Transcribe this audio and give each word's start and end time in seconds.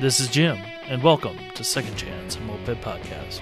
This 0.00 0.18
is 0.18 0.26
Jim, 0.26 0.58
and 0.88 1.00
welcome 1.04 1.38
to 1.54 1.62
Second 1.62 1.94
Chance 1.94 2.36
Moped 2.40 2.80
Podcast. 2.82 3.40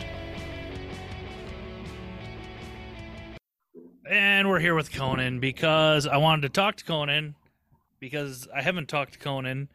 And 4.08 4.50
we're 4.50 4.60
here 4.60 4.74
with 4.74 4.92
Conan 4.92 5.40
because 5.40 6.06
I 6.06 6.18
wanted 6.18 6.42
to 6.42 6.48
talk 6.50 6.76
to 6.76 6.84
Conan 6.84 7.36
because 8.00 8.48
I 8.54 8.60
haven't 8.60 8.90
talked 8.90 9.14
to 9.14 9.18
Conan 9.18 9.70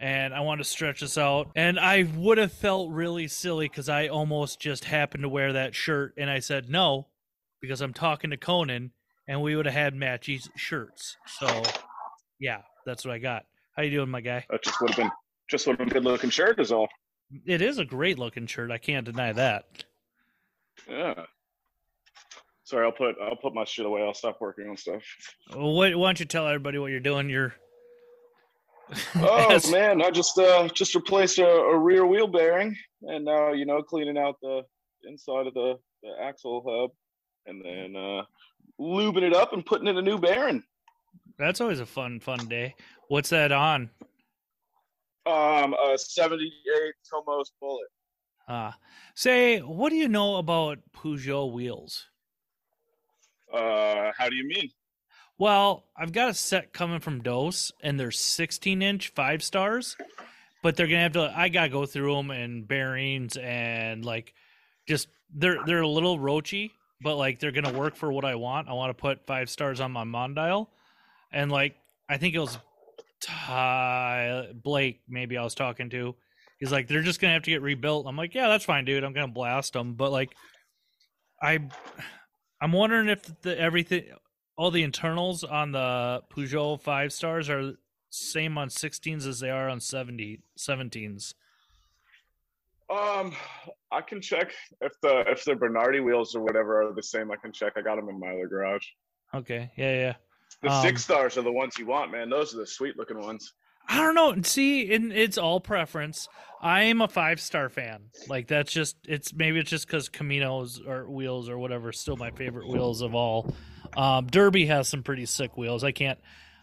and 0.00 0.34
I 0.34 0.40
wanted 0.40 0.64
to 0.64 0.68
stretch 0.68 1.00
this 1.00 1.16
out. 1.16 1.52
And 1.54 1.78
I 1.78 2.08
would 2.16 2.38
have 2.38 2.52
felt 2.52 2.90
really 2.90 3.28
silly 3.28 3.68
because 3.68 3.88
I 3.88 4.08
almost 4.08 4.58
just 4.60 4.84
happened 4.84 5.22
to 5.22 5.28
wear 5.28 5.52
that 5.52 5.76
shirt 5.76 6.12
and 6.18 6.28
I 6.28 6.40
said 6.40 6.68
no 6.68 7.06
because 7.60 7.80
I'm 7.80 7.94
talking 7.94 8.30
to 8.30 8.36
Conan 8.36 8.90
and 9.28 9.42
we 9.42 9.54
would 9.54 9.66
have 9.66 9.74
had 9.76 9.94
matchy 9.94 10.44
shirts. 10.56 11.16
So 11.38 11.62
yeah, 12.40 12.62
that's 12.84 13.04
what 13.04 13.14
I 13.14 13.18
got. 13.18 13.44
How 13.76 13.84
you 13.84 13.92
doing, 13.92 14.10
my 14.10 14.22
guy? 14.22 14.44
That 14.50 14.64
just 14.64 14.80
would 14.80 14.90
have 14.90 14.96
been 14.96 15.10
just 15.48 15.66
been 15.66 15.80
a 15.80 15.86
good 15.86 16.04
looking 16.04 16.30
shirt 16.30 16.60
is 16.60 16.72
all. 16.72 16.88
It 17.44 17.62
is 17.62 17.78
a 17.78 17.84
great 17.84 18.18
looking 18.18 18.46
shirt. 18.46 18.70
I 18.70 18.78
can't 18.78 19.04
deny 19.04 19.32
that. 19.32 19.84
Yeah. 20.88 21.24
Sorry, 22.64 22.84
I'll 22.84 22.92
put 22.92 23.16
I'll 23.22 23.36
put 23.36 23.54
my 23.54 23.64
shit 23.64 23.86
away. 23.86 24.02
I'll 24.02 24.14
stop 24.14 24.40
working 24.40 24.68
on 24.68 24.76
stuff. 24.76 25.02
Well, 25.54 25.72
what, 25.72 25.94
why 25.96 26.08
don't 26.08 26.20
you 26.20 26.26
tell 26.26 26.46
everybody 26.46 26.78
what 26.78 26.90
you're 26.90 27.00
doing? 27.00 27.30
You're 27.30 27.54
Oh 29.16 29.60
man, 29.70 30.02
I 30.02 30.10
just 30.10 30.38
uh 30.38 30.68
just 30.68 30.94
replaced 30.94 31.38
a, 31.38 31.46
a 31.46 31.78
rear 31.78 32.06
wheel 32.06 32.26
bearing 32.26 32.76
and 33.02 33.24
now 33.24 33.52
you 33.52 33.66
know 33.66 33.82
cleaning 33.82 34.18
out 34.18 34.36
the 34.42 34.62
inside 35.04 35.46
of 35.46 35.54
the, 35.54 35.78
the 36.02 36.10
axle 36.20 36.64
hub 36.66 36.90
and 37.46 37.64
then 37.64 37.96
uh 37.96 38.22
lubing 38.80 39.22
it 39.22 39.34
up 39.34 39.52
and 39.52 39.64
putting 39.64 39.86
in 39.86 39.96
a 39.96 40.02
new 40.02 40.18
bearing. 40.18 40.62
That's 41.38 41.60
always 41.60 41.80
a 41.80 41.86
fun, 41.86 42.20
fun 42.20 42.46
day. 42.48 42.74
What's 43.08 43.30
that 43.30 43.52
on? 43.52 43.90
Um 45.26 45.74
a 45.74 45.98
78 45.98 46.94
Tomos 47.10 47.52
bullet. 47.60 47.88
Uh, 48.48 48.70
say, 49.16 49.58
what 49.58 49.90
do 49.90 49.96
you 49.96 50.06
know 50.08 50.36
about 50.36 50.78
Peugeot 50.94 51.52
wheels? 51.52 52.06
Uh 53.52 54.12
how 54.16 54.28
do 54.28 54.36
you 54.36 54.46
mean? 54.46 54.70
Well, 55.38 55.84
I've 55.96 56.12
got 56.12 56.30
a 56.30 56.34
set 56.34 56.72
coming 56.72 57.00
from 57.00 57.22
Dose, 57.22 57.70
and 57.82 58.00
they're 58.00 58.10
16 58.10 58.80
inch 58.80 59.08
five 59.14 59.42
stars, 59.42 59.96
but 60.62 60.76
they're 60.76 60.86
gonna 60.86 61.02
have 61.02 61.12
to. 61.12 61.32
I 61.36 61.48
gotta 61.48 61.68
go 61.68 61.84
through 61.84 62.14
them 62.14 62.30
and 62.30 62.66
bearings 62.66 63.36
and 63.36 64.04
like, 64.04 64.32
just 64.88 65.08
they're 65.34 65.58
they're 65.66 65.82
a 65.82 65.88
little 65.88 66.18
roachy, 66.18 66.70
but 67.02 67.16
like 67.16 67.38
they're 67.38 67.52
gonna 67.52 67.76
work 67.76 67.96
for 67.96 68.10
what 68.10 68.24
I 68.24 68.36
want. 68.36 68.68
I 68.68 68.72
want 68.72 68.96
to 68.96 69.00
put 69.00 69.26
five 69.26 69.50
stars 69.50 69.80
on 69.80 69.92
my 69.92 70.04
Mondial, 70.04 70.68
and 71.30 71.52
like 71.52 71.76
I 72.08 72.16
think 72.16 72.34
it 72.34 72.38
was 72.38 72.58
Ty 73.20 74.48
Blake 74.54 75.00
maybe 75.08 75.36
I 75.36 75.44
was 75.44 75.54
talking 75.54 75.90
to. 75.90 76.14
He's 76.58 76.72
like, 76.72 76.88
they're 76.88 77.02
just 77.02 77.20
gonna 77.20 77.34
have 77.34 77.42
to 77.42 77.50
get 77.50 77.62
rebuilt. 77.62 78.06
I'm 78.06 78.16
like, 78.16 78.34
yeah, 78.34 78.48
that's 78.48 78.64
fine, 78.64 78.84
dude. 78.84 79.04
I'm 79.04 79.12
gonna 79.12 79.28
blast 79.28 79.72
them, 79.72 79.94
but 79.94 80.10
like, 80.10 80.34
I, 81.42 81.68
I'm 82.60 82.72
wondering 82.72 83.08
if 83.08 83.42
the 83.42 83.58
everything, 83.58 84.04
all 84.56 84.70
the 84.70 84.82
internals 84.82 85.44
on 85.44 85.72
the 85.72 86.22
Peugeot 86.34 86.80
five 86.80 87.12
stars 87.12 87.50
are 87.50 87.74
same 88.10 88.56
on 88.56 88.68
16s 88.68 89.26
as 89.26 89.40
they 89.40 89.50
are 89.50 89.68
on 89.68 89.80
70 89.80 90.40
17s. 90.58 91.34
Um, 92.88 93.32
I 93.90 94.00
can 94.00 94.20
check 94.20 94.52
if 94.80 94.92
the 95.02 95.24
if 95.26 95.44
the 95.44 95.56
Bernardi 95.56 96.00
wheels 96.00 96.36
or 96.36 96.42
whatever 96.42 96.82
are 96.82 96.94
the 96.94 97.02
same. 97.02 97.32
I 97.32 97.36
can 97.36 97.52
check. 97.52 97.72
I 97.76 97.82
got 97.82 97.96
them 97.96 98.08
in 98.08 98.20
my 98.20 98.28
other 98.28 98.46
garage. 98.46 98.86
Okay, 99.34 99.72
yeah, 99.76 99.92
yeah. 99.92 100.14
The 100.62 100.70
Um, 100.70 100.82
six 100.82 101.04
stars 101.04 101.36
are 101.36 101.42
the 101.42 101.52
ones 101.52 101.78
you 101.78 101.86
want, 101.86 102.10
man. 102.12 102.30
Those 102.30 102.54
are 102.54 102.58
the 102.58 102.66
sweet 102.66 102.96
looking 102.96 103.20
ones. 103.20 103.52
I 103.88 103.98
don't 103.98 104.14
know. 104.16 104.34
See, 104.42 104.92
and 104.92 105.12
it's 105.12 105.38
all 105.38 105.60
preference. 105.60 106.28
I 106.60 106.82
am 106.84 107.00
a 107.00 107.06
five 107.08 107.40
star 107.40 107.68
fan. 107.68 108.06
Like 108.28 108.48
that's 108.48 108.72
just 108.72 108.96
it's 109.06 109.32
maybe 109.32 109.60
it's 109.60 109.70
just 109.70 109.86
because 109.86 110.08
Caminos 110.08 110.84
or 110.84 111.08
wheels 111.08 111.48
or 111.48 111.56
whatever 111.58 111.92
still 111.92 112.16
my 112.16 112.30
favorite 112.32 112.66
wheels 112.68 113.00
of 113.02 113.14
all. 113.14 113.54
Um, 113.96 114.26
Derby 114.26 114.66
has 114.66 114.88
some 114.88 115.02
pretty 115.04 115.26
sick 115.26 115.56
wheels. 115.56 115.84
I 115.84 115.92
can't 115.92 116.18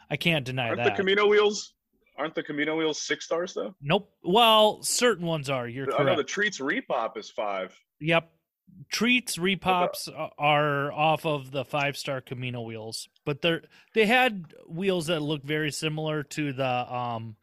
I 0.10 0.18
can't 0.18 0.44
deny 0.46 0.70
Aren't 0.70 0.84
that. 0.84 0.98
the 0.98 1.02
Camino 1.02 1.28
wheels? 1.28 1.74
Aren't 2.18 2.36
the 2.36 2.44
Camino 2.44 2.76
wheels 2.78 3.02
six 3.02 3.26
stars 3.26 3.54
though? 3.54 3.74
nope. 3.82 4.12
Well, 4.24 4.82
certain 4.84 5.26
ones 5.26 5.50
are. 5.50 5.68
You're 5.68 5.96
I 5.98 6.04
know 6.04 6.18
the 6.18 6.24
Treats 6.26 6.60
Repop 6.60 7.16
is 7.18 7.30
five. 7.30 7.74
Yep. 8.02 8.30
Treats 8.90 9.38
repops 9.38 10.10
are 10.38 10.92
off 10.92 11.26
of 11.26 11.52
the 11.52 11.66
five 11.66 11.98
star 11.98 12.22
Camino 12.22 12.62
wheels, 12.62 13.08
but 13.26 13.42
they're 13.42 13.64
they 13.94 14.06
had 14.06 14.54
wheels 14.68 15.08
that 15.08 15.22
look 15.22 15.44
very 15.44 15.72
similar 15.72 16.24
to 16.24 16.54
the 16.54 16.94
um 16.94 17.36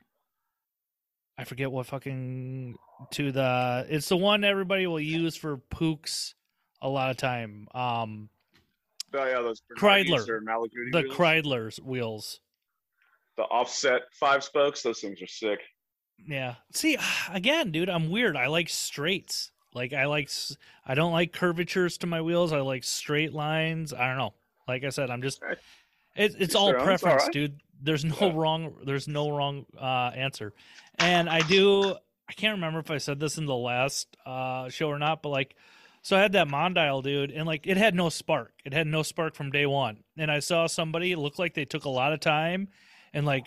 I 1.38 1.44
forget 1.44 1.72
what 1.72 1.86
fucking 1.86 2.76
to 3.12 3.32
the 3.32 3.86
it's 3.88 4.08
the 4.08 4.16
one 4.16 4.44
everybody 4.44 4.86
will 4.86 5.00
use 5.00 5.36
for 5.36 5.58
Puchs 5.72 6.34
a 6.82 6.88
lot 6.88 7.10
of 7.10 7.16
time. 7.16 7.66
Um 7.74 8.28
Oh 9.12 9.24
yeah, 9.26 9.42
those 9.42 9.60
Kreidler. 9.76 10.24
The 10.24 11.02
wheels. 11.02 11.16
Kreidler's 11.16 11.80
wheels. 11.80 12.40
the 13.36 13.42
offset 13.44 14.02
five 14.12 14.44
spokes. 14.44 14.82
Those 14.82 15.00
things 15.00 15.20
are 15.22 15.26
sick. 15.26 15.60
Yeah. 16.28 16.56
See, 16.72 16.96
again, 17.30 17.72
dude, 17.72 17.90
I'm 17.90 18.10
weird. 18.10 18.36
I 18.36 18.46
like 18.46 18.68
straights. 18.68 19.50
Like 19.74 19.92
I 19.92 20.06
like 20.06 20.30
I 20.86 20.94
don't 20.94 21.12
like 21.12 21.32
curvatures 21.32 21.98
to 21.98 22.06
my 22.06 22.20
wheels. 22.20 22.52
I 22.52 22.60
like 22.60 22.84
straight 22.84 23.32
lines. 23.32 23.92
I 23.92 24.08
don't 24.08 24.18
know. 24.18 24.34
Like 24.66 24.84
I 24.84 24.88
said, 24.90 25.10
I'm 25.10 25.22
just 25.22 25.40
it, 26.16 26.34
it's 26.38 26.54
all 26.54 26.66
their 26.66 26.76
it's 26.76 26.80
all 26.80 26.84
preference, 26.86 27.22
right. 27.24 27.32
dude. 27.32 27.60
There's 27.82 28.04
no 28.04 28.16
Yeah. 28.20 28.32
wrong 28.34 28.74
there's 28.84 29.08
no 29.08 29.30
wrong 29.30 29.66
uh 29.80 30.10
answer. 30.14 30.52
And 30.98 31.28
I 31.28 31.40
do 31.40 31.94
I 32.28 32.32
can't 32.32 32.54
remember 32.56 32.78
if 32.80 32.90
I 32.90 32.98
said 32.98 33.20
this 33.20 33.38
in 33.38 33.46
the 33.46 33.54
last 33.56 34.16
uh 34.26 34.68
show 34.68 34.88
or 34.88 34.98
not, 34.98 35.22
but 35.22 35.30
like 35.30 35.54
so 36.02 36.16
I 36.16 36.20
had 36.20 36.32
that 36.32 36.48
Mondial 36.48 37.02
dude 37.02 37.30
and 37.30 37.46
like 37.46 37.66
it 37.66 37.76
had 37.76 37.94
no 37.94 38.08
spark. 38.08 38.52
It 38.64 38.72
had 38.72 38.86
no 38.86 39.02
spark 39.02 39.34
from 39.34 39.50
day 39.50 39.66
one. 39.66 39.98
And 40.16 40.30
I 40.30 40.40
saw 40.40 40.66
somebody 40.66 41.14
look 41.14 41.38
like 41.38 41.54
they 41.54 41.64
took 41.64 41.84
a 41.84 41.90
lot 41.90 42.12
of 42.12 42.20
time 42.20 42.68
and 43.14 43.24
like 43.24 43.46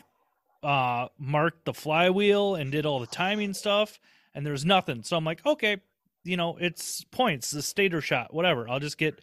uh 0.63 1.07
marked 1.17 1.65
the 1.65 1.73
flywheel 1.73 2.55
and 2.55 2.71
did 2.71 2.85
all 2.85 2.99
the 2.99 3.07
timing 3.07 3.53
stuff 3.53 3.99
and 4.33 4.45
there's 4.45 4.65
nothing. 4.65 5.03
So 5.03 5.17
I'm 5.17 5.25
like, 5.25 5.45
okay, 5.45 5.77
you 6.23 6.37
know, 6.37 6.57
it's 6.59 7.03
points, 7.05 7.51
the 7.51 7.61
stator 7.61 8.01
shot, 8.01 8.33
whatever. 8.33 8.67
I'll 8.69 8.79
just 8.79 8.97
get 8.97 9.19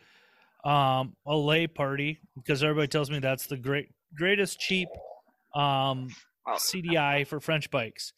um 0.65 1.17
a 1.27 1.33
Leparty 1.33 2.19
because 2.37 2.63
everybody 2.63 2.89
tells 2.89 3.11
me 3.11 3.19
that's 3.19 3.47
the 3.47 3.57
great 3.57 3.89
greatest 4.17 4.59
cheap 4.61 4.89
um. 5.55 6.09
CDI 6.75 7.27
for 7.27 7.39
French 7.41 7.71
bikes. 7.71 8.13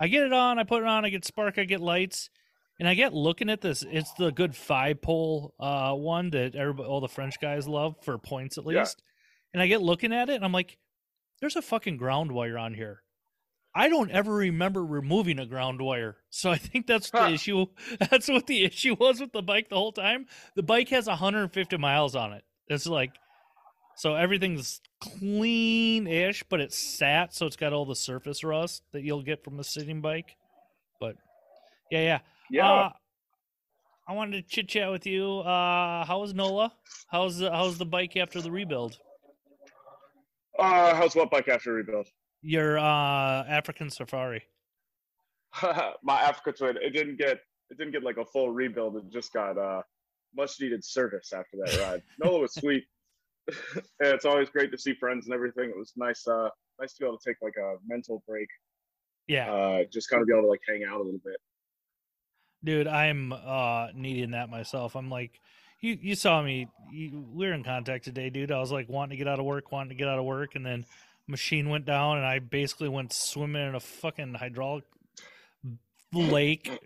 I 0.00 0.08
get 0.08 0.22
it 0.24 0.32
on, 0.32 0.58
I 0.58 0.64
put 0.64 0.82
it 0.82 0.88
on, 0.88 1.04
I 1.04 1.10
get 1.10 1.24
spark, 1.24 1.58
I 1.58 1.64
get 1.64 1.80
lights, 1.80 2.30
and 2.78 2.88
I 2.88 2.94
get 2.94 3.12
looking 3.12 3.50
at 3.50 3.60
this. 3.60 3.84
It's 3.88 4.12
the 4.14 4.30
good 4.30 4.54
five 4.56 5.02
pole 5.02 5.54
uh 5.60 5.92
one 5.94 6.30
that 6.30 6.54
everybody 6.54 6.88
all 6.88 7.00
the 7.00 7.08
French 7.08 7.40
guys 7.40 7.66
love 7.68 7.96
for 8.02 8.18
points 8.18 8.56
at 8.56 8.64
Yeah. 8.66 8.80
least. 8.80 9.02
And 9.52 9.62
I 9.62 9.66
get 9.66 9.82
looking 9.82 10.12
at 10.12 10.28
it 10.28 10.34
and 10.36 10.44
I'm 10.44 10.52
like, 10.52 10.78
there's 11.40 11.56
a 11.56 11.62
fucking 11.62 11.96
ground 11.96 12.30
wire 12.32 12.56
on 12.58 12.72
here. 12.74 13.02
I 13.76 13.90
don't 13.90 14.10
ever 14.10 14.34
remember 14.34 14.84
removing 14.84 15.38
a 15.38 15.44
ground 15.44 15.82
wire. 15.82 16.16
So 16.30 16.50
I 16.50 16.56
think 16.56 16.86
that's 16.86 17.10
the 17.10 17.28
issue. 17.28 17.66
That's 18.10 18.28
what 18.28 18.46
the 18.46 18.64
issue 18.64 18.96
was 18.98 19.20
with 19.20 19.32
the 19.32 19.42
bike 19.42 19.68
the 19.68 19.76
whole 19.76 19.92
time. 19.92 20.26
The 20.54 20.62
bike 20.62 20.88
has 20.88 21.06
150 21.06 21.76
miles 21.76 22.16
on 22.16 22.32
it. 22.32 22.42
It's 22.68 22.86
like 22.86 23.12
so 23.96 24.14
everything's 24.14 24.80
clean-ish, 25.00 26.44
but 26.50 26.60
it's 26.60 26.78
sat, 26.78 27.34
so 27.34 27.46
it's 27.46 27.56
got 27.56 27.72
all 27.72 27.86
the 27.86 27.96
surface 27.96 28.44
rust 28.44 28.82
that 28.92 29.02
you'll 29.02 29.22
get 29.22 29.44
from 29.44 29.58
a 29.58 29.64
sitting 29.64 30.00
bike. 30.00 30.36
But 31.00 31.16
yeah, 31.90 32.00
yeah. 32.00 32.18
Yeah. 32.50 32.72
Uh, 32.72 32.90
I 34.08 34.12
wanted 34.12 34.42
to 34.42 34.42
chit 34.42 34.68
chat 34.68 34.90
with 34.90 35.06
you. 35.06 35.40
Uh, 35.40 36.04
how 36.04 36.22
is 36.24 36.32
Nola? 36.32 36.72
How's 37.10 37.38
the 37.38 37.50
how's 37.50 37.76
the 37.76 37.86
bike 37.86 38.16
after 38.16 38.40
the 38.40 38.50
rebuild? 38.50 38.98
uh, 40.58 40.94
how's 40.94 41.14
what 41.14 41.30
bike 41.30 41.48
after 41.48 41.72
rebuild? 41.72 42.06
Your 42.46 42.78
uh, 42.78 43.42
African 43.48 43.90
Safari. 43.90 44.44
my 46.04 46.20
Africa 46.20 46.52
Twin. 46.52 46.76
It 46.80 46.90
didn't 46.90 47.18
get 47.18 47.40
it 47.70 47.76
didn't 47.76 47.92
get 47.92 48.04
like 48.04 48.18
a 48.18 48.24
full 48.24 48.50
rebuild. 48.50 48.96
It 48.96 49.10
just 49.10 49.32
got 49.32 49.58
uh 49.58 49.82
much 50.36 50.60
needed 50.60 50.84
service 50.84 51.32
after 51.32 51.56
that 51.64 51.76
ride. 51.80 52.02
Nola 52.22 52.38
was 52.38 52.54
sweet. 52.54 52.84
and 53.48 53.82
it's 53.98 54.24
always 54.24 54.48
great 54.48 54.70
to 54.70 54.78
see 54.78 54.94
friends 54.94 55.26
and 55.26 55.34
everything. 55.34 55.70
It 55.70 55.76
was 55.76 55.92
nice 55.96 56.24
uh 56.28 56.48
nice 56.80 56.92
to 56.94 57.00
be 57.00 57.06
able 57.06 57.18
to 57.18 57.28
take 57.28 57.38
like 57.42 57.56
a 57.58 57.78
mental 57.84 58.22
break. 58.28 58.48
Yeah, 59.26 59.52
Uh 59.52 59.84
just 59.92 60.08
kind 60.08 60.22
of 60.22 60.28
be 60.28 60.32
able 60.32 60.44
to 60.44 60.48
like 60.48 60.60
hang 60.68 60.84
out 60.84 61.00
a 61.00 61.02
little 61.02 61.20
bit. 61.24 61.38
dude, 62.62 62.86
I'm 62.86 63.32
uh 63.32 63.88
needing 63.92 64.30
that 64.32 64.50
myself. 64.50 64.94
I'm 64.94 65.10
like, 65.10 65.40
you 65.80 65.98
you 66.00 66.14
saw 66.14 66.42
me. 66.42 66.68
You, 66.92 67.26
we 67.32 67.48
were 67.48 67.54
in 67.54 67.64
contact 67.64 68.04
today, 68.04 68.30
dude. 68.30 68.52
I 68.52 68.60
was 68.60 68.70
like 68.70 68.88
wanting 68.88 69.10
to 69.10 69.16
get 69.16 69.26
out 69.26 69.40
of 69.40 69.44
work, 69.46 69.72
wanting 69.72 69.88
to 69.88 69.96
get 69.96 70.06
out 70.06 70.20
of 70.20 70.24
work, 70.24 70.54
and 70.54 70.64
then 70.64 70.84
machine 71.26 71.68
went 71.68 71.84
down, 71.84 72.18
and 72.18 72.26
I 72.26 72.38
basically 72.38 72.88
went 72.88 73.12
swimming 73.12 73.68
in 73.68 73.74
a 73.74 73.80
fucking 73.80 74.34
hydraulic 74.34 74.84
lake. 76.12 76.70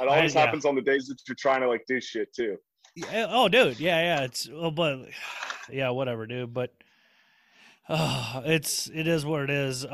It 0.00 0.08
always 0.08 0.34
I- 0.36 0.40
yeah. 0.40 0.46
happens 0.46 0.64
on 0.64 0.74
the 0.74 0.80
days 0.80 1.06
that 1.08 1.18
you're 1.28 1.34
trying 1.34 1.60
to 1.60 1.68
like 1.68 1.84
do 1.86 2.00
shit 2.00 2.32
too. 2.34 2.56
Yeah, 2.94 3.26
oh, 3.28 3.48
dude, 3.48 3.78
yeah, 3.78 4.00
yeah. 4.00 4.24
It's 4.24 4.48
oh, 4.52 4.70
but 4.70 5.00
yeah, 5.70 5.90
whatever, 5.90 6.26
dude. 6.26 6.54
But 6.54 6.72
Uh, 7.88 8.40
it's 8.44 8.88
it 8.94 9.06
is 9.08 9.26
what 9.26 9.42
it 9.42 9.50
is. 9.50 9.84
Uh, 9.84 9.90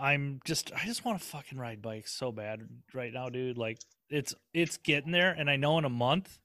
I'm 0.00 0.40
just 0.44 0.72
I 0.74 0.86
just 0.86 1.04
want 1.04 1.20
to 1.20 1.26
fucking 1.26 1.58
ride 1.58 1.82
bikes 1.82 2.12
so 2.12 2.32
bad 2.32 2.62
right 2.94 3.12
now, 3.12 3.28
dude. 3.28 3.58
Like 3.58 3.78
it's 4.08 4.34
it's 4.54 4.76
getting 4.78 5.12
there, 5.12 5.32
and 5.32 5.50
I 5.50 5.56
know 5.56 5.76
in 5.78 5.84
a 5.84 5.90
month 5.90 6.38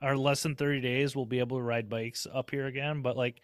or 0.00 0.16
less 0.16 0.42
than 0.42 0.54
thirty 0.54 0.80
days 0.80 1.16
we'll 1.16 1.26
be 1.26 1.38
able 1.40 1.56
to 1.56 1.62
ride 1.62 1.88
bikes 1.88 2.26
up 2.32 2.50
here 2.50 2.66
again. 2.66 3.02
But 3.02 3.16
like, 3.16 3.40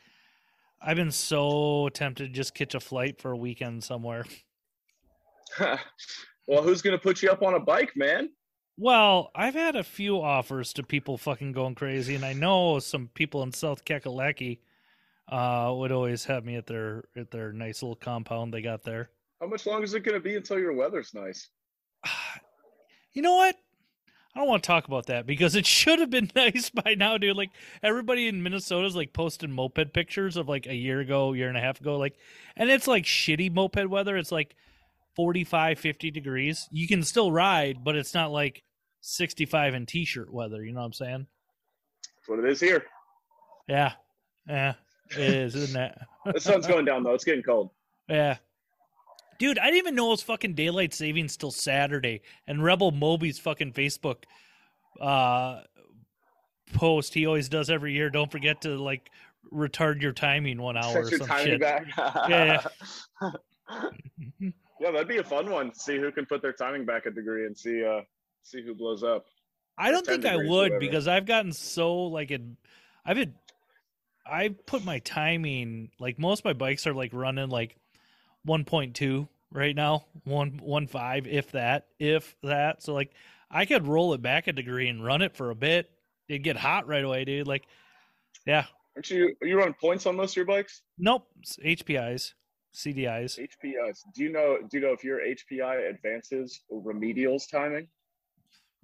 I've 0.80 0.96
been 0.96 1.10
so 1.10 1.88
tempted 1.92 2.26
to 2.28 2.32
just 2.32 2.54
catch 2.54 2.74
a 2.74 2.80
flight 2.80 3.20
for 3.20 3.32
a 3.32 3.36
weekend 3.36 3.82
somewhere. 3.82 4.24
well, 5.60 6.62
who's 6.62 6.82
gonna 6.82 6.98
put 6.98 7.22
you 7.22 7.30
up 7.30 7.42
on 7.42 7.54
a 7.54 7.60
bike, 7.60 7.96
man? 7.96 8.30
Well, 8.76 9.32
I've 9.34 9.54
had 9.54 9.74
a 9.74 9.82
few 9.82 10.20
offers 10.20 10.72
to 10.74 10.84
people 10.84 11.18
fucking 11.18 11.50
going 11.50 11.74
crazy, 11.74 12.14
and 12.14 12.24
I 12.24 12.32
know 12.32 12.78
some 12.78 13.10
people 13.12 13.42
in 13.42 13.52
South 13.52 13.84
Kakalaki 13.84 14.60
uh, 15.30 15.72
would 15.74 15.90
always 15.90 16.24
have 16.26 16.44
me 16.44 16.54
at 16.54 16.66
their 16.66 17.04
at 17.16 17.30
their 17.30 17.52
nice 17.52 17.82
little 17.82 17.96
compound 17.96 18.54
they 18.54 18.62
got 18.62 18.84
there. 18.84 19.10
How 19.40 19.48
much 19.48 19.66
longer 19.66 19.84
is 19.84 19.94
it 19.94 20.04
going 20.04 20.14
to 20.14 20.20
be 20.20 20.36
until 20.36 20.58
your 20.58 20.74
weather's 20.74 21.14
nice? 21.14 21.48
You 23.14 23.22
know 23.22 23.34
what? 23.34 23.56
I 24.38 24.42
don't 24.42 24.50
want 24.50 24.62
to 24.62 24.68
talk 24.68 24.86
about 24.86 25.06
that 25.06 25.26
because 25.26 25.56
it 25.56 25.66
should 25.66 25.98
have 25.98 26.10
been 26.10 26.30
nice 26.36 26.70
by 26.70 26.94
now, 26.96 27.18
dude. 27.18 27.36
Like 27.36 27.50
everybody 27.82 28.28
in 28.28 28.40
Minnesota's 28.40 28.94
like 28.94 29.12
posting 29.12 29.50
moped 29.50 29.92
pictures 29.92 30.36
of 30.36 30.48
like 30.48 30.68
a 30.68 30.74
year 30.76 31.00
ago, 31.00 31.32
year 31.32 31.48
and 31.48 31.56
a 31.56 31.60
half 31.60 31.80
ago, 31.80 31.98
like, 31.98 32.14
and 32.56 32.70
it's 32.70 32.86
like 32.86 33.02
shitty 33.02 33.52
moped 33.52 33.88
weather. 33.88 34.16
It's 34.16 34.30
like 34.30 34.54
45, 35.16 35.80
50 35.80 36.12
degrees. 36.12 36.68
You 36.70 36.86
can 36.86 37.02
still 37.02 37.32
ride, 37.32 37.82
but 37.82 37.96
it's 37.96 38.14
not 38.14 38.30
like 38.30 38.62
65 39.00 39.74
in 39.74 39.86
t-shirt 39.86 40.32
weather. 40.32 40.64
You 40.64 40.70
know 40.70 40.82
what 40.82 40.86
I'm 40.86 40.92
saying? 40.92 41.26
That's 42.14 42.28
what 42.28 42.38
it 42.38 42.48
is 42.48 42.60
here. 42.60 42.84
Yeah, 43.66 43.94
yeah. 44.46 44.74
It 45.10 45.18
is, 45.18 45.56
isn't 45.56 45.82
it? 45.82 45.98
the 46.32 46.40
sun's 46.40 46.68
going 46.68 46.84
down 46.84 47.02
though. 47.02 47.14
It's 47.14 47.24
getting 47.24 47.42
cold. 47.42 47.70
Yeah. 48.08 48.36
Dude, 49.38 49.58
I 49.58 49.66
didn't 49.66 49.78
even 49.78 49.94
know 49.94 50.08
it 50.08 50.10
was 50.10 50.22
fucking 50.22 50.54
daylight 50.54 50.92
savings 50.92 51.36
till 51.36 51.52
Saturday. 51.52 52.22
And 52.46 52.62
Rebel 52.62 52.90
Moby's 52.90 53.38
fucking 53.38 53.72
Facebook 53.72 54.24
uh 55.00 55.60
post 56.74 57.14
he 57.14 57.26
always 57.26 57.48
does 57.48 57.70
every 57.70 57.92
year. 57.92 58.10
Don't 58.10 58.30
forget 58.30 58.62
to 58.62 58.70
like 58.76 59.10
retard 59.52 60.02
your 60.02 60.12
timing 60.12 60.60
one 60.60 60.76
hour 60.76 61.02
or 61.02 61.10
some 61.10 61.28
shit. 61.38 61.60
Back. 61.60 61.86
yeah, 62.28 62.62
yeah. 63.22 63.30
yeah, 64.80 64.90
that'd 64.90 65.08
be 65.08 65.18
a 65.18 65.24
fun 65.24 65.50
one. 65.50 65.72
See 65.74 65.98
who 65.98 66.10
can 66.10 66.26
put 66.26 66.42
their 66.42 66.52
timing 66.52 66.84
back 66.84 67.06
a 67.06 67.10
degree 67.10 67.46
and 67.46 67.56
see 67.56 67.84
uh 67.84 68.00
see 68.42 68.62
who 68.62 68.74
blows 68.74 69.02
up. 69.02 69.26
I 69.76 69.92
don't 69.92 70.04
think 70.04 70.24
I 70.24 70.36
would 70.36 70.80
because 70.80 71.06
I've 71.06 71.26
gotten 71.26 71.52
so 71.52 71.94
like 71.94 72.30
it 72.30 72.42
I've 73.04 73.16
had 73.16 73.34
I 74.26 74.48
put 74.48 74.84
my 74.84 74.98
timing 74.98 75.90
like 75.98 76.18
most 76.18 76.40
of 76.40 76.44
my 76.44 76.52
bikes 76.52 76.86
are 76.86 76.94
like 76.94 77.12
running 77.14 77.48
like 77.48 77.76
1.2 78.48 79.28
right 79.52 79.76
now, 79.76 80.06
one 80.24 80.58
one 80.62 80.86
five 80.86 81.26
if 81.26 81.52
that, 81.52 81.86
if 81.98 82.34
that. 82.42 82.82
So 82.82 82.94
like 82.94 83.12
I 83.50 83.64
could 83.64 83.86
roll 83.86 84.14
it 84.14 84.22
back 84.22 84.46
a 84.46 84.52
degree 84.52 84.88
and 84.88 85.04
run 85.04 85.22
it 85.22 85.36
for 85.36 85.50
a 85.50 85.54
bit. 85.54 85.90
It'd 86.28 86.42
get 86.42 86.56
hot 86.56 86.86
right 86.86 87.04
away, 87.04 87.24
dude. 87.24 87.46
Like, 87.46 87.64
yeah. 88.46 88.66
Aren't 88.96 89.10
you 89.10 89.34
are 89.40 89.46
you 89.46 89.58
run 89.58 89.74
points 89.80 90.06
on 90.06 90.16
most 90.16 90.32
of 90.32 90.36
your 90.36 90.44
bikes? 90.46 90.82
Nope, 90.98 91.26
HPIs, 91.64 92.34
CDIs. 92.74 93.38
HPIs. 93.38 94.00
Do 94.14 94.22
you 94.22 94.32
know? 94.32 94.58
Do 94.68 94.76
you 94.76 94.80
know 94.80 94.92
if 94.92 95.04
your 95.04 95.20
HPI 95.20 95.88
advances 95.88 96.60
remedials 96.72 97.48
timing? 97.50 97.88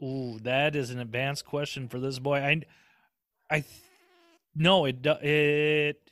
Ooh, 0.02 0.38
that 0.42 0.76
is 0.76 0.90
an 0.90 1.00
advanced 1.00 1.44
question 1.44 1.88
for 1.88 1.98
this 1.98 2.18
boy. 2.18 2.38
I, 2.38 2.62
I 3.50 3.64
no, 4.54 4.84
it 4.84 5.04
it 5.04 6.10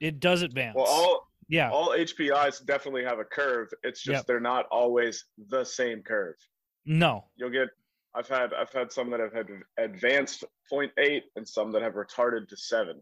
it 0.00 0.20
does 0.20 0.42
advance. 0.42 0.76
Well, 0.76 0.86
all 0.86 1.25
yeah, 1.48 1.70
all 1.70 1.90
HPIs 1.90 2.64
definitely 2.64 3.04
have 3.04 3.18
a 3.18 3.24
curve. 3.24 3.68
It's 3.82 4.02
just 4.02 4.18
yep. 4.18 4.26
they're 4.26 4.40
not 4.40 4.66
always 4.70 5.24
the 5.48 5.64
same 5.64 6.02
curve. 6.02 6.36
No, 6.84 7.24
you'll 7.36 7.50
get. 7.50 7.68
I've 8.14 8.28
had 8.28 8.52
I've 8.54 8.72
had 8.72 8.90
some 8.90 9.10
that 9.10 9.20
have 9.20 9.32
had 9.32 9.48
advanced 9.78 10.44
0.8 10.72 11.20
and 11.36 11.46
some 11.46 11.72
that 11.72 11.82
have 11.82 11.94
retarded 11.94 12.48
to 12.48 12.56
seven. 12.56 13.00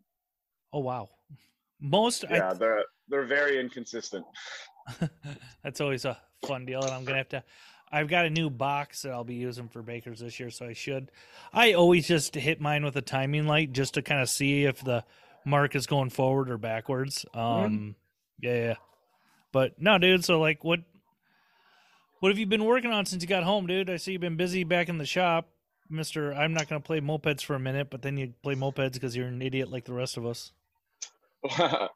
Oh 0.73 0.81
wow, 0.81 1.09
most 1.81 2.25
yeah, 2.29 2.51
I, 2.51 2.55
they're 2.55 2.85
they're 3.09 3.27
very 3.27 3.61
inconsistent. 3.61 4.25
That's 5.63 5.81
always 5.81 6.05
a 6.05 6.19
fun 6.47 6.67
deal, 6.67 6.83
and 6.83 6.93
I'm 6.93 7.05
gonna 7.05 7.19
have 7.19 7.29
to 7.31 7.45
I've 7.95 8.09
got 8.09 8.27
a 8.27 8.31
new 8.31 8.51
box 8.51 9.03
that 9.03 9.13
I'll 9.13 9.23
be 9.23 9.37
using 9.37 9.69
for 9.69 9.81
bakers 9.81 10.19
this 10.19 10.41
year, 10.41 10.51
so 10.51 10.67
I 10.67 10.73
should. 10.73 11.13
I 11.53 11.75
always 11.75 12.09
just 12.09 12.35
hit 12.35 12.61
mine 12.61 12.85
with 12.85 12.97
a 12.97 13.03
timing 13.03 13.47
light 13.47 13.73
just 13.73 13.95
to 13.95 14.03
kind 14.03 14.21
of 14.21 14.29
see 14.29 14.65
if 14.65 14.83
the 14.83 15.05
mark 15.45 15.77
is 15.77 15.87
going 15.87 16.11
forward 16.11 16.51
or 16.51 16.59
backwards. 16.59 17.25
Um, 17.35 17.41
mm-hmm. 17.41 17.91
Yeah, 18.41 18.55
yeah. 18.55 18.75
But 19.53 19.81
no, 19.81 19.99
dude. 19.99 20.25
So 20.25 20.41
like, 20.41 20.65
what? 20.65 20.81
What 22.21 22.31
have 22.31 22.39
you 22.39 22.47
been 22.47 22.65
working 22.65 22.91
on 22.91 23.05
since 23.05 23.23
you 23.23 23.29
got 23.29 23.43
home, 23.43 23.67
dude? 23.67 23.91
I 23.91 23.97
see 23.97 24.13
you've 24.13 24.21
been 24.21 24.37
busy 24.37 24.65
back 24.65 24.89
in 24.89 24.97
the 24.97 25.05
shop, 25.05 25.49
Mister. 25.91 26.33
I'm 26.33 26.55
not 26.55 26.69
going 26.69 26.81
to 26.81 26.87
play 26.87 27.01
mopeds 27.01 27.43
for 27.45 27.55
a 27.55 27.61
minute, 27.61 27.89
but 27.91 28.01
then 28.01 28.17
you 28.17 28.33
play 28.43 28.55
mopeds 28.55 28.95
because 28.95 29.15
you're 29.15 29.27
an 29.27 29.43
idiot 29.43 29.71
like 29.71 29.85
the 29.85 29.93
rest 29.93 30.17
of 30.17 30.25
us. 30.25 30.53
uh, 31.59 31.89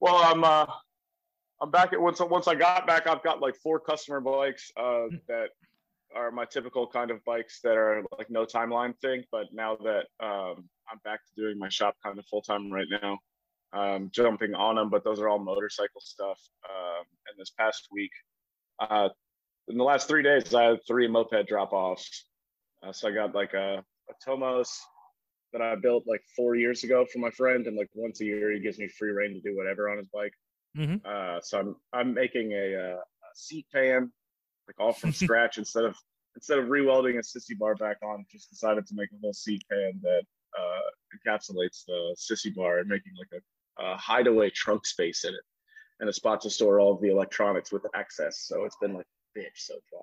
well, 0.00 0.16
I'm 0.16 0.44
uh, 0.44 0.66
I'm 1.62 1.70
back 1.70 1.92
at 1.92 2.00
once 2.00 2.20
once 2.20 2.48
I 2.48 2.54
got 2.54 2.86
back, 2.86 3.06
I've 3.06 3.22
got 3.22 3.40
like 3.40 3.56
four 3.56 3.78
customer 3.80 4.20
bikes 4.20 4.70
uh, 4.76 5.04
hmm. 5.04 5.16
that 5.28 5.50
are 6.14 6.30
my 6.30 6.44
typical 6.44 6.86
kind 6.86 7.10
of 7.10 7.24
bikes 7.24 7.60
that 7.62 7.76
are 7.76 8.02
like 8.18 8.28
no 8.28 8.44
timeline 8.44 8.98
thing. 8.98 9.24
But 9.30 9.46
now 9.52 9.76
that 9.76 10.06
um, 10.20 10.68
I'm 10.90 10.98
back 11.04 11.20
to 11.24 11.40
doing 11.40 11.58
my 11.58 11.68
shop 11.68 11.96
kind 12.04 12.18
of 12.18 12.26
full 12.26 12.42
time 12.42 12.70
right 12.70 12.86
now, 13.00 13.18
um, 13.72 14.10
jumping 14.12 14.54
on 14.54 14.76
them. 14.76 14.90
But 14.90 15.04
those 15.04 15.20
are 15.20 15.28
all 15.28 15.38
motorcycle 15.38 16.00
stuff. 16.00 16.38
Um, 16.68 17.04
and 17.28 17.38
this 17.38 17.50
past 17.58 17.88
week, 17.90 18.12
uh, 18.80 19.08
in 19.68 19.78
the 19.78 19.84
last 19.84 20.08
three 20.08 20.22
days, 20.22 20.54
I 20.54 20.64
had 20.64 20.78
three 20.86 21.08
moped 21.08 21.46
drop 21.48 21.72
offs. 21.72 22.26
Uh, 22.82 22.92
so 22.92 23.08
I 23.08 23.12
got 23.12 23.34
like 23.34 23.54
a, 23.54 23.78
a 23.78 24.12
Tomos 24.24 24.80
that 25.52 25.62
I 25.62 25.74
built 25.76 26.04
like 26.06 26.22
four 26.34 26.56
years 26.56 26.82
ago 26.82 27.06
for 27.12 27.18
my 27.18 27.30
friend, 27.30 27.66
and 27.66 27.76
like 27.76 27.90
once 27.94 28.20
a 28.20 28.24
year 28.24 28.52
he 28.52 28.60
gives 28.60 28.78
me 28.78 28.88
free 28.88 29.12
reign 29.12 29.34
to 29.34 29.40
do 29.40 29.56
whatever 29.56 29.90
on 29.90 29.98
his 29.98 30.08
bike. 30.08 30.32
Mm-hmm. 30.76 30.96
Uh, 31.04 31.40
so 31.42 31.58
I'm 31.58 31.76
I'm 31.92 32.14
making 32.14 32.52
a, 32.52 32.74
uh, 32.74 32.96
a, 32.96 33.34
seat 33.34 33.66
pan, 33.72 34.10
like 34.66 34.80
all 34.80 34.92
from 34.92 35.12
scratch 35.24 35.58
instead 35.58 35.84
of 35.84 35.96
instead 36.34 36.58
of 36.58 36.66
rewelding 36.66 37.16
a 37.16 37.22
sissy 37.22 37.56
bar 37.56 37.74
back 37.74 37.98
on. 38.02 38.24
Just 38.30 38.50
decided 38.50 38.86
to 38.86 38.94
make 38.94 39.10
a 39.12 39.20
whole 39.20 39.34
seat 39.34 39.62
pan 39.70 40.00
that 40.02 40.22
uh, 40.58 41.28
encapsulates 41.30 41.84
the 41.86 42.16
sissy 42.16 42.54
bar 42.54 42.78
and 42.78 42.88
making 42.88 43.12
like 43.18 43.28
a, 43.32 43.42
a, 43.78 43.96
hideaway 43.96 44.50
trunk 44.50 44.86
space 44.86 45.24
in 45.24 45.34
it 45.34 45.40
and 46.00 46.08
a 46.08 46.12
spot 46.12 46.40
to 46.42 46.50
store 46.50 46.80
all 46.80 46.92
of 46.94 47.00
the 47.00 47.08
electronics 47.08 47.72
with 47.72 47.82
access. 47.94 48.40
So 48.46 48.64
it's 48.64 48.76
been 48.80 48.94
like 48.94 49.06
bitch 49.36 49.56
so 49.56 49.74
far. 49.90 50.02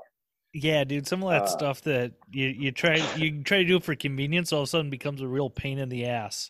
Yeah, 0.54 0.84
dude, 0.84 1.06
some 1.06 1.24
of 1.24 1.30
that 1.30 1.44
uh, 1.44 1.48
stuff 1.48 1.82
that 1.82 2.14
you, 2.32 2.48
you 2.48 2.72
try 2.72 2.96
you 3.16 3.44
try 3.44 3.60
to 3.60 3.66
do 3.66 3.80
for 3.80 3.96
convenience 3.96 4.52
all 4.52 4.62
of 4.62 4.64
a 4.64 4.68
sudden 4.68 4.90
becomes 4.90 5.22
a 5.22 5.28
real 5.28 5.50
pain 5.50 5.78
in 5.78 5.90
the 5.90 6.06
ass. 6.06 6.50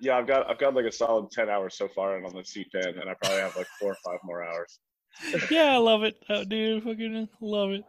Yeah, 0.00 0.18
I've 0.18 0.26
got 0.26 0.48
I've 0.48 0.58
got 0.58 0.74
like 0.74 0.84
a 0.84 0.92
solid 0.92 1.30
ten 1.30 1.48
hours 1.48 1.76
so 1.76 1.88
far 1.88 2.18
in 2.18 2.24
on 2.26 2.34
the 2.34 2.44
seat 2.44 2.70
pen, 2.70 2.98
and 3.00 3.08
I 3.08 3.14
probably 3.14 3.40
have 3.40 3.56
like 3.56 3.66
four 3.80 3.92
or 3.92 3.96
five 4.04 4.18
more 4.24 4.44
hours. 4.44 4.78
yeah, 5.50 5.72
I 5.72 5.78
love 5.78 6.02
it, 6.02 6.22
oh, 6.28 6.44
dude. 6.44 6.82
Fucking 6.84 7.28
love 7.40 7.70
it. 7.70 7.84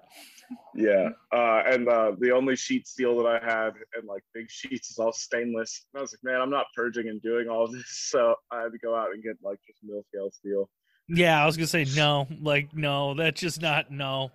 Yeah, 0.73 1.09
uh, 1.31 1.63
and 1.65 1.87
uh, 1.87 2.13
the 2.19 2.31
only 2.31 2.55
sheet 2.55 2.87
steel 2.87 3.17
that 3.17 3.27
I 3.27 3.43
had 3.43 3.73
and 3.95 4.07
like 4.07 4.23
big 4.33 4.45
sheets 4.49 4.91
is 4.91 4.97
all 4.97 5.11
stainless. 5.11 5.85
And 5.93 5.99
I 5.99 6.01
was 6.01 6.13
like, 6.13 6.23
man, 6.23 6.41
I'm 6.41 6.49
not 6.49 6.65
purging 6.75 7.07
and 7.07 7.21
doing 7.21 7.49
all 7.49 7.67
this, 7.67 7.85
so 8.09 8.35
I 8.51 8.61
had 8.61 8.71
to 8.71 8.79
go 8.79 8.95
out 8.95 9.09
and 9.13 9.23
get 9.23 9.37
like 9.43 9.59
just 9.67 9.79
mill 9.83 10.03
scale 10.07 10.31
steel. 10.31 10.69
Yeah, 11.07 11.41
I 11.41 11.45
was 11.45 11.57
gonna 11.57 11.67
say 11.67 11.85
no, 11.95 12.27
like 12.39 12.73
no, 12.73 13.15
that's 13.15 13.41
just 13.41 13.61
not 13.61 13.89
no. 13.89 14.31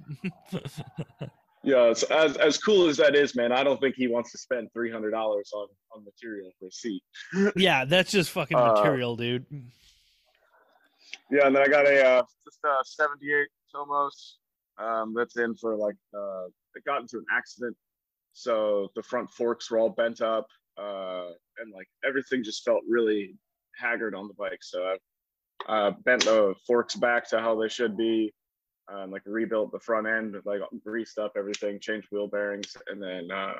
yeah, 1.63 1.85
as 1.87 2.03
as 2.37 2.59
cool 2.59 2.89
as 2.89 2.97
that 2.97 3.15
is, 3.15 3.37
man, 3.37 3.53
I 3.53 3.63
don't 3.63 3.81
think 3.81 3.95
he 3.97 4.09
wants 4.09 4.33
to 4.33 4.39
spend 4.39 4.69
three 4.73 4.91
hundred 4.91 5.13
dollars 5.13 5.51
on 5.55 5.69
on 5.95 6.05
material 6.05 6.51
for 6.59 6.67
a 6.67 6.73
seat. 6.73 7.03
yeah, 7.57 7.85
that's 7.85 8.11
just 8.11 8.31
fucking 8.31 8.57
uh, 8.57 8.75
material, 8.75 9.15
dude. 9.15 9.47
Yeah, 11.31 11.47
and 11.47 11.55
then 11.55 11.63
I 11.63 11.69
got 11.69 11.87
a 11.87 12.05
uh, 12.05 12.23
just 12.45 12.59
a 12.65 12.75
'78 12.85 13.47
Tomos 13.73 14.39
um, 14.79 15.15
that's 15.17 15.37
in 15.37 15.55
for 15.55 15.77
like 15.77 15.97
uh, 16.17 16.47
it 16.75 16.85
got 16.85 17.01
into 17.01 17.19
an 17.19 17.27
accident, 17.33 17.77
so 18.33 18.89
the 18.95 19.03
front 19.03 19.31
forks 19.31 19.71
were 19.71 19.79
all 19.79 19.91
bent 19.91 20.21
up, 20.21 20.47
uh, 20.79 21.29
and 21.59 21.73
like 21.73 21.89
everything 22.07 22.43
just 22.43 22.65
felt 22.65 22.83
really 22.89 23.37
haggard 23.77 24.15
on 24.15 24.29
the 24.29 24.35
bike. 24.35 24.63
So 24.63 24.97
I 25.69 25.73
uh, 25.73 25.91
bent 26.05 26.25
the 26.25 26.55
forks 26.67 26.95
back 26.95 27.29
to 27.31 27.41
how 27.41 27.61
they 27.61 27.69
should 27.69 27.97
be 27.97 28.33
and 28.89 29.13
like 29.13 29.23
rebuilt 29.27 29.73
the 29.73 29.79
front 29.81 30.07
end, 30.07 30.37
like 30.45 30.61
greased 30.85 31.19
up 31.19 31.33
everything, 31.37 31.81
changed 31.81 32.09
wheel 32.11 32.29
bearings, 32.29 32.77
and 32.89 33.03
then 33.03 33.31
uh, 33.31 33.55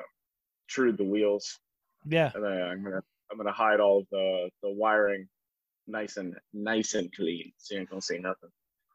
trued 0.67 0.97
the 0.97 1.03
wheels. 1.03 1.59
Yeah. 2.07 2.31
And 2.33 2.43
then 2.43 2.51
I'm 2.51 2.83
gonna 2.83 3.01
I'm 3.31 3.37
gonna 3.37 3.51
hide 3.51 3.79
all 3.79 3.99
of 3.99 4.07
the 4.11 4.49
the 4.61 4.69
wiring 4.69 5.27
nice 5.87 6.17
and 6.17 6.35
nice 6.53 6.93
and 6.93 7.11
clean, 7.13 7.51
so 7.57 7.75
you 7.75 7.81
ain't 7.81 7.89
gonna 7.89 8.01
see 8.01 8.19
nothing. 8.19 8.49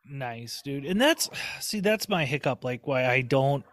Nice, 0.09 0.63
dude. 0.63 0.85
And 0.85 1.01
that's 1.01 1.29
see, 1.61 1.81
that's 1.81 2.09
my 2.09 2.25
hiccup. 2.25 2.65
Like 2.65 2.87
why 2.87 3.07
I 3.07 3.21
don't 3.23 3.65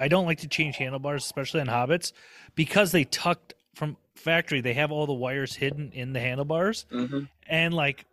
I 0.00 0.08
don't 0.08 0.26
like 0.26 0.40
to 0.40 0.48
change 0.48 0.76
handlebars, 0.76 1.24
especially 1.24 1.60
on 1.60 1.68
hobbits, 1.68 2.12
because 2.54 2.92
they 2.92 3.04
tucked 3.04 3.54
from 3.74 3.96
factory, 4.16 4.60
they 4.60 4.74
have 4.74 4.92
all 4.92 5.06
the 5.06 5.12
wires 5.12 5.54
hidden 5.54 5.92
in 5.92 6.12
the 6.12 6.20
handlebars, 6.20 6.86
Mm-hmm. 6.92 7.20
and 7.48 7.72
like 7.74 8.04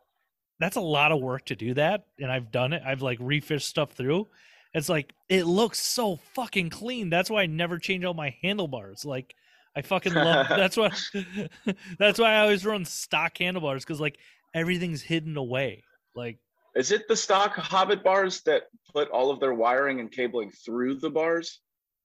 that's 0.59 0.75
a 0.75 0.81
lot 0.81 1.11
of 1.11 1.21
work 1.21 1.45
to 1.45 1.55
do 1.55 1.73
that. 1.75 2.05
And 2.19 2.31
I've 2.31 2.51
done 2.51 2.73
it. 2.73 2.83
I've 2.85 3.01
like 3.01 3.19
refished 3.19 3.61
stuff 3.63 3.91
through. 3.93 4.27
It's 4.73 4.89
like 4.89 5.13
it 5.29 5.45
looks 5.45 5.79
so 5.79 6.17
fucking 6.35 6.69
clean. 6.69 7.09
That's 7.09 7.29
why 7.29 7.43
I 7.43 7.45
never 7.47 7.79
change 7.79 8.03
all 8.05 8.13
my 8.13 8.35
handlebars. 8.41 9.03
Like 9.05 9.33
I 9.75 9.81
fucking 9.81 10.13
love. 10.13 10.47
that's 10.49 10.77
why. 10.77 10.91
that's 11.97 12.19
why 12.19 12.33
I 12.35 12.39
always 12.41 12.65
run 12.65 12.85
stock 12.85 13.37
handlebars 13.37 13.83
because 13.83 13.99
like 14.01 14.17
everything's 14.53 15.01
hidden 15.01 15.37
away. 15.37 15.83
Like 16.13 16.37
Is 16.79 16.93
it 16.93 17.09
the 17.09 17.15
stock 17.15 17.55
Hobbit 17.57 18.05
bars 18.05 18.39
that 18.43 18.63
put 18.93 19.09
all 19.09 19.31
of 19.31 19.41
their 19.41 19.53
wiring 19.53 19.99
and 19.99 20.09
cabling 20.09 20.49
through 20.49 20.95
the 20.95 21.09
bars? 21.09 21.59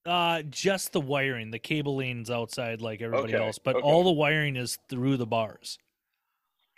uh 0.04 0.42
just 0.42 0.92
the 0.92 1.00
wiring, 1.00 1.50
the 1.52 1.60
cabling's 1.60 2.28
outside 2.28 2.82
like 2.82 3.00
everybody 3.00 3.34
Okay, 3.34 3.46
else, 3.46 3.58
but 3.58 3.76
okay. 3.76 3.82
all 3.82 4.02
the 4.02 4.12
wiring 4.12 4.56
is 4.56 4.76
through 4.90 5.16
the 5.16 5.26
bars. 5.26 5.78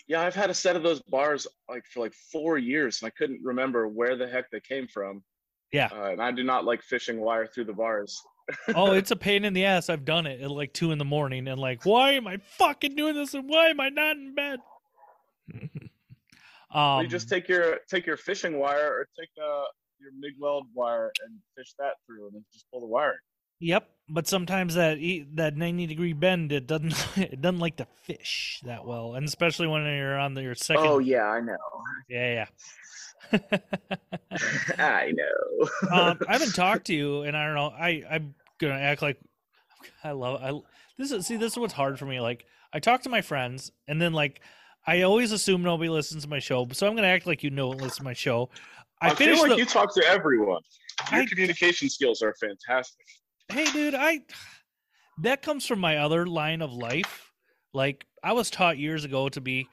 Yeah, 0.06 0.20
I've 0.20 0.34
had 0.34 0.50
a 0.50 0.54
set 0.54 0.76
of 0.76 0.82
those 0.82 1.00
bars 1.02 1.46
like 1.70 1.86
for 1.86 2.00
like 2.00 2.12
four 2.30 2.58
years, 2.58 3.00
and 3.00 3.08
I 3.08 3.10
couldn't 3.16 3.40
remember 3.42 3.88
where 3.88 4.14
the 4.14 4.28
heck 4.28 4.50
they 4.50 4.60
came 4.60 4.86
from. 4.86 5.24
Yeah. 5.72 5.88
Uh, 5.90 6.10
and 6.10 6.22
I 6.22 6.32
do 6.32 6.44
not 6.44 6.66
like 6.66 6.82
fishing 6.82 7.18
wire 7.18 7.46
through 7.46 7.64
the 7.64 7.72
bars. 7.72 8.22
oh, 8.74 8.92
it's 8.92 9.10
a 9.10 9.16
pain 9.16 9.44
in 9.44 9.54
the 9.54 9.64
ass. 9.64 9.88
I've 9.88 10.04
done 10.04 10.26
it 10.26 10.42
at 10.42 10.50
like 10.50 10.74
two 10.74 10.92
in 10.92 10.98
the 10.98 11.04
morning 11.04 11.48
and 11.48 11.58
like, 11.58 11.84
why 11.84 12.12
am 12.12 12.26
I 12.26 12.36
fucking 12.36 12.94
doing 12.94 13.14
this 13.14 13.32
and 13.32 13.48
why 13.48 13.68
am 13.68 13.80
I 13.80 13.88
not 13.88 14.16
in 14.16 14.34
bed? 14.34 14.60
um, 16.72 17.02
you 17.02 17.08
just 17.08 17.28
take 17.28 17.48
your 17.48 17.78
take 17.88 18.06
your 18.06 18.16
fishing 18.16 18.58
wire 18.58 18.92
or 18.92 19.08
take 19.18 19.30
uh, 19.40 19.64
your 20.00 20.10
MIG 20.18 20.34
weld 20.38 20.66
wire 20.74 21.12
and 21.24 21.38
fish 21.56 21.74
that 21.78 21.94
through, 22.06 22.26
and 22.26 22.34
then 22.34 22.44
just 22.52 22.66
pull 22.70 22.80
the 22.80 22.86
wire. 22.86 23.20
Yep, 23.60 23.88
but 24.08 24.26
sometimes 24.26 24.74
that 24.74 24.98
e- 24.98 25.26
that 25.34 25.56
ninety 25.56 25.86
degree 25.86 26.12
bend 26.12 26.52
it 26.52 26.66
doesn't 26.66 26.94
it 27.16 27.40
doesn't 27.40 27.60
like 27.60 27.76
to 27.76 27.86
fish 28.02 28.60
that 28.64 28.84
well, 28.84 29.14
and 29.14 29.26
especially 29.26 29.66
when 29.66 29.84
you're 29.84 30.18
on 30.18 30.34
the, 30.34 30.42
your 30.42 30.54
second. 30.54 30.86
Oh 30.86 30.98
yeah, 30.98 31.24
I 31.24 31.40
know. 31.40 31.56
yeah, 32.08 32.46
yeah. 33.32 33.38
I 34.78 35.12
know. 35.12 35.68
um, 35.90 36.18
I 36.28 36.32
haven't 36.32 36.54
talked 36.54 36.86
to 36.86 36.94
you, 36.94 37.22
and 37.22 37.36
I 37.36 37.46
don't 37.46 37.54
know. 37.54 37.70
I 37.70 38.02
I'm 38.10 38.34
gonna 38.58 38.74
act 38.74 39.02
like 39.02 39.18
I 40.04 40.12
love. 40.12 40.42
I 40.42 40.60
this 40.98 41.12
is 41.12 41.26
see 41.26 41.36
this 41.36 41.52
is 41.52 41.58
what's 41.58 41.72
hard 41.72 41.98
for 41.98 42.06
me. 42.06 42.20
Like 42.20 42.44
I 42.72 42.80
talk 42.80 43.02
to 43.02 43.08
my 43.08 43.22
friends, 43.22 43.72
and 43.88 44.00
then 44.00 44.12
like 44.12 44.40
I 44.86 45.02
always 45.02 45.32
assume 45.32 45.62
nobody 45.62 45.90
listens 45.90 46.24
to 46.24 46.28
my 46.28 46.38
show, 46.38 46.66
so 46.72 46.86
I'm 46.86 46.94
gonna 46.94 47.08
act 47.08 47.26
like 47.26 47.42
you 47.42 47.50
know 47.50 47.72
and 47.72 47.80
listen 47.80 47.98
to 47.98 48.04
my 48.04 48.12
show. 48.12 48.50
I, 49.00 49.10
I, 49.10 49.14
feel 49.14 49.38
like 49.38 49.50
the, 49.50 49.56
you 49.56 49.66
talk 49.66 49.94
to 49.94 50.04
everyone. 50.06 50.62
Your 51.12 51.22
I- 51.22 51.26
communication 51.26 51.88
skills 51.88 52.22
are 52.22 52.34
fantastic. 52.40 53.04
hey 53.48 53.70
dude 53.70 53.94
i 53.94 54.20
that 55.18 55.42
comes 55.42 55.66
from 55.66 55.78
my 55.78 55.98
other 55.98 56.26
line 56.26 56.62
of 56.62 56.72
life 56.72 57.32
like 57.72 58.06
i 58.22 58.32
was 58.32 58.50
taught 58.50 58.78
years 58.78 59.04
ago 59.04 59.28
to 59.28 59.40
be 59.40 59.68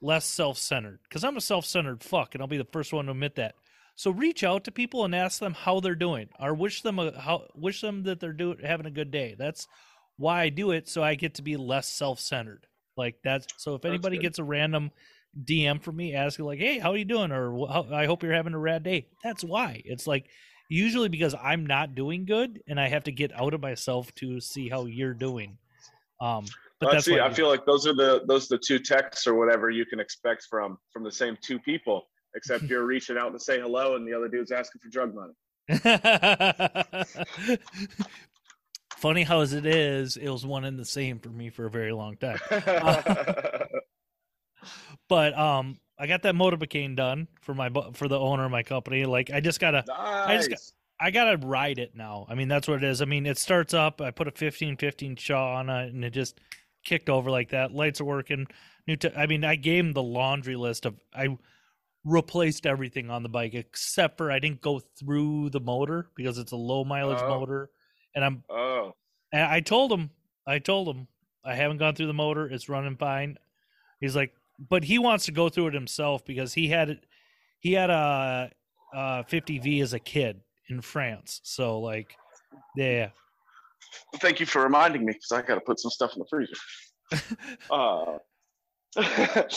less 0.00 0.24
self-centered 0.24 1.00
because 1.08 1.24
i'm 1.24 1.36
a 1.36 1.40
self-centered 1.40 2.04
fuck 2.04 2.34
and 2.34 2.42
i'll 2.42 2.48
be 2.48 2.56
the 2.56 2.64
first 2.72 2.92
one 2.92 3.06
to 3.06 3.10
admit 3.10 3.34
that 3.34 3.54
so 3.96 4.10
reach 4.10 4.44
out 4.44 4.64
to 4.64 4.70
people 4.70 5.04
and 5.04 5.14
ask 5.14 5.40
them 5.40 5.54
how 5.54 5.80
they're 5.80 5.94
doing 5.94 6.28
or 6.38 6.54
wish 6.54 6.82
them 6.82 6.98
a, 6.98 7.18
how 7.18 7.44
wish 7.54 7.80
them 7.80 8.04
that 8.04 8.20
they're 8.20 8.32
doing 8.32 8.58
having 8.62 8.86
a 8.86 8.90
good 8.90 9.10
day 9.10 9.34
that's 9.36 9.66
why 10.16 10.42
i 10.42 10.48
do 10.48 10.70
it 10.70 10.88
so 10.88 11.02
i 11.02 11.14
get 11.14 11.34
to 11.34 11.42
be 11.42 11.56
less 11.56 11.88
self-centered 11.88 12.66
like 12.96 13.16
that's 13.24 13.46
so 13.56 13.74
if 13.74 13.84
anybody 13.84 14.18
gets 14.18 14.38
a 14.38 14.44
random 14.44 14.90
dm 15.44 15.82
from 15.82 15.96
me 15.96 16.14
asking 16.14 16.44
like 16.44 16.58
hey 16.58 16.78
how 16.78 16.92
are 16.92 16.96
you 16.96 17.04
doing 17.04 17.32
or 17.32 17.68
i 17.92 18.06
hope 18.06 18.22
you're 18.22 18.32
having 18.32 18.54
a 18.54 18.58
rad 18.58 18.82
day 18.82 19.06
that's 19.22 19.42
why 19.42 19.82
it's 19.84 20.06
like 20.06 20.28
usually 20.68 21.08
because 21.08 21.34
I'm 21.40 21.66
not 21.66 21.94
doing 21.94 22.24
good 22.24 22.62
and 22.66 22.80
I 22.80 22.88
have 22.88 23.04
to 23.04 23.12
get 23.12 23.32
out 23.38 23.54
of 23.54 23.60
myself 23.60 24.14
to 24.16 24.40
see 24.40 24.68
how 24.68 24.86
you're 24.86 25.14
doing. 25.14 25.58
Um, 26.20 26.46
but 26.80 26.92
that's 26.92 27.04
see, 27.04 27.20
I 27.20 27.32
feel 27.32 27.48
like 27.48 27.64
those 27.66 27.86
are 27.86 27.94
the 27.94 28.22
those 28.26 28.50
are 28.50 28.56
the 28.56 28.62
two 28.64 28.78
texts 28.78 29.26
or 29.26 29.34
whatever 29.34 29.70
you 29.70 29.86
can 29.86 30.00
expect 30.00 30.46
from 30.50 30.78
from 30.92 31.04
the 31.04 31.12
same 31.12 31.38
two 31.40 31.58
people, 31.58 32.08
except 32.34 32.64
you're 32.70 32.84
reaching 32.84 33.16
out 33.16 33.32
to 33.32 33.38
say 33.38 33.60
hello 33.60 33.96
and 33.96 34.06
the 34.06 34.12
other 34.12 34.28
dude's 34.28 34.52
asking 34.52 34.80
for 34.82 34.88
drug 34.88 35.14
money. 35.14 35.32
Funny 39.04 39.22
how 39.22 39.40
as 39.42 39.52
it 39.52 39.66
is, 39.66 40.16
it 40.16 40.30
was 40.30 40.46
one 40.46 40.64
and 40.64 40.78
the 40.78 40.84
same 40.86 41.18
for 41.18 41.28
me 41.28 41.50
for 41.50 41.66
a 41.66 41.70
very 41.70 41.92
long 41.92 42.16
time. 42.16 42.38
But 45.10 45.36
um, 45.38 45.78
I 45.98 46.06
got 46.06 46.22
that 46.22 46.34
motorbike 46.34 46.96
done 46.96 47.28
for 47.42 47.52
my 47.54 47.68
for 47.92 48.08
the 48.08 48.18
owner 48.18 48.46
of 48.46 48.50
my 48.50 48.62
company. 48.62 49.04
Like 49.04 49.30
I 49.30 49.40
just 49.40 49.60
gotta 49.60 49.84
nice. 49.86 50.46
just 50.46 50.50
got- 50.50 51.06
I 51.06 51.10
gotta 51.10 51.36
ride 51.46 51.78
it 51.78 51.94
now. 51.94 52.24
I 52.30 52.34
mean, 52.34 52.48
that's 52.48 52.66
what 52.66 52.82
it 52.82 52.84
is. 52.84 53.02
I 53.02 53.04
mean, 53.04 53.26
it 53.26 53.36
starts 53.36 53.74
up. 53.74 54.00
I 54.00 54.10
put 54.10 54.26
a 54.26 54.30
fifteen 54.30 54.78
fifteen 54.78 55.16
SHA 55.16 55.56
on 55.56 55.68
it, 55.68 55.92
and 55.92 56.02
it 56.02 56.14
just 56.14 56.40
kicked 56.82 57.10
over 57.10 57.30
like 57.30 57.50
that. 57.50 57.72
Lights 57.74 58.00
are 58.00 58.06
working. 58.06 58.46
New. 58.86 58.96
T- 58.96 59.10
I 59.14 59.26
mean, 59.26 59.44
I 59.44 59.56
gave 59.56 59.84
him 59.84 59.92
the 59.92 60.02
laundry 60.02 60.56
list 60.56 60.86
of 60.86 60.94
I 61.14 61.36
replaced 62.04 62.64
everything 62.64 63.10
on 63.10 63.22
the 63.22 63.28
bike 63.28 63.52
except 63.52 64.16
for 64.16 64.32
I 64.32 64.38
didn't 64.38 64.62
go 64.62 64.80
through 64.98 65.50
the 65.50 65.60
motor 65.60 66.08
because 66.14 66.38
it's 66.38 66.52
a 66.52 66.56
low 66.56 66.84
mileage 66.84 67.18
Oh. 67.20 67.28
motor, 67.40 67.68
and 68.14 68.24
I'm. 68.24 68.44
oh, 68.50 68.94
And 69.32 69.42
I 69.42 69.60
told 69.60 69.92
him. 69.92 70.10
I 70.46 70.58
told 70.58 70.88
him 70.88 71.08
I 71.44 71.54
haven't 71.54 71.78
gone 71.78 71.94
through 71.94 72.06
the 72.06 72.14
motor. 72.14 72.46
It's 72.46 72.68
running 72.68 72.96
fine. 72.96 73.38
He's 74.00 74.16
like, 74.16 74.32
but 74.68 74.84
he 74.84 74.98
wants 74.98 75.26
to 75.26 75.32
go 75.32 75.48
through 75.48 75.68
it 75.68 75.74
himself 75.74 76.24
because 76.24 76.54
he 76.54 76.68
had 76.68 76.90
it. 76.90 77.06
He 77.60 77.72
had 77.72 77.90
a, 77.90 78.50
a 78.92 79.24
50V 79.24 79.82
as 79.82 79.94
a 79.94 79.98
kid 79.98 80.40
in 80.68 80.80
France. 80.80 81.40
So 81.44 81.80
like, 81.80 82.16
yeah. 82.76 83.10
thank 84.16 84.40
you 84.40 84.46
for 84.46 84.62
reminding 84.62 85.04
me 85.04 85.12
because 85.12 85.32
I 85.32 85.42
got 85.46 85.54
to 85.54 85.60
put 85.60 85.80
some 85.80 85.90
stuff 85.90 86.12
in 86.14 86.20
the 86.20 86.26
freezer. 86.28 86.54
uh, 87.70 88.18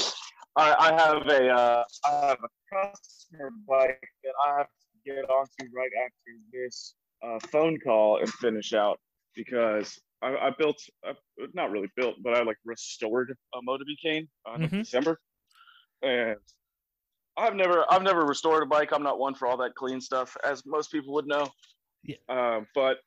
I, 0.57 0.73
I 0.79 0.93
have 0.93 1.27
a 1.27 1.49
uh, 1.49 1.83
I 2.05 2.25
have 2.27 2.39
a 2.43 2.75
customer 2.75 3.51
bike 3.67 4.09
that 4.23 4.33
I 4.47 4.57
have 4.57 4.67
to 4.67 5.11
get 5.11 5.29
onto 5.29 5.65
right 5.75 5.91
after 6.03 6.31
this 6.51 6.95
uh, 7.23 7.39
phone 7.51 7.79
call 7.79 8.19
and 8.19 8.29
finish 8.33 8.73
out 8.73 8.99
because 9.35 9.99
I, 10.21 10.35
I 10.35 10.51
built 10.57 10.77
uh, 11.07 11.13
not 11.53 11.71
really 11.71 11.89
built 11.95 12.15
but 12.23 12.33
I 12.33 12.43
like 12.43 12.57
restored 12.65 13.35
a 13.53 13.59
Motobécane 13.61 14.27
uh, 14.49 14.53
in 14.55 14.61
Mhm. 14.69 14.79
December 14.79 15.19
and 16.01 16.37
I've 17.37 17.55
never 17.55 17.85
I've 17.91 18.03
never 18.03 18.25
restored 18.25 18.63
a 18.63 18.65
bike 18.65 18.91
I'm 18.93 19.03
not 19.03 19.19
one 19.19 19.35
for 19.35 19.47
all 19.47 19.57
that 19.57 19.75
clean 19.75 20.01
stuff 20.01 20.35
as 20.43 20.65
most 20.65 20.91
people 20.91 21.13
would 21.13 21.27
know 21.27 21.47
Yeah. 22.03 22.17
um, 22.29 22.67
but 22.73 22.97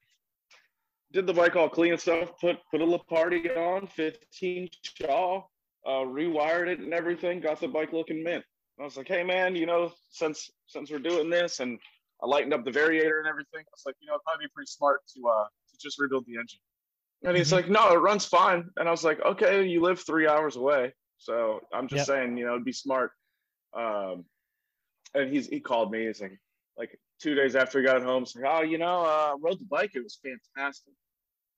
did 1.13 1.27
the 1.27 1.35
bike 1.35 1.57
all 1.57 1.69
clean 1.69 1.93
and 1.93 2.01
stuff 2.01 2.39
put 2.41 2.59
put 2.71 2.81
a 2.81 2.87
Leparty 2.87 3.57
on 3.57 3.87
15 3.87 4.69
SHA 4.85 5.39
uh, 5.87 5.91
rewired 6.05 6.69
it 6.69 6.79
and 6.81 6.93
everything, 6.93 7.41
got 7.41 7.59
the 7.59 7.67
bike 7.67 7.93
looking 7.93 8.23
mint. 8.23 8.45
I 8.79 8.85
was 8.85 8.97
like, 8.97 9.09
hey 9.09 9.25
man, 9.25 9.57
you 9.57 9.67
know, 9.67 9.93
since 10.11 10.51
since 10.67 10.91
we're 10.91 10.99
doing 10.99 11.29
this 11.31 11.61
and 11.61 11.79
I 12.23 12.27
lightened 12.27 12.53
up 12.55 12.65
the 12.65 12.71
variator 12.71 13.19
and 13.19 13.27
everything, 13.27 13.61
I 13.61 13.73
was 13.73 13.83
like, 13.87 13.97
you 14.01 14.07
know, 14.07 14.15
it'd 14.15 14.25
probably 14.25 14.47
be 14.47 14.51
pretty 14.55 14.69
smart 14.69 15.01
to 15.15 15.29
uh 15.29 15.45
to 15.45 15.79
just 15.79 15.99
rebuild 15.99 16.27
the 16.27 16.37
engine. 16.37 16.61
And 17.25 17.37
he's 17.37 17.51
Mhm. 17.51 17.57
like, 17.57 17.69
no, 17.69 17.93
it 17.93 17.97
runs 17.99 18.25
fine. 18.25 18.71
And 18.77 18.89
I 18.89 18.91
was 18.91 19.05
like, 19.05 19.21
okay, 19.21 19.65
you 19.67 19.81
live 19.83 20.01
three 20.01 20.27
hours 20.27 20.57
away. 20.57 20.95
So 21.19 21.61
I'm 21.73 21.87
just 21.89 22.07
Yep. 22.07 22.07
saying, 22.07 22.37
you 22.39 22.45
know, 22.47 22.53
it'd 22.53 22.65
be 22.65 22.73
smart. 22.73 23.13
Um 23.75 24.25
and 25.15 25.33
he's 25.33 25.47
he 25.49 25.61
called 25.61 25.91
me, 25.91 26.07
he's 26.07 26.21
like 26.21 26.39
like 26.77 26.99
two 27.21 27.35
days 27.35 27.57
after 27.57 27.79
he 27.79 27.85
got 27.85 28.03
home, 28.03 28.23
he's 28.25 28.35
like, 28.37 28.45
oh, 28.49 28.63
you 28.63 28.79
know, 28.79 29.05
uh 29.05 29.37
rode 29.41 29.59
the 29.59 29.67
bike, 29.67 29.91
it 29.95 30.03
was 30.03 30.19
fantastic. 30.23 30.95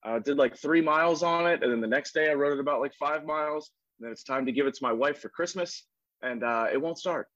Uh, 0.05 0.19
did 0.19 0.35
like 0.35 0.57
three 0.57 0.81
miles 0.81 1.23
on 1.23 1.47
it, 1.47 1.63
and 1.63 1.71
then 1.71 1.79
the 1.79 1.87
next 1.87 2.13
day 2.13 2.29
I 2.29 2.33
rode 2.33 2.53
it 2.53 2.59
about 2.59 2.81
like 2.81 2.93
five 2.95 3.23
miles. 3.25 3.71
And 3.97 4.05
then 4.05 4.11
it's 4.11 4.23
time 4.23 4.45
to 4.47 4.51
give 4.51 4.67
it 4.67 4.73
to 4.73 4.83
my 4.83 4.91
wife 4.91 5.19
for 5.19 5.29
Christmas, 5.29 5.87
and 6.21 6.43
uh, 6.43 6.67
it 6.73 6.81
won't 6.81 6.97
start. 6.97 7.27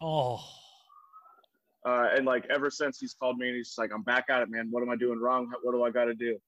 Oh, 0.00 0.42
Uh, 1.86 2.08
and 2.16 2.26
like 2.26 2.44
ever 2.50 2.70
since 2.70 2.98
he's 2.98 3.14
called 3.14 3.38
me 3.38 3.48
and 3.48 3.56
he's 3.56 3.74
like, 3.78 3.90
"I'm 3.94 4.02
back 4.02 4.26
at 4.30 4.42
it, 4.42 4.50
man. 4.50 4.68
What 4.70 4.82
am 4.82 4.90
I 4.90 4.96
doing 4.96 5.20
wrong? 5.20 5.50
What 5.62 5.72
do 5.72 5.84
I 5.84 5.90
got 5.90 6.06
to 6.06 6.14
do?" 6.14 6.38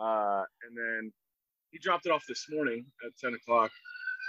Uh, 0.00 0.44
and 0.66 0.76
then 0.76 1.12
he 1.70 1.78
dropped 1.78 2.06
it 2.06 2.12
off 2.12 2.24
this 2.28 2.46
morning 2.50 2.86
at 3.04 3.16
10 3.18 3.34
o'clock. 3.34 3.70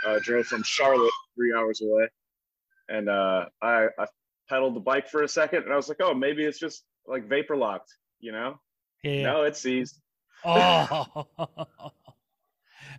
Uh, 0.06 0.20
drove 0.20 0.46
from 0.46 0.64
Charlotte, 0.64 1.12
three 1.36 1.54
hours 1.54 1.82
away, 1.82 2.08
and 2.88 3.10
uh, 3.10 3.46
I, 3.62 3.88
I 3.98 4.06
pedaled 4.48 4.76
the 4.76 4.80
bike 4.80 5.10
for 5.10 5.24
a 5.24 5.28
second, 5.28 5.64
and 5.64 5.74
I 5.74 5.76
was 5.76 5.90
like, 5.90 5.98
"Oh, 6.02 6.14
maybe 6.14 6.46
it's 6.46 6.60
just 6.60 6.84
like 7.06 7.28
vapor 7.28 7.58
locked," 7.58 7.94
you 8.20 8.32
know? 8.32 8.60
yeah. 9.04 9.24
No, 9.24 9.44
it 9.44 9.58
seized. 9.58 10.00
Oh. 10.46 11.26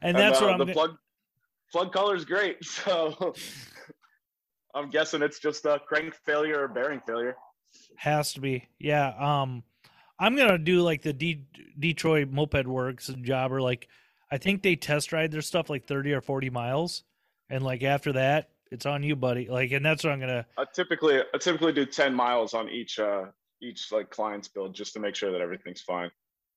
and 0.03 0.17
that's 0.17 0.41
uh, 0.41 0.45
what 0.45 0.61
I'm. 0.61 0.67
the 0.67 0.73
plug 0.73 0.97
plug 1.73 1.93
color 1.93 2.15
is 2.15 2.25
great. 2.25 2.59
So 2.65 3.35
I'm 4.75 4.89
guessing 4.91 5.23
it's 5.23 5.41
just 5.41 5.65
a 5.65 5.81
crank 5.81 6.15
failure 6.15 6.63
or 6.63 6.69
bearing 6.69 7.01
failure. 7.07 7.37
Has 7.97 8.33
to 8.35 8.41
be. 8.41 8.69
Yeah. 8.79 9.13
Um 9.19 9.63
I'm 10.19 10.37
gonna 10.37 10.59
do 10.59 10.83
like 10.83 11.03
the 11.03 11.13
D- 11.13 11.47
Detroit 11.79 12.31
Moped 12.31 12.67
Works 12.67 13.09
job 13.23 13.53
or 13.53 13.61
like 13.61 13.89
I 14.31 14.39
think 14.39 14.63
they 14.63 14.77
test 14.77 15.13
ride 15.13 15.31
their 15.33 15.43
stuff 15.43 15.71
like 15.71 15.87
30 15.87 16.13
or 16.13 16.21
40 16.21 16.51
miles. 16.51 17.05
And 17.49 17.65
like 17.65 17.83
after 17.83 18.13
that, 18.13 18.51
it's 18.71 18.87
on 18.87 19.03
you, 19.03 19.17
buddy. 19.17 19.49
Like 19.49 19.73
and 19.73 19.85
that's 19.85 20.05
what 20.05 20.13
I'm 20.13 20.21
gonna 20.21 20.47
I 20.59 20.65
typically 20.73 21.21
I 21.21 21.39
typically 21.39 21.73
do 21.73 21.87
10 21.87 22.15
miles 22.15 22.55
on 22.55 22.69
each 22.69 22.99
uh 22.99 23.27
each 23.63 23.93
like 23.93 24.11
client's 24.11 24.49
build 24.49 24.75
just 24.75 24.95
to 24.95 25.01
make 25.01 25.15
sure 25.15 25.33
that 25.33 25.41
everything's 25.41 25.83
fine. 25.83 26.11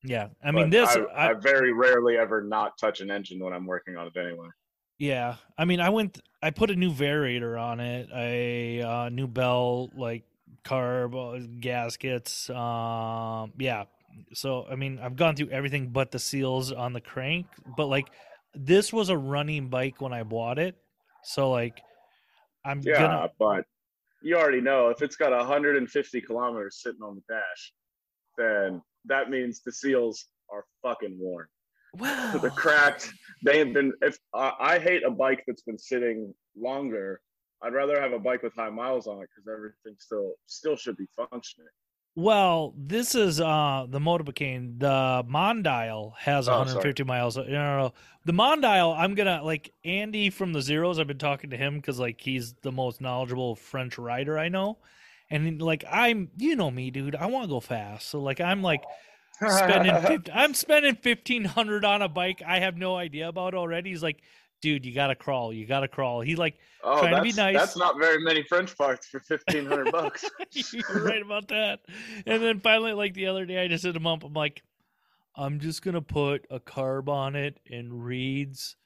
Yeah, 0.04 0.28
I 0.44 0.52
mean 0.52 0.70
But 0.70 0.72
this. 0.72 0.98
I, 1.14 1.30
I 1.30 1.34
very 1.34 1.72
rarely 1.72 2.18
ever 2.18 2.42
not 2.44 2.78
touch 2.78 3.00
an 3.00 3.10
engine 3.10 3.40
when 3.40 3.54
I'm 3.54 3.66
working 3.66 3.96
on 3.96 4.08
it 4.08 4.18
anyway. 4.18 4.48
Yeah, 5.00 5.36
I 5.58 5.66
mean, 5.66 5.80
I 5.80 5.90
went. 5.90 6.22
I 6.42 6.52
put 6.52 6.70
a 6.72 6.76
new 6.76 6.92
variator 6.92 7.60
on 7.60 7.80
it, 7.80 8.10
a 8.14 8.82
uh, 8.82 9.10
new 9.10 9.28
bell, 9.28 9.90
like 9.96 10.24
carb 10.64 11.16
uh, 11.16 11.46
gaskets. 11.60 12.50
Um, 12.50 13.54
yeah. 13.58 13.86
So 14.34 14.66
I 14.70 14.76
mean, 14.76 15.00
I've 15.02 15.16
gone 15.16 15.36
through 15.36 15.50
everything 15.50 15.90
but 15.90 16.12
the 16.12 16.20
seals 16.20 16.72
on 16.72 16.94
the 16.94 17.02
crank. 17.02 17.48
But 17.78 17.88
like, 17.88 18.08
this 18.54 18.94
was 18.94 19.10
a 19.10 19.18
running 19.18 19.70
bike 19.70 20.02
when 20.02 20.14
I 20.14 20.24
bought 20.24 20.60
it, 20.60 20.76
so 21.24 21.50
like, 21.52 21.82
I'm 22.66 22.82
Yeah, 22.82 23.00
gonna. 23.00 23.30
but 23.40 23.66
you 24.22 24.38
already 24.38 24.62
know 24.62 24.90
if 24.90 25.02
it's 25.02 25.16
got 25.16 25.32
150 25.32 26.22
kilometers 26.22 26.80
sitting 26.82 27.02
on 27.02 27.16
the 27.16 27.34
dash, 27.34 27.74
then 28.38 28.82
that 29.06 29.30
means 29.30 29.62
the 29.62 29.72
seals 29.72 30.26
are 30.52 30.66
fucking 30.82 31.18
worn. 31.20 31.48
Wow. 31.96 32.38
the 32.42 32.50
cracked. 32.50 33.12
They 33.44 33.60
have 33.60 33.74
been. 33.74 33.94
If 34.02 34.18
uh, 34.34 34.52
I 34.60 34.80
hate 34.80 35.04
a 35.04 35.12
bike 35.12 35.44
that's 35.46 35.62
been 35.64 35.78
sitting 35.78 36.34
longer, 36.56 37.22
I'd 37.64 37.74
rather 37.74 38.00
have 38.02 38.12
a 38.14 38.20
bike 38.20 38.44
with 38.44 38.54
high 38.54 38.70
miles 38.70 39.08
on 39.08 39.22
it 39.22 39.30
because 39.34 39.48
everything 39.52 39.96
still 40.00 40.34
still 40.48 40.76
should 40.76 40.98
be 40.98 41.06
functioning. 41.16 41.70
Well, 42.16 42.76
this 42.78 43.16
is 43.16 43.42
uh 43.42 43.86
the 43.90 44.00
Motobécane. 44.00 44.80
The 44.80 45.24
Mondial 45.28 46.14
has 46.18 46.48
Oh, 46.48 46.60
150 46.60 47.04
miles. 47.04 47.38
No, 47.38 47.44
no, 47.44 47.78
no. 47.78 47.94
The 48.26 48.34
Mondial, 48.34 48.96
I'm 48.98 49.16
gonna 49.16 49.44
like 49.44 49.74
Andy 49.84 50.30
from 50.30 50.54
the 50.54 50.62
Zeros. 50.62 51.00
I've 51.00 51.08
been 51.08 51.18
talking 51.18 51.50
to 51.50 51.58
him 51.58 51.78
because 51.78 52.00
like 52.00 52.22
he's 52.22 52.54
the 52.62 52.72
most 52.72 53.02
knowledgeable 53.02 53.56
French 53.56 53.98
rider 53.98 54.38
I 54.38 54.50
know, 54.50 54.78
and 55.32 55.60
like 55.60 55.84
I'm, 55.90 56.30
you 56.38 56.56
know 56.56 56.70
me, 56.70 56.92
dude. 56.92 57.16
I 57.16 57.26
want 57.26 57.46
to 57.46 57.50
go 57.50 57.60
fast, 57.60 58.10
so 58.10 58.20
like 58.20 58.40
I'm 58.40 58.62
like 58.62 58.84
spending. 59.48 60.00
50, 60.02 60.32
I'm 60.32 60.54
spending 60.54 60.96
1500 61.02 61.84
on 61.84 62.02
a 62.04 62.10
bike 62.10 62.44
I 62.46 62.60
have 62.60 62.78
no 62.78 62.96
idea 62.96 63.28
about 63.28 63.56
already. 63.56 63.90
He's 63.90 64.04
like, 64.04 64.22
dude, 64.64 64.86
you 64.86 64.94
gotta 64.94 65.14
crawl. 65.14 65.52
You 65.54 65.66
gotta 65.66 65.90
crawl. 65.90 66.22
He 66.22 66.38
like 66.38 66.58
oh, 66.84 67.00
trying 67.00 67.10
to 67.12 67.22
that's, 67.22 67.36
be 67.36 67.42
nice. 67.42 67.56
That's 67.58 67.78
not 67.78 68.00
very 68.00 68.24
many 68.24 68.44
French 68.44 68.76
parts 68.78 69.06
for 69.06 69.22
1500 69.28 69.92
bucks. 69.92 70.24
You're 70.74 71.04
right 71.04 71.22
about 71.22 71.50
that. 71.50 71.82
And 72.26 72.42
then 72.42 72.62
finally, 72.62 72.94
like 72.94 73.14
the 73.14 73.28
other 73.28 73.46
day, 73.46 73.62
I 73.62 73.68
just 73.68 73.84
hit 73.84 73.94
him 73.94 74.08
up. 74.08 74.24
I'm 74.24 74.34
like, 74.34 74.64
I'm 75.36 75.60
just 75.60 75.82
gonna 75.82 76.02
put 76.02 76.48
a 76.50 76.62
carb 76.62 77.10
on 77.10 77.36
it 77.36 77.60
and 77.70 78.06
reeds 78.06 78.78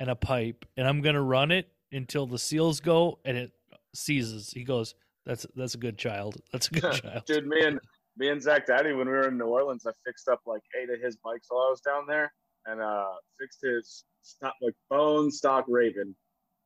and 0.00 0.08
a 0.08 0.16
pipe, 0.16 0.64
and 0.78 0.88
I'm 0.88 1.02
gonna 1.02 1.22
run 1.22 1.50
it 1.50 1.70
until 1.92 2.26
the 2.26 2.38
seals 2.38 2.80
go 2.80 3.18
and 3.26 3.36
it 3.36 3.52
seizes. 3.94 4.50
He 4.50 4.64
goes, 4.64 4.94
"That's 5.26 5.44
that's 5.54 5.74
a 5.74 5.78
good 5.78 5.98
child. 5.98 6.40
That's 6.52 6.68
a 6.68 6.70
good 6.70 6.92
child." 7.02 7.26
Dude, 7.26 7.46
me 7.46 7.64
and 7.64 7.78
me 8.16 8.30
and 8.30 8.42
Zach 8.42 8.66
Daddy, 8.66 8.94
when 8.94 9.08
we 9.08 9.12
were 9.12 9.28
in 9.28 9.36
New 9.36 9.44
Orleans, 9.44 9.84
I 9.86 9.90
fixed 10.06 10.28
up 10.28 10.40
like 10.46 10.62
eight 10.80 10.88
of 10.88 11.02
his 11.02 11.16
bikes 11.16 11.48
while 11.50 11.66
I 11.66 11.70
was 11.70 11.82
down 11.82 12.06
there, 12.08 12.32
and 12.68 12.80
uh, 12.80 13.06
fixed 13.40 13.60
his 13.62 14.04
stock 14.22 14.54
like 14.62 14.74
bone 14.90 15.30
stock 15.30 15.64
Raven, 15.68 16.14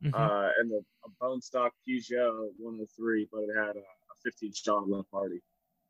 Mhm. 0.04 0.14
uh, 0.14 0.50
and 0.58 0.70
the 0.70 0.82
a 1.04 1.08
bone 1.20 1.40
stock 1.40 1.72
Peugeot 1.88 2.50
103, 2.58 3.28
but 3.32 3.42
it 3.42 3.56
had 3.56 3.76
a, 3.76 3.80
a 3.80 4.14
15 4.24 4.52
shot 4.52 4.84
Leparty. 4.84 5.40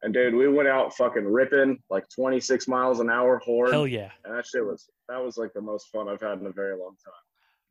And 0.02 0.12
dude, 0.12 0.35
we 0.35 0.49
went 0.49 0.69
out 0.69 0.95
fucking 0.97 1.25
ripping 1.25 1.78
like 1.88 2.04
26 2.14 2.66
miles 2.69 2.99
an 3.00 3.09
hour 3.09 3.38
horn, 3.38 3.71
Hell 3.73 3.87
yeah, 3.87 4.11
and 4.25 4.37
that 4.37 4.47
shit 4.47 4.64
was 4.64 4.88
that 5.09 5.23
was 5.23 5.37
like 5.38 5.52
the 5.54 5.61
most 5.61 5.88
fun 5.88 6.09
I've 6.09 6.21
had 6.21 6.38
in 6.40 6.47
a 6.47 6.52
very 6.52 6.76
long 6.76 6.97
time. 7.04 7.14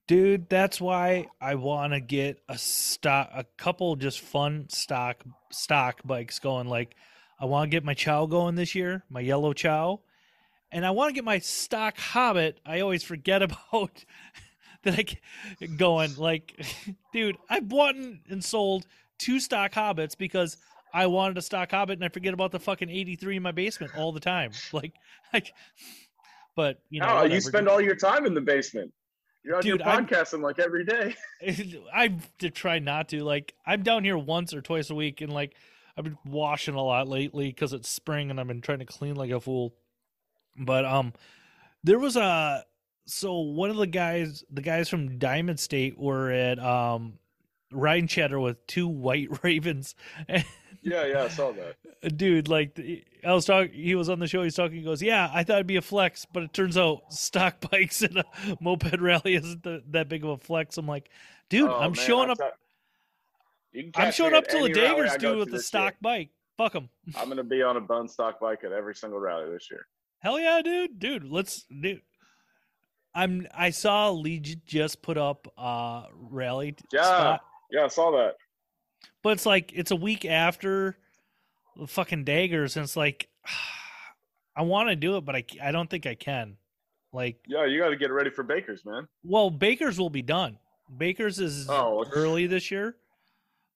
dude. 0.08 0.50
That's 0.50 0.80
why 0.82 1.28
I 1.40 1.56
want 1.56 1.94
to 1.94 2.00
get 2.02 2.42
a 2.50 2.58
stock, 2.58 3.30
a 3.34 3.46
couple 3.58 3.96
just 3.96 4.20
fun 4.22 4.68
stock 4.70 5.24
stock 5.52 6.02
bikes 6.06 6.40
going. 6.40 6.68
Like, 6.68 6.96
I 7.40 7.46
want 7.46 7.70
to 7.72 7.76
get 7.76 7.84
my 7.86 7.94
Ciao 7.94 8.26
going 8.26 8.56
this 8.56 8.76
year, 8.76 9.04
my 9.10 9.20
yellow 9.22 9.54
Ciao. 9.54 10.02
And 10.72 10.86
I 10.86 10.92
want 10.92 11.10
to 11.10 11.14
get 11.14 11.24
my 11.24 11.40
stock 11.40 11.98
Hobbit. 11.98 12.60
I 12.66 12.80
always 12.82 13.04
forget 13.04 13.42
about 13.44 14.06
that. 14.84 14.98
I 15.00 15.04
get 15.60 15.78
going 15.78 16.16
like, 16.18 16.66
dude, 17.14 17.38
I 17.50 17.60
bought 17.60 17.96
and 17.96 18.44
sold 18.44 18.86
two 19.20 19.40
stock 19.40 19.74
Hobbits 19.74 20.18
because 20.18 20.58
I 20.94 21.08
wanted 21.08 21.38
a 21.38 21.42
stock 21.42 21.72
Hobbit, 21.72 21.98
and 21.98 22.06
I 22.06 22.10
forget 22.10 22.34
about 22.34 22.52
the 22.52 22.60
fucking 22.60 22.90
eighty 22.90 23.16
three 23.16 23.38
in 23.38 23.44
my 23.44 23.52
basement 23.52 23.94
all 23.98 24.12
the 24.12 24.20
time. 24.20 24.52
Like, 24.74 24.94
I, 25.34 25.42
but 26.56 26.82
you 26.90 27.00
know, 27.00 27.20
oh, 27.20 27.24
you 27.24 27.40
spend 27.40 27.68
all 27.70 27.80
your 27.82 27.96
time 27.96 28.26
in 28.26 28.34
the 28.34 28.42
basement. 28.42 28.92
You're 29.44 29.56
on 29.56 29.62
Dude, 29.64 29.80
your 29.80 29.90
I'm- 29.90 30.06
podcasting 30.06 30.42
like 30.42 30.60
every 30.60 30.86
day. 30.86 31.16
I 31.94 32.16
to 32.40 32.50
try 32.50 32.80
not 32.80 33.10
to. 33.10 33.24
Like 33.24 33.54
I'm 33.66 33.84
down 33.84 34.04
here 34.04 34.18
once 34.18 34.54
or 34.54 34.62
twice 34.62 34.90
a 34.90 34.96
week, 34.96 35.22
and 35.22 35.32
like 35.32 35.56
I've 35.98 36.04
been 36.04 36.18
washing 36.26 36.76
a 36.76 36.84
lot 36.84 37.08
lately 37.08 37.48
because 37.48 37.74
it's 37.74 37.90
spring, 37.90 38.30
and 38.30 38.40
I've 38.40 38.48
been 38.48 38.62
trying 38.62 38.80
to 38.80 38.86
clean 38.86 39.16
like 39.16 39.32
a 39.32 39.40
fool. 39.40 39.74
But 40.58 40.86
um, 40.86 41.14
there 41.84 42.00
was 42.00 42.16
a 42.18 42.64
so 43.06 43.40
one 43.40 43.70
of 43.70 43.78
the 43.78 43.88
guys, 43.88 44.44
the 44.52 44.62
guys 44.62 44.90
from 44.90 45.18
Diamond 45.18 45.60
State, 45.60 45.98
were 45.98 46.32
at 46.32 46.60
um 46.60 47.14
riding 47.72 48.08
chatter 48.08 48.40
with 48.40 48.66
two 48.68 48.88
white 48.88 49.30
ravens. 49.44 49.96
Yeah, 50.84 51.06
yeah, 51.06 51.24
I 51.24 51.28
saw 51.28 51.52
that. 51.54 52.18
dude, 52.18 52.48
like 52.48 52.74
the- 52.76 53.04
I 53.24 53.34
was 53.34 53.46
talking, 53.46 53.72
he 53.72 53.94
was 53.94 54.10
on 54.10 54.18
the 54.18 54.26
show. 54.28 54.42
He's 54.42 54.56
talking. 54.56 54.78
He 54.78 54.84
goes, 54.84 55.00
"Yeah, 55.02 55.30
I 55.32 55.44
thought 55.44 55.58
it'd 55.58 55.68
be 55.68 55.76
a 55.76 55.82
flex, 55.82 56.26
but 56.34 56.42
it 56.42 56.54
turns 56.54 56.76
out 56.76 57.14
stock 57.14 57.62
bikes 57.72 58.02
and 58.02 58.18
a 58.18 58.26
moped 58.60 59.00
rally 59.00 59.36
isn't 59.36 59.62
the, 59.62 59.84
that 59.92 60.10
big 60.10 60.24
of 60.24 60.32
a 60.32 60.38
flex." 60.38 60.78
I'm 60.78 60.88
like, 60.88 61.10
dude, 61.50 61.70
Oh, 61.70 61.76
I'm 61.76 61.92
man, 61.92 61.94
showing 61.94 62.26
I'm 62.26 62.32
up. 62.32 62.38
tell- 62.40 62.52
You 63.74 63.92
can 63.92 64.06
I'm 64.08 64.12
showing 64.12 64.34
up 64.34 64.48
to 64.48 64.64
the 64.64 64.70
Daggers 64.70 65.16
dude 65.18 65.38
with 65.38 65.50
to 65.50 65.58
the 65.58 65.62
stock 65.64 65.92
year. 65.94 65.98
bike. 66.02 66.30
Fuck 66.58 66.74
them. 66.74 66.90
I'm 67.16 67.30
gonna 67.30 67.44
be 67.44 67.62
on 67.62 67.78
a 67.78 67.82
bone 67.82 68.08
stock 68.08 68.40
bike 68.40 68.64
at 68.64 68.72
every 68.72 68.96
single 68.96 69.20
rally 69.20 69.50
this 69.52 69.70
year. 69.70 69.86
Hell 70.22 70.40
yeah, 70.40 70.62
dude, 70.64 71.00
dude. 71.00 71.24
Let's 71.26 71.64
dude. 71.64 72.02
I'm. 73.14 73.48
I 73.54 73.72
saw 73.72 74.10
Legion 74.12 74.62
just 74.66 75.02
put 75.02 75.18
up 75.18 75.48
uh 75.58 76.04
rally 76.14 76.76
Yeah. 76.94 77.04
spot, 77.04 77.42
Yeah, 77.72 77.84
I 77.86 77.88
saw 77.88 78.12
that. 78.12 78.36
but 79.24 79.32
it's 79.34 79.46
like 79.46 79.72
it's 79.76 79.92
a 79.92 79.96
week 79.96 80.24
after 80.26 80.98
the 81.76 81.88
fucking 81.88 82.24
daggers, 82.24 82.78
and 82.78 82.84
it's 82.84 82.96
like 82.96 83.28
I 84.56 84.62
want 84.64 84.90
to 84.90 84.96
do 84.96 85.18
it, 85.18 85.22
but 85.26 85.36
I 85.36 85.44
I 85.62 85.72
don't 85.72 85.90
think 85.90 86.06
I 86.06 86.16
can. 86.16 86.58
Like, 87.14 87.40
Yeah, 87.46 87.66
you 87.66 87.78
got 87.82 87.90
to 87.90 87.98
get 87.98 88.10
ready 88.12 88.30
for 88.30 88.42
Bakers, 88.44 88.86
man. 88.86 89.06
well, 89.24 89.50
Baker's 89.50 90.00
will 90.00 90.10
be 90.10 90.22
done. 90.22 90.58
Baker's 90.96 91.40
is 91.40 91.68
Oh. 91.70 92.06
early 92.14 92.48
this 92.48 92.72
year, 92.72 92.96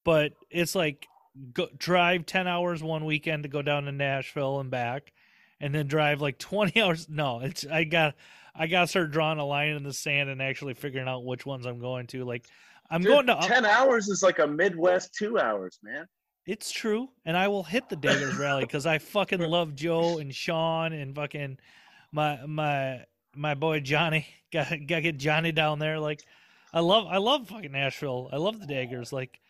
but 0.06 0.32
it's 0.50 0.76
like 0.76 1.08
go, 1.54 1.68
drive 1.78 2.26
ten 2.26 2.48
hours 2.48 2.82
one 2.82 3.04
weekend 3.04 3.44
to 3.44 3.50
go 3.50 3.62
down 3.62 3.84
to 3.86 3.92
Nashville 3.92 4.60
and 4.62 4.72
back, 4.72 5.12
and 5.60 5.74
then 5.74 5.88
drive 5.88 6.22
like 6.22 6.38
twenty 6.40 6.82
hours. 6.82 7.08
No, 7.10 7.40
it's 7.40 7.66
I 7.66 7.84
got 7.84 8.16
I 8.56 8.68
got 8.68 8.82
to 8.82 8.88
start 8.88 9.12
drawing 9.12 9.40
a 9.40 9.46
line 9.46 9.70
in 9.70 9.84
the 9.84 9.94
sand 9.94 10.30
and 10.30 10.42
actually 10.42 10.74
figuring 10.74 11.08
out 11.08 11.26
which 11.26 11.46
ones 11.46 11.66
I'm 11.66 11.80
going 11.80 12.08
to. 12.08 12.24
Like, 12.24 12.46
I'm 12.90 13.02
Dude, 13.02 13.12
going 13.12 13.28
to. 13.28 13.34
Up- 13.34 13.48
ten 13.48 13.66
hours 13.66 14.08
is 14.08 14.24
like 14.24 14.40
a 14.40 14.48
Midwest 14.48 15.14
two 15.14 15.38
hours, 15.38 15.80
man. 15.84 16.08
It's 16.46 16.72
true, 16.72 17.10
and 17.26 17.36
I 17.36 17.48
will 17.48 17.64
hit 17.64 17.90
the 17.90 17.96
Daggers 17.96 18.38
rally 18.38 18.66
because 18.66 18.86
I 18.86 19.00
fucking 19.00 19.40
love 19.50 19.76
Joe 19.76 20.20
and 20.20 20.34
Sean 20.34 20.94
and 20.94 21.16
fucking 21.16 21.58
my 22.12 22.46
my 22.46 23.02
my 23.36 23.56
boy 23.56 23.80
Johnny. 23.80 24.28
Got 24.54 24.70
got 24.88 25.04
get 25.04 25.18
Johnny 25.18 25.52
down 25.52 25.80
there. 25.80 26.00
Like, 26.00 26.22
I 26.72 26.80
love 26.80 27.08
I 27.08 27.18
love 27.18 27.50
fucking 27.50 27.74
Nashville. 27.74 28.30
I 28.32 28.38
love 28.38 28.58
the 28.58 28.68
Daggers. 28.68 29.12
Like, 29.12 29.42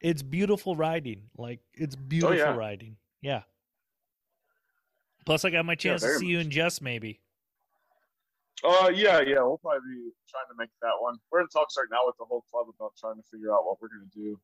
it's 0.00 0.22
beautiful 0.22 0.76
riding. 0.76 1.30
Like, 1.38 1.60
it's 1.72 1.96
oh, 1.96 2.02
beautiful 2.06 2.36
yeah. 2.36 2.54
riding. 2.56 2.96
Yeah. 3.22 3.42
Plus, 5.24 5.44
I 5.44 5.50
got 5.50 5.64
my 5.64 5.74
chance 5.74 6.02
to 6.02 6.08
very 6.08 6.18
see 6.18 6.26
you 6.26 6.38
and 6.40 6.50
Jess 6.50 6.80
maybe. 6.80 7.20
Oh 8.62 8.88
yeah, 8.88 9.20
yeah. 9.20 9.40
We'll 9.42 9.58
probably 9.58 9.80
be 9.88 10.10
trying 10.28 10.46
to 10.50 10.56
make 10.58 10.70
that 10.80 10.92
one. 11.00 11.16
We're 11.30 11.40
in 11.40 11.48
talks 11.48 11.74
right 11.76 11.86
now 11.90 12.00
with 12.06 12.16
the 12.18 12.24
whole 12.24 12.44
club 12.50 12.66
about 12.74 12.92
trying 12.98 13.16
to 13.16 13.22
figure 13.30 13.52
out 13.52 13.64
what 13.64 13.78
we're 13.80 13.88
gonna 13.88 14.10
do. 14.14 14.40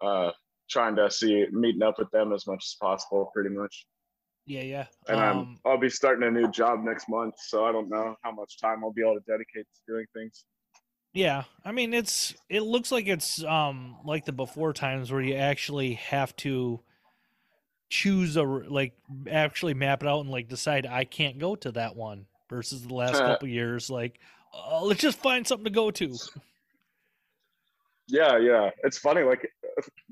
Uh, 0.00 0.32
trying 0.68 0.96
to 0.96 1.10
see 1.10 1.46
meeting 1.52 1.82
up 1.82 1.98
with 1.98 2.10
them 2.10 2.32
as 2.32 2.46
much 2.46 2.64
as 2.64 2.76
possible, 2.80 3.30
pretty 3.32 3.50
much. 3.50 3.86
Yeah, 4.46 4.62
yeah. 4.62 4.86
And 5.08 5.20
Um, 5.20 5.58
I'm 5.64 5.72
I'll 5.72 5.78
be 5.78 5.88
starting 5.90 6.26
a 6.26 6.30
new 6.30 6.50
job 6.50 6.82
next 6.82 7.08
month, 7.08 7.34
so 7.38 7.64
I 7.64 7.72
don't 7.72 7.88
know 7.88 8.16
how 8.22 8.32
much 8.32 8.60
time 8.60 8.82
I'll 8.84 8.92
be 8.92 9.02
able 9.02 9.14
to 9.14 9.24
dedicate 9.26 9.66
to 9.74 9.80
doing 9.92 10.06
things. 10.14 10.44
Yeah, 11.12 11.44
I 11.64 11.70
mean 11.70 11.94
it's 11.94 12.34
it 12.48 12.62
looks 12.62 12.90
like 12.90 13.06
it's 13.06 13.42
um 13.44 13.96
like 14.04 14.24
the 14.24 14.32
before 14.32 14.72
times 14.72 15.12
where 15.12 15.20
you 15.20 15.34
actually 15.36 15.94
have 15.94 16.34
to 16.36 16.80
choose 17.94 18.36
a 18.36 18.42
like 18.42 18.92
actually 19.30 19.72
map 19.72 20.02
it 20.02 20.08
out 20.08 20.18
and 20.18 20.28
like 20.28 20.48
decide 20.48 20.84
I 20.84 21.04
can't 21.04 21.38
go 21.38 21.54
to 21.54 21.70
that 21.72 21.94
one 21.94 22.26
versus 22.50 22.82
the 22.82 22.92
last 22.92 23.20
couple 23.20 23.46
years 23.46 23.88
like 23.88 24.18
uh, 24.52 24.82
let's 24.82 25.00
just 25.00 25.18
find 25.18 25.46
something 25.46 25.64
to 25.64 25.70
go 25.70 25.92
to. 25.92 26.16
Yeah, 28.08 28.38
yeah. 28.38 28.70
It's 28.82 28.98
funny. 28.98 29.22
Like 29.22 29.48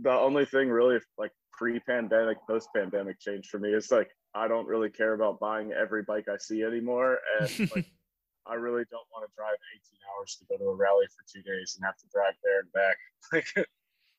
the 0.01 0.11
only 0.12 0.45
thing 0.47 0.68
really, 0.68 0.99
like 1.18 1.33
pre-pandemic, 1.53 2.38
post-pandemic 2.49 3.21
change 3.21 3.49
for 3.49 3.59
me 3.59 3.71
is 3.71 3.90
like 3.90 4.11
I 4.33 4.47
don't 4.47 4.66
really 4.66 4.88
care 4.88 5.14
about 5.14 5.40
buying 5.40 5.73
every 5.73 6.03
bike 6.05 6.27
I 6.33 6.37
see 6.38 6.62
anymore, 6.62 7.18
and 7.40 7.71
like 7.75 7.87
I 8.47 8.55
really 8.55 8.85
don't 8.90 9.07
want 9.12 9.29
to 9.29 9.35
drive 9.37 9.57
18 9.75 9.99
hours 10.16 10.37
to 10.38 10.45
go 10.47 10.57
to 10.57 10.71
a 10.71 10.77
rally 10.77 11.07
for 11.16 11.25
two 11.33 11.42
days 11.42 11.77
and 11.77 11.85
have 11.85 11.97
to 11.99 12.07
drive 12.12 12.35
there 12.45 12.61
and 12.61 12.73
back. 12.73 12.97
Like, 13.33 13.66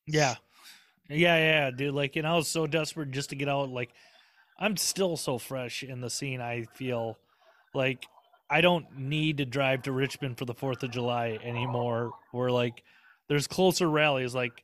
Yeah. 0.06 0.34
Yeah, 1.08 1.36
yeah, 1.36 1.70
dude. 1.70 1.94
Like, 1.94 2.16
and 2.16 2.26
I 2.26 2.34
was 2.34 2.48
so 2.48 2.66
desperate 2.66 3.10
just 3.10 3.30
to 3.30 3.36
get 3.36 3.48
out. 3.48 3.68
Like, 3.68 3.90
I'm 4.58 4.76
still 4.76 5.16
so 5.16 5.38
fresh 5.38 5.82
in 5.82 6.00
the 6.00 6.10
scene. 6.10 6.40
I 6.40 6.66
feel 6.74 7.18
like 7.74 8.06
I 8.50 8.60
don't 8.60 8.98
need 8.98 9.38
to 9.38 9.44
drive 9.44 9.82
to 9.82 9.92
Richmond 9.92 10.38
for 10.38 10.44
the 10.44 10.54
Fourth 10.54 10.82
of 10.82 10.90
July 10.90 11.38
anymore. 11.42 12.12
Where 12.32 12.50
like 12.50 12.82
there's 13.28 13.46
closer 13.46 13.88
rallies. 13.88 14.34
Like 14.34 14.62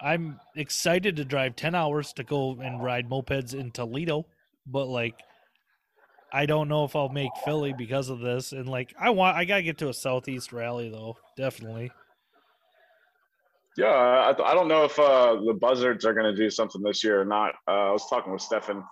I'm 0.00 0.40
excited 0.56 1.16
to 1.16 1.24
drive 1.24 1.56
ten 1.56 1.74
hours 1.74 2.12
to 2.14 2.24
go 2.24 2.58
and 2.60 2.82
ride 2.82 3.08
mopeds 3.08 3.54
in 3.54 3.70
Toledo, 3.70 4.26
but 4.66 4.86
like 4.88 5.14
I 6.32 6.46
don't 6.46 6.68
know 6.68 6.84
if 6.84 6.94
I'll 6.94 7.08
make 7.08 7.30
Philly 7.44 7.72
because 7.72 8.08
of 8.08 8.20
this. 8.20 8.52
And 8.52 8.68
like 8.68 8.94
I 8.98 9.10
want, 9.10 9.36
I 9.36 9.44
gotta 9.44 9.62
get 9.62 9.78
to 9.78 9.88
a 9.88 9.94
Southeast 9.94 10.52
rally 10.52 10.90
though, 10.90 11.16
definitely. 11.36 11.90
Yeah, 13.76 13.86
I, 13.86 14.30
I 14.30 14.54
don't 14.54 14.68
know 14.68 14.84
if 14.84 14.98
uh, 14.98 15.36
the 15.46 15.54
Buzzards 15.54 16.04
are 16.04 16.12
going 16.12 16.34
to 16.34 16.36
do 16.36 16.50
something 16.50 16.82
this 16.82 17.04
year 17.04 17.20
or 17.20 17.24
not. 17.24 17.54
Uh, 17.68 17.88
I 17.88 17.92
was 17.92 18.06
talking 18.08 18.32
with 18.32 18.42
Stefan 18.42 18.84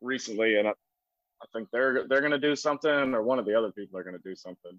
recently, 0.00 0.56
and 0.58 0.68
I, 0.68 0.70
I 0.70 1.46
think 1.52 1.68
they're 1.72 2.06
they're 2.08 2.20
going 2.20 2.32
to 2.32 2.38
do 2.38 2.54
something, 2.54 3.14
or 3.14 3.22
one 3.22 3.38
of 3.38 3.46
the 3.46 3.54
other 3.54 3.72
people 3.72 3.98
are 3.98 4.04
going 4.04 4.16
to 4.16 4.28
do 4.28 4.36
something. 4.36 4.78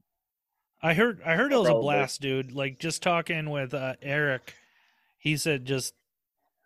I 0.82 0.94
heard 0.94 1.22
I 1.26 1.36
heard 1.36 1.52
it 1.52 1.58
was 1.58 1.68
Probably. 1.68 1.80
a 1.80 1.98
blast, 1.98 2.22
dude. 2.22 2.52
Like 2.52 2.80
just 2.80 3.04
talking 3.04 3.50
with 3.50 3.74
uh, 3.74 3.96
Eric, 4.02 4.54
he 5.18 5.36
said 5.36 5.66
just 5.66 5.94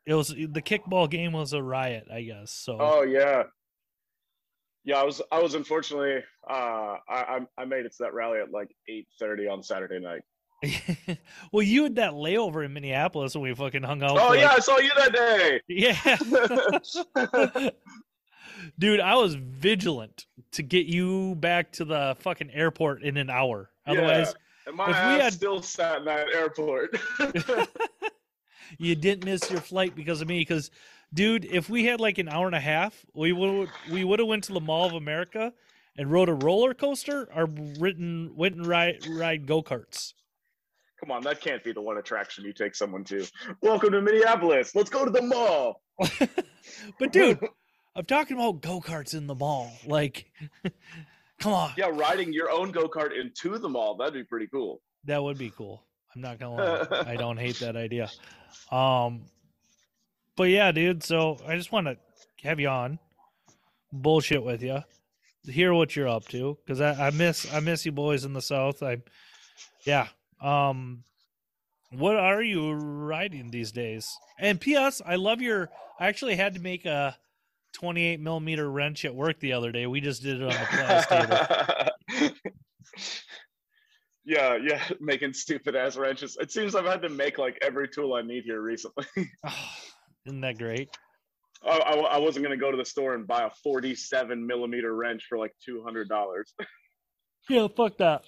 it 0.05 0.13
was 0.13 0.27
the 0.27 0.61
kickball 0.61 1.09
game 1.09 1.31
was 1.31 1.53
a 1.53 1.63
riot, 1.63 2.07
I 2.11 2.23
guess. 2.23 2.51
So 2.51 2.77
Oh 2.79 3.01
yeah. 3.03 3.43
Yeah, 4.85 4.97
I 4.97 5.03
was 5.03 5.21
I 5.31 5.41
was 5.41 5.55
unfortunately 5.55 6.23
uh 6.49 6.97
I 7.07 7.39
I 7.57 7.65
made 7.65 7.85
it 7.85 7.93
to 7.93 8.03
that 8.03 8.13
rally 8.13 8.39
at 8.39 8.51
like 8.51 8.69
8:30 8.89 9.51
on 9.51 9.63
Saturday 9.63 9.99
night. 9.99 10.21
well, 11.51 11.63
you 11.63 11.83
had 11.83 11.95
that 11.95 12.13
layover 12.13 12.63
in 12.65 12.73
Minneapolis 12.73 13.35
when 13.35 13.43
we 13.43 13.53
fucking 13.53 13.83
hung 13.83 14.01
out. 14.03 14.17
Oh 14.19 14.33
yeah, 14.33 14.47
like... 14.47 14.57
I 14.57 14.59
saw 14.59 14.79
you 14.79 14.89
that 14.97 15.13
day. 15.13 15.61
Yeah. 15.67 17.69
Dude, 18.79 19.01
I 19.01 19.15
was 19.15 19.35
vigilant 19.35 20.25
to 20.51 20.63
get 20.63 20.85
you 20.85 21.35
back 21.35 21.73
to 21.73 21.85
the 21.85 22.15
fucking 22.19 22.49
airport 22.51 23.03
in 23.03 23.17
an 23.17 23.29
hour. 23.29 23.69
Otherwise, 23.85 24.27
yeah. 24.27 24.67
and 24.67 24.77
my 24.77 24.89
if 24.89 24.95
ass 24.95 25.13
we 25.13 25.19
had... 25.23 25.33
still 25.33 25.61
sat 25.61 25.99
in 25.99 26.05
that 26.05 26.27
airport. 26.33 26.97
you 28.77 28.95
didn't 28.95 29.25
miss 29.25 29.51
your 29.51 29.59
flight 29.59 29.93
because 29.95 30.21
of 30.21 30.29
me. 30.29 30.39
Because, 30.39 30.71
dude, 31.13 31.43
if 31.45 31.69
we 31.69 31.83
had 31.83 31.99
like 31.99 32.19
an 32.19 32.29
hour 32.29 32.45
and 32.45 32.55
a 32.55 32.61
half, 32.61 33.05
we 33.13 33.33
would 33.33 33.69
we 33.91 34.05
would 34.05 34.19
have 34.19 34.29
went 34.29 34.45
to 34.45 34.53
the 34.53 34.61
Mall 34.61 34.85
of 34.85 34.93
America 34.93 35.51
and 35.97 36.09
rode 36.09 36.29
a 36.29 36.33
roller 36.33 36.73
coaster 36.73 37.27
or 37.35 37.49
written 37.79 38.31
went 38.35 38.55
and 38.55 38.65
ride 38.65 39.05
ride 39.07 39.45
go 39.45 39.61
karts. 39.61 40.13
Come 41.03 41.11
on, 41.11 41.23
that 41.23 41.41
can't 41.41 41.61
be 41.61 41.73
the 41.73 41.81
one 41.81 41.97
attraction 41.97 42.45
you 42.45 42.53
take 42.53 42.75
someone 42.75 43.03
to. 43.03 43.27
Welcome 43.59 43.91
to 43.91 44.01
Minneapolis. 44.01 44.73
Let's 44.73 44.89
go 44.89 45.03
to 45.03 45.11
the 45.11 45.21
mall. 45.21 45.81
but 46.97 47.11
dude, 47.11 47.39
I'm 47.95 48.05
talking 48.05 48.37
about 48.37 48.61
go 48.61 48.79
karts 48.79 49.13
in 49.13 49.27
the 49.27 49.35
mall. 49.35 49.69
Like, 49.85 50.31
come 51.41 51.51
on. 51.51 51.73
Yeah, 51.75 51.89
riding 51.91 52.31
your 52.31 52.49
own 52.49 52.71
go 52.71 52.87
kart 52.87 53.09
into 53.19 53.57
the 53.57 53.67
mall. 53.67 53.97
That'd 53.97 54.13
be 54.13 54.23
pretty 54.23 54.47
cool. 54.47 54.81
That 55.03 55.21
would 55.21 55.37
be 55.37 55.49
cool. 55.49 55.83
I'm 56.15 56.21
not 56.21 56.39
gonna 56.39 56.55
lie. 56.55 57.03
I 57.05 57.17
don't 57.17 57.35
hate 57.35 57.59
that 57.59 57.75
idea. 57.75 58.09
Um, 58.71 59.25
but 60.37 60.45
yeah, 60.45 60.71
dude. 60.71 61.03
So 61.03 61.37
I 61.45 61.57
just 61.57 61.73
want 61.73 61.87
to 61.87 61.97
have 62.43 62.61
you 62.61 62.69
on, 62.69 62.97
bullshit 63.91 64.41
with 64.41 64.63
you, 64.63 64.79
hear 65.43 65.73
what 65.73 65.97
you're 65.97 66.07
up 66.07 66.29
to, 66.29 66.57
because 66.65 66.79
I, 66.79 67.07
I 67.07 67.09
miss 67.09 67.53
I 67.53 67.59
miss 67.59 67.85
you 67.85 67.91
boys 67.91 68.23
in 68.23 68.31
the 68.31 68.41
south. 68.41 68.81
I, 68.81 69.01
yeah, 69.85 70.07
um, 70.43 71.03
what 71.91 72.15
are 72.15 72.43
you 72.43 72.73
riding 72.73 73.51
these 73.51 73.71
days? 73.71 74.17
And 74.39 74.59
P.S. 74.59 75.01
I 75.05 75.15
love 75.15 75.41
your. 75.41 75.69
I 75.99 76.07
actually 76.07 76.35
had 76.35 76.55
to 76.55 76.59
make 76.59 76.85
a 76.85 77.15
28 77.73 78.19
millimeter 78.19 78.69
wrench 78.69 79.05
at 79.05 79.15
work 79.15 79.39
the 79.39 79.53
other 79.53 79.71
day. 79.71 79.87
We 79.87 80.01
just 80.01 80.23
did 80.23 80.41
it 80.41 80.43
on 80.43 80.49
the 80.49 81.89
table. 82.09 82.31
yeah, 84.25 84.57
yeah, 84.61 84.83
making 84.99 85.33
stupid 85.33 85.75
ass 85.75 85.97
wrenches. 85.97 86.37
It 86.39 86.51
seems 86.51 86.75
I've 86.75 86.85
had 86.85 87.01
to 87.01 87.09
make 87.09 87.37
like 87.37 87.57
every 87.61 87.87
tool 87.87 88.13
I 88.13 88.21
need 88.21 88.43
here 88.43 88.61
recently. 88.61 89.05
oh, 89.45 89.69
isn't 90.25 90.41
that 90.41 90.57
great? 90.57 90.89
I, 91.65 91.77
I, 91.77 91.93
I 91.93 92.17
wasn't 92.17 92.43
gonna 92.43 92.57
go 92.57 92.71
to 92.71 92.77
the 92.77 92.85
store 92.85 93.13
and 93.13 93.27
buy 93.27 93.43
a 93.43 93.49
47 93.63 94.45
millimeter 94.45 94.95
wrench 94.95 95.25
for 95.27 95.37
like 95.37 95.53
two 95.63 95.83
hundred 95.83 96.09
dollars. 96.09 96.53
yeah, 97.49 97.67
fuck 97.75 97.97
that. 97.97 98.23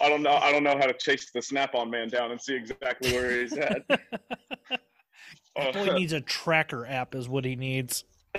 I 0.00 0.08
don't 0.08 0.22
know. 0.22 0.32
I 0.32 0.50
don't 0.50 0.64
know 0.64 0.76
how 0.78 0.86
to 0.86 0.94
chase 0.94 1.30
the 1.32 1.42
Snap-on 1.42 1.90
man 1.90 2.08
down 2.08 2.30
and 2.30 2.40
see 2.40 2.54
exactly 2.54 3.12
where 3.12 3.40
he's 3.40 3.52
at. 3.52 3.82
All 5.56 5.72
he 5.72 5.90
needs 5.90 6.12
a 6.12 6.20
tracker 6.20 6.86
app, 6.86 7.14
is 7.14 7.28
what 7.28 7.44
he 7.44 7.56
needs. 7.56 8.04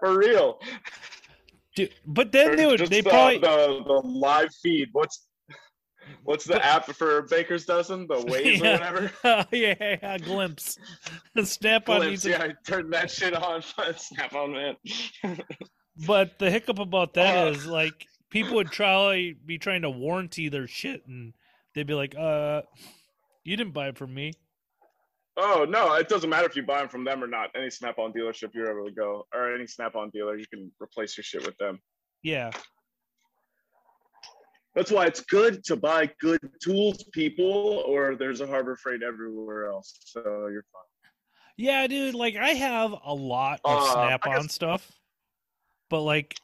For 0.00 0.18
real. 0.18 0.58
Dude, 1.74 1.94
but 2.06 2.32
then, 2.32 2.56
dude, 2.56 2.80
they 2.80 3.00
the, 3.00 3.08
probably 3.08 3.38
the, 3.38 3.82
the 3.86 4.00
live 4.04 4.50
feed. 4.62 4.88
What's 4.92 5.26
what's 6.24 6.44
the 6.44 6.62
app 6.62 6.86
for 6.86 7.22
Baker's 7.22 7.64
Dozen? 7.64 8.06
The 8.06 8.14
Waze 8.16 8.58
yeah. 8.58 8.68
or 8.68 8.72
whatever. 8.72 9.12
Oh, 9.24 9.44
yeah, 9.52 9.74
yeah, 9.80 10.18
Glympse. 10.18 10.76
Snap 11.44 11.88
on. 11.88 12.02
Glympse, 12.02 12.28
yeah, 12.28 12.42
I 12.42 12.52
turned 12.66 12.92
that 12.92 13.10
shit 13.10 13.34
on. 13.34 13.62
Snap 13.96 14.34
on, 14.34 14.52
man. 14.52 14.76
but 16.06 16.38
the 16.38 16.50
hiccup 16.50 16.78
about 16.78 17.14
that 17.14 17.46
uh, 17.46 17.50
is 17.50 17.64
like 17.64 18.06
people 18.32 18.54
would 18.56 18.70
try 18.72 19.34
be 19.46 19.58
trying 19.58 19.82
to 19.82 19.90
warranty 19.90 20.48
their 20.48 20.66
shit, 20.66 21.06
and 21.06 21.34
they'd 21.74 21.86
be 21.86 21.94
like, 21.94 22.16
"Uh, 22.18 22.62
you 23.44 23.56
didn't 23.56 23.74
buy 23.74 23.88
it 23.88 23.98
from 23.98 24.12
me." 24.12 24.32
Oh 25.36 25.64
no, 25.68 25.94
it 25.94 26.08
doesn't 26.08 26.28
matter 26.28 26.46
if 26.46 26.56
you 26.56 26.62
buy 26.62 26.80
them 26.80 26.88
from 26.88 27.04
them 27.04 27.22
or 27.22 27.26
not. 27.26 27.50
Any 27.54 27.70
Snap-on 27.70 28.12
dealership 28.12 28.50
you're 28.54 28.70
able 28.70 28.88
to 28.88 28.94
go, 28.94 29.26
or 29.32 29.54
any 29.54 29.66
Snap-on 29.66 30.10
dealer, 30.10 30.36
you 30.36 30.46
can 30.52 30.70
replace 30.80 31.16
your 31.16 31.24
shit 31.24 31.46
with 31.46 31.56
them. 31.58 31.78
Yeah. 32.22 32.50
That's 34.74 34.90
why 34.90 35.04
it's 35.04 35.20
good 35.20 35.62
to 35.64 35.76
buy 35.76 36.10
good 36.18 36.40
tools, 36.62 37.04
people, 37.12 37.84
or 37.86 38.16
there's 38.16 38.40
a 38.40 38.46
Harbor 38.46 38.76
Freight 38.76 39.02
everywhere 39.02 39.66
else. 39.66 39.98
So 40.04 40.22
you're 40.50 40.64
fine. 40.72 40.82
Yeah, 41.58 41.86
dude. 41.86 42.14
Like 42.14 42.36
I 42.36 42.50
have 42.50 42.94
a 43.04 43.14
lot 43.14 43.60
of 43.64 43.82
uh, 43.82 43.92
Snap-on 43.92 44.42
guess... 44.42 44.52
stuff, 44.52 44.90
but 45.90 46.00
like 46.00 46.34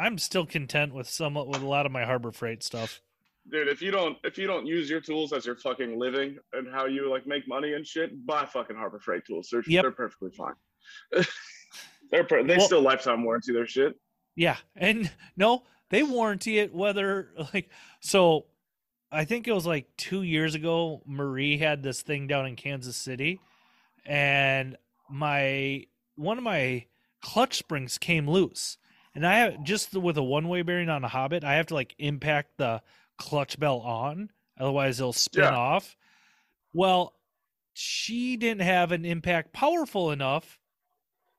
I'm 0.00 0.16
still 0.16 0.46
content 0.46 0.94
with 0.94 1.08
some 1.08 1.34
with 1.34 1.60
a 1.60 1.66
lot 1.66 1.84
of 1.84 1.92
my 1.92 2.04
Harbor 2.04 2.32
Freight 2.32 2.62
stuff. 2.62 3.02
Dude, 3.50 3.68
if 3.68 3.82
you 3.82 3.90
don't 3.90 4.16
if 4.24 4.38
you 4.38 4.46
don't 4.46 4.66
use 4.66 4.88
your 4.88 5.00
tools 5.00 5.34
as 5.34 5.44
your 5.44 5.56
fucking 5.56 5.98
living 5.98 6.38
and 6.54 6.72
how 6.72 6.86
you 6.86 7.10
like 7.10 7.26
make 7.26 7.46
money 7.46 7.74
and 7.74 7.86
shit, 7.86 8.24
buy 8.26 8.46
fucking 8.46 8.76
Harbor 8.76 8.98
Freight 8.98 9.26
tools. 9.26 9.48
They're 9.52 9.62
yep. 9.66 9.82
they're 9.82 9.90
perfectly 9.90 10.30
fine. 10.30 10.54
they're 12.10 12.24
per- 12.24 12.42
they 12.44 12.56
well, 12.56 12.66
still 12.66 12.80
lifetime 12.80 13.24
warranty 13.24 13.52
their 13.52 13.66
shit. 13.66 13.94
Yeah, 14.36 14.56
and 14.74 15.10
no, 15.36 15.64
they 15.90 16.02
warranty 16.02 16.58
it 16.58 16.74
whether 16.74 17.32
like 17.52 17.68
so. 18.00 18.46
I 19.12 19.24
think 19.24 19.48
it 19.48 19.52
was 19.52 19.66
like 19.66 19.86
two 19.98 20.22
years 20.22 20.54
ago. 20.54 21.02
Marie 21.04 21.58
had 21.58 21.82
this 21.82 22.00
thing 22.00 22.26
down 22.26 22.46
in 22.46 22.56
Kansas 22.56 22.96
City, 22.96 23.40
and 24.06 24.76
my 25.10 25.84
one 26.14 26.38
of 26.38 26.44
my 26.44 26.86
clutch 27.20 27.58
springs 27.58 27.98
came 27.98 28.30
loose 28.30 28.78
and 29.14 29.26
I 29.26 29.38
have 29.38 29.64
just 29.64 29.94
with 29.94 30.16
a 30.16 30.22
one 30.22 30.48
way 30.48 30.62
bearing 30.62 30.88
on 30.88 31.04
a 31.04 31.08
Hobbit, 31.08 31.44
I 31.44 31.54
have 31.54 31.66
to 31.66 31.74
like 31.74 31.94
impact 31.98 32.58
the 32.58 32.82
clutch 33.18 33.58
bell 33.58 33.78
on, 33.80 34.30
otherwise 34.58 35.00
it'll 35.00 35.12
spin 35.12 35.44
yeah. 35.44 35.56
off. 35.56 35.96
Well, 36.72 37.14
she 37.72 38.36
didn't 38.36 38.62
have 38.62 38.92
an 38.92 39.04
impact 39.04 39.52
powerful 39.52 40.10
enough 40.10 40.58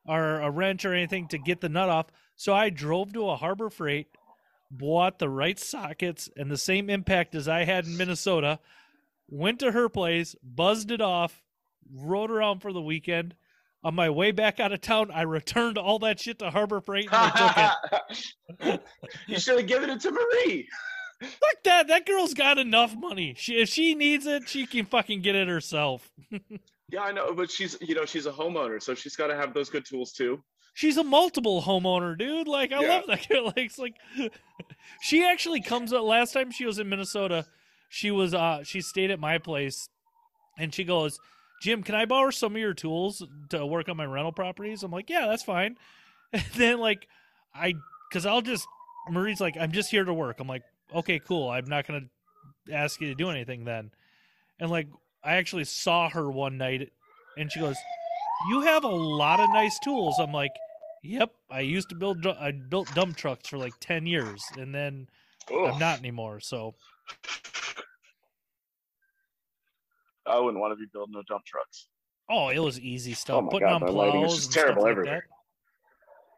or 0.05 0.39
a 0.39 0.49
wrench 0.49 0.85
or 0.85 0.93
anything 0.93 1.27
to 1.29 1.37
get 1.37 1.61
the 1.61 1.69
nut 1.69 1.89
off. 1.89 2.07
So 2.35 2.53
I 2.53 2.69
drove 2.69 3.13
to 3.13 3.29
a 3.29 3.35
Harbor 3.35 3.69
Freight, 3.69 4.07
bought 4.69 5.19
the 5.19 5.29
right 5.29 5.59
sockets 5.59 6.29
and 6.35 6.49
the 6.49 6.57
same 6.57 6.89
impact 6.89 7.35
as 7.35 7.47
I 7.47 7.65
had 7.65 7.85
in 7.85 7.97
Minnesota, 7.97 8.59
went 9.29 9.59
to 9.59 9.71
her 9.71 9.89
place, 9.89 10.35
buzzed 10.43 10.91
it 10.91 11.01
off, 11.01 11.43
rode 11.93 12.31
around 12.31 12.59
for 12.59 12.73
the 12.73 12.81
weekend, 12.81 13.35
on 13.83 13.95
my 13.95 14.09
way 14.09 14.31
back 14.31 14.59
out 14.59 14.71
of 14.71 14.81
town, 14.81 15.11
I 15.11 15.23
returned 15.23 15.77
all 15.77 15.99
that 15.99 16.19
shit 16.19 16.39
to 16.39 16.51
Harbor 16.51 16.81
Freight 16.81 17.09
and 17.11 17.33
they 17.33 17.39
took 17.39 18.75
it. 18.75 18.81
you 19.27 19.39
should 19.39 19.57
have 19.57 19.67
given 19.67 19.89
it 19.89 20.01
to 20.01 20.11
Marie. 20.11 20.67
Fuck 21.21 21.63
that. 21.65 21.87
That 21.87 22.05
girl's 22.05 22.33
got 22.33 22.57
enough 22.57 22.95
money. 22.95 23.35
She, 23.37 23.53
if 23.53 23.69
she 23.69 23.95
needs 23.95 24.25
it, 24.25 24.49
she 24.49 24.65
can 24.65 24.85
fucking 24.85 25.21
get 25.21 25.35
it 25.35 25.47
herself. 25.47 26.11
yeah, 26.89 27.01
I 27.01 27.11
know, 27.11 27.33
but 27.33 27.51
she's 27.51 27.77
you 27.79 27.93
know 27.93 28.05
she's 28.05 28.25
a 28.25 28.31
homeowner, 28.31 28.81
so 28.81 28.95
she's 28.95 29.15
got 29.15 29.27
to 29.27 29.35
have 29.35 29.53
those 29.53 29.69
good 29.69 29.85
tools 29.85 30.11
too. 30.13 30.41
She's 30.73 30.97
a 30.97 31.03
multiple 31.03 31.61
homeowner, 31.61 32.17
dude. 32.17 32.47
Like 32.47 32.71
I 32.71 32.81
yeah. 32.81 32.89
love 32.89 33.03
that 33.07 33.29
girl. 33.29 33.45
Like, 33.45 33.57
it's 33.57 33.77
like 33.77 33.95
she 35.01 35.23
actually 35.23 35.61
comes 35.61 35.93
up. 35.93 36.03
Last 36.03 36.33
time 36.33 36.49
she 36.49 36.65
was 36.65 36.79
in 36.79 36.89
Minnesota, 36.89 37.45
she 37.89 38.09
was 38.09 38.33
uh 38.33 38.63
she 38.63 38.81
stayed 38.81 39.11
at 39.11 39.19
my 39.19 39.37
place, 39.37 39.89
and 40.57 40.73
she 40.73 40.83
goes 40.83 41.19
Jim, 41.61 41.83
can 41.83 41.95
I 41.95 42.05
borrow 42.05 42.31
some 42.31 42.55
of 42.55 42.61
your 42.61 42.73
tools 42.73 43.23
to 43.49 43.65
work 43.65 43.87
on 43.87 43.97
my 43.97 44.05
rental 44.05 44.31
properties? 44.31 44.83
I'm 44.83 44.91
like, 44.91 45.09
yeah, 45.09 45.27
that's 45.27 45.43
fine. 45.43 45.77
And 46.33 46.45
then 46.55 46.79
like 46.79 47.09
I 47.53 47.73
cuz 48.13 48.25
I'll 48.25 48.41
just 48.41 48.65
Marie's 49.09 49.41
like, 49.41 49.57
I'm 49.59 49.73
just 49.73 49.91
here 49.91 50.05
to 50.05 50.13
work. 50.13 50.39
I'm 50.39 50.47
like, 50.47 50.63
okay, 50.95 51.19
cool. 51.19 51.49
I'm 51.49 51.65
not 51.65 51.85
going 51.85 52.09
to 52.67 52.73
ask 52.73 53.01
you 53.01 53.07
to 53.07 53.15
do 53.15 53.29
anything 53.29 53.65
then. 53.65 53.91
And 54.57 54.71
like 54.71 54.87
I 55.25 55.35
actually 55.35 55.65
saw 55.65 56.07
her 56.07 56.31
one 56.31 56.57
night 56.57 56.93
and 57.37 57.51
she 57.51 57.59
goes, 57.59 57.75
"You 58.49 58.61
have 58.61 58.85
a 58.85 58.87
lot 58.87 59.41
of 59.41 59.49
nice 59.49 59.77
tools." 59.79 60.19
I'm 60.19 60.31
like, 60.31 60.53
Yep, 61.03 61.31
I 61.49 61.61
used 61.61 61.89
to 61.89 61.95
build. 61.95 62.25
I 62.27 62.51
built 62.51 62.93
dump 62.93 63.17
trucks 63.17 63.49
for 63.49 63.57
like 63.57 63.73
ten 63.79 64.05
years, 64.05 64.43
and 64.57 64.73
then 64.73 65.07
I'm 65.49 65.79
not 65.79 65.99
anymore. 65.99 66.39
So 66.39 66.75
I 70.25 70.39
wouldn't 70.39 70.59
want 70.61 70.71
to 70.71 70.75
be 70.75 70.85
building 70.91 71.13
no 71.13 71.23
dump 71.27 71.45
trucks. 71.45 71.87
Oh, 72.29 72.49
it 72.49 72.59
was 72.59 72.79
easy 72.79 73.13
stuff. 73.13 73.43
my 73.43 73.49
Putting 73.49 73.67
God, 73.67 73.75
on 73.75 73.81
my 73.81 73.87
plows 73.87 73.95
lighting 73.95 74.21
is 74.21 74.31
and 74.31 74.39
just 74.39 74.51
stuff 74.51 74.63
terrible 74.63 74.83
like 74.83 74.91
everywhere. 74.91 75.23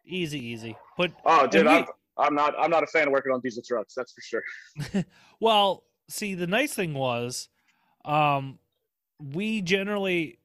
that. 0.05 0.11
Easy, 0.11 0.39
easy. 0.39 0.75
But 0.97 1.11
Oh, 1.25 1.47
dude, 1.47 1.67
I'm, 1.67 1.85
I'm 2.17 2.35
not. 2.35 2.55
I'm 2.59 2.69
not 2.71 2.83
a 2.83 2.87
fan 2.87 3.07
of 3.07 3.13
working 3.13 3.31
on 3.31 3.41
diesel 3.41 3.63
trucks. 3.65 3.93
That's 3.95 4.11
for 4.13 4.21
sure. 4.21 5.05
well, 5.39 5.83
see, 6.09 6.33
the 6.33 6.47
nice 6.47 6.73
thing 6.73 6.93
was, 6.93 7.49
um, 8.05 8.59
we 9.19 9.61
generally 9.61 10.39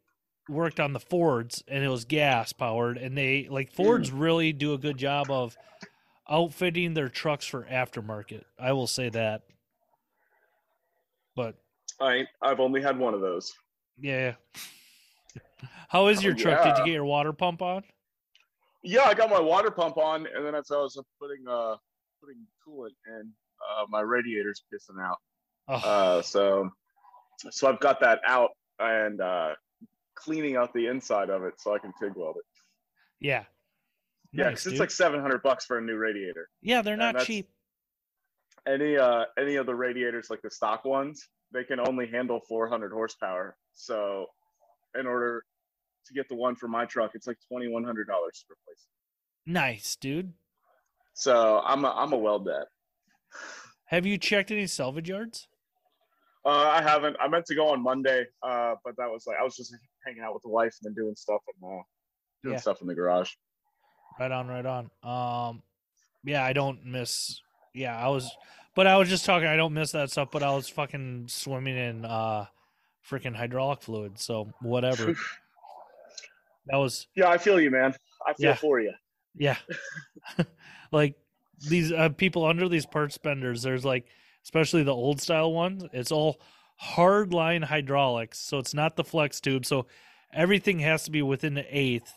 worked 0.49 0.81
on 0.81 0.93
the 0.93 1.01
Fords, 1.01 1.63
and 1.69 1.83
it 1.85 1.89
was 1.89 2.05
gas 2.05 2.53
powered, 2.53 2.99
and 2.99 3.17
they 3.17 3.49
like 3.51 3.73
Fords 3.73 4.11
really 4.13 4.53
do 4.53 4.75
a 4.75 4.79
good 4.79 4.97
job 4.99 5.31
of 5.31 5.57
outfitting 6.29 6.95
their 6.95 7.09
trucks 7.09 7.47
for 7.47 7.65
aftermarket. 7.65 8.45
I 8.59 8.73
will 8.73 8.87
say 8.87 9.09
that. 9.09 9.43
But 11.35 11.57
I 12.01 12.27
I've 12.43 12.61
only 12.61 12.83
had 12.83 12.99
one 12.99 13.15
of 13.15 13.21
those. 13.21 13.53
yeah. 13.99 14.35
How 15.89 16.07
is 16.09 16.23
your 16.23 16.35
Oh, 16.35 16.37
truck? 16.37 16.65
Did 16.65 16.79
you 16.79 16.85
get 16.85 16.93
your 16.93 17.05
water 17.05 17.33
pump 17.33 17.63
on? 17.63 17.83
Yeah, 18.83 19.03
I 19.05 19.15
got 19.15 19.31
my 19.31 19.41
water 19.41 19.71
pump 19.71 19.97
on, 19.97 20.27
and 20.27 20.45
then 20.47 20.55
as 20.55 20.71
I 20.71 20.77
was 20.77 21.01
putting 21.21 21.47
uh 21.49 21.77
putting 22.21 22.47
coolant 22.67 22.95
in, 23.07 23.33
uh, 23.69 23.85
my 23.89 24.01
radiator's 24.01 24.63
pissing 24.73 25.03
out. 25.05 25.19
Oh, 25.69 25.75
Uh, 25.75 26.23
so 26.23 26.71
so 27.51 27.69
I've 27.69 27.81
got 27.81 28.01
that 28.01 28.21
out 28.27 28.51
and 28.79 29.21
uh, 29.21 29.55
cleaning 30.15 30.57
out 30.57 30.73
the 30.75 30.87
inside 30.87 31.31
of 31.31 31.43
it 31.45 31.55
so 31.59 31.75
I 31.75 31.79
can 31.79 31.93
TIG 32.01 32.13
weld 32.17 32.37
it. 32.37 32.45
yeah. 33.21 33.45
Yeah, 34.33 34.45
Nice, 34.51 34.65
'cause 34.65 34.73
it's 34.73 34.81
like 34.81 34.91
seven 34.91 35.21
hundred 35.21 35.43
bucks 35.43 35.65
for 35.65 35.79
a 35.79 35.83
new 35.83 35.97
radiator. 35.97 36.49
yeah, 36.61 36.83
they're 36.83 36.97
not 36.97 37.25
cheap. 37.25 37.49
Any 38.67 38.97
uh 38.99 39.25
any 39.39 39.57
of 39.57 39.65
the 39.67 39.75
radiators 39.75 40.29
like 40.31 40.43
the 40.43 40.51
stock 40.51 40.85
ones, 40.85 41.27
they 41.53 41.65
can 41.65 41.81
only 41.81 42.07
handle 42.07 42.41
four 42.49 42.69
hundred 42.69 42.93
horsepower. 42.93 43.57
So 43.75 44.27
in 44.99 45.07
order 45.07 45.45
to 46.07 46.15
get 46.15 46.29
the 46.29 46.35
one 46.35 46.57
for 46.57 46.69
my 46.69 46.85
truck, 46.85 47.13
it's 47.15 47.27
like 47.27 47.39
twenty 47.51 47.69
one 47.69 47.85
hundred 47.85 48.07
dollars 48.09 48.45
to 48.47 48.53
replace. 48.53 48.87
it. 48.87 49.51
Nice, 49.51 49.97
dude. 49.97 50.33
So 51.15 51.61
I'm 51.65 51.85
a, 51.85 51.91
I'm 51.91 52.13
a 52.13 52.17
weld. 52.17 52.49
Have 53.87 54.07
you 54.07 54.19
checked 54.19 54.51
any 54.51 54.67
salvage 54.67 55.09
yards? 55.09 55.49
Uh, 56.45 56.51
I 56.51 56.83
haven't. 56.83 57.17
I 57.21 57.29
meant 57.29 57.47
to 57.47 57.55
go 57.55 57.69
on 57.69 57.83
Monday, 57.83 58.25
uh, 58.43 58.75
but 58.85 58.97
that 58.99 59.09
was 59.11 59.25
like 59.27 59.37
I 59.41 59.43
was 59.43 59.57
just 59.57 59.75
hanging 60.07 60.23
out 60.23 60.33
with 60.35 60.43
the 60.43 60.49
wife 60.49 60.75
and 60.83 60.95
then 60.95 61.03
doing 61.03 61.17
stuff 61.17 61.41
and 61.61 61.71
uh, 61.73 61.83
doing 62.43 62.55
Yeah. 62.55 62.61
stuff 62.61 62.81
in 62.81 62.87
the 62.87 62.95
garage. 62.95 63.33
Right 64.21 64.31
on, 64.33 64.47
right 64.49 64.65
on. 64.67 64.91
Um, 65.03 65.63
yeah, 66.25 66.45
I 66.45 66.53
don't 66.53 66.85
miss. 66.85 67.41
Yeah, 67.79 67.97
I 67.97 68.09
was, 68.09 68.31
but 68.75 68.87
I 68.87 68.97
was 68.97 69.09
just 69.09 69.25
talking. 69.25 69.49
I 69.49 69.57
don't 69.57 69.73
miss 69.75 69.93
that 69.93 70.11
stuff. 70.11 70.29
But 70.33 70.43
I 70.43 70.55
was 70.55 70.69
fucking 70.69 71.27
swimming 71.29 71.77
in 71.77 72.05
uh, 72.05 72.47
freaking 73.09 73.35
hydraulic 73.37 73.83
fluid. 73.83 74.19
So 74.19 74.51
whatever. 74.63 75.15
that 76.67 76.77
was 76.77 77.07
Yeah, 77.15 77.29
I 77.29 77.39
feel 77.39 77.61
you, 77.61 77.71
man. 77.71 77.95
I 78.27 78.35
feel 78.35 78.51
Yeah. 78.51 78.55
for 78.57 78.81
you. 78.81 78.93
yeah. 79.37 79.57
like 80.93 81.15
these 81.69 81.93
uh, 81.93 82.11
people 82.11 82.45
under 82.45 82.69
these 82.69 82.87
part 82.87 83.13
spenders. 83.13 83.63
There's 83.63 83.85
like, 83.85 84.07
especially 84.45 84.83
the 84.83 84.95
old 84.95 85.21
style 85.21 85.53
ones. 85.53 85.85
It's 85.93 86.13
all 86.13 86.41
hard 86.77 87.33
line 87.33 87.63
hydraulics, 87.63 88.39
so 88.39 88.59
it's 88.59 88.75
not 88.75 88.97
the 88.97 89.05
flex 89.05 89.41
tube. 89.41 89.65
So 89.67 89.87
everything 90.33 90.79
has 90.81 91.05
to 91.05 91.11
be 91.11 91.23
within 91.23 91.55
the 91.55 91.67
eighth 91.71 92.13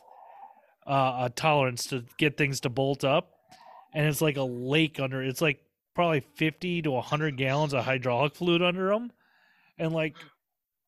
uh, 0.86 1.26
a 1.26 1.30
tolerance 1.30 1.86
to 1.88 2.04
get 2.18 2.38
things 2.38 2.60
to 2.62 2.70
bolt 2.70 3.04
up, 3.04 3.34
and 3.94 4.06
it's 4.06 4.22
like 4.22 4.38
a 4.38 4.44
lake 4.44 5.00
under. 5.00 5.22
It's 5.22 5.42
like 5.42 5.60
probably 5.94 6.22
fifty 6.36 6.82
to 6.82 7.00
hundred 7.02 7.38
gallons 7.38 7.74
of 7.74 7.86
hydraulic 7.86 8.36
fluid 8.36 8.62
under 8.62 8.90
them, 8.90 9.12
and 9.78 9.94
like 9.94 10.16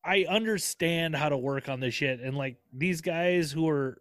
I 0.04 0.26
understand 0.28 1.16
how 1.16 1.28
to 1.28 1.36
work 1.36 1.68
on 1.68 1.80
this 1.80 1.94
shit, 1.94 2.20
and 2.20 2.36
like 2.36 2.56
these 2.72 3.00
guys 3.00 3.52
who 3.52 3.68
are 3.68 3.98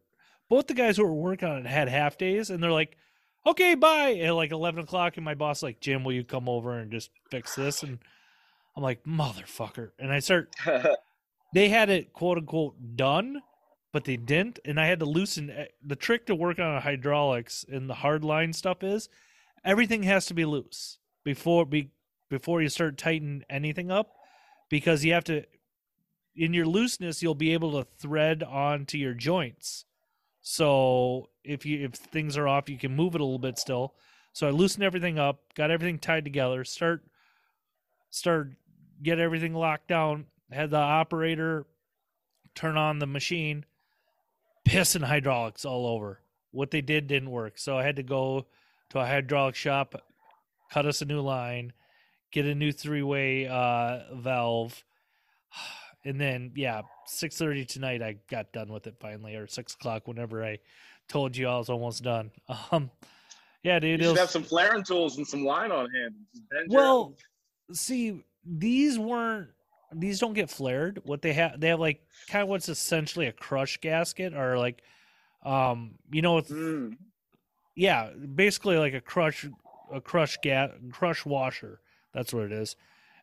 both 0.49 0.67
the 0.67 0.73
guys 0.73 0.97
who 0.97 1.05
were 1.05 1.13
working 1.13 1.47
on 1.47 1.65
it 1.65 1.67
had 1.67 1.89
half 1.89 2.17
days, 2.17 2.49
and 2.49 2.61
they're 2.61 2.71
like. 2.71 2.97
Okay, 3.45 3.75
bye. 3.75 4.13
At 4.13 4.35
like 4.35 4.53
eleven 4.53 4.81
o'clock, 4.85 5.17
and 5.17 5.25
my 5.25 5.33
boss 5.33 5.61
like, 5.61 5.81
Jim, 5.81 6.05
will 6.05 6.13
you 6.13 6.23
come 6.23 6.47
over 6.47 6.79
and 6.79 6.89
just 6.89 7.09
fix 7.29 7.55
this? 7.55 7.83
And 7.83 7.99
I'm 8.75 8.83
like, 8.83 9.03
motherfucker. 9.03 9.91
And 9.99 10.11
I 10.11 10.19
start 10.19 10.55
they 11.53 11.69
had 11.69 11.89
it 11.89 12.13
quote 12.13 12.37
unquote 12.37 12.75
done, 12.95 13.41
but 13.93 14.05
they 14.05 14.17
didn't, 14.17 14.59
and 14.65 14.79
I 14.79 14.87
had 14.87 14.99
to 14.99 15.05
loosen 15.05 15.51
eh, 15.51 15.67
the 15.85 15.95
trick 15.95 16.25
to 16.25 16.35
work 16.35 16.59
on 16.59 16.81
hydraulics 16.81 17.63
and 17.71 17.89
the 17.89 17.93
hard 17.93 18.25
line 18.25 18.51
stuff 18.51 18.83
is 18.83 19.07
everything 19.63 20.03
has 20.03 20.25
to 20.25 20.33
be 20.33 20.43
loose 20.43 20.97
before 21.23 21.65
be 21.65 21.91
before 22.29 22.61
you 22.61 22.69
start 22.69 22.97
tightening 22.97 23.43
anything 23.49 23.91
up 23.91 24.15
because 24.69 25.05
you 25.05 25.13
have 25.13 25.23
to 25.23 25.43
in 26.35 26.53
your 26.53 26.65
looseness 26.65 27.21
you'll 27.21 27.35
be 27.35 27.53
able 27.53 27.71
to 27.71 27.87
thread 27.99 28.43
onto 28.43 28.97
your 28.97 29.13
joints. 29.13 29.85
So 30.41 31.29
if 31.43 31.65
you 31.65 31.85
if 31.85 31.93
things 31.93 32.35
are 32.35 32.47
off, 32.47 32.69
you 32.69 32.77
can 32.79 32.95
move 32.95 33.13
it 33.13 33.21
a 33.21 33.23
little 33.23 33.39
bit 33.39 33.59
still. 33.59 33.93
So 34.33 34.47
I 34.47 34.49
loosened 34.49 34.83
everything 34.83 35.19
up, 35.19 35.53
got 35.53 35.69
everything 35.69 35.99
tied 35.99 36.23
together, 36.23 36.63
start 36.63 37.05
start 38.09 38.53
get 39.03 39.19
everything 39.19 39.53
locked 39.53 39.89
down, 39.89 40.25
had 40.51 40.71
the 40.71 40.77
operator 40.77 41.67
turn 42.55 42.77
on 42.77 42.97
the 42.99 43.05
machine, 43.05 43.65
pissing 44.65 45.03
hydraulics 45.03 45.65
all 45.65 45.85
over. 45.87 46.19
What 46.51 46.71
they 46.71 46.81
did 46.81 47.07
didn't 47.07 47.31
work. 47.31 47.57
So 47.57 47.77
I 47.77 47.83
had 47.83 47.95
to 47.97 48.03
go 48.03 48.45
to 48.91 48.99
a 48.99 49.05
hydraulic 49.05 49.55
shop, 49.55 49.95
cut 50.71 50.85
us 50.85 51.01
a 51.01 51.05
new 51.05 51.21
line, 51.21 51.73
get 52.31 52.45
a 52.45 52.53
new 52.55 52.71
three 52.71 53.01
way 53.03 53.47
uh, 53.47 53.99
valve. 54.15 54.83
And 56.05 56.19
then 56.19 56.51
yeah, 56.55 56.81
six 57.05 57.37
thirty 57.37 57.63
tonight 57.63 58.01
I 58.01 58.17
got 58.29 58.51
done 58.51 58.67
with 58.73 58.87
it 58.87 58.95
finally, 58.99 59.35
or 59.37 59.47
six 59.47 59.73
o'clock 59.73 60.05
whenever 60.05 60.43
I 60.43 60.59
told 61.07 61.37
you 61.37 61.47
I 61.47 61.57
was 61.57 61.69
almost 61.69 62.03
done. 62.03 62.29
Um 62.73 62.91
yeah, 63.63 63.79
dude. 63.79 64.01
you 64.01 64.07
should 64.07 64.11
was- 64.11 64.19
have 64.19 64.29
some 64.29 64.43
flaring 64.43 64.83
tools 64.83 65.15
and 65.15 65.25
some 65.25 65.45
line 65.45 65.71
on 65.71 65.89
hand. 65.89 66.13
Just 66.33 66.49
bend 66.49 66.69
your- 66.69 66.81
well, 66.81 67.13
see, 67.71 68.21
these 68.45 68.99
weren't. 68.99 69.47
These 69.95 70.19
don't 70.19 70.33
get 70.33 70.49
flared. 70.49 70.99
What 71.03 71.21
they 71.21 71.33
have, 71.33 71.59
they 71.59 71.69
have 71.69 71.79
like 71.79 72.01
kind 72.27 72.41
of 72.43 72.49
what's 72.49 72.69
essentially 72.69 73.27
a 73.27 73.31
crush 73.31 73.79
gasket, 73.79 74.33
or 74.33 74.57
like, 74.57 74.81
um, 75.43 75.95
you 76.11 76.21
know, 76.21 76.37
it's, 76.37 76.51
Mm. 76.51 76.97
yeah, 77.75 78.11
basically 78.11 78.77
like 78.77 78.93
a 78.93 79.01
crush, 79.01 79.45
a 79.91 80.01
crush 80.01 80.37
gas, 80.41 80.71
crush 80.91 81.25
washer. 81.25 81.81
That's 82.13 82.33
what 82.33 82.43
it 82.45 82.51
is. 82.51 82.75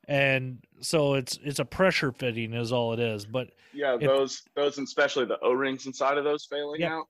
And 0.09 0.64
so 0.80 1.14
it's 1.14 1.38
it's 1.44 1.59
a 1.61 1.64
pressure 1.64 2.11
fitting 2.11 2.52
is 2.54 2.72
all 2.72 2.92
it 2.92 2.98
is. 3.00 3.26
But 3.26 3.50
yeah, 3.72 3.94
if- 3.94 4.00
those 4.00 4.42
those 4.56 4.78
and 4.78 4.87
especially 4.87 5.24
the 5.26 5.38
O 5.40 5.52
rings 5.52 5.87
inside 5.87 6.18
of 6.18 6.24
those 6.24 6.46
failing 6.46 6.80
Yep. 6.80 6.90
out. 6.90 7.06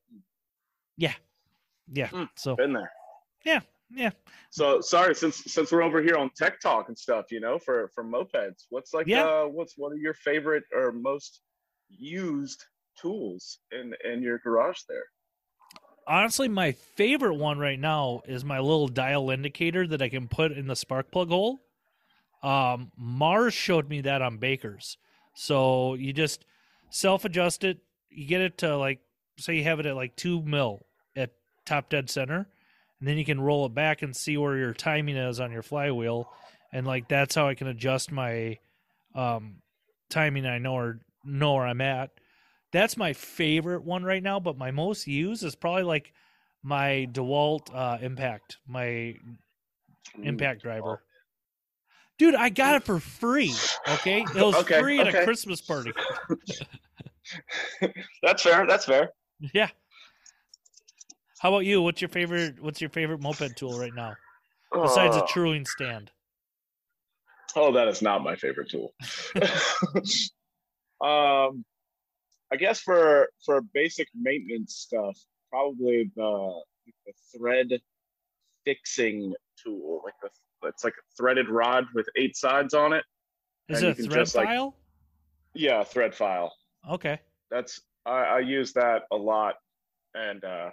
yeah, 0.96 1.14
Mm. 2.08 2.28
so 2.36 2.56
Been 2.56 2.72
there. 2.72 2.92
yeah, 3.44 3.60
yeah. 3.92 4.10
So 4.50 4.80
sorry, 4.80 5.14
since 5.14 5.36
since 5.44 5.72
we're 5.72 5.82
over 5.82 6.02
here 6.02 6.16
on 6.16 6.30
tech 6.36 6.60
talk 6.60 6.88
and 6.88 6.98
stuff, 6.98 7.26
you 7.30 7.40
know, 7.40 7.58
for 7.58 7.88
for 7.94 8.04
mopeds, 8.04 8.64
what's 8.70 8.92
like 8.94 9.08
Yeah. 9.08 9.24
uh 9.24 9.44
what's 9.44 9.76
one 9.76 9.92
of 9.92 9.98
your 9.98 10.14
favorite 10.14 10.64
or 10.74 10.92
most 10.92 11.40
used 11.88 12.64
tools 13.00 13.58
in 13.72 13.94
in 14.04 14.22
your 14.22 14.38
garage 14.38 14.80
there? 14.88 15.04
honestly 16.06 16.48
my 16.48 16.72
favorite 16.72 17.34
one 17.34 17.58
right 17.58 17.78
now 17.78 18.22
is 18.26 18.44
my 18.44 18.58
little 18.58 18.88
dial 18.88 19.30
indicator 19.30 19.86
that 19.86 20.00
i 20.00 20.08
can 20.08 20.26
put 20.26 20.50
in 20.50 20.66
the 20.66 20.74
spark 20.74 21.12
plug 21.12 21.28
hole 21.28 21.60
um 22.42 22.90
mars 22.96 23.52
showed 23.52 23.88
me 23.88 24.00
that 24.00 24.22
on 24.22 24.38
baker's 24.38 24.96
so 25.34 25.94
you 25.94 26.12
just 26.12 26.44
self 26.88 27.24
adjust 27.26 27.64
it 27.64 27.78
you 28.08 28.26
get 28.26 28.40
it 28.40 28.56
to 28.58 28.76
like 28.76 28.98
say 29.36 29.54
you 29.54 29.62
have 29.62 29.78
it 29.78 29.86
at 29.86 29.94
like 29.94 30.16
two 30.16 30.42
mil 30.42 30.84
at 31.14 31.30
top 31.66 31.90
dead 31.90 32.08
center 32.08 32.48
and 33.00 33.08
then 33.08 33.16
you 33.18 33.24
can 33.24 33.40
roll 33.40 33.66
it 33.66 33.74
back 33.74 34.02
and 34.02 34.14
see 34.14 34.36
where 34.36 34.56
your 34.56 34.74
timing 34.74 35.16
is 35.16 35.40
on 35.40 35.50
your 35.50 35.62
flywheel. 35.62 36.30
And 36.72 36.86
like 36.86 37.08
that's 37.08 37.34
how 37.34 37.48
i 37.48 37.54
can 37.54 37.66
adjust 37.66 38.12
my 38.12 38.58
um 39.14 39.56
timing 40.08 40.46
i 40.46 40.58
know 40.58 40.74
or 40.74 41.00
know 41.24 41.54
where 41.54 41.66
i'm 41.66 41.80
at. 41.80 42.10
That's 42.72 42.96
my 42.96 43.12
favorite 43.12 43.82
one 43.82 44.04
right 44.04 44.22
now 44.22 44.38
but 44.38 44.56
my 44.56 44.70
most 44.70 45.06
used 45.06 45.42
is 45.42 45.56
probably 45.56 45.82
like 45.82 46.12
my 46.62 47.08
dewalt 47.10 47.74
uh 47.74 47.98
impact 48.00 48.58
my 48.68 49.16
impact 50.22 50.62
driver. 50.62 51.02
Dude 52.18 52.34
i 52.34 52.50
got 52.50 52.76
it 52.76 52.84
for 52.84 53.00
free 53.00 53.54
okay? 53.88 54.24
It 54.34 54.34
was 54.34 54.54
Okay, 54.56 54.80
free 54.80 55.00
at 55.00 55.08
a 55.12 55.24
christmas 55.24 55.60
party. 55.60 55.92
That's 58.22 58.42
fair. 58.42 58.66
That's 58.66 58.84
fair. 58.84 59.10
yeah 59.54 59.70
how 61.40 61.48
about 61.50 61.64
you 61.64 61.80
what's 61.82 62.00
your 62.00 62.08
favorite 62.08 62.60
what's 62.62 62.80
your 62.80 62.90
favorite 62.90 63.20
moped 63.20 63.56
tool 63.56 63.78
right 63.78 63.94
now 63.94 64.12
besides 64.72 65.16
a 65.16 65.22
Oh. 65.22 65.26
truing 65.26 65.64
stand 65.66 66.10
Oh, 67.56 67.72
that 67.72 67.88
is 67.88 68.00
not 68.00 68.22
my 68.22 68.36
favorite 68.36 68.70
tool. 68.70 68.94
um, 71.00 71.64
I 72.52 72.56
guess 72.58 72.80
for 72.80 73.28
for 73.44 73.60
basic 73.74 74.06
maintenance 74.14 74.74
stuff, 74.76 75.18
probably 75.50 76.10
the, 76.14 76.60
the 77.06 77.12
thread 77.36 77.68
fixing 78.64 79.34
tool, 79.62 80.00
like 80.04 80.14
the 80.22 80.28
it's 80.68 80.84
like 80.84 80.92
a 80.94 81.02
threaded 81.16 81.48
rod 81.48 81.86
with 81.94 82.06
eight 82.16 82.36
sides 82.36 82.72
on 82.72 82.92
it. 82.92 83.02
Is 83.68 83.82
it 83.82 83.88
a 83.90 83.94
thread 83.94 84.10
just, 84.10 84.34
like- 84.36 84.46
file? 84.46 84.76
Yeah, 85.54 85.82
thread 85.82 86.14
file. 86.14 86.54
Okay. 86.88 87.18
That's 87.50 87.80
I, 88.06 88.10
I 88.22 88.38
use 88.40 88.72
that 88.74 89.02
a 89.10 89.16
lot, 89.16 89.56
and 90.14 90.44
uh, 90.44 90.70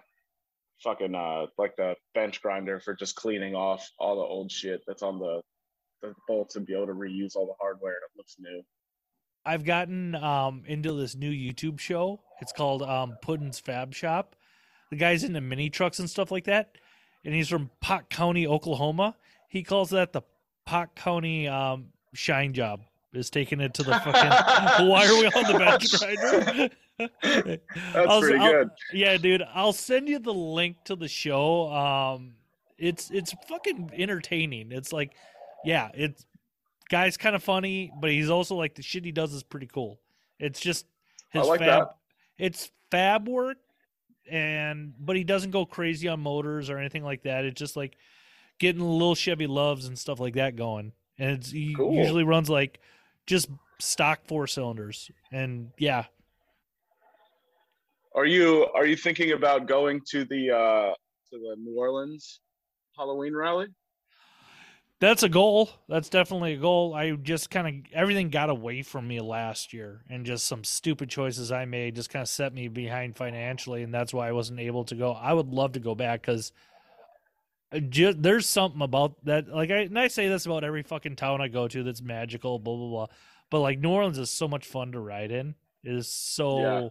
fucking 0.83 1.15
uh, 1.15 1.47
like 1.57 1.75
the 1.75 1.95
bench 2.13 2.41
grinder 2.41 2.79
for 2.79 2.93
just 2.93 3.15
cleaning 3.15 3.55
off 3.55 3.89
all 3.99 4.15
the 4.15 4.21
old 4.21 4.51
shit 4.51 4.81
that's 4.87 5.03
on 5.03 5.19
the 5.19 5.41
the 6.01 6.13
bolts 6.27 6.55
and 6.55 6.65
be 6.65 6.75
able 6.75 6.85
to 6.85 6.93
reuse 6.93 7.35
all 7.35 7.47
the 7.47 7.53
hardware 7.59 7.93
and 7.93 8.01
it 8.03 8.17
looks 8.17 8.35
new. 8.39 8.61
I've 9.45 9.63
gotten 9.63 10.15
um 10.15 10.63
into 10.67 10.93
this 10.93 11.15
new 11.15 11.31
YouTube 11.31 11.79
show. 11.79 12.21
It's 12.41 12.51
called 12.51 12.83
um 12.83 13.17
Puddin's 13.23 13.59
Fab 13.59 13.93
Shop. 13.93 14.35
The 14.89 14.97
guy's 14.97 15.23
into 15.23 15.41
mini 15.41 15.69
trucks 15.69 15.99
and 15.99 16.09
stuff 16.09 16.31
like 16.31 16.45
that, 16.45 16.77
and 17.25 17.33
he's 17.33 17.49
from 17.49 17.71
Pott 17.81 18.09
County, 18.09 18.47
Oklahoma. 18.47 19.15
He 19.49 19.63
calls 19.63 19.89
that 19.89 20.13
the 20.13 20.21
Pott 20.65 20.95
County 20.95 21.47
um, 21.47 21.87
Shine 22.13 22.53
Job. 22.53 22.81
Is 23.13 23.29
taking 23.29 23.61
it 23.61 23.73
to 23.75 23.83
the 23.83 23.91
fucking. 23.93 24.87
Why 24.87 25.07
are 25.07 25.13
we 25.19 25.25
on 25.27 25.51
the 25.51 25.57
bench 25.59 25.91
grinder? 25.97 26.69
That's 27.23 27.95
I'll- 27.95 28.21
pretty 28.21 28.37
I'll- 28.37 28.51
good. 28.51 28.69
Yeah, 28.93 29.17
dude. 29.17 29.43
I'll 29.53 29.73
send 29.73 30.07
you 30.07 30.19
the 30.19 30.33
link 30.33 30.77
to 30.85 30.95
the 30.95 31.07
show. 31.07 31.71
Um, 31.71 32.33
it's 32.77 33.09
it's 33.09 33.33
fucking 33.47 33.91
entertaining. 33.95 34.71
It's 34.71 34.91
like, 34.93 35.13
yeah, 35.63 35.89
it's 35.93 36.25
guy's 36.89 37.17
kind 37.17 37.35
of 37.35 37.41
funny, 37.43 37.91
but 37.99 38.11
he's 38.11 38.29
also 38.29 38.55
like 38.55 38.75
the 38.75 38.83
shit 38.83 39.03
he 39.05 39.11
does 39.11 39.33
is 39.33 39.41
pretty 39.43 39.67
cool. 39.67 39.99
It's 40.39 40.59
just 40.59 40.85
his 41.31 41.47
like 41.47 41.59
fab. 41.59 41.67
that. 41.67 41.95
It's 42.37 42.69
fab 42.91 43.27
work, 43.27 43.57
and 44.29 44.93
but 44.99 45.15
he 45.15 45.23
doesn't 45.23 45.51
go 45.51 45.65
crazy 45.65 46.07
on 46.07 46.19
motors 46.19 46.69
or 46.69 46.77
anything 46.77 47.03
like 47.03 47.23
that. 47.23 47.45
It's 47.45 47.57
just 47.59 47.75
like 47.77 47.95
getting 48.59 48.81
little 48.81 49.15
Chevy 49.15 49.47
LUVs 49.47 49.87
and 49.87 49.97
stuff 49.97 50.19
like 50.19 50.35
that 50.35 50.55
going, 50.55 50.91
and 51.17 51.31
it's 51.31 51.49
he 51.51 51.73
Cool. 51.73 51.93
usually 51.95 52.23
runs 52.23 52.49
like 52.49 52.79
just 53.27 53.49
stock 53.79 54.21
four 54.25 54.47
cylinders, 54.47 55.11
and 55.31 55.69
yeah, 55.77 56.05
Are 58.17 58.25
you 58.25 58.67
are 58.73 58.87
you 58.87 58.95
thinking 58.95 59.33
about 59.33 59.67
going 59.67 60.01
to 60.09 60.25
the 60.25 60.49
uh 60.49 60.93
to 61.29 61.37
the 61.37 61.55
New 61.59 61.77
Orleans 61.77 62.39
Halloween 62.97 63.35
rally? 63.35 63.67
That's 64.99 65.21
a 65.21 65.29
goal. 65.29 65.69
That's 65.87 66.09
definitely 66.09 66.53
a 66.53 66.57
goal. 66.57 66.95
I 66.95 67.11
just 67.11 67.51
kind 67.51 67.67
of 67.67 67.91
everything 67.93 68.31
got 68.31 68.49
away 68.49 68.81
from 68.81 69.07
me 69.07 69.21
last 69.21 69.71
year, 69.71 70.01
and 70.09 70.25
just 70.25 70.47
some 70.47 70.63
stupid 70.63 71.09
choices 71.09 71.51
I 71.51 71.65
made 71.65 71.95
just 71.95 72.09
kind 72.09 72.23
of 72.23 72.29
set 72.29 72.55
me 72.55 72.67
behind 72.69 73.15
financially, 73.15 73.83
and 73.83 73.93
that's 73.93 74.15
why 74.15 74.27
I 74.27 74.31
wasn't 74.31 74.61
able 74.61 74.85
to 74.85 74.95
go. 74.95 75.11
I 75.11 75.33
would 75.33 75.49
love 75.49 75.73
to 75.73 75.79
go 75.79 75.93
back 75.93 76.21
because 76.21 76.51
just, 77.89 78.21
there's 78.21 78.47
something 78.47 78.81
about 78.81 79.23
that. 79.25 79.47
Like 79.49 79.71
I 79.71 79.79
and 79.81 79.99
I 79.99 80.07
say 80.07 80.27
this 80.27 80.45
about 80.45 80.63
every 80.63 80.83
fucking 80.83 81.15
town 81.17 81.41
I 81.41 81.47
go 81.47 81.67
to 81.67 81.83
that's 81.83 82.01
magical, 82.01 82.59
blah 82.59 82.75
blah 82.75 82.89
blah. 82.89 83.07
But 83.49 83.59
like 83.61 83.79
New 83.79 83.89
Orleans 83.89 84.17
is 84.17 84.29
so 84.29 84.47
much 84.47 84.65
fun 84.65 84.91
to 84.93 84.99
ride 84.99 85.31
in. 85.31 85.55
It 85.83 85.93
is 85.93 86.07
so 86.11 86.59
Yeah. 86.61 86.89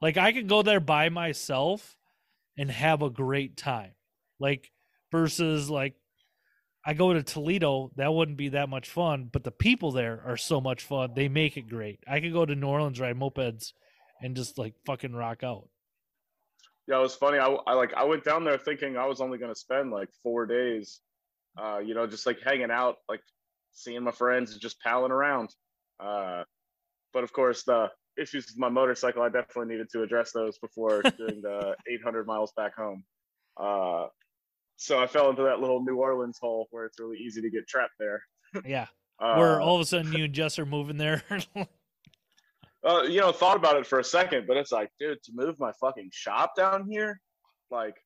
like 0.00 0.16
I 0.16 0.32
could 0.32 0.48
go 0.48 0.62
there 0.62 0.80
by 0.80 1.08
myself 1.08 1.96
and 2.56 2.70
have 2.70 3.02
a 3.02 3.10
great 3.10 3.56
time. 3.56 3.92
Like 4.38 4.70
versus 5.10 5.68
like 5.70 5.94
I 6.86 6.94
go 6.94 7.12
to 7.14 7.22
Toledo, 7.22 7.90
that 7.96 8.12
wouldn't 8.12 8.36
be 8.36 8.50
that 8.50 8.68
much 8.68 8.90
fun, 8.90 9.30
but 9.32 9.42
the 9.42 9.50
people 9.50 9.90
there 9.90 10.22
are 10.26 10.36
so 10.36 10.60
much 10.60 10.82
fun. 10.82 11.12
They 11.14 11.28
make 11.28 11.56
it 11.56 11.68
great. 11.68 11.98
I 12.06 12.20
could 12.20 12.32
go 12.32 12.44
to 12.44 12.54
New 12.54 12.66
Orleans, 12.66 13.00
ride 13.00 13.18
mopeds, 13.18 13.72
and 14.22 14.36
just 14.36 14.58
like 14.58 14.74
fucking 14.84 15.14
rock 15.14 15.42
out. 15.42 15.68
Yeah, 16.86 16.98
it 16.98 17.02
was 17.02 17.14
funny. 17.14 17.38
I, 17.38 17.46
I 17.66 17.74
like 17.74 17.94
I 17.94 18.04
went 18.04 18.24
down 18.24 18.44
there 18.44 18.58
thinking 18.58 18.96
I 18.96 19.06
was 19.06 19.20
only 19.20 19.38
gonna 19.38 19.54
spend 19.54 19.90
like 19.90 20.08
four 20.22 20.46
days, 20.46 21.00
uh, 21.58 21.78
you 21.78 21.94
know, 21.94 22.06
just 22.06 22.26
like 22.26 22.38
hanging 22.44 22.70
out, 22.70 22.96
like 23.08 23.20
seeing 23.72 24.02
my 24.02 24.10
friends 24.10 24.52
and 24.52 24.60
just 24.60 24.80
palling 24.80 25.12
around. 25.12 25.50
Uh, 25.98 26.44
but 27.12 27.24
of 27.24 27.32
course, 27.32 27.64
the 27.64 27.90
issues 28.18 28.46
with 28.46 28.58
my 28.58 28.68
motorcycle, 28.68 29.22
I 29.22 29.28
definitely 29.28 29.72
needed 29.72 29.88
to 29.92 30.02
address 30.02 30.32
those 30.32 30.58
before 30.58 31.02
doing 31.18 31.40
the 31.42 31.74
800 31.88 32.26
miles 32.26 32.52
back 32.56 32.76
home. 32.76 33.04
Uh, 33.58 34.06
so 34.76 35.00
I 35.00 35.06
fell 35.06 35.30
into 35.30 35.44
that 35.44 35.60
little 35.60 35.82
New 35.84 35.96
Orleans 35.96 36.38
hole 36.40 36.66
where 36.70 36.84
it's 36.84 36.98
really 36.98 37.18
easy 37.18 37.40
to 37.40 37.50
get 37.50 37.66
trapped 37.68 37.94
there. 37.98 38.22
Yeah. 38.64 38.86
Uh, 39.20 39.36
Where 39.36 39.60
all 39.60 39.76
of 39.76 39.80
a 39.80 39.84
sudden 39.84 40.12
you 40.12 40.24
and 40.24 40.34
Jess 40.34 40.58
are 40.58 40.66
moving 40.66 40.96
there. 40.96 41.22
uh, 42.84 43.02
you 43.02 43.20
know, 43.20 43.32
thought 43.32 43.56
about 43.56 43.76
it 43.76 43.86
for 43.86 43.98
a 43.98 44.04
second, 44.04 44.46
but 44.46 44.56
it's 44.56 44.72
like, 44.72 44.90
dude, 44.98 45.22
to 45.24 45.32
move 45.34 45.58
my 45.58 45.72
fucking 45.80 46.10
shop 46.12 46.54
down 46.56 46.86
here, 46.88 47.20
like, 47.70 47.96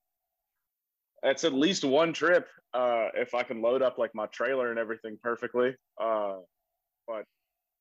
it's 1.23 1.43
at 1.43 1.53
least 1.53 1.83
one 1.83 2.13
trip. 2.13 2.47
Uh, 2.73 3.07
if 3.15 3.33
I 3.33 3.43
can 3.43 3.61
load 3.61 3.81
up 3.81 3.97
like 3.97 4.11
my 4.13 4.27
trailer 4.27 4.69
and 4.69 4.79
everything 4.79 5.17
perfectly. 5.21 5.75
Uh, 6.01 6.35
but 7.07 7.25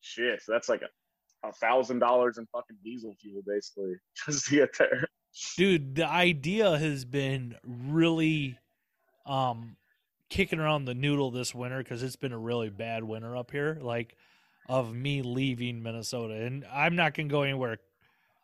shit, 0.01 0.43
that's 0.49 0.69
like 0.69 0.83
a, 0.83 1.53
thousand 1.61 2.01
dollars 2.01 2.37
in 2.37 2.47
fucking 2.53 2.77
diesel 2.83 3.15
fuel 3.23 3.43
basically 3.47 3.95
just 4.27 4.47
to 4.47 4.57
get 4.57 4.71
there. 4.77 5.07
Dude, 5.57 5.95
the 5.95 6.07
idea 6.07 6.77
has 6.77 7.05
been 7.05 7.55
really 7.65 8.59
um 9.25 9.77
kicking 10.29 10.59
around 10.59 10.85
the 10.85 10.95
noodle 10.95 11.31
this 11.31 11.55
winter 11.55 11.79
because 11.79 12.03
it's 12.03 12.17
been 12.17 12.33
a 12.33 12.39
really 12.39 12.71
bad 12.71 13.05
winter 13.05 13.37
up 13.37 13.53
here. 13.53 13.79
Like 13.81 14.17
of 14.69 14.95
me 14.95 15.23
leaving 15.23 15.83
Minnesota, 15.83 16.35
and 16.35 16.65
I'm 16.73 16.97
not 16.97 17.15
gonna 17.15 17.29
go 17.29 17.43
anywhere 17.43 17.79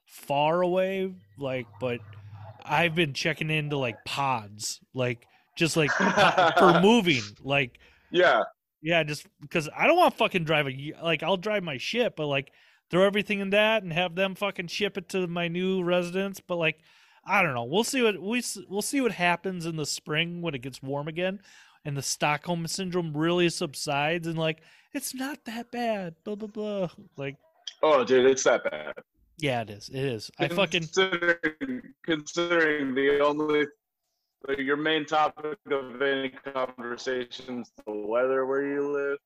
far 0.06 0.62
away. 0.62 1.12
Like, 1.38 1.66
but 1.80 2.00
I've 2.64 2.94
been 2.94 3.12
checking 3.12 3.50
into 3.50 3.76
like 3.76 4.04
pods, 4.04 4.80
like 4.94 5.26
just 5.56 5.76
like 5.76 5.90
for 6.58 6.80
moving. 6.80 7.22
Like, 7.42 7.78
Yeah, 8.10 8.42
yeah, 8.84 9.02
just 9.02 9.26
because 9.40 9.68
I 9.74 9.86
don't 9.86 9.96
want 9.96 10.12
to 10.12 10.18
fucking 10.18 10.44
drive 10.44 10.66
a 10.68 10.92
like 11.02 11.22
I'll 11.22 11.36
drive 11.36 11.62
my 11.62 11.78
shit, 11.78 12.16
but 12.16 12.26
like 12.26 12.52
throw 12.90 13.06
everything 13.06 13.40
in 13.40 13.50
that 13.50 13.82
and 13.82 13.92
have 13.92 14.14
them 14.14 14.34
fucking 14.34 14.68
ship 14.68 14.98
it 14.98 15.08
to 15.08 15.26
my 15.26 15.48
new 15.48 15.82
residence. 15.82 16.38
But 16.38 16.56
like, 16.56 16.78
I 17.24 17.42
don't 17.42 17.54
know. 17.54 17.64
We'll 17.64 17.82
see 17.82 18.02
what 18.02 18.20
we 18.20 18.42
we'll 18.68 18.82
see 18.82 19.00
what 19.00 19.12
happens 19.12 19.64
in 19.64 19.76
the 19.76 19.86
spring 19.86 20.42
when 20.42 20.54
it 20.54 20.60
gets 20.60 20.82
warm 20.82 21.08
again, 21.08 21.40
and 21.84 21.96
the 21.96 22.02
Stockholm 22.02 22.66
syndrome 22.66 23.16
really 23.16 23.48
subsides, 23.48 24.26
and 24.26 24.38
like 24.38 24.62
it's 24.92 25.14
not 25.14 25.38
that 25.46 25.70
bad. 25.70 26.14
Blah 26.24 26.36
blah 26.36 26.48
blah. 26.48 26.88
Like, 27.16 27.36
Oh, 27.82 28.04
dude, 28.04 28.26
it's 28.26 28.44
that 28.44 28.64
bad. 28.64 28.94
yeah, 29.38 29.62
it 29.62 29.70
is. 29.70 29.88
It 29.88 29.96
is. 30.04 30.30
I 30.38 30.48
fucking 30.48 30.82
considering, 30.82 31.82
considering 32.04 32.94
the 32.94 33.20
only 33.20 33.66
like, 34.48 34.58
your 34.58 34.76
main 34.76 35.04
topic 35.06 35.58
of 35.70 36.00
any 36.02 36.30
conversations 36.30 37.70
the 37.86 37.92
weather 37.92 38.46
where 38.46 38.64
you 38.66 38.92
live. 38.92 39.18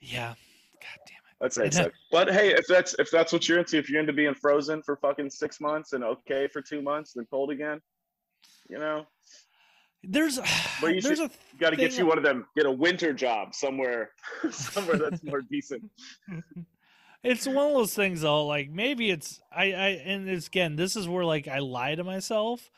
yeah. 0.00 0.34
God 0.80 0.98
damn 1.06 1.16
it. 1.16 1.36
That's 1.40 1.56
it. 1.58 1.72
that- 1.72 1.92
But 2.10 2.32
hey, 2.32 2.52
if 2.54 2.66
that's 2.66 2.94
if 2.98 3.10
that's 3.10 3.32
what 3.32 3.48
you're 3.48 3.58
into, 3.58 3.76
if 3.78 3.90
you're 3.90 4.00
into 4.00 4.12
being 4.12 4.34
frozen 4.34 4.82
for 4.82 4.96
fucking 4.96 5.30
six 5.30 5.60
months 5.60 5.92
and 5.92 6.02
okay 6.04 6.48
for 6.48 6.62
two 6.62 6.80
months, 6.82 7.12
then 7.14 7.26
cold 7.30 7.50
again, 7.50 7.80
you 8.70 8.78
know, 8.78 9.06
There's 10.08 10.38
But 10.80 10.94
you 10.94 11.00
there's 11.00 11.18
should- 11.18 11.30
a 11.30 11.58
got 11.58 11.70
to 11.70 11.76
get 11.76 11.96
you 11.98 12.06
one 12.06 12.18
of 12.18 12.24
them. 12.24 12.46
Get 12.56 12.66
a 12.66 12.70
winter 12.70 13.12
job 13.12 13.54
somewhere, 13.54 14.10
somewhere 14.50 14.96
that's 14.98 15.22
more 15.24 15.40
decent. 15.50 15.90
it's 17.22 17.46
one 17.46 17.66
of 17.68 17.72
those 17.72 17.94
things 17.94 18.20
though 18.20 18.46
like 18.46 18.70
maybe 18.70 19.10
it's 19.10 19.40
i 19.50 19.64
i 19.72 19.88
and 20.04 20.28
it's 20.28 20.46
again 20.48 20.76
this 20.76 20.96
is 20.96 21.08
where 21.08 21.24
like 21.24 21.48
i 21.48 21.58
lie 21.58 21.94
to 21.94 22.04
myself 22.04 22.70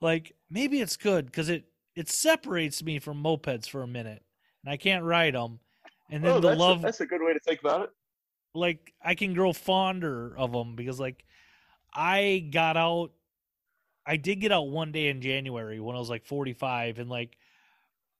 like 0.00 0.32
maybe 0.50 0.80
it's 0.80 0.96
good 0.96 1.26
because 1.26 1.48
it 1.48 1.64
it 1.94 2.08
separates 2.08 2.82
me 2.84 2.98
from 2.98 3.22
mopeds 3.22 3.68
for 3.68 3.82
a 3.82 3.86
minute 3.86 4.22
and 4.62 4.70
i 4.72 4.76
can't 4.76 5.02
ride 5.02 5.34
them 5.34 5.58
and 6.10 6.22
then 6.22 6.32
Oh, 6.32 6.40
the 6.40 6.48
that's, 6.48 6.60
love 6.60 6.78
a, 6.80 6.82
that's 6.82 7.00
a 7.00 7.06
good 7.06 7.22
way 7.22 7.32
to 7.32 7.40
think 7.40 7.60
about 7.60 7.82
it. 7.84 7.90
like 8.54 8.92
i 9.02 9.14
can 9.14 9.32
grow 9.34 9.52
fonder 9.52 10.36
of 10.36 10.52
them 10.52 10.76
because 10.76 11.00
like 11.00 11.24
i 11.94 12.46
got 12.52 12.76
out 12.76 13.12
i 14.06 14.16
did 14.16 14.40
get 14.40 14.52
out 14.52 14.68
one 14.68 14.92
day 14.92 15.08
in 15.08 15.20
january 15.20 15.80
when 15.80 15.96
i 15.96 15.98
was 15.98 16.10
like 16.10 16.24
45 16.24 16.98
and 16.98 17.10
like 17.10 17.36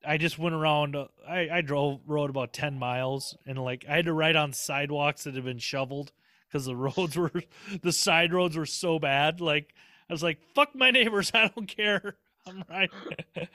i 0.04 0.16
just 0.16 0.38
went 0.38 0.54
around 0.54 0.96
uh, 0.96 1.06
i 1.28 1.48
i 1.50 1.60
drove 1.60 2.00
rode 2.06 2.30
about 2.30 2.52
10 2.52 2.78
miles 2.78 3.36
and 3.46 3.58
like 3.58 3.84
i 3.88 3.96
had 3.96 4.04
to 4.06 4.12
ride 4.12 4.36
on 4.36 4.52
sidewalks 4.52 5.24
that 5.24 5.34
had 5.34 5.44
been 5.44 5.58
shoveled 5.58 6.12
because 6.48 6.66
the 6.66 6.76
roads 6.86 7.16
were 7.16 7.32
the 7.82 7.92
side 7.92 8.32
roads 8.32 8.56
were 8.56 8.66
so 8.66 8.98
bad 8.98 9.40
like 9.40 9.74
i 10.08 10.12
was 10.12 10.22
like 10.22 10.38
fuck 10.54 10.74
my 10.74 10.90
neighbors 10.90 11.30
i 11.34 11.48
don't 11.54 11.68
care 11.68 12.16
i'm 12.46 12.62
right 12.68 12.90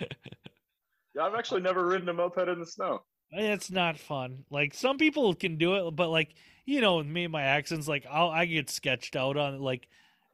Yeah, 1.14 1.24
I've 1.24 1.36
actually 1.36 1.62
never 1.62 1.86
ridden 1.86 2.10
a 2.10 2.14
moped 2.14 2.48
in 2.48 2.60
the 2.60 2.66
snow. 2.66 3.04
it's 3.32 3.72
not 3.72 4.00
fun. 4.00 4.46
Like 4.50 4.74
some 4.74 4.98
people 4.98 5.34
can 5.36 5.58
do 5.58 5.88
it, 5.88 5.92
but 5.92 6.10
like 6.10 6.34
you 6.66 6.80
know, 6.80 6.98
with 6.98 7.08
me 7.08 7.24
and 7.26 7.32
my 7.32 7.42
accents, 7.44 7.88
like 7.88 8.06
I'll 8.10 8.30
I 8.30 8.46
get 8.46 8.70
sketched 8.70 9.16
out 9.16 9.38
on 9.38 9.56
it. 9.56 9.62
like 9.62 9.88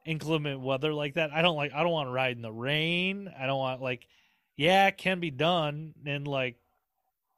inclement 0.07 0.61
weather 0.61 0.93
like 0.93 1.15
that. 1.15 1.31
I 1.31 1.41
don't 1.41 1.55
like. 1.55 1.73
I 1.73 1.83
don't 1.83 1.91
want 1.91 2.07
to 2.07 2.11
ride 2.11 2.35
in 2.35 2.41
the 2.41 2.51
rain. 2.51 3.31
I 3.39 3.45
don't 3.45 3.59
want 3.59 3.81
like. 3.81 4.07
Yeah, 4.55 4.87
it 4.87 4.97
can 4.97 5.19
be 5.19 5.29
done, 5.29 5.93
and 6.05 6.27
like, 6.27 6.55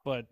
but 0.04 0.26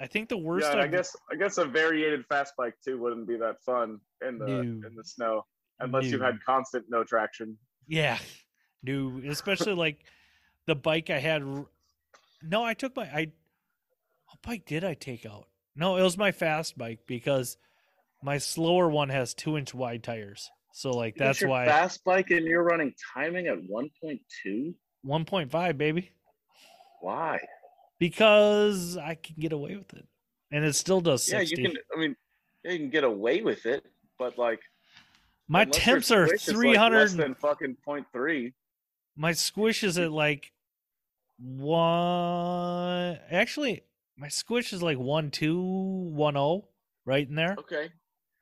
I 0.00 0.06
think 0.08 0.28
the 0.28 0.38
worst. 0.38 0.66
yeah, 0.72 0.80
I 0.80 0.86
guess 0.88 1.14
I 1.30 1.36
guess 1.36 1.58
a 1.58 1.64
variated 1.64 2.26
fast 2.26 2.54
bike 2.56 2.74
too 2.84 2.98
wouldn't 2.98 3.28
be 3.28 3.36
that 3.36 3.62
fun 3.62 4.00
in 4.26 4.38
the 4.38 4.46
No. 4.46 4.60
in 4.60 4.94
the 4.96 5.04
snow 5.04 5.46
unless 5.78 6.06
you've 6.06 6.20
had 6.20 6.38
constant 6.44 6.86
no 6.88 7.04
traction. 7.04 7.56
Yeah, 7.86 8.18
new, 8.82 9.22
especially 9.28 9.74
like 9.86 10.04
the 10.66 10.74
bike 10.74 11.10
I 11.10 11.18
had. 11.18 11.42
No, 12.42 12.64
I 12.64 12.74
took 12.74 12.96
my 12.96 13.04
I. 13.04 13.30
What 14.26 14.42
bike 14.42 14.64
did 14.66 14.84
I 14.84 14.94
take 14.94 15.26
out? 15.26 15.46
No, 15.76 15.96
it 15.96 16.02
was 16.02 16.18
my 16.18 16.32
fast 16.32 16.76
bike 16.76 17.00
because 17.06 17.56
my 18.22 18.38
slower 18.38 18.88
one 18.88 19.08
has 19.10 19.34
two 19.34 19.56
inch 19.56 19.74
wide 19.74 20.02
tires. 20.02 20.50
So 20.72 20.90
like 20.90 21.16
that's 21.16 21.40
your 21.40 21.50
why 21.50 21.66
fast 21.66 22.04
bike 22.04 22.30
and 22.30 22.46
you're 22.46 22.62
running 22.62 22.94
timing 23.14 23.46
at 23.48 23.58
1.2. 23.58 24.74
one 25.02 25.24
point 25.24 25.50
five, 25.50 25.76
baby. 25.76 26.10
Why? 27.00 27.38
Because 27.98 28.96
I 28.96 29.14
can 29.14 29.36
get 29.38 29.52
away 29.52 29.76
with 29.76 29.92
it, 29.94 30.06
and 30.50 30.64
it 30.64 30.74
still 30.74 31.00
does 31.00 31.24
60. 31.24 31.36
Yeah, 31.36 31.62
you 31.62 31.68
can. 31.68 31.82
I 31.94 32.00
mean, 32.00 32.16
you 32.64 32.78
can 32.78 32.90
get 32.90 33.04
away 33.04 33.42
with 33.42 33.66
it, 33.66 33.84
but 34.18 34.38
like 34.38 34.60
my 35.48 35.64
temps 35.64 36.10
are 36.10 36.28
switch 36.28 36.42
is, 36.42 36.48
like, 36.48 36.56
three 36.56 36.74
hundred. 36.74 37.00
less 37.00 37.14
than 37.14 37.34
fucking 37.34 37.76
point 37.84 38.06
three. 38.12 38.54
My 39.16 39.32
squish 39.32 39.82
is 39.82 39.98
at 39.98 40.12
like 40.12 40.52
one. 41.38 43.18
Actually, 43.30 43.82
my 44.16 44.28
squish 44.28 44.72
is 44.72 44.82
like 44.82 44.98
one 44.98 45.30
two 45.30 45.60
one 45.60 46.36
oh, 46.36 46.68
right 47.04 47.28
in 47.28 47.34
there. 47.34 47.56
Okay. 47.58 47.90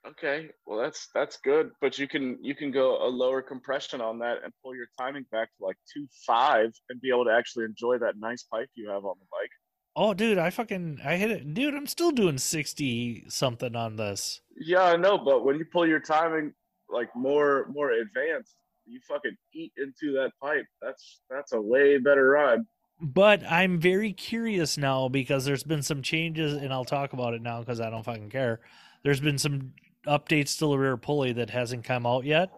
Okay. 0.07 0.49
Well, 0.67 0.81
that's 0.81 1.09
that's 1.15 1.39
good, 1.45 1.71
but 1.81 1.99
you 1.99 2.07
can 2.09 2.39
you 2.41 2.55
can 2.55 2.71
go 2.71 3.05
a 3.07 3.09
lower 3.09 3.43
compression 3.43 4.01
on 4.01 4.19
that 4.21 4.39
and 4.45 4.53
pull 4.63 4.75
your 4.75 4.87
timing 4.99 5.27
back 5.33 5.49
to 5.59 5.65
like 5.65 5.77
two 5.93 6.07
five 6.27 6.71
and 6.89 7.01
be 7.01 7.11
able 7.11 7.25
to 7.25 7.33
actually 7.33 7.65
enjoy 7.65 7.99
that 7.99 8.15
nice 8.19 8.45
pipe 8.45 8.69
you 8.75 8.89
have 8.89 9.05
on 9.05 9.17
the 9.19 9.27
bike. 9.31 9.51
Oh, 9.97 10.15
dude, 10.15 10.39
I 10.39 10.51
fucking 10.51 11.01
I 11.05 11.17
hit 11.17 11.33
it, 11.33 11.55
dude. 11.55 11.75
I'm 11.75 11.89
still 11.89 12.13
doing 12.13 12.39
sixty 12.39 13.25
something 13.29 13.75
on 13.75 13.97
this. 13.97 14.41
Yeah, 14.57 14.85
I 14.85 14.97
know, 14.97 15.19
but 15.19 15.45
when 15.45 15.57
you 15.57 15.65
pull 15.65 15.87
your 15.87 16.01
timing 16.01 16.53
like 16.89 17.09
more 17.17 17.67
more 17.75 17.91
advanced, 17.91 18.55
you 18.87 19.01
fucking 19.09 19.37
eat 19.53 19.73
into 19.77 20.13
that 20.15 20.31
pipe. 20.41 20.67
That's 20.81 21.21
that's 21.29 21.53
a 21.53 21.61
way 21.61 21.99
better 21.99 22.31
ride. 22.31 22.61
But 23.01 23.43
I'm 23.45 23.81
very 23.81 24.13
curious 24.13 24.79
now 24.79 25.09
because 25.09 25.45
there's 25.45 25.65
been 25.65 25.83
some 25.83 26.03
changes, 26.03 26.55
and 26.55 26.73
I'll 26.73 26.85
talk 26.85 27.13
about 27.13 27.35
it 27.35 27.43
now 27.43 27.61
because 27.61 27.81
I 27.81 27.91
don't 27.91 28.05
fucking 28.05 28.31
care. 28.31 28.61
There's 29.05 29.21
been 29.21 29.39
some 29.39 29.73
updates 30.09 30.59
to 30.59 30.67
the 30.67 30.79
rear 30.79 30.97
pulley 30.97 31.33
that 31.33 31.51
hasn't 31.51 31.85
come 31.85 32.07
out 32.07 32.25
yet. 32.25 32.51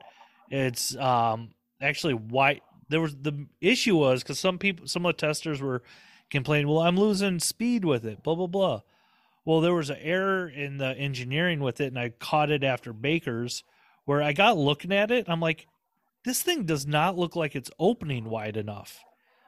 It's 0.50 0.96
um 0.96 1.50
actually 1.80 2.14
why 2.14 2.60
there 2.88 3.00
was 3.00 3.16
the 3.16 3.46
issue 3.60 3.96
was 3.96 4.22
because 4.22 4.38
some 4.38 4.58
people, 4.58 4.86
some 4.86 5.06
of 5.06 5.16
the 5.16 5.20
testers 5.20 5.60
were 5.60 5.82
complaining, 6.30 6.68
well, 6.68 6.80
I'm 6.80 6.98
losing 6.98 7.38
speed 7.38 7.84
with 7.84 8.04
it, 8.04 8.22
blah 8.22 8.34
blah 8.34 8.46
blah. 8.46 8.80
Well, 9.44 9.60
there 9.60 9.74
was 9.74 9.90
an 9.90 9.98
error 10.00 10.48
in 10.48 10.78
the 10.78 10.96
engineering 10.96 11.60
with 11.60 11.80
it, 11.80 11.86
and 11.86 11.98
I 11.98 12.10
caught 12.10 12.50
it 12.50 12.62
after 12.62 12.92
Baker's, 12.92 13.64
where 14.04 14.22
I 14.22 14.32
got 14.32 14.58
looking 14.58 14.92
at 14.92 15.10
it. 15.10 15.28
I'm 15.28 15.40
like, 15.40 15.66
this 16.24 16.42
thing 16.42 16.64
does 16.64 16.86
not 16.86 17.16
look 17.16 17.36
like 17.36 17.56
it's 17.56 17.70
opening 17.78 18.24
wide 18.24 18.56
enough. 18.56 19.00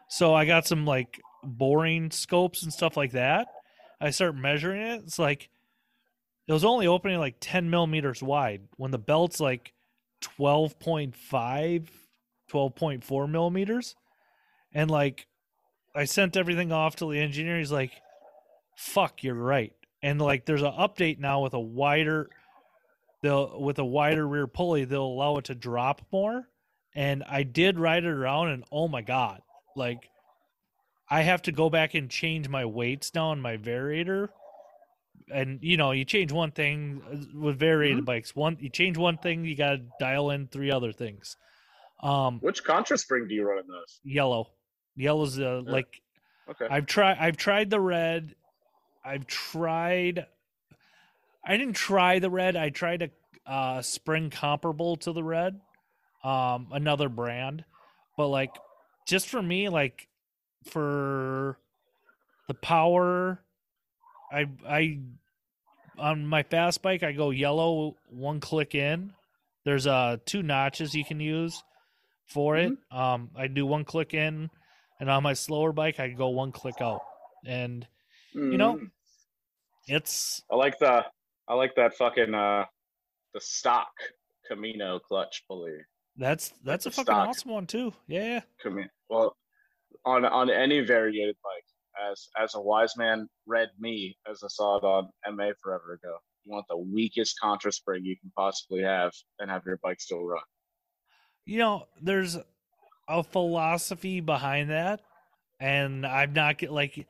So 0.08 0.34
I 0.34 0.44
got 0.44 0.66
some 0.66 0.86
like 0.86 1.20
boring 1.44 2.10
scopes 2.10 2.62
and 2.62 2.72
stuff 2.72 2.96
like 2.96 3.12
that. 3.12 3.48
I 4.00 4.10
start 4.10 4.36
measuring 4.36 4.82
it. 4.82 5.02
It's 5.04 5.18
like 5.18 5.48
it 6.46 6.52
was 6.52 6.64
only 6.64 6.86
opening 6.86 7.18
like 7.18 7.36
10 7.40 7.70
millimeters 7.70 8.22
wide 8.22 8.62
when 8.76 8.90
the 8.90 8.98
belt's 8.98 9.40
like 9.40 9.72
12.5, 10.22 11.14
12.4 12.50 13.30
millimeters. 13.30 13.94
And 14.72 14.90
like 14.90 15.26
I 15.94 16.04
sent 16.04 16.36
everything 16.36 16.72
off 16.72 16.96
to 16.96 17.10
the 17.10 17.18
engineer. 17.18 17.58
He's 17.58 17.72
like, 17.72 17.92
fuck, 18.76 19.22
you're 19.22 19.34
right. 19.34 19.72
And 20.02 20.20
like 20.20 20.46
there's 20.46 20.62
an 20.62 20.72
update 20.72 21.18
now 21.18 21.42
with 21.42 21.54
a 21.54 21.60
wider 21.60 22.30
they'll 23.22 23.60
with 23.60 23.78
a 23.78 23.84
wider 23.84 24.26
rear 24.26 24.48
pulley, 24.48 24.84
they'll 24.84 25.04
allow 25.04 25.36
it 25.36 25.44
to 25.44 25.54
drop 25.54 26.02
more. 26.10 26.48
And 26.94 27.22
I 27.28 27.44
did 27.44 27.78
ride 27.78 28.04
it 28.04 28.10
around 28.10 28.48
and 28.48 28.64
oh 28.72 28.88
my 28.88 29.02
god. 29.02 29.42
Like 29.76 30.10
I 31.08 31.22
have 31.22 31.42
to 31.42 31.52
go 31.52 31.70
back 31.70 31.94
and 31.94 32.10
change 32.10 32.48
my 32.48 32.64
weights 32.64 33.14
now 33.14 33.32
my 33.34 33.56
variator. 33.56 34.28
And 35.30 35.58
you 35.62 35.76
know, 35.76 35.90
you 35.92 36.04
change 36.04 36.32
one 36.32 36.50
thing 36.50 37.02
uh, 37.10 37.38
with 37.38 37.58
variated 37.58 38.04
bikes. 38.04 38.34
One 38.34 38.56
you 38.60 38.68
change 38.68 38.96
one 38.96 39.18
thing, 39.18 39.44
you 39.44 39.56
gotta 39.56 39.82
dial 40.00 40.30
in 40.30 40.48
three 40.48 40.70
other 40.70 40.92
things. 40.92 41.36
Um 42.02 42.38
Which 42.40 42.64
contra 42.64 42.98
spring 42.98 43.28
do 43.28 43.34
you 43.34 43.44
run 43.48 43.58
in 43.58 43.66
those? 43.66 44.00
yellow. 44.04 44.48
Yellow's 44.96 45.38
uh, 45.38 45.62
Yeah. 45.64 45.72
like 45.72 46.00
Okay. 46.50 46.66
I've 46.68 46.86
tried 46.86 47.18
I've 47.18 47.36
tried 47.36 47.70
the 47.70 47.80
red. 47.80 48.34
I've 49.04 49.26
tried 49.26 50.26
I 51.44 51.56
didn't 51.56 51.74
try 51.76 52.18
the 52.18 52.30
red. 52.30 52.56
I 52.56 52.70
tried 52.70 53.02
a 53.02 53.10
uh 53.50 53.82
spring 53.82 54.30
comparable 54.30 54.96
to 54.96 55.12
the 55.12 55.22
red. 55.24 55.60
Um 56.24 56.68
another 56.72 57.08
brand. 57.08 57.64
But 58.16 58.28
like 58.28 58.54
just 59.06 59.28
for 59.28 59.42
me 59.42 59.68
like 59.68 60.08
for 60.70 61.58
the 62.48 62.54
power 62.54 63.42
I 64.32 64.46
I 64.66 64.98
on 65.98 66.26
my 66.26 66.42
fast 66.42 66.82
bike 66.82 67.02
I 67.02 67.12
go 67.12 67.30
yellow 67.30 67.96
one 68.08 68.40
click 68.40 68.74
in. 68.74 69.12
There's 69.64 69.86
uh 69.86 70.16
two 70.24 70.42
notches 70.42 70.94
you 70.94 71.04
can 71.04 71.20
use 71.20 71.62
for 72.26 72.56
it. 72.56 72.72
Um 72.90 73.30
I 73.36 73.46
do 73.48 73.66
one 73.66 73.84
click 73.84 74.14
in 74.14 74.50
and 74.98 75.10
on 75.10 75.22
my 75.22 75.34
slower 75.34 75.72
bike 75.72 76.00
I 76.00 76.08
go 76.08 76.28
one 76.30 76.52
click 76.52 76.80
out. 76.80 77.00
And 77.44 77.86
you 78.34 78.56
know, 78.56 78.74
Mm. 78.76 78.90
it's 79.88 80.42
I 80.50 80.56
like 80.56 80.78
the 80.78 81.04
I 81.48 81.54
like 81.54 81.74
that 81.76 81.94
fucking 81.94 82.34
uh 82.34 82.64
the 83.34 83.40
stock 83.40 83.92
Camino 84.48 84.98
clutch 84.98 85.44
pulley. 85.46 85.76
that's 86.16 86.52
that's 86.64 86.86
a 86.86 86.90
fucking 86.90 87.04
stock. 87.12 87.28
awesome 87.28 87.50
one 87.50 87.66
too. 87.66 87.92
Yeah. 88.06 88.40
Camino. 88.60 88.88
Well, 89.08 89.36
on 90.04 90.24
on 90.24 90.50
any 90.50 90.80
variated 90.80 91.36
bike, 91.44 91.61
as 92.10 92.28
as 92.38 92.54
a 92.54 92.60
wise 92.60 92.96
man 92.96 93.28
read 93.46 93.68
me 93.78 94.16
as 94.30 94.42
I 94.42 94.48
saw 94.48 94.78
it 94.78 94.84
on 94.84 95.08
MA 95.34 95.50
forever 95.62 95.94
ago. 95.94 96.16
You 96.44 96.52
want 96.52 96.66
the 96.68 96.76
weakest 96.76 97.38
contra 97.40 97.70
spring 97.70 98.04
you 98.04 98.16
can 98.18 98.32
possibly 98.36 98.82
have 98.82 99.12
and 99.38 99.50
have 99.50 99.62
your 99.64 99.78
bike 99.82 100.00
still 100.00 100.24
run. 100.24 100.42
You 101.44 101.58
know, 101.58 101.86
there's 102.00 102.36
a 103.08 103.22
philosophy 103.22 104.20
behind 104.20 104.70
that 104.70 105.00
and 105.60 106.06
I'm 106.06 106.32
not 106.32 106.58
get 106.58 106.72
like 106.72 107.06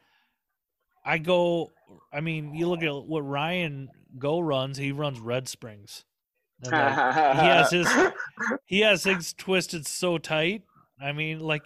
I 1.05 1.18
go 1.18 1.70
I 2.12 2.20
mean, 2.20 2.55
you 2.55 2.68
look 2.68 2.83
at 2.83 2.95
what 3.07 3.22
Ryan 3.22 3.89
Go 4.18 4.41
runs, 4.41 4.76
he 4.76 4.93
runs 4.93 5.18
Red 5.18 5.49
Springs. 5.49 6.05
And, 6.62 6.72
like, 6.72 6.93
he 7.37 7.47
has 7.47 7.70
his 7.70 7.89
he 8.66 8.80
has 8.80 9.03
things 9.03 9.33
twisted 9.33 9.87
so 9.87 10.18
tight. 10.18 10.62
I 11.01 11.12
mean, 11.12 11.41
like 11.41 11.62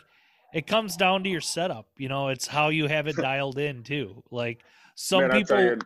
it 0.53 0.67
comes 0.67 0.97
down 0.97 1.25
to 1.25 1.31
your 1.31 1.41
setup. 1.41 1.87
You 1.99 2.09
know, 2.09 2.29
it's 2.29 2.47
how 2.47 2.69
you 2.69 2.87
have 2.87 3.07
it 3.07 3.17
dialed 3.17 3.59
in 3.59 3.83
too. 3.83 4.23
Like 4.31 4.63
some 4.95 5.29
Man, 5.29 5.31
people, 5.31 5.77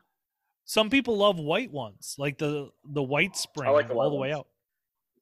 some 0.65 0.91
people 0.91 1.17
love 1.17 1.39
white 1.39 1.71
ones, 1.71 2.15
like 2.19 2.39
the 2.39 2.71
the 2.85 3.03
white 3.03 3.37
spring 3.37 3.73
like 3.73 3.89
the 3.89 3.95
all 3.95 4.11
the 4.11 4.17
way 4.17 4.31
ones. 4.31 4.41
out. 4.41 4.47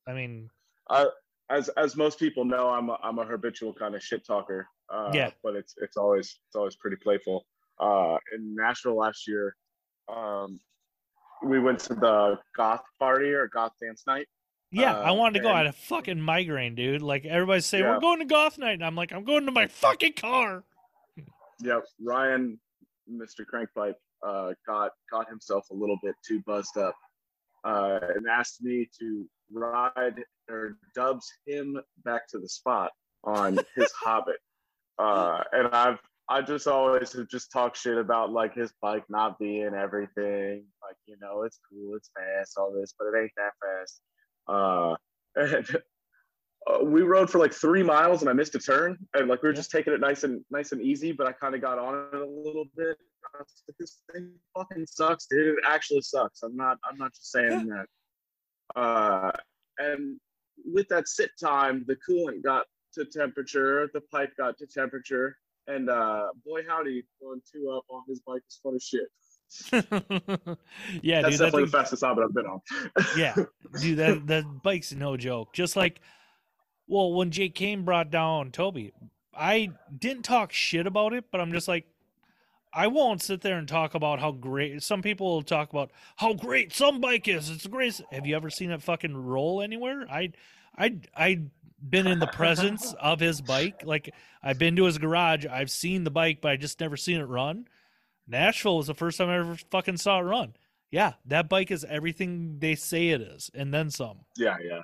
I 0.06 0.14
mean, 0.14 0.50
I, 0.90 1.06
as 1.50 1.68
as 1.70 1.96
most 1.96 2.18
people 2.18 2.44
know, 2.44 2.68
I'm 2.68 2.90
a, 2.90 2.98
I'm 3.02 3.18
a 3.18 3.24
habitual 3.24 3.72
kind 3.72 3.94
of 3.94 4.02
shit 4.02 4.26
talker. 4.26 4.68
Uh, 4.90 5.10
Yeah. 5.14 5.30
But 5.42 5.56
it's 5.56 5.74
it's 5.78 5.96
always 5.96 6.38
it's 6.46 6.56
always 6.56 6.76
pretty 6.76 6.96
playful. 6.96 7.46
Uh, 7.80 8.16
in 8.34 8.54
Nashville 8.54 8.96
last 8.96 9.28
year, 9.28 9.54
um, 10.12 10.60
we 11.44 11.60
went 11.60 11.78
to 11.80 11.94
the 11.94 12.38
goth 12.56 12.82
party 12.98 13.30
or 13.30 13.48
goth 13.48 13.72
dance 13.80 14.04
night. 14.06 14.26
Yeah, 14.70 14.98
I 14.98 15.10
Uh, 15.10 15.14
wanted 15.14 15.38
to 15.38 15.42
go. 15.44 15.50
I 15.52 15.58
had 15.58 15.66
a 15.66 15.72
fucking 15.72 16.20
migraine, 16.20 16.74
dude. 16.74 17.02
Like 17.02 17.24
everybody's 17.24 17.66
saying, 17.66 17.84
Yeah. 17.84 17.94
we're 17.94 18.00
going 18.00 18.18
to 18.20 18.24
goth 18.24 18.58
night, 18.58 18.72
and 18.74 18.84
I'm 18.84 18.94
like, 18.94 19.12
I'm 19.12 19.24
going 19.24 19.46
to 19.46 19.52
my 19.52 19.66
fucking 19.66 20.14
car. 20.14 20.64
Yep, 21.60 21.84
Ryan, 22.02 22.60
Mr. 23.10 23.44
Crankpipe, 23.52 23.94
uh, 24.22 24.52
got 24.66 24.92
got 25.10 25.28
himself 25.28 25.66
a 25.70 25.74
little 25.74 25.98
bit 26.02 26.14
too 26.26 26.40
buzzed 26.46 26.76
up, 26.76 26.94
uh, 27.64 27.98
and 28.14 28.26
asked 28.28 28.62
me 28.62 28.88
to 29.00 29.28
ride 29.50 30.22
or 30.50 30.76
dubs 30.94 31.26
him 31.46 31.80
back 32.04 32.28
to 32.28 32.38
the 32.38 32.48
spot 32.48 32.92
on 33.24 33.58
his 33.74 33.90
Hobbit. 34.02 34.36
Uh, 34.98 35.42
and 35.52 35.68
I've 35.68 35.98
I 36.30 36.42
just 36.42 36.68
always 36.68 37.12
have 37.14 37.28
just 37.28 37.50
talked 37.50 37.78
shit 37.78 37.96
about 37.96 38.30
like 38.30 38.54
his 38.54 38.70
bike 38.82 39.04
not 39.08 39.38
being 39.38 39.72
everything. 39.74 40.64
Like 40.82 40.96
you 41.06 41.16
know, 41.20 41.42
it's 41.42 41.58
cool, 41.70 41.96
it's 41.96 42.10
fast, 42.14 42.56
all 42.58 42.72
this, 42.72 42.94
but 42.98 43.06
it 43.06 43.18
ain't 43.20 43.32
that 43.36 43.52
fast. 43.60 44.00
Uh, 44.48 44.94
and 45.36 45.66
uh, 46.66 46.84
we 46.84 47.02
rode 47.02 47.30
for 47.30 47.38
like 47.38 47.52
three 47.52 47.82
miles 47.82 48.22
and 48.22 48.30
I 48.30 48.32
missed 48.32 48.54
a 48.54 48.58
turn 48.58 48.98
and 49.14 49.28
like 49.28 49.42
we 49.42 49.48
were 49.48 49.54
just 49.54 49.70
taking 49.70 49.92
it 49.92 50.00
nice 50.00 50.24
and 50.24 50.44
nice 50.50 50.72
and 50.72 50.82
easy, 50.82 51.12
but 51.12 51.26
I 51.26 51.32
kind 51.32 51.54
of 51.54 51.60
got 51.60 51.78
on 51.78 52.08
it 52.12 52.14
a 52.14 52.24
little 52.24 52.66
bit. 52.76 52.96
Like, 53.34 53.76
this 53.78 54.00
thing 54.12 54.32
fucking 54.56 54.86
sucks, 54.86 55.26
dude. 55.26 55.58
It 55.58 55.64
actually 55.66 56.00
sucks. 56.00 56.42
I'm 56.42 56.56
not 56.56 56.78
I'm 56.88 56.96
not 56.96 57.12
just 57.12 57.30
saying 57.30 57.66
that. 57.66 57.86
Uh, 58.80 59.32
and 59.78 60.18
with 60.64 60.88
that 60.88 61.08
sit 61.08 61.30
time, 61.40 61.84
the 61.86 61.96
coolant 62.08 62.42
got 62.42 62.66
to 62.94 63.04
temperature, 63.04 63.88
the 63.92 64.00
pipe 64.00 64.30
got 64.36 64.58
to 64.58 64.66
temperature, 64.66 65.36
and 65.66 65.88
uh, 65.90 66.28
boy 66.44 66.62
howdy, 66.66 67.04
going 67.20 67.40
two 67.50 67.70
up 67.70 67.84
on 67.90 68.02
his 68.08 68.20
bike 68.20 68.42
is 68.48 68.58
fun 68.62 68.74
as 68.74 68.82
shit. 68.82 69.08
yeah, 69.72 69.80
That's 69.82 69.96
dude. 69.96 71.02
That 71.02 71.22
definitely 71.22 71.50
thing, 71.50 71.64
the 71.64 71.66
fastest 71.66 72.04
I've 72.04 72.16
been 72.34 72.46
on. 72.46 72.60
yeah, 73.16 73.34
dude. 73.80 73.98
That 73.98 74.26
that 74.26 74.62
bike's 74.62 74.92
no 74.92 75.16
joke. 75.16 75.52
Just 75.52 75.76
like 75.76 76.00
Well, 76.86 77.14
when 77.14 77.30
Jake 77.30 77.54
Kane 77.54 77.84
brought 77.84 78.10
down 78.10 78.50
Toby, 78.50 78.92
I 79.34 79.70
didn't 79.96 80.24
talk 80.24 80.52
shit 80.52 80.86
about 80.86 81.12
it, 81.12 81.26
but 81.30 81.40
I'm 81.40 81.52
just 81.52 81.68
like, 81.68 81.86
I 82.72 82.88
won't 82.88 83.22
sit 83.22 83.40
there 83.40 83.56
and 83.56 83.66
talk 83.66 83.94
about 83.94 84.20
how 84.20 84.32
great. 84.32 84.82
Some 84.82 85.00
people 85.00 85.34
will 85.34 85.42
talk 85.42 85.70
about 85.70 85.90
how 86.16 86.34
great 86.34 86.72
some 86.72 87.00
bike 87.00 87.26
is. 87.28 87.48
It's 87.48 87.66
great. 87.66 88.00
Have 88.12 88.26
you 88.26 88.36
ever 88.36 88.50
seen 88.50 88.70
it 88.70 88.82
fucking 88.82 89.16
roll 89.16 89.62
anywhere? 89.62 90.06
I, 90.10 90.32
I, 90.76 90.98
I 91.16 91.40
been 91.88 92.06
in 92.06 92.18
the 92.18 92.26
presence 92.26 92.94
of 93.00 93.20
his 93.20 93.40
bike. 93.40 93.82
Like 93.84 94.12
I've 94.42 94.58
been 94.58 94.76
to 94.76 94.84
his 94.84 94.98
garage. 94.98 95.46
I've 95.46 95.70
seen 95.70 96.04
the 96.04 96.10
bike, 96.10 96.40
but 96.40 96.52
I 96.52 96.56
just 96.56 96.80
never 96.80 96.96
seen 96.96 97.20
it 97.20 97.24
run. 97.24 97.66
Nashville 98.28 98.76
was 98.76 98.86
the 98.86 98.94
first 98.94 99.18
time 99.18 99.28
I 99.30 99.38
ever 99.38 99.56
fucking 99.70 99.96
saw 99.96 100.18
it 100.20 100.22
run. 100.22 100.54
Yeah, 100.90 101.14
that 101.26 101.48
bike 101.48 101.70
is 101.70 101.84
everything 101.84 102.58
they 102.60 102.74
say 102.74 103.08
it 103.08 103.20
is, 103.20 103.50
and 103.54 103.72
then 103.74 103.90
some. 103.90 104.20
Yeah, 104.36 104.56
yeah. 104.62 104.80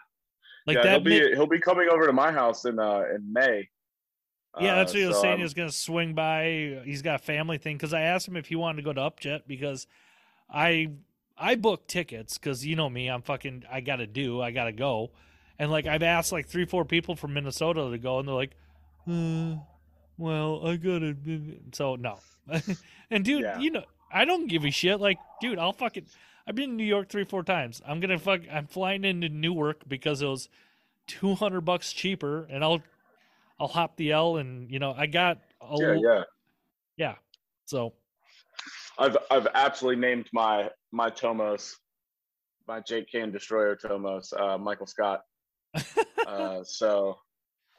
Like 0.66 0.76
yeah, 0.78 0.82
that. 0.82 0.90
he'll 0.92 1.00
be 1.00 1.20
mi- 1.20 1.34
he'll 1.34 1.46
be 1.46 1.60
coming 1.60 1.88
over 1.90 2.06
to 2.06 2.12
my 2.12 2.32
house 2.32 2.64
in 2.64 2.78
uh 2.78 3.04
in 3.14 3.32
May. 3.32 3.68
yeah, 4.60 4.74
that's 4.76 4.92
Uh, 4.92 4.94
what 4.94 5.00
he 5.00 5.06
was 5.06 5.16
so 5.16 5.22
saying. 5.22 5.30
I'm- 5.32 5.38
He 5.38 5.42
was 5.44 5.54
going 5.54 5.68
to 5.68 5.74
swing 5.74 6.14
by. 6.14 6.80
He's 6.84 7.02
got 7.02 7.16
a 7.20 7.22
family 7.24 7.58
thing 7.58 7.76
because 7.76 7.92
I 7.94 8.02
asked 8.02 8.26
him 8.28 8.36
if 8.36 8.46
he 8.48 8.56
wanted 8.56 8.76
to 8.76 8.82
go 8.82 8.92
to 8.92 9.00
Upjet 9.00 9.42
because 9.46 9.86
I 10.50 10.90
I 11.36 11.54
booked 11.56 11.88
tickets 11.88 12.38
because 12.38 12.64
you 12.64 12.76
know 12.76 12.88
me, 12.88 13.08
I'm 13.08 13.22
fucking 13.22 13.64
I 13.70 13.80
got 13.80 13.96
to 13.96 14.06
do, 14.06 14.40
I 14.40 14.50
got 14.52 14.64
to 14.64 14.72
go, 14.72 15.10
and 15.58 15.70
like 15.70 15.86
I've 15.86 16.02
asked 16.02 16.32
like 16.32 16.46
three 16.46 16.64
four 16.66 16.84
people 16.84 17.16
from 17.16 17.34
Minnesota 17.34 17.90
to 17.90 17.98
go, 17.98 18.18
and 18.20 18.28
they're 18.28 18.34
like, 18.34 18.52
uh, 19.08 19.56
well, 20.18 20.66
I 20.66 20.76
gotta. 20.76 21.16
So 21.72 21.96
no, 21.96 22.18
and 23.10 23.24
dude, 23.24 23.42
Yeah. 23.42 23.58
you 23.58 23.70
know 23.70 23.84
I 24.12 24.24
don't 24.24 24.46
give 24.48 24.64
a 24.64 24.70
shit. 24.70 25.00
Like, 25.00 25.18
dude, 25.40 25.58
I'll 25.58 25.72
fucking. 25.72 26.06
I've 26.46 26.54
been 26.54 26.70
in 26.70 26.76
New 26.76 26.84
York 26.84 27.08
three 27.08 27.24
four 27.24 27.42
times. 27.42 27.80
I'm 27.86 28.00
gonna 28.00 28.18
fuck. 28.18 28.42
I'm 28.52 28.66
flying 28.66 29.04
into 29.04 29.28
Newark 29.28 29.88
because 29.88 30.20
it 30.22 30.26
was 30.26 30.48
two 31.06 31.34
hundred 31.34 31.62
bucks 31.62 31.92
cheaper, 31.92 32.44
and 32.50 32.62
I'll 32.62 32.82
I'll 33.58 33.68
hop 33.68 33.96
the 33.96 34.12
L, 34.12 34.36
and 34.36 34.70
you 34.70 34.78
know 34.78 34.94
I 34.96 35.06
got 35.06 35.38
a 35.60 35.76
yeah, 35.78 35.86
l- 35.86 36.02
yeah. 36.02 36.22
yeah. 36.96 37.14
So 37.64 37.94
I've 38.98 39.16
I've 39.30 39.48
absolutely 39.54 40.00
named 40.00 40.28
my 40.32 40.70
my 40.92 41.08
Tomos, 41.10 41.76
my 42.68 42.80
Jake 42.80 43.08
Kane 43.10 43.32
Destroyer 43.32 43.74
Tomos, 43.76 44.32
uh, 44.38 44.58
Michael 44.58 44.86
Scott. 44.86 45.22
uh, 46.26 46.62
so 46.62 47.18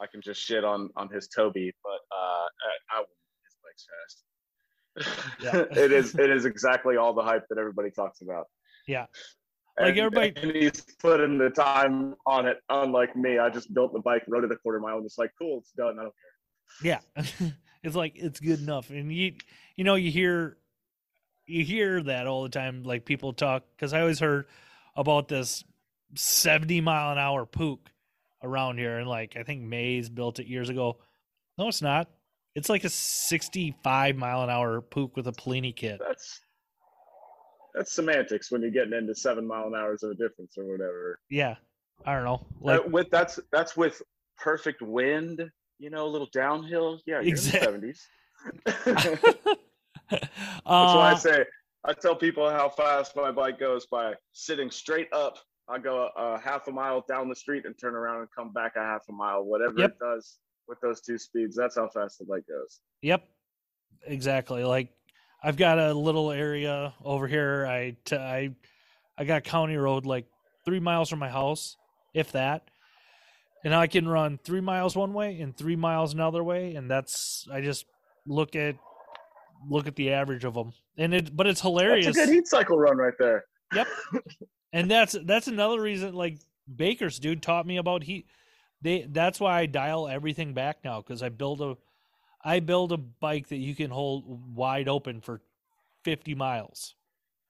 I 0.02 0.08
can 0.08 0.22
just 0.22 0.42
shit 0.42 0.64
on 0.64 0.90
on 0.96 1.10
his 1.10 1.28
Toby, 1.28 1.72
but 1.84 2.16
uh, 2.16 2.46
I, 2.92 3.00
I 3.00 3.04
his 3.44 3.56
bike's 3.64 3.86
fast. 3.92 4.24
Yeah. 5.76 5.84
it 5.84 5.92
is 5.92 6.16
it 6.16 6.30
is 6.30 6.46
exactly 6.46 6.98
all 6.98 7.14
the 7.14 7.24
hype 7.24 7.46
that 7.50 7.58
everybody 7.58 7.92
talks 7.92 8.22
about. 8.22 8.46
Yeah. 8.88 9.06
Like 9.80 9.90
And- 9.90 10.00
everybody- 10.00 10.34
and 10.42 10.52
he's 10.56 10.82
put 11.00 11.20
in 11.22 11.38
the 11.38 11.50
time 11.50 12.16
on 12.26 12.46
it. 12.46 12.58
Unlike 12.70 13.16
me, 13.16 13.40
I 13.40 13.50
just 13.50 13.74
built 13.74 13.92
the 13.94 14.00
bike, 14.00 14.24
rode 14.28 14.44
it 14.46 14.52
a 14.52 14.56
quarter 14.58 14.80
mile, 14.80 14.98
and 14.98 15.06
it's 15.06 15.18
like, 15.18 15.32
cool, 15.40 15.60
it's 15.60 15.72
done. 15.72 15.98
I 16.00 16.04
don't 16.04 16.14
care. 16.84 17.00
yeah, 17.44 17.50
it's 17.84 17.96
like 17.96 18.14
it's 18.16 18.40
good 18.40 18.60
enough, 18.60 18.90
and 18.90 19.12
you 19.12 19.34
you 19.76 19.84
know 19.84 19.96
you 19.96 20.12
hear 20.12 20.58
you 21.46 21.64
hear 21.66 22.02
that 22.04 22.26
all 22.28 22.44
the 22.44 22.50
time. 22.50 22.84
Like 22.84 23.06
people 23.06 23.34
talk 23.34 23.64
because 23.76 23.94
I 23.94 24.00
always 24.02 24.20
heard 24.20 24.46
about 24.96 25.28
this 25.28 25.64
seventy 26.16 26.80
mile 26.82 27.12
an 27.12 27.18
hour 27.18 27.46
Puch 27.46 27.80
around 28.46 28.78
here, 28.78 29.00
and 29.00 29.08
like 29.08 29.36
I 29.38 29.44
think 29.44 29.62
Mays 29.64 30.10
built 30.10 30.40
it 30.40 30.48
years 30.48 30.70
ago. 30.70 30.98
No, 31.58 31.68
it's 31.68 31.82
not. 31.82 32.10
It's 32.56 32.70
like 32.70 32.84
a 32.84 32.90
sixty-five 32.90 34.16
mile 34.16 34.44
an 34.44 34.50
hour 34.50 34.82
Puch 34.82 35.16
with 35.16 35.28
a 35.28 35.32
Polini 35.32 35.76
kit. 35.76 36.00
That's 36.06 36.40
that's 37.74 37.92
semantics 37.92 38.52
when 38.52 38.62
you're 38.62 38.72
getting 38.72 38.94
into 38.94 39.14
seven 39.14 39.46
mile 39.46 39.68
an 39.68 39.76
hours 39.76 40.04
of 40.04 40.12
a 40.12 40.16
difference 40.16 40.58
or 40.58 40.66
whatever. 40.66 41.20
Yeah, 41.30 41.56
I 42.06 42.14
don't 42.16 42.24
know. 42.24 42.46
Uh, 42.64 42.80
Like 42.80 42.88
with 42.88 43.10
that's 43.12 43.40
that's 43.52 43.76
with 43.76 44.02
perfect 44.38 44.82
wind, 44.82 45.44
you 45.80 45.90
know, 45.90 46.06
a 46.06 46.08
little 46.08 46.30
downhill. 46.32 47.02
Yeah, 47.06 47.20
you're 47.20 47.30
Exact- 47.30 47.66
in 47.66 47.82
the 47.82 47.94
seventies. 47.94 48.08
That's 50.12 50.28
why 50.64 51.10
I 51.10 51.12
uh, 51.14 51.16
say 51.16 51.46
I 51.84 51.94
tell 51.94 52.16
people 52.16 52.50
how 52.50 52.70
fast 52.70 53.16
my 53.16 53.32
bike 53.32 53.60
goes 53.60 53.86
by 53.88 54.14
sitting 54.34 54.70
straight 54.70 55.12
up. 55.12 55.38
I 55.68 55.80
go 55.80 56.10
a 56.16 56.38
half 56.40 56.68
a 56.68 56.72
mile 56.72 57.04
down 57.08 57.28
the 57.30 57.36
street 57.36 57.66
and 57.66 57.76
turn 57.78 57.96
around 57.96 58.20
and 58.20 58.28
come 58.36 58.52
back 58.54 58.74
a 58.76 58.82
half 58.82 59.02
a 59.10 59.12
mile, 59.12 59.44
whatever 59.44 59.74
Yep. 59.80 59.92
it 59.92 60.00
does 60.00 60.38
with 60.68 60.80
those 60.82 61.02
two 61.02 61.18
speeds. 61.18 61.56
That's 61.56 61.76
how 61.76 61.88
fast 61.88 62.20
the 62.20 62.26
bike 62.26 62.46
goes. 62.48 62.82
Yep, 63.02 63.28
exactly. 64.06 64.64
Like 64.64 64.90
I've 65.44 65.58
got 65.58 65.80
a 65.80 65.94
little 65.94 66.32
area 66.32 66.94
over 67.04 67.28
here. 67.28 67.66
I 67.68 67.98
t- 68.06 68.16
I 68.16 68.56
I 69.18 69.26
got 69.26 69.44
county 69.44 69.78
road 69.78 70.06
like 70.06 70.26
three 70.66 70.80
miles 70.80 71.10
from 71.10 71.20
my 71.20 71.30
house, 71.30 71.78
if 72.14 72.32
that, 72.34 72.70
and 73.64 73.74
I 73.74 73.88
can 73.88 74.08
run 74.08 74.40
three 74.44 74.62
miles 74.62 74.96
one 74.96 75.14
way 75.14 75.40
and 75.40 75.56
three 75.56 75.76
miles 75.76 76.14
another 76.14 76.44
way, 76.44 76.76
and 76.76 76.90
that's 76.90 77.48
I 77.52 77.62
just 77.62 77.86
look 78.28 78.56
at 78.56 78.76
look 79.70 79.88
at 79.88 79.96
the 79.96 80.12
average 80.14 80.44
of 80.46 80.54
them, 80.54 80.74
and 80.98 81.14
it 81.14 81.36
but 81.36 81.48
it's 81.48 81.62
hilarious. 81.62 82.06
That's 82.08 82.18
a 82.20 82.26
good 82.26 82.34
heat 82.34 82.48
cycle 82.48 82.78
run 82.78 82.98
right 82.98 83.14
there. 83.18 83.46
and 84.76 84.92
that's 84.92 85.16
that's 85.24 85.48
another 85.48 85.82
reason 85.82 86.14
like 86.14 86.38
Baker's 86.74 87.18
dude 87.18 87.42
taught 87.42 87.66
me 87.66 87.78
about 87.78 88.04
heat. 88.04 88.28
They 88.82 89.08
that's 89.10 89.40
why 89.40 89.60
I 89.62 89.66
dial 89.68 90.08
everything 90.08 90.54
back 90.54 90.80
now 90.84 91.02
because 91.02 91.24
I 91.24 91.30
build 91.30 91.62
a 91.62 91.78
I 92.44 92.60
build 92.60 92.92
a 92.92 92.98
bike 92.98 93.48
that 93.48 93.56
you 93.58 93.74
can 93.74 93.90
hold 93.90 94.56
wide 94.56 94.90
open 94.90 95.22
for 95.22 95.42
fifty 96.04 96.36
miles. 96.36 96.94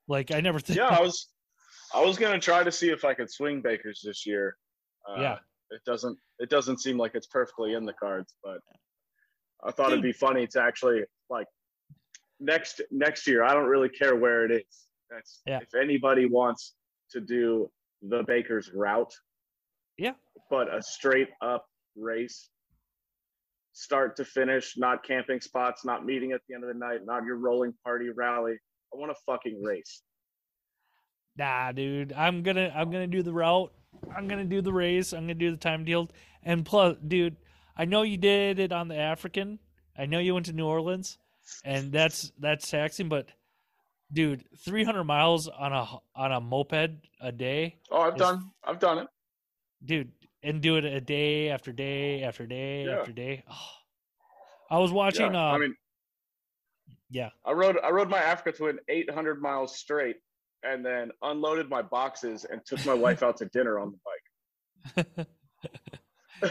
Like 0.08 0.32
I 0.32 0.40
never 0.40 0.60
think. 0.60 0.78
Yeah, 0.78 0.88
I 1.00 1.02
was 1.02 1.30
I 1.96 2.02
was 2.06 2.18
gonna 2.18 2.40
try 2.40 2.64
to 2.64 2.72
see 2.72 2.90
if 2.90 3.04
I 3.04 3.16
could 3.16 3.32
swing 3.32 3.60
Bakers 3.62 4.02
this 4.06 4.26
year. 4.28 4.56
Uh, 5.10 5.20
Yeah. 5.22 5.38
it 5.72 5.82
doesn't 5.84 6.18
it 6.40 6.50
doesn't 6.50 6.80
seem 6.80 6.98
like 6.98 7.16
it's 7.16 7.28
perfectly 7.28 7.74
in 7.74 7.86
the 7.86 7.94
cards, 7.94 8.36
but 8.44 8.60
I 9.64 9.72
thought 9.72 9.92
it'd 9.92 10.04
be 10.04 10.14
funny 10.14 10.46
to 10.48 10.62
actually 10.62 11.02
like 11.32 11.48
next 12.40 12.82
next 12.92 13.26
year. 13.26 13.44
I 13.44 13.54
don't 13.56 13.66
really 13.68 13.90
care 13.90 14.16
where 14.16 14.46
it 14.46 14.52
is. 14.52 14.88
That's 15.10 15.42
Yeah. 15.48 15.60
if 15.62 15.74
anybody 15.74 16.28
wants 16.28 16.76
to 17.12 17.22
do 17.22 17.70
the 18.02 18.24
Baker's 18.28 18.72
route. 18.74 19.14
Yeah. 19.98 20.14
But 20.50 20.74
a 20.74 20.82
straight 20.82 21.30
up 21.42 21.66
race, 21.98 22.50
start 23.74 24.16
to 24.18 24.26
finish, 24.26 24.76
not 24.78 25.04
camping 25.04 25.42
spots, 25.42 25.86
not 25.86 26.06
meeting 26.06 26.32
at 26.32 26.42
the 26.48 26.56
end 26.56 26.64
of 26.64 26.68
the 26.68 26.80
night, 26.80 27.00
not 27.06 27.24
your 27.26 27.38
rolling 27.38 27.74
party 27.84 28.10
rally. 28.10 28.58
I 28.94 28.98
want 28.98 29.12
a 29.12 29.16
fucking 29.26 29.62
race. 29.64 30.02
Nah, 31.38 31.72
dude. 31.72 32.14
I'm 32.14 32.44
gonna 32.44 32.72
I'm 32.76 32.92
gonna 32.92 33.08
do 33.08 33.22
the 33.22 33.34
route. 33.34 33.72
I'm 34.16 34.28
gonna 34.28 34.46
do 34.46 34.62
the 34.62 34.72
race. 34.72 35.14
I'm 35.14 35.24
gonna 35.24 35.34
do 35.34 35.52
the 35.52 35.58
time 35.58 35.84
deal. 35.84 36.10
And 36.44 36.66
plus, 36.66 36.96
dude, 37.06 37.36
I 37.76 37.86
know 37.86 38.04
you 38.04 38.18
did 38.18 38.60
it 38.60 38.72
on 38.72 38.88
the 38.88 38.96
African. 38.96 39.60
I 39.98 40.06
know 40.06 40.20
you 40.20 40.34
went 40.34 40.46
to 40.48 40.54
New 40.54 40.68
Orleans, 40.68 41.18
and 41.64 41.92
that's 41.92 42.32
that's 42.40 42.70
taxing. 42.70 43.10
But, 43.10 43.30
dude, 44.12 44.44
300 44.66 45.04
miles 45.04 45.48
on 45.48 45.74
a 45.74 45.86
on 46.16 46.32
a 46.32 46.40
moped 46.42 46.92
a 47.22 47.32
day, 47.32 47.78
Oh, 47.92 48.02
I've 48.02 48.14
Is- 48.16 48.20
done 48.20 48.52
I've 48.64 48.80
done 48.80 49.00
it. 49.00 49.08
dude, 49.84 50.12
and 50.44 50.62
do 50.62 50.78
it 50.78 50.86
a 50.86 51.02
day 51.02 51.50
after 51.50 51.72
day 51.72 52.24
after 52.24 52.46
day 52.46 52.86
Yeah. 52.86 53.00
after 53.00 53.12
day. 53.12 53.44
Oh. 53.50 53.70
I 54.72 54.80
was 54.80 54.92
watching. 54.92 55.34
Yeah, 55.34 55.50
uh, 55.52 55.54
I 55.54 55.58
mean, 55.60 55.76
yeah, 57.10 57.30
I 57.46 57.52
rode 57.52 57.78
I 57.84 57.90
rode 57.92 58.10
my 58.10 58.20
Africa 58.20 58.52
Twin 58.58 58.80
800 58.90 59.42
miles 59.42 59.78
straight, 59.78 60.18
and 60.64 60.84
then 60.86 61.12
unloaded 61.22 61.70
my 61.70 61.82
boxes 61.84 62.46
and 62.46 62.62
took 62.66 62.84
my 62.86 62.94
wife 62.94 63.22
out 63.24 63.38
to 63.38 63.46
dinner 63.46 63.80
on 63.80 63.92
the 64.96 65.04
bike. 65.06 65.28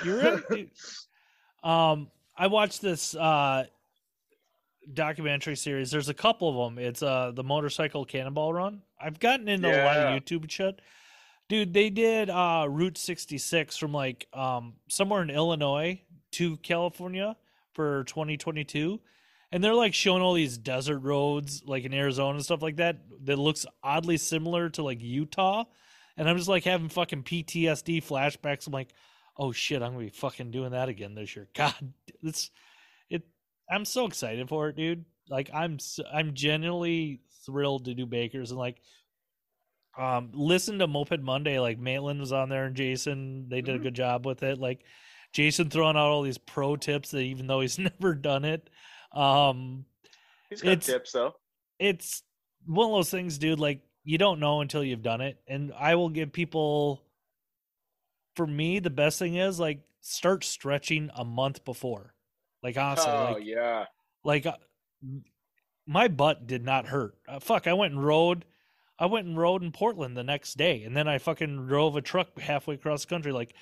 You're 0.04 0.38
right. 0.50 0.68
Um, 1.64 2.10
I 2.36 2.48
watched 2.48 2.82
this 2.82 3.14
uh 3.14 3.64
documentary 4.92 5.56
series. 5.56 5.90
There's 5.90 6.08
a 6.08 6.14
couple 6.14 6.48
of 6.48 6.74
them. 6.74 6.84
It's 6.84 7.02
uh 7.02 7.32
the 7.34 7.44
motorcycle 7.44 8.04
cannonball 8.04 8.52
run. 8.52 8.82
I've 9.00 9.18
gotten 9.18 9.48
into 9.48 9.68
a 9.68 9.84
lot 9.84 9.96
of 9.96 10.22
YouTube 10.22 10.50
shit. 10.50 10.80
Dude, 11.48 11.72
they 11.72 11.90
did 11.90 12.30
uh 12.30 12.66
Route 12.68 12.98
66 12.98 13.76
from 13.76 13.92
like 13.92 14.26
um 14.32 14.74
somewhere 14.88 15.22
in 15.22 15.30
Illinois 15.30 16.00
to 16.32 16.56
California 16.58 17.36
for 17.72 18.04
2022. 18.04 19.00
And 19.52 19.62
they're 19.62 19.74
like 19.74 19.94
showing 19.94 20.22
all 20.22 20.34
these 20.34 20.58
desert 20.58 20.98
roads 20.98 21.62
like 21.64 21.84
in 21.84 21.94
Arizona 21.94 22.34
and 22.34 22.44
stuff 22.44 22.62
like 22.62 22.76
that 22.76 22.98
that 23.24 23.38
looks 23.38 23.66
oddly 23.82 24.16
similar 24.16 24.68
to 24.70 24.82
like 24.82 25.00
Utah. 25.00 25.64
And 26.16 26.28
I'm 26.28 26.36
just 26.36 26.48
like 26.48 26.64
having 26.64 26.88
fucking 26.88 27.22
PTSD 27.22 28.04
flashbacks. 28.04 28.66
I'm 28.66 28.72
like, 28.72 28.92
oh 29.36 29.52
shit, 29.52 29.82
I'm 29.82 29.92
gonna 29.92 30.04
be 30.04 30.10
fucking 30.10 30.50
doing 30.50 30.72
that 30.72 30.88
again 30.88 31.14
this 31.14 31.36
year. 31.36 31.48
God, 31.54 31.74
it's 32.22 32.46
it. 32.46 32.50
I'm 33.70 33.84
so 33.84 34.06
excited 34.06 34.48
for 34.48 34.68
it, 34.68 34.76
dude. 34.76 35.04
Like 35.28 35.50
I'm 35.54 35.78
I'm 36.12 36.34
genuinely 36.34 37.20
thrilled 37.46 37.86
to 37.86 37.94
do 37.94 38.06
Bakers 38.06 38.50
and 38.50 38.58
like 38.58 38.78
um 39.98 40.30
listen 40.34 40.78
to 40.80 40.86
Moped 40.86 41.20
Monday. 41.20 41.58
Like 41.58 41.78
Maitland 41.78 42.20
was 42.20 42.32
on 42.32 42.48
there 42.48 42.66
and 42.66 42.76
Jason, 42.76 43.48
they 43.48 43.60
did 43.62 43.76
a 43.76 43.78
Mhm. 43.78 43.82
good 43.84 43.94
job 43.94 44.26
with 44.26 44.42
it. 44.42 44.58
Like 44.58 44.80
Jason 45.32 45.70
throwing 45.70 45.96
out 45.96 46.08
all 46.10 46.22
these 46.22 46.38
pro 46.38 46.76
tips 46.76 47.10
that 47.12 47.20
even 47.20 47.46
though 47.46 47.60
he's 47.60 47.78
never 48.00 48.14
done 48.14 48.44
it, 48.44 48.68
um, 49.12 49.84
He's 50.50 50.62
got 50.62 50.72
It's- 50.72 50.86
tips 50.86 51.12
though. 51.12 51.34
it's 51.78 52.22
one 52.66 52.86
of 52.86 52.92
those 52.92 53.10
things, 53.10 53.38
dude. 53.38 53.58
Like 53.60 53.80
you 54.04 54.18
don't 54.18 54.40
know 54.40 54.60
until 54.60 54.84
you've 54.84 55.02
done 55.02 55.20
it, 55.22 55.38
and 55.48 55.72
I 55.72 55.94
will 55.94 56.10
give 56.10 56.32
people 56.32 57.02
for 58.36 58.46
me, 58.46 58.78
the 58.80 58.90
best 58.90 59.18
thing 59.18 59.36
is 59.36 59.58
like 59.60 59.80
start 60.00 60.44
stretching 60.44 61.10
a 61.14 61.24
month 61.24 61.64
before. 61.64 62.13
Like 62.64 62.78
honestly, 62.78 63.12
oh 63.12 63.32
like 63.34 63.44
yeah. 63.44 63.84
like 64.24 64.46
uh, 64.46 64.56
my 65.86 66.08
butt 66.08 66.46
did 66.46 66.64
not 66.64 66.86
hurt. 66.86 67.14
Uh, 67.28 67.38
fuck, 67.38 67.66
I 67.66 67.74
went 67.74 67.92
and 67.92 68.04
rode. 68.04 68.46
I 68.98 69.06
went 69.06 69.26
and 69.26 69.36
rode 69.36 69.62
in 69.62 69.70
Portland 69.70 70.16
the 70.16 70.24
next 70.24 70.56
day, 70.56 70.82
and 70.82 70.96
then 70.96 71.06
I 71.06 71.18
fucking 71.18 71.66
drove 71.66 71.94
a 71.94 72.00
truck 72.00 72.38
halfway 72.40 72.76
across 72.76 73.02
the 73.04 73.10
country. 73.10 73.32
Like, 73.32 73.54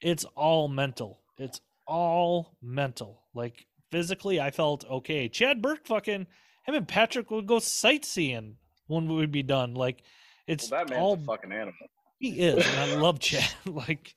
it's 0.00 0.24
all 0.34 0.68
mental. 0.68 1.20
It's 1.36 1.60
all 1.86 2.56
mental. 2.62 3.24
Like 3.34 3.66
physically, 3.90 4.40
I 4.40 4.50
felt 4.50 4.84
okay. 4.88 5.28
Chad 5.28 5.60
Burke, 5.60 5.86
fucking 5.86 6.26
him 6.64 6.74
and 6.74 6.88
Patrick 6.88 7.30
would 7.30 7.46
go 7.46 7.58
sightseeing 7.58 8.56
when 8.86 9.08
we 9.08 9.16
would 9.16 9.32
be 9.32 9.42
done. 9.42 9.74
Like, 9.74 10.02
it's 10.46 10.70
Well, 10.70 10.80
that 10.80 10.90
man's 10.90 11.02
all 11.02 11.14
a 11.14 11.18
fucking 11.18 11.52
animal. 11.52 11.74
he 12.18 12.40
is, 12.40 12.66
and 12.66 12.78
I 12.78 12.94
love 12.94 13.20
Chad. 13.20 13.50
like 13.66 14.14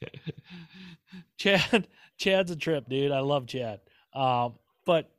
Chad, 1.38 1.88
Chad's 2.18 2.52
a 2.52 2.56
trip, 2.56 2.88
dude. 2.88 3.12
I 3.12 3.20
love 3.20 3.48
Chad. 3.48 3.82
Um, 4.14 4.56
but 4.86 5.10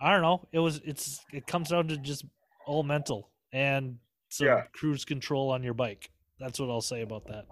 I 0.00 0.12
don't 0.12 0.22
know. 0.22 0.46
It 0.52 0.58
was 0.58 0.80
it's 0.84 1.20
it 1.32 1.46
comes 1.46 1.68
down 1.70 1.88
to 1.88 1.96
just 1.96 2.24
all 2.66 2.82
mental 2.82 3.30
and 3.52 3.98
some 4.28 4.46
Yeah. 4.46 4.62
cruise 4.72 5.04
control 5.04 5.50
on 5.50 5.62
your 5.62 5.74
bike. 5.74 6.10
That's 6.38 6.60
what 6.60 6.70
I'll 6.70 6.80
say 6.80 7.02
about 7.02 7.26
that. 7.26 7.46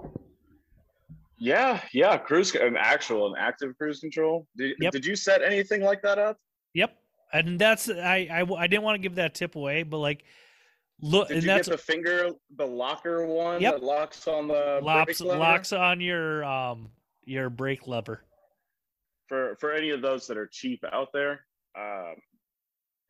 Yeah, 1.39 1.81
yeah. 1.93 2.17
Cruise, 2.17 2.55
an 2.55 2.77
actual, 2.79 3.27
an 3.27 3.35
active 3.39 3.77
cruise 3.77 4.01
control. 4.01 4.47
Did, 4.57 4.77
Yep. 4.81 4.93
did 4.93 5.05
you 5.07 5.17
set 5.17 5.43
anything 5.43 5.83
like 5.83 6.01
that 6.03 6.19
up? 6.19 6.39
Yep, 6.75 6.97
and 7.33 7.59
that's 7.59 7.89
I 7.91 8.29
I, 8.31 8.47
I 8.59 8.67
didn't 8.67 8.83
want 8.85 8.97
to 8.97 9.03
give 9.03 9.17
that 9.17 9.35
tip 9.35 9.55
away, 9.57 9.83
but 9.83 9.99
like 9.99 10.25
look, 11.01 11.29
Did 11.29 11.39
and 11.39 11.43
you 11.45 11.51
that's 11.53 11.69
get 11.69 11.77
the 11.77 11.83
finger, 11.83 12.31
the 12.57 12.67
locker 12.67 13.27
one 13.27 13.61
Yep. 13.61 13.75
that 13.75 13.83
locks 13.83 14.27
on 14.29 14.49
the 14.49 14.81
locks 14.83 15.19
brake 15.21 15.29
lever? 15.29 15.41
locks 15.41 15.73
on 15.73 16.01
your 16.01 16.45
um 16.45 16.91
your 17.25 17.51
brake 17.51 17.87
lever. 17.87 18.23
For 19.29 19.57
for 19.61 19.73
any 19.73 19.91
of 19.91 20.03
those 20.03 20.27
that 20.27 20.37
are 20.37 20.49
cheap 20.51 20.85
out 20.93 21.09
there? 21.13 21.41
Um, 21.79 22.15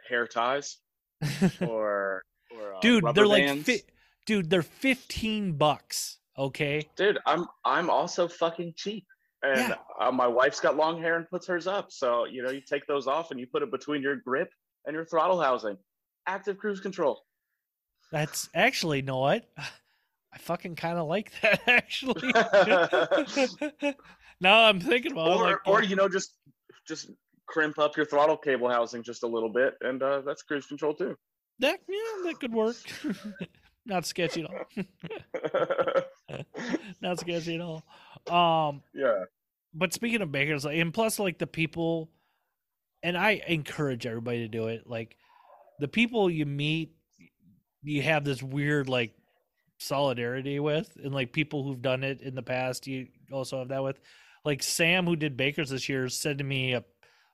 hair 0.08 0.26
ties 0.26 0.78
or 1.60 2.22
or 2.50 2.74
uh, 2.76 2.80
dude, 2.80 3.04
they're 3.14 3.26
like 3.26 3.58
fi- 3.64 3.82
dude, 4.26 4.50
they're 4.50 4.62
fifteen 4.62 5.52
bucks. 5.52 6.18
Okay, 6.38 6.86
dude 6.96 7.18
i'm 7.24 7.46
i'm 7.64 7.88
also 7.88 8.28
fucking 8.28 8.74
cheap 8.76 9.06
and 9.42 9.68
Yeah. 9.70 9.76
uh, 9.98 10.12
my 10.12 10.26
wife's 10.26 10.60
got 10.60 10.76
long 10.76 11.00
hair 11.00 11.16
and 11.16 11.26
puts 11.30 11.46
hers 11.46 11.66
up 11.66 11.86
so 11.90 12.26
you 12.26 12.42
know 12.42 12.50
you 12.50 12.60
take 12.60 12.86
those 12.86 13.06
off 13.06 13.30
and 13.30 13.40
you 13.40 13.46
put 13.46 13.62
it 13.62 13.70
between 13.70 14.02
your 14.02 14.16
grip 14.16 14.50
and 14.84 14.94
your 14.94 15.06
throttle 15.06 15.40
housing 15.40 15.78
active 16.26 16.58
cruise 16.58 16.80
control 16.80 17.22
That's 18.12 18.50
actually, 18.54 18.98
you 18.98 19.04
know 19.04 19.18
what? 19.18 19.48
I 19.56 20.38
fucking 20.38 20.76
kind 20.76 20.98
of 20.98 21.06
like 21.08 21.32
that 21.40 21.62
actually. 21.66 22.30
Now 24.41 24.64
I'm 24.64 24.80
thinking 24.80 25.12
about 25.12 25.28
it, 25.28 25.37
or 25.37 25.51
like, 25.51 25.59
or 25.66 25.82
you 25.82 25.97
know 25.97 26.09
just 26.09 26.34
just 26.87 27.11
crimp 27.47 27.78
up 27.78 27.97
your 27.97 28.07
throttle 28.07 28.37
cable 28.37 28.68
housing 28.68 29.03
just 29.03 29.22
a 29.22 29.26
little 29.26 29.49
bit 29.49 29.74
and 29.80 30.03
uh, 30.03 30.20
that's 30.20 30.43
cruise 30.43 30.66
control 30.66 30.95
too 30.95 31.16
that, 31.59 31.78
yeah, 31.89 32.24
that 32.24 32.39
could 32.39 32.53
work. 32.53 32.76
Not 33.87 34.05
sketchy 34.05 34.45
at 34.45 34.51
all. 34.51 36.03
Not 37.01 37.18
sketchy 37.18 37.55
at 37.55 37.62
all. 37.62 37.82
Um, 38.28 38.82
yeah 38.93 39.24
but 39.76 39.93
speaking 39.93 40.22
of 40.22 40.32
bakers, 40.32 40.64
like, 40.64 40.78
and 40.78 40.93
plus, 40.93 41.18
like 41.18 41.39
the 41.39 41.47
people, 41.47 42.11
and 43.03 43.16
I 43.16 43.43
encourage 43.47 44.07
everybody 44.07 44.39
to 44.39 44.49
do 44.49 44.68
it. 44.68 44.87
Like 44.87 45.16
the 45.78 45.89
people 45.89 46.30
you 46.30 46.47
meet, 46.47 46.95
you 47.82 48.03
have 48.03 48.24
this 48.24 48.43
weird 48.43 48.89
like 48.89 49.12
solidarity 49.78 50.59
with, 50.61 50.97
and 51.03 51.14
like 51.14 51.32
people 51.32 51.62
who've 51.62 51.82
done 51.82 52.05
it 52.05 52.22
in 52.22 52.34
the 52.34 52.43
past, 52.43 52.87
you 52.87 53.09
also 53.30 53.59
have 53.59 53.68
that 53.68 53.84
with. 53.84 54.01
Like 54.47 54.62
Sam, 54.62 55.05
who 55.07 55.16
did 55.16 55.36
bakers 55.36 55.70
this 55.70 55.88
year, 55.88 56.09
said 56.09 56.38
to 56.38 56.44
me 56.44 56.72
a 56.72 56.84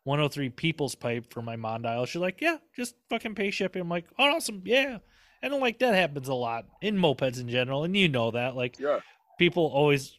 103 0.04 0.48
People's 0.48 0.96
Pipe 0.96 1.32
for 1.32 1.42
my 1.42 1.56
Mondial. 1.56 2.08
She's 2.08 2.20
like, 2.20 2.40
"Yeah, 2.40 2.56
just 2.74 2.96
fucking 3.10 3.36
pay 3.36 3.50
shipping." 3.50 3.82
I'm 3.82 3.88
like, 3.88 4.06
"Oh, 4.18 4.24
awesome, 4.24 4.62
yeah." 4.64 4.98
And 5.42 5.54
like 5.54 5.78
that 5.80 5.94
happens 5.94 6.28
a 6.28 6.34
lot 6.34 6.66
in 6.80 6.96
mopeds 6.96 7.40
in 7.40 7.48
general, 7.48 7.84
and 7.84 7.96
you 7.96 8.08
know 8.08 8.32
that. 8.32 8.56
Like 8.56 8.80
yeah 8.80 9.00
people 9.38 9.66
always 9.66 10.18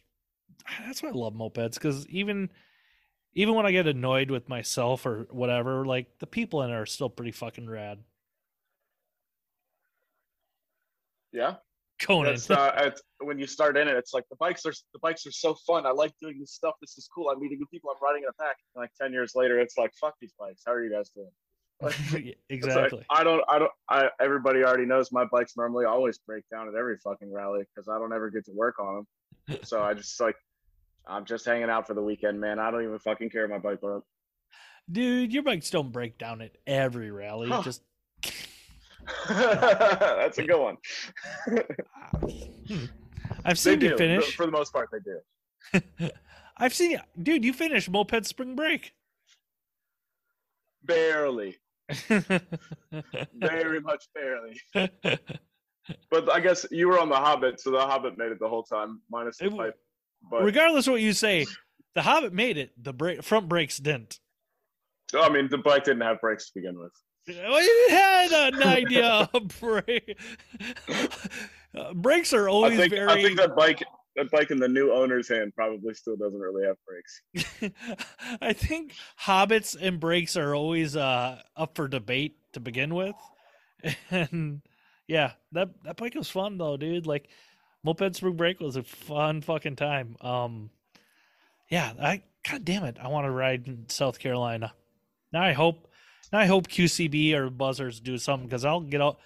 ah, 0.68 0.82
that's 0.86 1.02
why 1.02 1.08
I 1.08 1.12
love 1.12 1.34
mopeds 1.34 1.74
because 1.74 2.06
even 2.08 2.50
even 3.34 3.54
when 3.54 3.66
I 3.66 3.72
get 3.72 3.86
annoyed 3.86 4.30
with 4.30 4.48
myself 4.48 5.06
or 5.06 5.26
whatever, 5.30 5.84
like 5.84 6.18
the 6.18 6.26
people 6.26 6.62
in 6.62 6.70
it 6.70 6.74
are 6.74 6.86
still 6.86 7.10
pretty 7.10 7.32
fucking 7.32 7.68
rad. 7.68 7.98
yeah 11.32 11.56
Conan, 12.04 12.34
It's, 12.34 12.50
uh, 12.50 12.72
it's, 12.76 13.02
when 13.20 13.38
you 13.38 13.46
start 13.46 13.76
in 13.76 13.88
it, 13.88 13.96
it's 13.96 14.12
like 14.12 14.24
the 14.30 14.36
bikes 14.36 14.66
are 14.66 14.72
the 14.92 14.98
bikes 15.00 15.26
are 15.26 15.32
so 15.32 15.54
fun. 15.66 15.86
I 15.86 15.90
like 15.90 16.12
doing 16.20 16.38
this 16.38 16.52
stuff. 16.52 16.74
This 16.80 16.98
is 16.98 17.08
cool. 17.14 17.30
I'm 17.30 17.40
meeting 17.40 17.58
new 17.58 17.66
people. 17.66 17.90
I'm 17.90 18.02
riding 18.02 18.22
in 18.22 18.28
a 18.28 18.42
pack. 18.42 18.56
And 18.74 18.82
like 18.82 18.90
ten 19.00 19.12
years 19.12 19.32
later, 19.34 19.58
it's 19.58 19.78
like 19.78 19.92
fuck 20.00 20.14
these 20.20 20.34
bikes. 20.38 20.62
How 20.66 20.72
are 20.72 20.84
you 20.84 20.92
guys 20.92 21.10
doing? 21.10 21.30
Like, 21.80 21.94
it's 22.00 22.12
like, 22.12 22.38
exactly. 22.48 23.04
I 23.10 23.24
don't. 23.24 23.42
I 23.48 23.58
don't. 23.58 23.70
I 23.88 24.08
everybody 24.20 24.62
already 24.62 24.86
knows 24.86 25.12
my 25.12 25.24
bikes 25.24 25.56
normally 25.56 25.84
always 25.84 26.18
break 26.18 26.44
down 26.50 26.68
at 26.68 26.74
every 26.74 26.96
fucking 26.98 27.32
rally 27.32 27.64
because 27.74 27.88
I 27.88 27.98
don't 27.98 28.12
ever 28.12 28.30
get 28.30 28.44
to 28.46 28.52
work 28.52 28.78
on 28.78 28.94
them. 28.96 29.06
So 29.64 29.82
I 29.82 29.92
just 29.92 30.18
like 30.20 30.36
I'm 31.06 31.26
just 31.26 31.44
hanging 31.44 31.68
out 31.68 31.86
for 31.86 31.92
the 31.92 32.02
weekend, 32.02 32.40
man. 32.40 32.58
I 32.58 32.70
don't 32.70 32.82
even 32.82 32.98
fucking 32.98 33.28
care 33.30 33.44
if 33.44 33.50
my 33.50 33.58
bike 33.58 33.80
broke. 33.80 34.04
Dude, 34.90 35.32
your 35.32 35.42
bikes 35.42 35.70
don't 35.70 35.92
break 35.92 36.18
down 36.18 36.40
at 36.40 36.52
every 36.66 37.10
rally. 37.10 37.48
Huh. 37.48 37.62
Just 37.62 37.82
That's 39.28 40.38
a 40.38 40.42
good 40.44 40.60
one. 40.60 40.76
I've 43.44 43.54
they 43.62 43.72
seen 43.72 43.78
do 43.78 43.86
you 43.86 43.96
finish. 43.96 44.36
for 44.36 44.46
the 44.46 44.52
most 44.52 44.72
part. 44.72 44.90
They 44.92 44.98
do. 45.00 46.10
I've 46.56 46.74
seen 46.74 46.92
you, 46.92 47.00
dude. 47.20 47.44
You 47.44 47.52
finished 47.52 47.90
moped 47.90 48.26
spring 48.26 48.54
break. 48.54 48.92
Barely, 50.84 51.56
very 52.08 53.80
much 53.80 54.04
barely. 54.14 54.60
But 56.10 56.30
I 56.32 56.40
guess 56.40 56.64
you 56.70 56.88
were 56.88 56.98
on 56.98 57.08
the 57.08 57.16
Hobbit, 57.16 57.60
so 57.60 57.70
the 57.70 57.80
Hobbit 57.80 58.16
made 58.16 58.32
it 58.32 58.38
the 58.38 58.48
whole 58.48 58.62
time, 58.62 59.00
minus 59.10 59.38
the 59.38 59.46
It 59.46 59.56
pipe. 59.56 59.74
But 60.30 60.44
Regardless 60.44 60.86
of 60.86 60.92
what 60.92 61.02
you 61.02 61.12
say, 61.12 61.46
the 61.94 62.02
Hobbit 62.02 62.32
made 62.32 62.56
it. 62.56 62.72
The 62.82 62.92
break, 62.92 63.22
front 63.22 63.48
brakes 63.48 63.78
didn't. 63.78 64.18
I 65.14 65.28
mean, 65.28 65.48
the 65.50 65.58
bike 65.58 65.84
didn't 65.84 66.02
have 66.02 66.20
brakes 66.20 66.46
to 66.46 66.52
begin 66.54 66.78
with. 66.78 66.92
You 67.26 67.86
had 67.90 68.32
an 68.32 68.62
idea. 68.62 69.28
Uh, 71.74 71.92
brakes 71.94 72.32
are 72.32 72.48
I 72.48 72.52
always 72.52 72.78
think 72.78 72.92
very. 72.92 73.08
I 73.08 73.22
think 73.22 73.38
that 73.38 73.56
bike, 73.56 73.82
that 74.16 74.30
bike 74.30 74.50
in 74.50 74.58
the 74.58 74.68
new 74.68 74.92
owner's 74.92 75.28
hand, 75.28 75.54
probably 75.54 75.94
still 75.94 76.16
doesn't 76.16 76.38
really 76.38 76.66
have 76.66 76.76
brakes. 76.86 77.74
I 78.40 78.52
think 78.52 78.94
hobbits 79.22 79.76
and 79.80 79.98
brakes 79.98 80.36
are 80.36 80.54
always 80.54 80.96
uh, 80.96 81.40
up 81.56 81.76
for 81.76 81.88
debate 81.88 82.36
to 82.52 82.60
begin 82.60 82.94
with, 82.94 83.16
and 84.10 84.62
yeah, 85.06 85.32
that 85.52 85.70
that 85.84 85.96
bike 85.96 86.14
was 86.14 86.28
fun 86.30 86.58
though, 86.58 86.76
dude. 86.76 87.06
Like 87.06 87.28
moped 87.82 88.16
spring 88.16 88.36
break 88.36 88.60
was 88.60 88.76
a 88.76 88.82
fun 88.82 89.40
fucking 89.40 89.76
time. 89.76 90.16
Um, 90.20 90.70
yeah, 91.70 91.92
I 92.00 92.22
god 92.48 92.64
damn 92.64 92.84
it, 92.84 92.98
I 93.00 93.08
want 93.08 93.26
to 93.26 93.30
ride 93.30 93.66
in 93.66 93.88
South 93.88 94.18
Carolina. 94.18 94.74
Now 95.32 95.42
I 95.42 95.52
hope, 95.52 95.88
now 96.32 96.38
I 96.38 96.46
hope 96.46 96.68
QCB 96.68 97.34
or 97.34 97.50
Buzzers 97.50 98.00
do 98.00 98.18
something 98.18 98.48
because 98.48 98.64
I'll 98.64 98.80
get 98.80 99.00
out. 99.00 99.18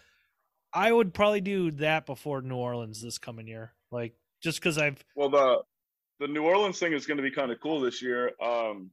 I 0.73 0.93
would 0.93 1.15
probably 1.15 1.41
do 1.41 1.71
that 1.73 2.07
before 2.07 2.43
New 2.43 2.57
Orleans 2.57 3.03
this 3.03 3.19
coming 3.19 3.47
year, 3.47 3.73
like 3.91 4.15
just 4.43 4.61
because 4.61 4.79
I've 4.79 5.03
Well, 5.17 5.31
the 5.31 5.63
the 6.21 6.29
New 6.29 6.45
Orleans 6.45 6.79
thing 6.79 6.93
is 6.93 7.07
going 7.07 7.17
to 7.17 7.23
be 7.23 7.31
kind 7.31 7.51
of 7.51 7.61
cool 7.61 7.81
this 7.81 8.03
year. 8.03 8.33
Um, 8.43 8.91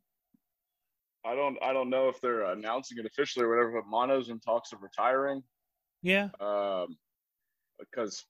I 1.26 1.36
don't 1.36 1.58
I 1.62 1.74
don't 1.74 1.90
know 1.90 2.08
if 2.08 2.22
they're 2.22 2.44
announcing 2.44 2.98
it 3.00 3.06
officially 3.06 3.46
or 3.46 3.50
whatever, 3.50 3.82
but 3.82 3.90
Mono's 3.90 4.30
in 4.30 4.40
talks 4.40 4.72
of 4.72 4.82
retiring. 4.82 5.44
yeah 6.02 6.30
um, 6.40 6.98
because 7.80 8.26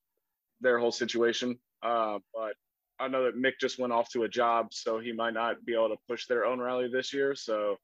their 0.62 0.80
whole 0.80 0.92
situation. 0.92 1.60
Uh, 1.84 2.20
but 2.34 2.54
I 3.00 3.08
know 3.10 3.26
that 3.26 3.36
Mick 3.36 3.54
just 3.60 3.78
went 3.78 3.94
off 3.94 4.10
to 4.12 4.24
a 4.24 4.30
job, 4.30 4.68
so 4.72 5.00
he 5.00 5.12
might 5.12 5.34
not 5.34 5.64
be 5.66 5.74
able 5.74 5.90
to 5.90 5.98
push 6.08 6.26
their 6.26 6.46
own 6.46 6.60
rally 6.60 6.88
this 6.92 7.14
year. 7.14 7.36
So 7.36 7.76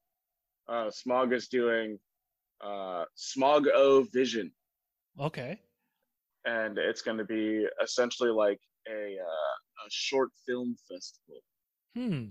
uh, 0.68 0.90
Smog 0.92 1.34
is 1.34 1.48
doing 1.48 2.00
uh, 2.62 3.06
Smog 3.16 3.68
O 3.74 4.04
Vision, 4.14 4.52
okay 5.20 5.60
and 6.46 6.78
it's 6.78 7.02
going 7.02 7.18
to 7.18 7.26
be 7.26 7.68
essentially 7.84 8.32
like 8.32 8.60
a, 8.90 9.18
uh, 9.20 9.86
a 9.86 9.90
short 9.90 10.30
film 10.48 10.76
festival 10.90 11.42
hmm 11.96 12.26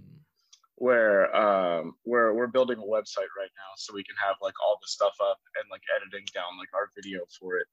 where 0.80 1.36
um, 1.36 1.92
where 2.04 2.32
we're 2.32 2.46
building 2.46 2.78
a 2.78 2.80
website 2.80 3.28
right 3.38 3.50
now, 3.54 3.70
so 3.76 3.92
we 3.94 4.02
can 4.02 4.16
have 4.16 4.36
like 4.40 4.54
all 4.66 4.78
the 4.80 4.88
stuff 4.88 5.12
up 5.22 5.36
and 5.60 5.70
like 5.70 5.82
editing 5.94 6.24
down 6.34 6.56
like 6.58 6.70
our 6.74 6.88
video 6.96 7.20
for 7.38 7.58
it. 7.58 7.66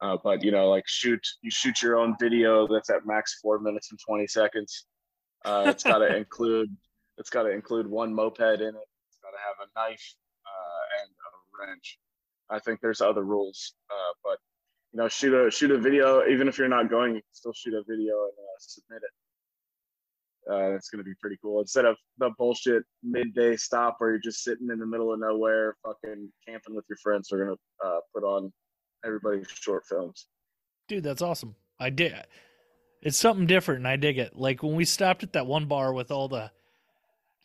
Uh, 0.00 0.16
but 0.24 0.42
you 0.42 0.50
know, 0.50 0.68
like 0.68 0.82
shoot, 0.88 1.24
you 1.42 1.50
shoot 1.52 1.80
your 1.80 1.96
own 1.96 2.16
video 2.18 2.66
that's 2.66 2.90
at 2.90 3.06
max 3.06 3.38
four 3.40 3.60
minutes 3.60 3.92
and 3.92 4.00
twenty 4.04 4.26
seconds. 4.26 4.86
Uh, 5.44 5.66
it's 5.68 5.84
got 5.84 5.98
to 5.98 6.16
include, 6.16 6.76
it's 7.18 7.30
got 7.30 7.44
to 7.44 7.50
include 7.50 7.86
one 7.86 8.12
moped 8.12 8.40
in 8.40 8.74
it. 8.74 8.88
To 9.30 9.38
have 9.38 9.68
a 9.68 9.78
knife 9.78 10.14
uh, 10.46 11.02
and 11.02 11.10
a 11.10 11.30
wrench. 11.58 11.98
I 12.50 12.58
think 12.58 12.80
there's 12.80 13.00
other 13.00 13.22
rules, 13.22 13.74
uh, 13.90 14.12
but 14.24 14.38
you 14.92 14.98
know, 14.98 15.08
shoot 15.08 15.34
a 15.34 15.50
shoot 15.50 15.70
a 15.70 15.78
video. 15.78 16.26
Even 16.26 16.48
if 16.48 16.58
you're 16.58 16.68
not 16.68 16.90
going, 16.90 17.14
you 17.14 17.20
can 17.20 17.32
still 17.32 17.52
shoot 17.52 17.74
a 17.74 17.82
video 17.88 18.14
and 18.24 18.32
uh, 18.38 18.58
submit 18.58 19.02
it. 19.02 20.52
Uh, 20.52 20.74
it's 20.74 20.88
gonna 20.88 21.04
be 21.04 21.14
pretty 21.20 21.38
cool. 21.42 21.60
Instead 21.60 21.84
of 21.84 21.96
the 22.18 22.30
bullshit 22.38 22.82
midday 23.04 23.56
stop 23.56 23.96
where 23.98 24.10
you're 24.10 24.18
just 24.18 24.42
sitting 24.42 24.68
in 24.70 24.78
the 24.78 24.86
middle 24.86 25.12
of 25.12 25.20
nowhere, 25.20 25.76
fucking 25.84 26.32
camping 26.46 26.74
with 26.74 26.84
your 26.88 26.98
friends, 27.02 27.28
we're 27.30 27.44
gonna 27.44 27.56
uh, 27.84 28.00
put 28.12 28.24
on 28.24 28.52
everybody's 29.04 29.48
short 29.48 29.84
films. 29.86 30.26
Dude, 30.88 31.04
that's 31.04 31.22
awesome. 31.22 31.54
I 31.78 31.90
did. 31.90 32.14
It's 33.00 33.16
something 33.16 33.46
different, 33.46 33.78
and 33.78 33.88
I 33.88 33.96
dig 33.96 34.18
it. 34.18 34.36
Like 34.36 34.62
when 34.62 34.74
we 34.74 34.84
stopped 34.84 35.22
at 35.22 35.34
that 35.34 35.46
one 35.46 35.66
bar 35.66 35.92
with 35.92 36.10
all 36.10 36.28
the 36.28 36.50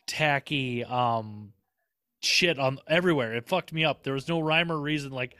tacky 0.06 0.84
um 0.84 1.52
shit 2.26 2.58
on 2.58 2.78
everywhere. 2.86 3.34
It 3.34 3.48
fucked 3.48 3.72
me 3.72 3.84
up. 3.84 4.02
There 4.02 4.12
was 4.14 4.28
no 4.28 4.40
rhyme 4.40 4.70
or 4.72 4.78
reason. 4.78 5.12
Like 5.12 5.36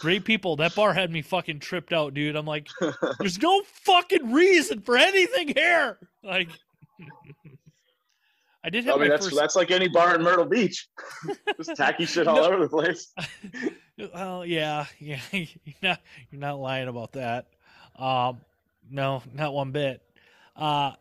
great 0.00 0.24
people. 0.24 0.56
That 0.56 0.74
bar 0.74 0.94
had 0.94 1.10
me 1.10 1.22
fucking 1.22 1.60
tripped 1.60 1.92
out, 1.92 2.14
dude. 2.14 2.36
I'm 2.36 2.46
like, 2.46 2.68
there's 3.18 3.40
no 3.40 3.62
fucking 3.84 4.32
reason 4.32 4.80
for 4.80 4.96
anything 4.96 5.48
here. 5.54 5.98
Like, 6.22 6.48
I 8.64 8.70
did 8.70 8.84
have 8.84 8.96
I 8.96 9.00
mean, 9.00 9.08
that's 9.10 9.26
first. 9.26 9.36
that's 9.36 9.56
like 9.56 9.70
any 9.72 9.88
bar 9.88 10.14
in 10.14 10.22
Myrtle 10.22 10.44
Beach, 10.44 10.88
just 11.56 11.74
tacky 11.76 12.06
shit 12.06 12.28
all 12.28 12.36
No. 12.36 12.44
over 12.44 12.62
the 12.62 12.68
place. 12.68 13.12
Well, 14.14 14.44
yeah, 14.46 14.86
yeah. 14.98 15.20
You're 15.30 15.46
not 15.82 16.00
you're 16.30 16.40
not 16.40 16.58
lying 16.58 16.88
about 16.88 17.12
that. 17.12 17.46
Um, 17.96 18.40
no, 18.90 19.22
not 19.34 19.52
one 19.52 19.70
bit. 19.70 20.02
Uh, 20.56 20.92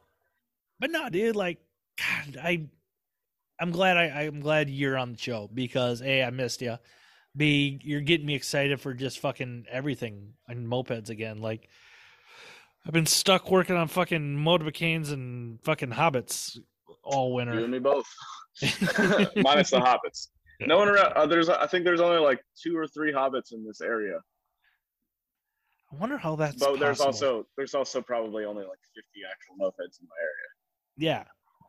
but 0.79 0.91
no, 0.91 1.09
dude. 1.09 1.35
Like, 1.37 1.57
God, 1.97 2.37
I, 2.43 2.67
I'm 3.61 3.71
glad 3.71 3.97
I, 3.97 4.23
I'm 4.23 4.39
glad 4.39 4.69
you're 4.69 4.97
on 4.97 5.13
the 5.13 5.17
show 5.17 5.49
because 5.53 6.01
a, 6.01 6.23
I 6.23 6.29
missed 6.31 6.61
you. 6.61 6.77
B, 7.35 7.79
you're 7.83 8.01
getting 8.01 8.25
me 8.25 8.35
excited 8.35 8.81
for 8.81 8.93
just 8.93 9.19
fucking 9.19 9.65
everything 9.69 10.33
and 10.47 10.67
mopeds 10.67 11.09
again. 11.09 11.39
Like, 11.39 11.69
I've 12.85 12.93
been 12.93 13.05
stuck 13.05 13.49
working 13.49 13.77
on 13.77 13.87
fucking 13.87 14.37
Motobécanes 14.37 15.13
and 15.13 15.61
fucking 15.63 15.91
hobbits 15.91 16.57
all 17.03 17.33
winter. 17.33 17.53
You 17.53 17.63
and 17.63 17.71
me 17.71 17.79
both, 17.79 18.05
minus 18.61 19.71
the 19.71 19.79
hobbits. 19.79 20.27
No 20.59 20.77
one 20.77 20.89
around. 20.89 21.13
Uh, 21.13 21.25
there's, 21.25 21.47
I 21.47 21.67
think 21.67 21.85
there's 21.85 22.01
only 22.01 22.17
like 22.17 22.43
two 22.61 22.75
or 22.75 22.87
three 22.87 23.13
hobbits 23.13 23.53
in 23.53 23.65
this 23.65 23.79
area, 23.79 24.19
I 25.91 25.97
wonder 25.97 26.17
how 26.17 26.35
that's. 26.35 26.55
but 26.55 26.79
there's 26.79 26.99
possible. 26.99 27.27
also 27.29 27.47
there's 27.57 27.73
also 27.73 28.01
probably 28.01 28.45
only 28.45 28.63
like 28.63 28.79
50 28.95 29.07
actual 29.29 29.55
mopeds 29.55 29.99
in 29.99 30.07
my 30.07 30.15
area. 30.21 31.25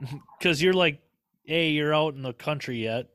Yeah, 0.09 0.19
because 0.39 0.63
you're 0.63 0.73
like, 0.73 1.01
a 1.49 1.69
you're 1.69 1.95
out 1.95 2.15
in 2.15 2.23
the 2.23 2.33
country 2.33 2.83
yet, 2.83 3.09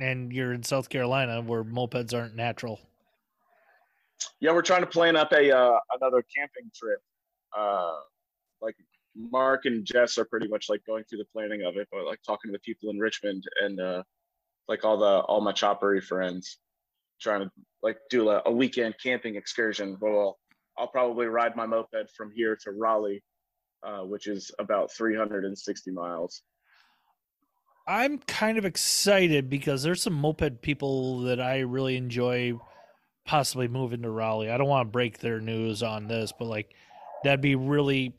and 0.00 0.32
you're 0.32 0.52
in 0.52 0.62
South 0.62 0.88
Carolina 0.88 1.40
where 1.40 1.64
mopeds 1.64 2.14
aren't 2.14 2.34
natural. 2.34 2.80
Yeah, 4.40 4.52
we're 4.52 4.62
trying 4.62 4.82
to 4.82 4.86
plan 4.86 5.16
up 5.16 5.32
a 5.32 5.56
uh, 5.56 5.78
another 6.00 6.24
camping 6.34 6.70
trip. 6.74 7.00
Uh, 7.56 7.94
like 8.60 8.76
Mark 9.16 9.64
and 9.64 9.84
Jess 9.84 10.18
are 10.18 10.24
pretty 10.24 10.48
much 10.48 10.68
like 10.68 10.84
going 10.86 11.04
through 11.04 11.18
the 11.18 11.26
planning 11.32 11.64
of 11.64 11.76
it, 11.76 11.88
but 11.90 12.04
like 12.04 12.20
talking 12.26 12.50
to 12.50 12.52
the 12.52 12.60
people 12.60 12.90
in 12.90 12.98
Richmond 12.98 13.44
and 13.60 13.80
uh, 13.80 14.02
like 14.68 14.84
all 14.84 14.98
the 14.98 15.20
all 15.20 15.40
my 15.40 15.52
choppery 15.52 16.00
friends, 16.00 16.58
trying 17.20 17.40
to 17.40 17.50
like 17.82 17.98
do 18.10 18.30
a, 18.30 18.42
a 18.46 18.52
weekend 18.52 18.94
camping 19.02 19.36
excursion. 19.36 19.96
Well, 20.00 20.38
I'll 20.76 20.88
probably 20.88 21.26
ride 21.26 21.56
my 21.56 21.66
moped 21.66 22.10
from 22.16 22.30
here 22.30 22.56
to 22.62 22.70
Raleigh, 22.70 23.22
uh, 23.82 24.02
which 24.02 24.26
is 24.26 24.50
about 24.58 24.92
360 24.92 25.90
miles. 25.90 26.42
I'm 27.88 28.18
kind 28.18 28.58
of 28.58 28.66
excited 28.66 29.48
because 29.48 29.82
there's 29.82 30.02
some 30.02 30.12
moped 30.12 30.60
people 30.60 31.20
that 31.22 31.40
I 31.40 31.60
really 31.60 31.96
enjoy 31.96 32.60
possibly 33.24 33.66
moving 33.66 34.02
to 34.02 34.10
Raleigh. 34.10 34.50
I 34.50 34.58
don't 34.58 34.68
want 34.68 34.86
to 34.86 34.92
break 34.92 35.18
their 35.18 35.40
news 35.40 35.82
on 35.82 36.06
this, 36.06 36.30
but 36.38 36.44
like 36.44 36.74
that'd 37.24 37.40
be 37.40 37.54
really 37.54 38.12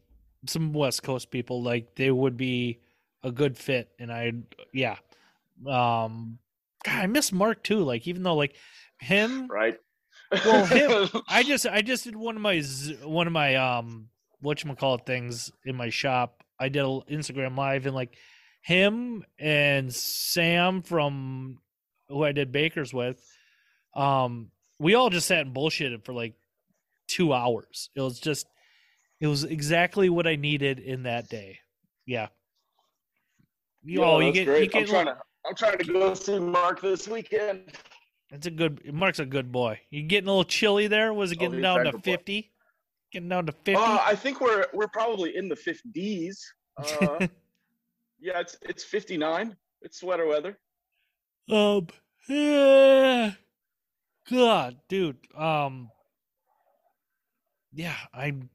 some 0.47 0.73
West 0.73 1.03
Coast 1.03 1.29
people 1.29 1.61
like 1.61 1.93
they 1.95 2.09
would 2.09 2.35
be 2.35 2.79
a 3.23 3.31
good 3.31 3.57
fit 3.57 3.89
and 3.99 4.11
I 4.11 4.33
yeah. 4.73 4.97
Um 5.67 6.39
God, 6.83 6.95
I 6.95 7.05
miss 7.05 7.31
Mark 7.31 7.63
too. 7.63 7.83
Like 7.83 8.07
even 8.07 8.23
though 8.23 8.35
like 8.35 8.55
him 8.99 9.47
Right. 9.47 9.77
Well, 10.31 10.65
him- 10.65 11.21
I 11.27 11.43
just 11.43 11.67
I 11.67 11.83
just 11.83 12.05
did 12.05 12.15
one 12.15 12.35
of 12.35 12.41
my 12.41 12.63
one 13.03 13.27
of 13.27 13.33
my 13.33 13.55
um 13.55 14.09
what 14.41 14.63
call 14.79 14.95
it 14.95 15.05
things 15.05 15.51
in 15.63 15.75
my 15.75 15.89
shop. 15.89 16.43
I 16.59 16.69
did 16.69 16.83
an 16.83 17.01
Instagram 17.11 17.55
live 17.55 17.85
and 17.85 17.93
like 17.93 18.17
him 18.61 19.23
and 19.37 19.93
Sam 19.93 20.81
from 20.81 21.59
who 22.07 22.23
I 22.23 22.31
did 22.31 22.51
bakers 22.51 22.93
with, 22.93 23.23
um, 23.95 24.51
we 24.79 24.95
all 24.95 25.09
just 25.09 25.27
sat 25.27 25.45
and 25.45 25.55
bullshitted 25.55 26.05
for 26.05 26.13
like 26.13 26.33
two 27.07 27.33
hours. 27.33 27.89
It 27.95 28.01
was 28.01 28.19
just 28.19 28.47
it 29.19 29.27
was 29.27 29.43
exactly 29.43 30.09
what 30.09 30.27
I 30.27 30.35
needed 30.35 30.79
in 30.79 31.03
that 31.03 31.29
day. 31.29 31.59
Yeah. 32.05 32.27
You, 33.83 34.01
Yeah, 34.01 34.05
oh, 34.07 34.19
you 34.19 34.31
get 34.31 34.45
great. 34.45 34.63
you 34.63 34.69
get 34.69 34.81
I'm 34.81 34.87
trying 34.87 35.05
to 35.05 35.17
I'm 35.47 35.55
trying 35.55 35.77
to 35.77 35.83
go 35.85 36.13
see 36.13 36.39
Mark 36.39 36.81
this 36.81 37.07
weekend. 37.07 37.71
That's 38.29 38.45
a 38.45 38.51
good. 38.51 38.93
Mark's 38.93 39.17
a 39.19 39.25
good 39.25 39.51
boy. 39.51 39.79
You 39.89 40.03
getting 40.03 40.27
a 40.27 40.31
little 40.31 40.43
chilly 40.43 40.87
there? 40.87 41.13
Was 41.13 41.31
it 41.31 41.37
Oh, 41.39 41.41
getting 41.41 41.55
he's 41.55 41.63
down 41.63 41.83
to 41.85 41.97
fifty? 41.99 42.51
Getting 43.11 43.29
down 43.29 43.47
to 43.47 43.51
fifty? 43.51 43.73
Uh, 43.75 43.99
I 44.05 44.15
think 44.15 44.39
we're 44.41 44.65
we're 44.73 44.87
probably 44.89 45.35
in 45.35 45.49
the 45.49 45.55
50s. 45.55 46.35
Uh, 46.77 47.27
yeah, 48.19 48.39
it's 48.39 48.57
it's 48.61 48.83
59. 48.83 49.55
It's 49.81 49.99
sweater 49.99 50.27
weather. 50.27 50.57
um, 51.51 51.87
yeah. 52.27 53.31
God, 54.29 54.77
dude. 54.87 55.17
Um, 55.35 55.89
yeah, 57.73 57.95
I'm 58.13 58.49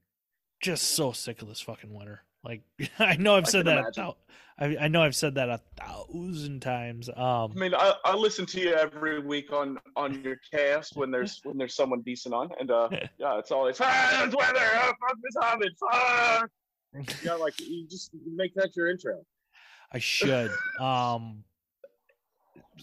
just 0.61 0.93
so 0.95 1.13
sick 1.13 1.43
of 1.43 1.49
this 1.49 1.61
fucking 1.61 1.93
winter. 1.93 2.23
Like, 2.45 2.63
I 2.99 3.17
know 3.17 3.35
I've 3.37 3.49
said 3.49 3.67
that. 3.67 3.95
Thou- 3.95 4.17
I 4.57 4.77
I 4.83 4.89
know 4.89 5.03
I've 5.03 5.17
said 5.17 5.35
that 5.35 5.49
a 5.49 5.61
thousand 5.77 6.61
times. 6.61 7.09
Um, 7.09 7.17
I 7.17 7.55
mean, 7.55 7.75
I, 7.75 7.95
I 8.05 8.15
listen 8.15 8.47
to 8.47 8.61
you 8.61 8.73
every 8.75 9.19
week 9.19 9.53
on 9.53 9.79
on 9.97 10.23
your 10.23 10.37
cast 10.53 10.97
when 10.97 11.11
there's 11.11 11.41
when 11.43 11.59
there's 11.59 11.75
someone 11.75 12.03
decent 12.03 12.35
on, 12.35 12.51
and 12.61 12.71
uh, 12.71 12.89
yeah, 13.19 13.39
it's 13.39 13.51
always 13.51 13.79
ah, 13.81 14.25
it's 14.25 14.37
weather. 14.37 14.61
Oh, 14.75 14.93
fuck 15.01 15.17
this 15.23 15.37
hobbits. 15.37 15.79
Ah. 15.93 16.45
Yeah, 17.25 17.35
like 17.35 17.59
you 17.59 17.89
just 17.89 18.11
make 18.37 18.55
that 18.55 18.77
your 18.77 18.89
intro. 18.89 19.21
I 19.95 19.99
should. 20.01 20.51
Um, 20.81 21.45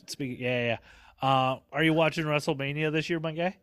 speaking, 0.08 0.44
yeah, 0.44 0.66
yeah. 0.66 0.78
Uh, 1.22 1.60
are 1.72 1.84
you 1.84 1.94
watching 1.94 2.26
WrestleMania 2.26 2.92
this 2.92 3.10
year, 3.10 3.20
my 3.20 3.34
guy? 3.34 3.58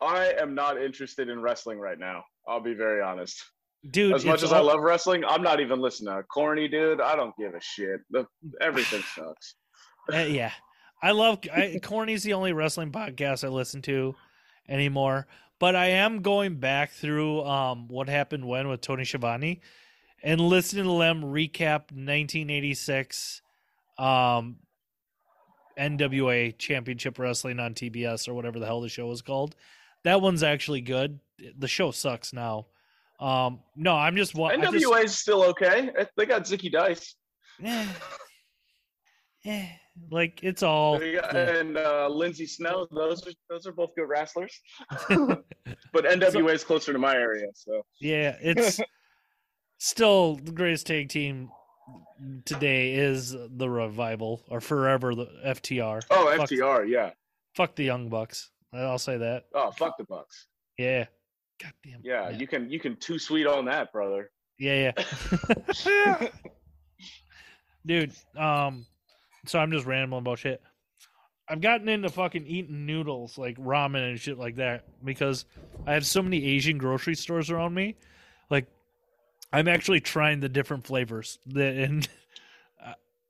I 0.00 0.32
am 0.40 0.54
not 0.54 0.80
interested 0.82 1.28
in 1.28 1.40
wrestling 1.40 1.78
right 1.78 1.98
now. 1.98 2.24
I'll 2.48 2.60
be 2.60 2.74
very 2.74 3.02
honest. 3.02 3.44
Dude, 3.90 4.14
As 4.14 4.24
much 4.24 4.36
it's 4.36 4.44
as 4.44 4.52
I 4.52 4.60
love 4.60 4.80
wrestling, 4.80 5.24
I'm 5.26 5.42
not 5.42 5.60
even 5.60 5.78
listening. 5.80 6.14
to 6.14 6.22
Corny 6.22 6.68
dude, 6.68 7.02
I 7.02 7.14
don't 7.16 7.36
give 7.36 7.54
a 7.54 7.60
shit. 7.60 8.00
The, 8.10 8.26
everything 8.60 9.02
sucks. 9.14 9.54
Uh, 10.12 10.18
yeah, 10.20 10.52
I 11.02 11.12
love 11.12 11.40
I, 11.54 11.78
Corny's 11.82 12.22
the 12.22 12.32
only 12.32 12.54
wrestling 12.54 12.92
podcast 12.92 13.44
I 13.44 13.48
listen 13.48 13.82
to 13.82 14.14
anymore. 14.68 15.26
But 15.60 15.76
I 15.76 15.86
am 15.86 16.22
going 16.22 16.56
back 16.56 16.92
through 16.92 17.42
um 17.44 17.88
what 17.88 18.08
happened 18.08 18.46
when 18.46 18.68
with 18.68 18.80
Tony 18.80 19.04
Schiavone 19.04 19.60
and 20.24 20.40
listening 20.40 20.84
to 20.84 20.98
them 20.98 21.22
recap 21.22 21.92
1986 21.92 23.42
um 23.98 24.56
NWA 25.78 26.56
Championship 26.56 27.18
Wrestling 27.18 27.60
on 27.60 27.74
TBS 27.74 28.28
or 28.28 28.34
whatever 28.34 28.58
the 28.58 28.66
hell 28.66 28.80
the 28.80 28.88
show 28.88 29.08
was 29.08 29.22
called. 29.22 29.56
That 30.04 30.20
one's 30.20 30.44
actually 30.44 30.80
good. 30.82 31.18
The 31.58 31.68
show 31.68 31.90
sucks 31.92 32.32
now. 32.32 32.66
Um 33.20 33.60
no, 33.76 33.94
I'm 33.94 34.16
just 34.16 34.34
wa- 34.34 34.50
NWA 34.50 35.04
is 35.04 35.16
still 35.16 35.44
okay. 35.44 35.90
They 36.16 36.26
got 36.26 36.42
Zicky 36.44 36.72
Dice. 36.72 37.14
eh, 37.64 37.86
eh, 39.44 39.66
like 40.10 40.42
it's 40.42 40.62
all 40.64 40.98
got- 40.98 41.36
and 41.36 41.76
uh, 41.76 42.08
Lindsey 42.08 42.46
Snell. 42.46 42.88
Those 42.90 43.26
are 43.28 43.32
those 43.48 43.66
are 43.66 43.72
both 43.72 43.94
good 43.94 44.08
wrestlers. 44.08 44.58
but 45.08 46.04
NWA 46.04 46.54
is 46.54 46.64
closer 46.64 46.92
to 46.92 46.98
my 46.98 47.14
area, 47.14 47.46
so 47.54 47.82
Yeah, 48.00 48.36
it's 48.40 48.80
still 49.78 50.36
the 50.36 50.52
greatest 50.52 50.86
tag 50.86 51.08
team 51.08 51.50
today 52.44 52.94
is 52.94 53.34
the 53.56 53.68
revival 53.68 54.42
or 54.48 54.60
forever 54.60 55.14
the 55.14 55.28
FTR. 55.46 56.02
oh 56.10 56.36
Fuck- 56.36 56.48
FTR, 56.50 56.88
yeah. 56.88 57.10
Fuck 57.54 57.76
the 57.76 57.84
Young 57.84 58.08
Bucks. 58.08 58.50
I'll 58.72 58.98
say 58.98 59.18
that. 59.18 59.44
Oh 59.54 59.70
fuck 59.70 59.96
the 59.98 60.04
Bucks. 60.04 60.46
Yeah. 60.78 61.06
God 61.62 61.72
damn. 61.84 62.00
Yeah, 62.02 62.30
you 62.30 62.46
can 62.48 62.68
you 62.68 62.80
can 62.80 62.96
too 62.96 63.18
sweet 63.18 63.46
on 63.46 63.66
that, 63.66 63.92
brother. 63.92 64.30
Yeah, 64.58 64.92
yeah. 65.84 66.28
Dude, 67.86 68.12
um 68.36 68.86
so 69.46 69.58
I'm 69.58 69.70
just 69.70 69.86
rambling 69.86 70.20
about 70.20 70.38
shit. 70.38 70.62
I've 71.48 71.60
gotten 71.60 71.88
into 71.90 72.08
fucking 72.08 72.46
eating 72.46 72.86
noodles 72.86 73.36
like 73.36 73.58
ramen 73.58 74.08
and 74.08 74.18
shit 74.18 74.38
like 74.38 74.56
that 74.56 74.86
because 75.04 75.44
I 75.86 75.92
have 75.92 76.06
so 76.06 76.22
many 76.22 76.42
Asian 76.44 76.78
grocery 76.78 77.14
stores 77.14 77.50
around 77.50 77.74
me. 77.74 77.96
I'm 79.54 79.68
actually 79.68 80.00
trying 80.00 80.40
the 80.40 80.48
different 80.48 80.86
flavors 80.86 81.38
and 81.54 82.08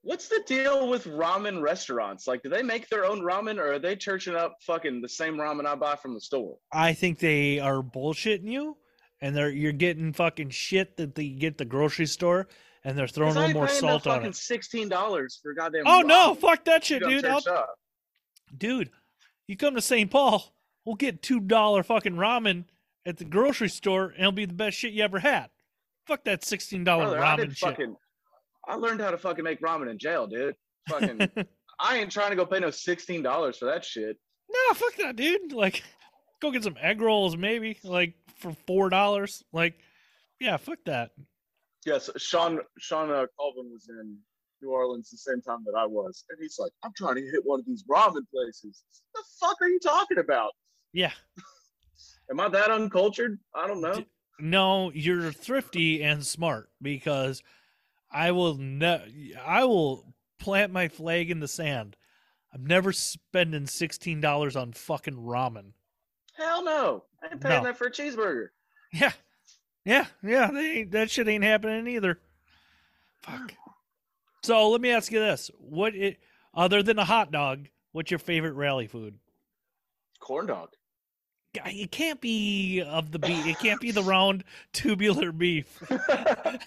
What's 0.03 0.29
the 0.29 0.43
deal 0.47 0.89
with 0.89 1.07
ramen 1.07 1.62
restaurants? 1.62 2.27
Like, 2.27 2.43
do 2.43 2.51
they 2.51 2.62
make 2.62 2.91
their 2.91 3.07
own 3.07 3.22
ramen, 3.22 3.57
or 3.57 3.72
are 3.72 3.79
they 3.79 3.97
churching 3.97 4.37
up 4.37 4.57
fucking 4.61 5.01
the 5.01 5.09
same 5.09 5.37
ramen 5.37 5.64
I 5.64 5.77
buy 5.77 5.97
from 5.97 6.12
the 6.12 6.20
store? 6.20 6.59
I 6.70 6.93
think 6.93 7.20
they 7.20 7.59
are 7.59 7.83
bullshitting 7.83 8.51
you 8.51 8.77
and 9.25 9.35
they're 9.35 9.49
you're 9.49 9.72
getting 9.72 10.12
fucking 10.12 10.51
shit 10.51 10.99
that 10.99 11.14
they 11.14 11.29
get 11.29 11.55
at 11.55 11.59
the 11.59 11.64
grocery 11.64 12.05
store, 12.05 12.47
and 12.85 12.97
they're 12.97 13.09
throwing 13.09 13.35
a 13.35 13.41
little 13.41 13.55
more 13.55 13.68
salt 13.68 14.07
on 14.07 14.22
it. 14.22 14.37
sixteen 14.37 14.89
dollars 14.89 15.41
for 15.43 15.55
goddamn. 15.55 15.85
Oh 15.87 16.03
no, 16.03 16.35
fuck 16.35 16.64
that 16.66 16.85
shit, 16.85 17.03
dude! 17.03 17.25
Dude, 18.57 18.91
you 19.49 19.57
come 19.57 19.75
to 19.77 19.81
St. 19.81 20.11
Paul, 20.11 20.55
we'll 20.85 20.97
get 20.97 21.22
two 21.22 21.41
dollar 21.41 21.83
fucking 21.83 22.16
ramen 22.16 22.64
at 23.07 23.16
the 23.16 23.25
grocery 23.25 23.70
store, 23.70 24.09
and 24.09 24.20
it'll 24.20 24.33
be 24.33 24.45
the 24.45 24.53
best 24.53 24.77
shit 24.77 24.93
you 24.93 25.03
ever 25.03 25.20
had. 25.20 25.49
Fuck 26.07 26.25
that 26.25 26.45
sixteen 26.45 26.85
dollar 26.85 27.17
Brother, 27.17 27.25
I 27.25 27.37
ramen 27.37 27.51
shit. 27.51 27.59
fucking. 27.59 27.97
I 28.67 28.75
learned 28.77 29.01
how 29.01 29.11
to 29.11 29.19
fucking 29.19 29.45
make 29.45 29.61
ramen 29.61 29.91
in 29.91 29.99
jail, 29.99 30.27
dude. 30.27 30.55
Fucking. 30.89 31.29
I 31.81 31.99
ain't 31.99 32.11
trying 32.13 32.31
to 32.31 32.37
go 32.37 32.47
pay 32.47 32.61
no 32.61 32.71
sixteen 32.71 33.23
dollars 33.23 33.59
for 33.59 33.67
that 33.67 33.85
shit. 33.85 34.17
No, 34.51 34.75
fuck 34.75 34.95
that, 34.97 35.17
dude. 35.17 35.53
Like, 35.53 35.83
go 36.41 36.51
get 36.51 36.63
some 36.63 36.77
egg 36.81 37.01
rolls, 37.01 37.37
maybe, 37.37 37.79
like 37.83 38.15
for 38.37 38.55
four 38.67 38.91
dollars. 38.91 39.43
Like, 39.53 39.79
yeah, 40.41 40.57
fuck 40.57 40.79
that. 40.87 41.11
Yes, 41.87 42.11
Sean 42.17 42.61
Sean 42.79 43.11
uh, 43.11 43.27
Colvin 43.39 43.71
was 43.73 43.89
in 43.89 44.17
New 44.63 44.71
Orleans 44.71 45.11
the 45.11 45.19
same 45.19 45.41
time 45.43 45.65
that 45.67 45.77
I 45.77 45.87
was, 45.87 46.25
and 46.31 46.39
he's 46.41 46.59
like, 46.59 46.73
"I'm 46.83 46.93
trying 46.97 47.17
to 47.17 47.23
hit 47.23 47.41
one 47.45 47.61
of 47.61 47.67
these 47.67 47.85
ramen 47.91 48.23
places." 48.33 48.83
The 49.15 49.23
fuck 49.41 49.57
are 49.61 49.69
you 49.69 49.81
talking 49.81 50.19
about? 50.19 50.53
Yeah, 50.93 51.13
Am 52.31 52.41
I 52.41 52.49
that 52.49 52.71
uncultured? 52.71 53.39
I 53.55 53.67
don't 53.67 53.81
know. 53.81 54.03
No, 54.39 54.91
you're 54.93 55.30
thrifty 55.32 56.03
and 56.03 56.24
smart 56.26 56.70
because 56.82 57.43
I 58.11 58.32
will 58.32 58.57
ne- 58.57 59.32
I 59.45 59.64
will 59.64 60.12
plant 60.39 60.72
my 60.72 60.89
flag 60.89 61.30
in 61.30 61.41
the 61.41 61.49
sand. 61.49 61.97
I'm 62.53 62.66
never 62.66 62.93
spending 62.93 63.66
sixteen 63.66 64.20
dollars 64.20 64.57
on 64.57 64.72
fucking 64.72 65.16
ramen. 65.16 65.72
Hell 66.37 66.64
no, 66.64 67.05
I 67.22 67.26
ain't 67.32 67.41
paying 67.41 67.62
No. 67.62 67.64
that 67.64 67.78
for 67.78 67.87
a 67.87 67.91
cheeseburger. 67.93 68.49
Yeah, 68.93 69.12
yeah, 69.85 70.07
yeah. 70.22 70.85
That 70.91 71.11
shit 71.11 71.28
ain't 71.28 71.45
happening 71.45 71.87
either. 71.89 72.20
Fuck. 73.20 73.55
So 74.43 74.68
let 74.70 74.80
me 74.80 74.91
ask 74.91 75.11
you 75.11 75.18
this: 75.20 75.51
What, 75.59 75.95
it, 75.95 76.18
other 76.55 76.82
than 76.82 76.99
a 76.99 77.05
hot 77.05 77.32
dog, 77.32 77.68
what's 77.93 78.11
your 78.11 78.18
favorite 78.18 78.53
rally 78.55 78.87
food? 78.87 79.18
Corn 80.20 80.47
dog. 80.47 80.70
It 81.55 81.91
can't 81.91 82.21
be 82.21 82.83
of 82.83 83.13
the 83.13 83.19
beef. 83.19 83.47
It 83.47 83.59
can't 83.59 83.81
be 83.81 83.91
the 83.91 84.03
round 84.03 84.45
tubular 84.73 85.33
beef. 85.33 85.83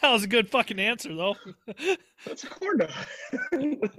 That 0.02 0.12
was 0.12 0.24
a 0.24 0.28
good 0.28 0.50
fucking 0.50 0.80
answer, 0.80 1.14
though. 1.14 1.36
That's 2.26 2.44
a 2.44 2.48
corn 2.48 2.78
dog. 2.78 3.90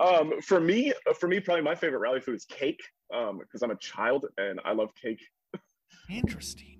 um, 0.00 0.40
for 0.42 0.60
me, 0.60 0.92
for 1.18 1.28
me, 1.28 1.40
probably 1.40 1.62
my 1.62 1.74
favorite 1.74 2.00
rally 2.00 2.20
food 2.20 2.36
is 2.36 2.44
cake. 2.44 2.80
Um, 3.14 3.38
because 3.38 3.62
I'm 3.62 3.70
a 3.72 3.76
child 3.76 4.26
and 4.38 4.60
I 4.64 4.72
love 4.72 4.90
cake. 4.94 5.20
Interesting. 6.08 6.78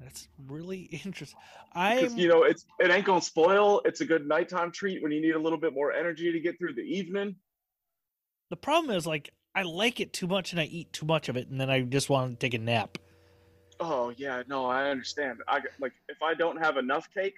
That's 0.00 0.28
really 0.46 0.82
interesting. 1.04 1.38
I'm 1.74 2.16
you 2.16 2.28
know, 2.28 2.42
it's 2.44 2.66
it 2.78 2.90
ain't 2.90 3.04
gonna 3.04 3.20
spoil. 3.20 3.80
It's 3.84 4.00
a 4.00 4.04
good 4.04 4.26
nighttime 4.26 4.70
treat 4.72 5.02
when 5.02 5.10
you 5.12 5.20
need 5.20 5.34
a 5.34 5.38
little 5.38 5.58
bit 5.58 5.72
more 5.74 5.92
energy 5.92 6.30
to 6.32 6.40
get 6.40 6.58
through 6.58 6.74
the 6.74 6.82
evening. 6.82 7.36
the 8.50 8.56
problem 8.56 8.94
is 8.94 9.06
like 9.06 9.32
I 9.54 9.62
like 9.62 10.00
it 10.00 10.12
too 10.12 10.26
much 10.26 10.52
and 10.52 10.60
I 10.60 10.64
eat 10.64 10.92
too 10.92 11.06
much 11.06 11.28
of 11.28 11.36
it, 11.36 11.48
and 11.48 11.60
then 11.60 11.68
I 11.70 11.82
just 11.82 12.08
want 12.08 12.30
to 12.32 12.36
take 12.36 12.54
a 12.54 12.58
nap. 12.58 12.98
Oh 13.80 14.12
yeah, 14.16 14.42
no, 14.48 14.66
I 14.66 14.90
understand. 14.90 15.40
I 15.48 15.60
like 15.80 15.92
if 16.08 16.22
I 16.22 16.34
don't 16.34 16.56
have 16.56 16.76
enough 16.76 17.08
cake, 17.12 17.34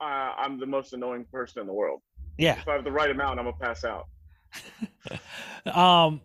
uh, 0.00 0.04
I'm 0.36 0.58
the 0.58 0.66
most 0.66 0.92
annoying 0.92 1.24
person 1.30 1.60
in 1.60 1.66
the 1.66 1.72
world. 1.72 2.00
Yeah. 2.38 2.58
If 2.60 2.68
I 2.68 2.74
have 2.74 2.84
the 2.84 2.92
right 2.92 3.10
amount, 3.10 3.38
I'm 3.38 3.44
gonna 3.46 3.56
pass 3.58 3.84
out. 3.84 4.06
um 5.74 6.20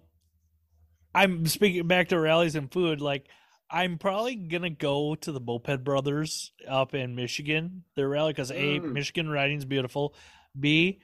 i'm 1.16 1.46
speaking 1.46 1.88
back 1.88 2.10
to 2.10 2.20
rallies 2.20 2.56
and 2.56 2.70
food 2.72 3.00
like 3.00 3.26
i'm 3.72 3.98
probably 3.98 4.36
gonna 4.36 4.70
go 4.70 5.16
to 5.16 5.32
the 5.32 5.40
moped 5.40 5.84
brothers 5.84 6.52
up 6.68 6.94
in 6.94 7.16
michigan 7.16 7.84
their 7.96 8.10
rally 8.10 8.34
because 8.34 8.52
a 8.52 8.82
Mm. 8.82 8.92
michigan 8.92 9.30
riding's 9.30 9.64
beautiful 9.64 10.14
b 10.60 11.00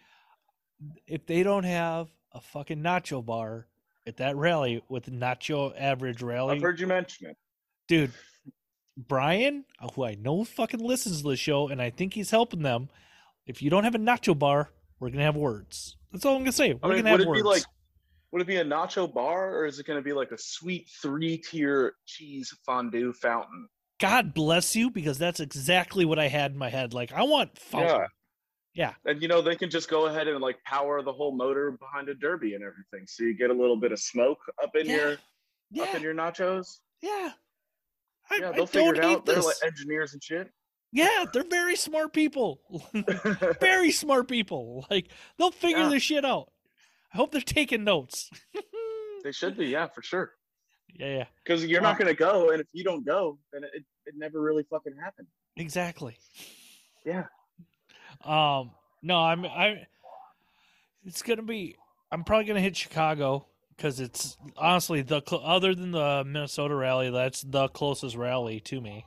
if 1.08 1.26
they 1.26 1.44
don't 1.44 1.64
have 1.64 2.10
a 2.34 2.42
fucking 2.42 2.80
nacho 2.84 3.26
bar 3.26 3.68
at 4.08 4.18
that 4.18 4.36
rally 4.36 4.84
with 4.90 5.06
nacho 5.12 5.74
average 5.78 6.22
rally 6.22 6.56
I've 6.56 6.62
heard 6.62 6.80
you 6.80 6.88
mention 6.88 7.28
it. 7.28 7.38
dude 7.88 8.12
brian 8.98 9.66
uh, 9.80 9.88
who 9.96 10.06
i 10.06 10.16
know 10.16 10.44
fucking 10.44 10.80
listens 10.80 11.22
to 11.22 11.30
the 11.30 11.36
show 11.36 11.68
and 11.70 11.82
i 11.82 11.90
think 11.90 12.14
he's 12.14 12.32
helping 12.32 12.62
them 12.62 12.90
if 13.48 13.62
you 13.62 13.70
don't 13.70 13.84
have 13.84 13.96
a 13.96 14.00
nacho 14.00 14.38
bar 14.38 14.70
we're 15.00 15.10
gonna 15.10 15.24
have 15.24 15.36
words 15.36 15.98
that's 16.12 16.26
all 16.26 16.36
i'm 16.36 16.42
gonna 16.42 16.52
say 16.52 16.74
we're 16.74 16.92
I 16.92 16.96
mean, 16.96 17.04
gonna 17.04 17.12
would 17.14 17.20
have 17.22 17.28
it 17.28 17.30
words 17.30 17.42
be 17.42 17.48
like 17.48 17.64
would 18.34 18.42
it 18.42 18.48
be 18.48 18.58
a 18.58 18.66
nacho 18.66 19.12
bar 19.14 19.56
or 19.56 19.68
is 19.68 19.78
it 19.78 19.86
gonna 19.86 20.02
be 20.02 20.12
like 20.12 20.32
a 20.32 20.38
sweet 20.40 20.90
three 21.02 21.38
tier 21.38 21.94
cheese 22.08 22.52
fondue 22.66 23.14
fountain? 23.14 23.70
God 24.00 24.34
bless 24.34 24.76
you 24.76 24.90
because 24.90 25.20
that's 25.20 25.40
exactly 25.40 26.04
what 26.04 26.18
I 26.18 26.30
had 26.30 26.52
in 26.52 26.58
my 26.58 26.70
head. 26.70 26.96
Like 26.96 27.14
I 27.14 27.22
want 27.22 27.56
fountain. 27.60 27.90
Yeah. 28.02 28.08
And 29.06 29.22
you 29.22 29.28
know, 29.28 29.42
they 29.42 29.56
can 29.56 29.70
just 29.70 29.90
go 29.90 30.08
ahead 30.08 30.28
and 30.28 30.40
like 30.42 30.62
power 30.64 31.02
the 31.02 31.14
whole 31.14 31.36
motor 31.36 31.72
behind 31.72 32.10
a 32.10 32.16
Derbi 32.16 32.56
and 32.56 32.64
everything. 32.64 33.06
So 33.08 33.24
you 33.24 33.36
get 33.38 33.50
a 33.50 33.54
little 33.54 33.78
bit 33.78 33.92
of 33.92 34.00
smoke 34.00 34.40
up 34.62 34.76
in 34.76 34.88
Yeah. 34.88 34.96
your 34.96 35.18
Yeah. 35.72 35.84
up 35.84 35.96
in 35.96 36.02
your 36.02 36.14
nachos. 36.14 36.80
yeah. 37.02 37.34
I, 38.32 38.38
Yeah, 38.40 38.52
they'll 38.54 38.66
figure 38.66 38.94
don't 38.94 39.04
it 39.04 39.18
out. 39.18 39.26
They're 39.26 39.42
like 39.42 39.56
engineers 39.66 40.14
and 40.14 40.24
shit. 40.24 40.50
yeah, 40.92 41.26
they're 41.34 41.44
very 41.44 41.76
smart 41.76 42.14
people. 42.14 42.62
very 43.60 43.92
smart 43.92 44.28
people. 44.30 44.86
Like 44.90 45.10
they'll 45.38 45.52
figure 45.52 45.80
Yeah. 45.84 45.90
this 45.90 46.04
shit 46.04 46.24
out. 46.26 46.50
I 47.14 47.18
hope 47.18 47.32
they're 47.32 47.42
taking 47.42 47.84
notes. 47.84 48.30
they 49.24 49.32
should 49.34 49.58
be, 49.58 49.68
yeah, 49.68 49.88
for 49.88 50.02
sure. 50.02 50.32
yeah, 50.96 51.08
yeah. 51.18 51.26
Because 51.44 51.66
you're 51.66 51.82
not 51.82 52.00
gonna 52.00 52.14
go, 52.14 52.50
and 52.52 52.62
if 52.62 52.68
you 52.74 52.84
don't 52.84 53.06
go, 53.06 53.38
then 53.52 53.64
it, 53.66 53.84
it 54.06 54.14
never 54.16 54.42
really 54.42 54.64
fucking 54.70 54.94
happened. 55.04 55.28
Exactly. 55.58 56.18
Yeah. 57.06 57.26
Um 58.24 58.72
no, 59.02 59.18
I'm 59.18 59.46
I 59.46 59.88
it's 61.06 61.22
to 61.38 61.44
be 61.44 61.76
I'm 62.12 62.24
probably 62.24 62.46
to 62.56 62.62
hit 62.62 62.76
Chicago 62.78 63.48
cuz 63.78 64.00
it's 64.00 64.38
honestly 64.58 65.02
the 65.02 65.22
cl- 65.28 65.44
other 65.44 65.74
than 65.76 65.92
the 65.92 66.24
Minnesota 66.26 66.76
rally, 66.76 67.10
that's 67.10 67.42
the 67.42 67.68
closest 67.70 68.16
rally 68.16 68.60
to 68.62 68.82
me. 68.82 69.06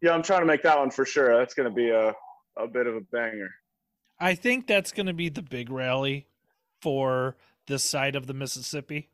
Yeah, 0.00 0.12
I'm 0.12 0.22
trying 0.22 0.40
to 0.40 0.46
make 0.46 0.62
that 0.62 0.78
one 0.78 0.90
for 0.90 1.06
sure. 1.06 1.36
That's 1.38 1.54
gonna 1.54 1.70
be 1.70 1.90
a 1.90 2.14
a 2.56 2.66
bit 2.66 2.86
of 2.86 2.94
a 2.94 3.00
banger. 3.00 3.50
I 4.18 4.34
think 4.34 4.66
that's 4.66 4.92
to 5.06 5.12
be 5.12 5.28
the 5.28 5.42
big 5.42 5.70
rally 5.70 6.26
for 6.80 7.36
this 7.66 7.82
side 7.82 8.14
of 8.14 8.26
the 8.26 8.34
Mississippi, 8.34 9.08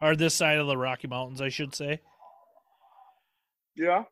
or 0.00 0.16
this 0.16 0.34
side 0.34 0.58
of 0.58 0.66
the 0.66 0.76
Rocky 0.76 1.06
Mountains, 1.06 1.40
I 1.40 1.48
should 1.48 1.74
say. 1.74 2.00
Yeah. 3.76 4.04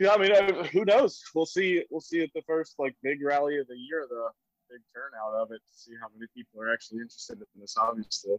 Yeah, 0.00 0.12
I 0.12 0.18
mean, 0.18 0.32
uh, 0.32 0.64
who 0.64 0.84
knows? 0.84 1.22
We'll 1.34 1.46
see. 1.46 1.84
We'll 1.90 2.00
see 2.00 2.22
at 2.22 2.30
the 2.34 2.42
first 2.42 2.74
like 2.78 2.94
big 3.02 3.22
rally 3.22 3.58
of 3.58 3.68
the 3.68 3.76
year, 3.76 4.06
the 4.08 4.28
big 4.70 4.80
turnout 4.92 5.40
of 5.40 5.52
it, 5.52 5.60
to 5.66 5.78
see 5.78 5.92
how 6.00 6.08
many 6.14 6.26
people 6.34 6.60
are 6.60 6.72
actually 6.72 6.98
interested 6.98 7.38
in 7.38 7.60
this. 7.60 7.76
Obviously, 7.78 8.36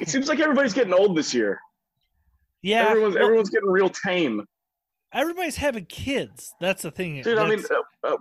it 0.00 0.08
seems 0.10 0.28
like 0.28 0.40
everybody's 0.40 0.74
getting 0.74 0.92
old 0.92 1.16
this 1.16 1.32
year. 1.32 1.58
yeah, 2.62 2.88
everyone's 2.88 3.14
well, 3.14 3.24
everyone's 3.24 3.50
getting 3.50 3.70
real 3.70 3.88
tame, 3.88 4.46
everybody's 5.12 5.56
having 5.56 5.86
kids. 5.86 6.54
That's 6.60 6.82
the 6.82 6.90
thing. 6.90 7.22
dude. 7.22 7.38
I 7.38 7.48
mean, 7.48 7.64
uh, 8.04 8.08
uh, 8.08 8.16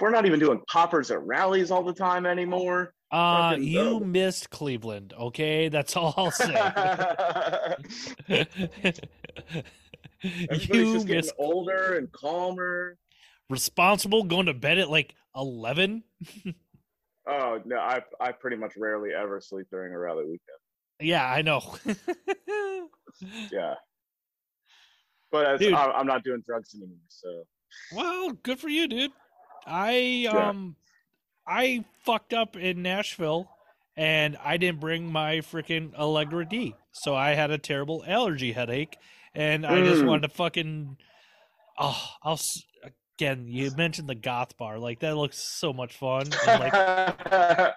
we're 0.00 0.10
not 0.10 0.26
even 0.26 0.38
doing 0.38 0.62
poppers 0.68 1.10
at 1.10 1.22
rallies 1.22 1.70
all 1.70 1.82
the 1.82 1.92
time 1.92 2.26
anymore. 2.26 2.94
uh, 3.10 3.56
you 3.58 4.00
missed 4.00 4.50
Cleveland. 4.50 5.12
Okay, 5.18 5.68
that's 5.68 5.96
all 5.96 6.14
I'll 6.16 6.30
say. 6.30 6.54
Everybody's 10.22 10.68
you 10.68 10.94
just 10.94 11.06
getting 11.06 11.30
older 11.38 11.96
and 11.96 12.10
calmer. 12.12 12.96
responsible 13.48 14.24
going 14.24 14.46
to 14.46 14.54
bed 14.54 14.78
at 14.78 14.90
like 14.90 15.14
eleven. 15.34 16.02
Oh 17.26 17.60
no, 17.64 17.76
I 17.76 18.00
I 18.20 18.32
pretty 18.32 18.56
much 18.56 18.74
rarely 18.76 19.10
ever 19.14 19.40
sleep 19.40 19.66
during 19.70 19.92
a 19.94 19.98
rally 19.98 20.24
weekend. 20.24 20.40
Yeah, 21.00 21.24
I 21.30 21.42
know. 21.42 21.60
Yeah. 23.52 23.74
But 25.30 25.46
as, 25.46 25.60
Dude. 25.60 25.74
I, 25.74 25.84
I'm 25.90 26.06
not 26.06 26.24
doing 26.24 26.42
drugs 26.46 26.74
anymore, 26.74 26.96
so 27.08 27.44
Well, 27.94 28.30
good 28.42 28.58
for 28.58 28.68
you, 28.68 28.88
dude. 28.88 29.12
I 29.66 29.92
Yeah. 30.24 30.48
um 30.50 30.76
I 31.46 31.84
fucked 32.04 32.32
up 32.32 32.56
in 32.56 32.82
Nashville 32.82 33.50
and 33.96 34.36
I 34.42 34.56
didn't 34.56 34.80
bring 34.80 35.10
my 35.12 35.36
freaking 35.38 35.94
Allegra 35.94 36.44
D. 36.48 36.74
So 36.92 37.14
I 37.14 37.30
had 37.30 37.50
a 37.50 37.58
terrible 37.58 38.02
allergy 38.06 38.52
headache 38.52 38.96
and 39.34 39.66
I 39.66 39.80
just 39.82 40.02
Mm. 40.02 40.06
wanted 40.08 40.22
to 40.22 40.34
fucking 40.34 40.96
oh, 41.78 42.10
I'll 42.22 42.34
s- 42.34 42.62
again, 43.16 43.46
you 43.48 43.70
mentioned 43.76 44.08
the 44.08 44.14
goth 44.14 44.56
bar. 44.56 44.78
Like 44.78 45.00
that 45.00 45.16
looks 45.16 45.38
so 45.38 45.72
much 45.72 45.96
fun. 45.96 46.22
And, 46.46 46.60
like 46.60 46.72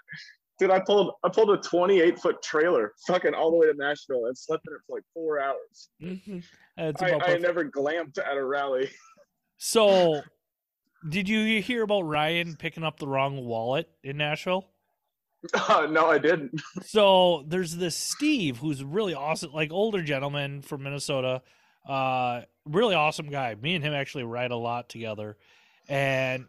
dude, 0.59 0.71
I 0.71 0.79
pulled 0.79 1.13
I 1.23 1.29
pulled 1.29 1.51
a 1.51 1.57
28 1.57 2.19
foot 2.19 2.41
trailer, 2.41 2.93
fucking 3.07 3.33
all 3.33 3.51
the 3.51 3.57
way 3.57 3.67
to 3.67 3.73
Nashville, 3.75 4.25
and 4.25 4.37
slept 4.37 4.67
in 4.67 4.73
it 4.73 4.79
for 4.87 4.97
like 4.97 5.03
four 5.13 5.39
hours. 5.39 5.89
mhm. 6.01 6.43
I, 6.77 6.91
I 7.33 7.37
never 7.37 7.65
glamped 7.65 8.17
at 8.17 8.35
a 8.35 8.43
rally. 8.43 8.89
So 9.57 10.21
did 11.07 11.29
you 11.29 11.61
hear 11.61 11.83
about 11.83 12.01
Ryan 12.01 12.55
picking 12.55 12.83
up 12.83 12.97
the 12.99 13.07
wrong 13.07 13.45
wallet 13.45 13.89
in 14.03 14.17
Nashville? 14.17 14.65
Uh, 15.53 15.87
no, 15.91 16.07
I 16.07 16.17
didn't. 16.17 16.59
So 16.85 17.43
there's 17.47 17.75
this 17.75 17.95
Steve 17.95 18.57
who's 18.57 18.83
really 18.83 19.13
awesome, 19.13 19.51
like 19.53 19.71
older 19.71 20.01
gentleman 20.01 20.61
from 20.61 20.83
Minnesota. 20.83 21.41
Uh, 21.87 22.41
really 22.65 22.95
awesome 22.95 23.29
guy. 23.29 23.55
Me 23.55 23.75
and 23.75 23.83
him 23.83 23.93
actually 23.93 24.23
ride 24.23 24.51
a 24.51 24.55
lot 24.55 24.89
together, 24.89 25.37
and 25.89 26.45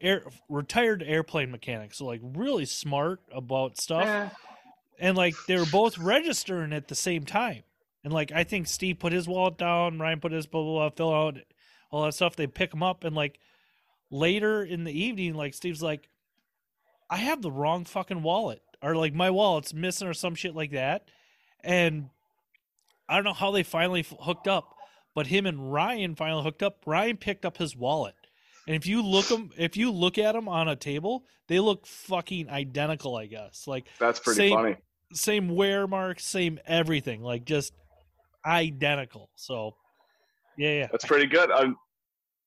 air, 0.00 0.24
retired 0.48 1.02
airplane 1.02 1.50
mechanic. 1.50 1.94
So 1.94 2.04
like 2.06 2.20
really 2.22 2.64
smart 2.66 3.20
about 3.32 3.78
stuff, 3.78 4.06
Eh, 4.06 4.28
and 4.98 5.16
like 5.16 5.34
they 5.46 5.56
were 5.56 5.66
both 5.66 5.98
registering 5.98 6.72
at 6.72 6.88
the 6.88 6.94
same 6.94 7.24
time. 7.24 7.62
And 8.04 8.12
like 8.12 8.32
I 8.32 8.44
think 8.44 8.66
Steve 8.66 8.98
put 8.98 9.12
his 9.12 9.26
wallet 9.26 9.56
down, 9.56 9.98
Ryan 9.98 10.20
put 10.20 10.32
his 10.32 10.46
blah 10.46 10.62
blah 10.62 10.72
blah, 10.72 10.90
fill 10.90 11.14
out 11.14 11.38
all 11.90 12.04
that 12.04 12.12
stuff. 12.14 12.36
They 12.36 12.46
pick 12.46 12.74
him 12.74 12.82
up, 12.82 13.04
and 13.04 13.16
like 13.16 13.38
later 14.10 14.62
in 14.62 14.84
the 14.84 14.92
evening, 14.92 15.34
like 15.34 15.54
Steve's 15.54 15.82
like, 15.82 16.08
I 17.10 17.16
have 17.18 17.42
the 17.42 17.50
wrong 17.52 17.84
fucking 17.84 18.22
wallet, 18.22 18.62
or 18.82 18.96
like 18.96 19.14
my 19.14 19.30
wallet's 19.30 19.72
missing, 19.74 20.08
or 20.08 20.14
some 20.14 20.34
shit 20.34 20.54
like 20.54 20.72
that. 20.72 21.08
And 21.62 22.10
I 23.08 23.14
don't 23.16 23.24
know 23.24 23.32
how 23.32 23.50
they 23.50 23.62
finally 23.62 24.00
f- 24.00 24.14
hooked 24.20 24.48
up, 24.48 24.74
but 25.14 25.26
him 25.28 25.46
and 25.46 25.72
Ryan 25.72 26.14
finally 26.16 26.42
hooked 26.42 26.62
up. 26.62 26.82
Ryan 26.86 27.16
picked 27.16 27.44
up 27.44 27.56
his 27.58 27.76
wallet, 27.76 28.14
and 28.66 28.74
if 28.76 28.86
you 28.86 29.02
look 29.02 29.26
them, 29.26 29.50
if 29.56 29.76
you 29.76 29.90
look 29.90 30.18
at 30.18 30.32
them 30.32 30.48
on 30.48 30.68
a 30.68 30.76
table, 30.76 31.24
they 31.48 31.60
look 31.60 31.86
fucking 31.86 32.50
identical. 32.50 33.16
I 33.16 33.26
guess 33.26 33.66
like 33.66 33.86
that's 34.00 34.18
pretty 34.20 34.36
Same- 34.38 34.54
funny. 34.56 34.76
same 35.12 35.48
wear 35.54 35.86
marks, 35.86 36.24
same 36.24 36.58
everything, 36.66 37.22
like 37.22 37.44
just 37.44 37.72
identical. 38.44 39.30
So, 39.36 39.74
yeah, 40.56 40.70
yeah, 40.72 40.86
That's 40.90 41.04
pretty 41.04 41.26
good. 41.26 41.50
Um, 41.50 41.76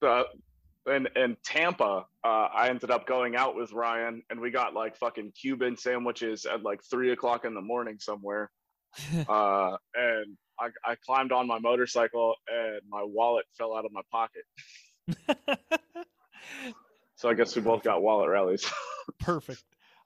uh, 0.01 0.23
in 0.89 1.07
in 1.15 1.37
Tampa, 1.43 2.05
uh, 2.23 2.27
I 2.27 2.69
ended 2.69 2.91
up 2.91 3.07
going 3.07 3.35
out 3.35 3.55
with 3.55 3.71
Ryan, 3.71 4.23
and 4.29 4.39
we 4.39 4.51
got 4.51 4.73
like 4.73 4.97
fucking 4.97 5.31
Cuban 5.39 5.77
sandwiches 5.77 6.45
at 6.45 6.63
like 6.63 6.81
three 6.89 7.11
o'clock 7.11 7.45
in 7.45 7.53
the 7.53 7.61
morning 7.61 7.97
somewhere. 7.99 8.49
Uh, 9.29 9.77
and 9.93 10.35
I, 10.59 10.69
I 10.83 10.95
climbed 11.05 11.31
on 11.31 11.45
my 11.45 11.59
motorcycle, 11.59 12.33
and 12.47 12.81
my 12.89 13.03
wallet 13.03 13.45
fell 13.55 13.77
out 13.77 13.85
of 13.85 13.91
my 13.91 14.01
pocket. 14.11 14.43
So 17.19 17.27
I 17.27 17.33
guess 17.33 17.53
we 17.53 17.61
both 17.61 17.83
got 17.83 18.01
wallet 18.01 18.29
rallies. 18.29 18.65
perfect. 19.19 19.61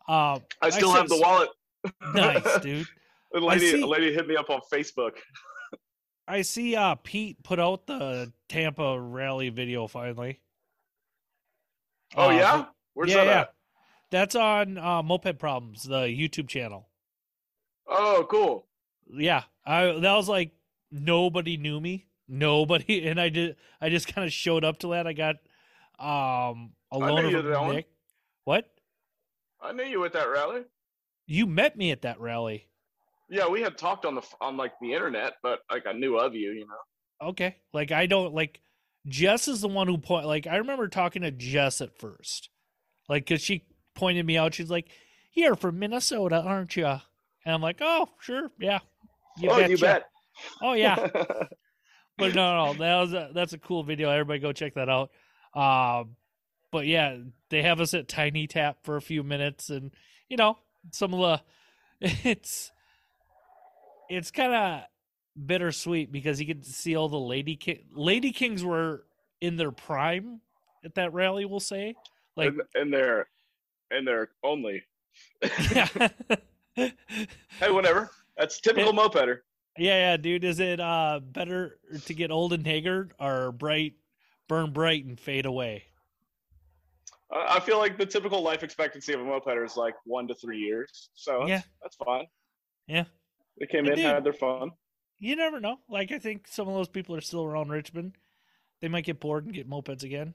Um, 0.07 0.41
I 0.63 0.71
still 0.71 0.91
said 0.91 1.01
have 1.01 1.09
the 1.09 1.19
wallet. 1.19 1.49
nice, 2.15 2.59
dude. 2.61 2.87
A 3.35 3.39
lady, 3.39 3.69
see- 3.69 3.81
a 3.81 3.85
lady 3.85 4.11
hit 4.11 4.27
me 4.27 4.35
up 4.35 4.49
on 4.49 4.61
Facebook. 4.73 5.11
I 6.27 6.41
see. 6.41 6.75
Uh, 6.75 6.95
Pete 6.95 7.43
put 7.43 7.59
out 7.59 7.85
the 7.85 8.33
Tampa 8.49 8.99
rally 8.99 9.49
video 9.49 9.85
finally. 9.85 10.39
Oh 12.15 12.29
Uh, 12.29 12.31
yeah, 12.31 12.65
where's 12.93 13.11
yeah, 13.11 13.17
that 13.17 13.25
yeah. 13.27 13.39
at? 13.41 13.53
That's 14.11 14.35
on 14.35 14.77
uh, 14.77 15.03
Moped 15.03 15.39
Problems, 15.39 15.83
the 15.83 16.01
YouTube 16.05 16.47
channel. 16.47 16.89
Oh, 17.87 18.25
cool. 18.29 18.67
Yeah, 19.11 19.43
I 19.65 19.85
that 19.99 20.13
was 20.15 20.29
like 20.29 20.51
nobody 20.91 21.57
knew 21.57 21.79
me, 21.79 22.07
nobody, 22.27 23.07
and 23.07 23.19
I 23.19 23.29
did. 23.29 23.55
I 23.81 23.89
just 23.89 24.07
kind 24.13 24.25
of 24.25 24.33
showed 24.33 24.63
up 24.63 24.79
to 24.79 24.87
that. 24.89 25.07
I 25.07 25.13
got 25.13 25.35
um 25.99 26.73
a 26.91 26.97
loaner 26.99 27.31
from 27.31 27.45
that 27.51 27.61
one. 27.61 27.83
What? 28.45 28.69
I 29.61 29.71
knew 29.71 29.83
you 29.83 30.03
at 30.05 30.13
that 30.13 30.29
rally. 30.29 30.63
You 31.25 31.47
met 31.47 31.75
me 31.77 31.91
at 31.91 32.01
that 32.03 32.19
rally. 32.21 32.69
Yeah, 33.29 33.47
we 33.47 33.61
had 33.61 33.77
talked 33.77 34.05
on 34.05 34.15
the 34.15 34.21
on 34.41 34.57
like 34.57 34.73
the 34.79 34.93
internet, 34.93 35.33
but 35.41 35.61
like 35.71 35.85
I 35.87 35.93
knew 35.93 36.17
of 36.17 36.35
you, 36.35 36.51
you 36.51 36.67
know. 36.67 37.27
Okay. 37.29 37.57
Like 37.73 37.91
I 37.91 38.05
don't 38.05 38.33
like 38.33 38.61
Jess 39.07 39.47
is 39.47 39.61
the 39.61 39.67
one 39.67 39.87
who 39.87 39.97
point 39.97 40.25
like 40.25 40.47
I 40.47 40.57
remember 40.57 40.87
talking 40.87 41.23
to 41.23 41.31
Jess 41.31 41.81
at 41.81 41.97
first. 41.97 42.49
Like 43.09 43.25
cuz 43.25 43.41
she 43.41 43.65
pointed 43.95 44.25
me 44.25 44.37
out 44.37 44.53
she's 44.53 44.69
like, 44.69 44.89
"You're 45.33 45.55
from 45.55 45.79
Minnesota, 45.79 46.41
aren't 46.41 46.75
you?" 46.75 46.85
And 46.85 47.01
I'm 47.45 47.61
like, 47.61 47.79
"Oh, 47.81 48.09
sure. 48.19 48.51
Yeah." 48.59 48.79
oh, 49.47 49.59
you 49.59 49.77
bet. 49.77 50.09
Oh 50.61 50.73
yeah. 50.73 50.95
but 52.17 52.35
no, 52.35 52.65
no, 52.65 52.73
that 52.73 53.01
was 53.01 53.13
a, 53.13 53.31
that's 53.33 53.53
a 53.53 53.57
cool 53.57 53.83
video. 53.83 54.09
Everybody 54.09 54.39
go 54.39 54.53
check 54.53 54.75
that 54.75 54.89
out. 54.89 55.11
Um 55.53 56.15
but 56.71 56.87
yeah, 56.87 57.17
they 57.49 57.61
have 57.61 57.79
us 57.81 57.93
at 57.93 58.07
Tiny 58.07 58.47
Tap 58.47 58.77
for 58.83 58.95
a 58.95 59.01
few 59.01 59.21
minutes 59.23 59.69
and 59.69 59.91
you 60.29 60.37
know, 60.37 60.57
some 60.91 61.13
of 61.13 61.19
the 61.99 62.07
it's 62.23 62.71
it's 64.09 64.31
kind 64.31 64.53
of 64.53 64.83
bittersweet 65.45 66.11
because 66.11 66.39
you 66.39 66.45
get 66.45 66.63
to 66.63 66.71
see 66.71 66.95
all 66.95 67.09
the 67.09 67.19
lady 67.19 67.55
king 67.55 67.79
lady 67.93 68.31
kings 68.31 68.63
were 68.63 69.03
in 69.41 69.55
their 69.55 69.71
prime 69.71 70.39
at 70.85 70.93
that 70.95 71.11
rally 71.13 71.43
we'll 71.45 71.59
say 71.59 71.95
like 72.35 72.49
and, 72.49 72.61
and 72.75 72.93
they're 72.93 73.27
and 73.91 74.07
they're 74.07 74.29
only. 74.43 74.83
yeah 75.71 75.87
Hey, 76.75 77.69
whatever. 77.69 78.09
That's 78.37 78.59
typical 78.59 78.93
mopeder. 78.93 79.39
yeah 79.77 80.11
yeah 80.11 80.17
dude 80.17 80.43
is 80.43 80.59
it 80.59 80.79
uh 80.79 81.19
better 81.23 81.77
to 82.05 82.13
get 82.13 82.31
old 82.31 82.53
and 82.53 82.65
haggard 82.65 83.13
or 83.19 83.51
bright 83.51 83.93
burn 84.47 84.71
bright 84.71 85.05
and 85.05 85.19
fade 85.19 85.45
away 85.45 85.83
I 87.31 87.55
I 87.57 87.59
feel 87.59 87.77
like 87.79 87.97
the 87.97 88.05
typical 88.05 88.41
life 88.41 88.63
expectancy 88.63 89.13
of 89.13 89.21
a 89.21 89.23
mopeder 89.23 89.65
is 89.65 89.77
like 89.77 89.95
one 90.05 90.27
to 90.27 90.35
three 90.35 90.59
years, 90.59 91.09
so 91.15 91.39
that's, 91.39 91.49
Yeah. 91.49 91.61
that's 91.81 91.95
fine. 91.95 92.27
Yeah. 92.87 93.05
they 93.59 93.65
came 93.67 93.79
And 93.85 93.89
in, 93.89 93.95
dude- 93.95 94.05
had 94.05 94.23
their 94.23 94.33
fun. 94.33 94.71
You 95.19 95.35
never 95.35 95.59
know 95.59 95.77
like 95.89 96.11
i 96.11 96.19
think 96.19 96.47
some 96.47 96.67
of 96.67 96.73
those 96.73 96.87
people 96.89 97.15
are 97.15 97.21
still 97.21 97.43
around 97.43 97.69
richmond 97.69 98.13
they 98.81 98.87
might 98.87 99.05
get 99.05 99.19
bored 99.19 99.45
and 99.45 99.53
get 99.53 99.69
mopeds 99.69 100.03
again 100.03 100.33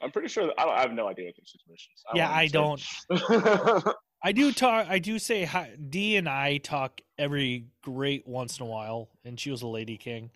I'm 0.00 0.10
pretty 0.10 0.26
sure. 0.28 0.46
That, 0.46 0.54
I, 0.58 0.64
don't, 0.64 0.74
I 0.74 0.80
have 0.80 0.92
no 0.92 1.06
idea 1.06 1.26
what 1.26 1.36
their 1.36 1.44
situation 1.46 1.92
is. 1.94 2.02
yeah 2.14 2.28
i 2.30 2.48
don't. 2.48 2.82
I 4.24 4.32
do 4.32 4.52
talk. 4.52 4.86
I 4.88 4.98
do 5.00 5.18
say 5.18 5.44
hi. 5.44 5.74
D 5.88 6.16
and 6.16 6.28
I 6.28 6.58
talk 6.58 7.00
every 7.18 7.66
great 7.82 8.26
once 8.26 8.58
in 8.60 8.66
a 8.66 8.68
while, 8.68 9.08
and 9.24 9.38
she 9.38 9.50
was 9.50 9.62
a 9.62 9.66
lady 9.66 9.96
king. 9.96 10.30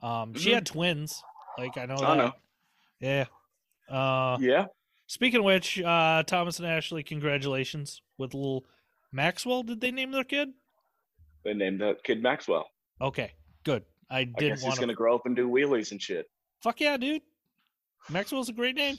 Um, 0.00 0.34
she 0.34 0.50
Mhm. 0.50 0.54
had 0.54 0.66
twins. 0.66 1.22
Like 1.58 1.76
I 1.76 1.86
know 1.86 1.96
I 1.96 2.16
that. 2.16 2.16
know. 2.16 2.32
Yeah. 3.00 3.24
Uh, 3.88 4.38
yeah. 4.40 4.66
speaking 5.08 5.38
of 5.40 5.44
which, 5.44 5.80
uh, 5.80 6.22
Thomas 6.24 6.58
and 6.60 6.68
Ashley, 6.68 7.02
congratulations 7.02 8.00
with 8.16 8.32
little 8.32 8.64
Maxwell. 9.10 9.62
Did 9.64 9.80
they 9.80 9.90
name 9.90 10.12
their 10.12 10.22
kid? 10.24 10.52
They 11.44 11.54
named 11.54 11.80
that 11.80 12.04
kid 12.04 12.22
Maxwell. 12.22 12.68
Okay, 13.00 13.32
good. 13.64 13.84
I 14.10 14.20
I 14.20 14.24
didn't 14.24 14.48
guess 14.56 14.62
he's 14.62 14.74
to. 14.74 14.80
gonna 14.80 14.94
grow 14.94 15.14
up 15.14 15.26
and 15.26 15.34
do 15.34 15.48
wheelies 15.48 15.90
and 15.92 16.00
shit. 16.00 16.26
Fuck 16.62 16.80
yeah, 16.80 16.96
dude. 16.96 17.22
Maxwell's 18.10 18.48
a 18.48 18.52
great 18.52 18.76
name. 18.76 18.98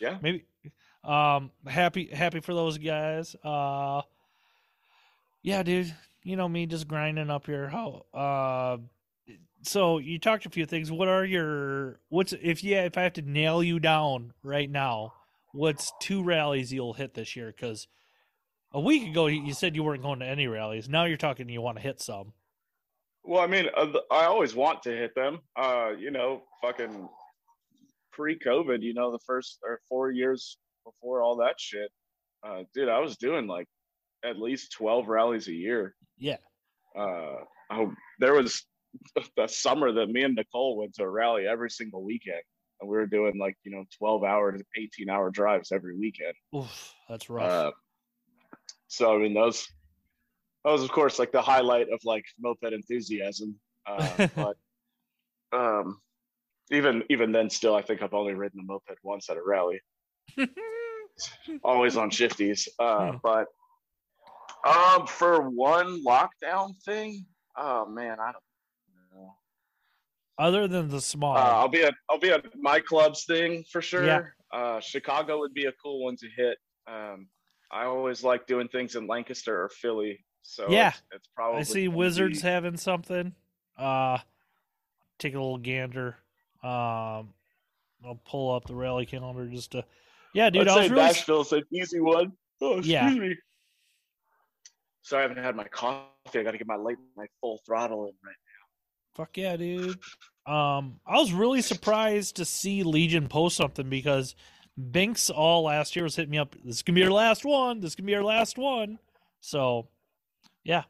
Yeah. 0.00 0.18
maybe 0.20 0.44
um 1.04 1.52
happy 1.66 2.08
happy 2.12 2.40
for 2.40 2.52
those 2.54 2.78
guys 2.78 3.36
uh 3.44 4.00
yeah 5.42 5.62
dude 5.62 5.94
you 6.24 6.34
know 6.34 6.48
me 6.48 6.66
just 6.66 6.88
grinding 6.88 7.30
up 7.30 7.46
here 7.46 7.68
how 7.68 8.02
uh 8.12 8.78
so 9.62 9.98
you 9.98 10.18
talked 10.18 10.46
a 10.46 10.50
few 10.50 10.66
things 10.66 10.90
what 10.90 11.06
are 11.06 11.24
your 11.24 12.00
what's 12.08 12.32
if 12.42 12.64
yeah 12.64 12.84
if 12.84 12.98
i 12.98 13.02
have 13.02 13.12
to 13.12 13.22
nail 13.22 13.62
you 13.62 13.78
down 13.78 14.32
right 14.42 14.68
now 14.70 15.12
what's 15.52 15.92
two 16.00 16.24
rallies 16.24 16.72
you'll 16.72 16.94
hit 16.94 17.14
this 17.14 17.36
year 17.36 17.52
because 17.54 17.86
a 18.74 18.80
week 18.80 19.08
ago 19.08 19.26
you 19.26 19.54
said 19.54 19.74
you 19.74 19.82
weren't 19.82 20.02
going 20.02 20.18
to 20.18 20.26
any 20.26 20.46
rallies 20.46 20.88
now 20.88 21.04
you're 21.04 21.16
talking 21.16 21.48
you 21.48 21.62
want 21.62 21.76
to 21.78 21.82
hit 21.82 22.00
some 22.00 22.32
Well, 23.26 23.40
I 23.40 23.46
mean, 23.46 23.66
uh, 23.74 23.86
I 24.10 24.26
always 24.26 24.54
want 24.54 24.82
to 24.82 24.90
hit 24.90 25.14
them. 25.14 25.38
Uh, 25.56 25.92
you 25.98 26.10
know, 26.10 26.42
fucking 26.60 27.08
pre-COVID. 28.12 28.82
You 28.82 28.92
know, 28.92 29.10
the 29.12 29.24
first 29.26 29.60
or 29.62 29.80
four 29.88 30.10
years 30.10 30.58
before 30.84 31.22
all 31.22 31.36
that 31.36 31.54
shit, 31.58 31.90
uh, 32.46 32.64
dude, 32.74 32.90
I 32.90 32.98
was 32.98 33.16
doing 33.16 33.46
like 33.46 33.66
at 34.24 34.38
least 34.38 34.72
twelve 34.72 35.08
rallies 35.08 35.48
a 35.48 35.54
year. 35.54 35.94
yeah 36.18 36.36
Uh, 36.94 37.36
I, 37.70 37.86
there 38.18 38.34
was 38.34 38.62
the 39.36 39.46
summer 39.46 39.90
that 39.92 40.08
me 40.08 40.22
and 40.22 40.34
Nicole 40.34 40.76
went 40.76 40.94
to 40.96 41.04
a 41.04 41.08
rally 41.08 41.46
every 41.46 41.70
single 41.70 42.02
weekend, 42.04 42.42
and 42.80 42.90
we 42.90 42.96
were 42.96 43.06
doing 43.06 43.38
like 43.38 43.56
you 43.64 43.72
know 43.72 43.84
twelve 43.98 44.22
hour 44.22 44.52
to 44.52 44.62
eighteen 44.76 45.08
hour 45.08 45.30
drives 45.30 45.72
every 45.72 45.96
weekend. 45.96 46.34
Oof, 46.54 46.94
that's 47.08 47.30
rough 47.30 47.50
Uh, 47.50 47.70
so 48.88 49.14
I 49.14 49.18
mean, 49.18 49.34
those, 49.34 49.66
that 50.64 50.70
was 50.70 50.82
of 50.82 50.90
course 50.90 51.18
like 51.18 51.32
the 51.32 51.42
highlight 51.42 51.88
of 51.92 52.00
like 52.04 52.24
moped 52.38 52.72
enthusiasm. 52.72 53.58
Uh, 53.86 54.28
but 54.36 54.56
um, 55.52 56.00
even 56.70 57.04
even 57.10 57.32
then, 57.32 57.50
still, 57.50 57.74
I 57.74 57.82
think 57.82 58.02
I've 58.02 58.14
only 58.14 58.34
ridden 58.34 58.60
a 58.60 58.64
moped 58.64 58.98
once 59.02 59.28
at 59.30 59.36
a 59.36 59.42
rally. 59.44 59.80
Always 61.62 61.96
on 61.96 62.10
shifties. 62.10 62.68
Uh, 62.78 63.12
Hmm. 63.12 63.16
But 63.22 63.46
um, 64.64 65.06
for 65.06 65.48
one 65.50 66.02
lockdown 66.04 66.74
thing, 66.84 67.26
oh 67.56 67.86
man, 67.86 68.18
I 68.18 68.32
don't 68.32 68.42
know. 69.14 69.36
other 70.38 70.66
than 70.66 70.88
the 70.88 71.00
small 71.00 71.36
Uh, 71.36 71.40
I'll 71.40 71.68
be 71.68 71.82
at 71.82 71.94
I'll 72.10 72.18
be 72.18 72.30
at 72.30 72.44
my 72.56 72.80
club's 72.80 73.24
thing 73.24 73.64
for 73.70 73.82
sure. 73.82 74.04
Yeah. 74.04 74.22
Uh, 74.52 74.80
Chicago 74.80 75.38
would 75.38 75.52
be 75.52 75.66
a 75.66 75.72
cool 75.82 76.04
one 76.04 76.16
to 76.16 76.28
hit. 76.36 76.58
Um, 76.86 77.28
I 77.74 77.84
always 77.86 78.22
like 78.22 78.46
doing 78.46 78.68
things 78.68 78.94
in 78.94 79.06
Lancaster 79.08 79.64
or 79.64 79.68
Philly, 79.68 80.24
so 80.42 80.66
Yeah. 80.70 80.88
it's, 80.90 81.02
it's 81.12 81.28
probably. 81.34 81.60
I 81.60 81.62
see 81.64 81.88
Wizards 81.88 82.40
be- 82.42 82.48
having 82.48 82.76
something. 82.76 83.34
Uh 83.76 84.18
take 85.18 85.34
a 85.34 85.38
little 85.38 85.58
gander. 85.58 86.16
Um 86.62 87.34
I'll 88.06 88.20
pull 88.24 88.54
up 88.54 88.66
the 88.66 88.74
rally 88.74 89.06
calendar 89.06 89.46
just 89.48 89.72
to 89.72 89.84
Yeah, 90.34 90.50
dude, 90.50 90.68
I'd 90.68 90.68
I 90.68 90.74
say 90.86 90.88
really 90.92 91.02
Nashville's 91.02 91.52
an 91.52 91.64
easy 91.72 91.98
one. 92.00 92.32
Oh, 92.60 92.78
excuse 92.78 92.86
Yeah. 92.86 93.10
me. 93.10 93.34
So 95.02 95.18
I 95.18 95.22
haven't 95.22 95.38
had 95.38 95.54
my 95.56 95.64
coffee. 95.64 96.38
I 96.38 96.42
got 96.42 96.52
to 96.52 96.58
get 96.58 96.66
my 96.66 96.76
late 96.76 96.96
my 97.16 97.26
full 97.40 97.60
throttle 97.66 98.04
in 98.06 98.12
right 98.24 98.34
now. 98.36 99.16
Fuck 99.24 99.36
yeah, 99.36 99.56
dude. 99.56 99.98
Um, 100.46 101.00
I 101.06 101.16
was 101.18 101.32
really 101.32 101.62
surprised 101.62 102.36
to 102.36 102.44
see 102.44 102.82
Legion 102.82 103.28
post 103.28 103.56
something 103.56 103.88
because 103.88 104.34
Binks 104.90 105.30
all 105.30 105.64
last 105.64 105.94
year 105.94 106.04
was 106.04 106.16
hitting 106.16 106.32
me 106.32 106.38
up. 106.38 106.54
This 106.64 106.76
is 106.76 106.82
gonna 106.82 106.96
be 106.96 107.04
our 107.04 107.10
last 107.10 107.44
one. 107.44 107.80
This 107.80 107.92
is 107.92 107.94
gonna 107.96 108.06
be 108.06 108.14
our 108.14 108.24
last 108.24 108.58
one. 108.58 108.98
So, 109.40 109.88
yeah, 110.64 110.84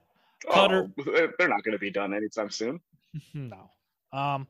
Cutter. 0.50 0.90
Oh, 0.98 1.28
they're 1.38 1.48
not 1.48 1.62
going 1.64 1.72
to 1.72 1.78
be 1.78 1.90
done 1.90 2.14
anytime 2.14 2.50
soon. 2.50 2.80
no. 3.34 3.70
Um, 4.12 4.48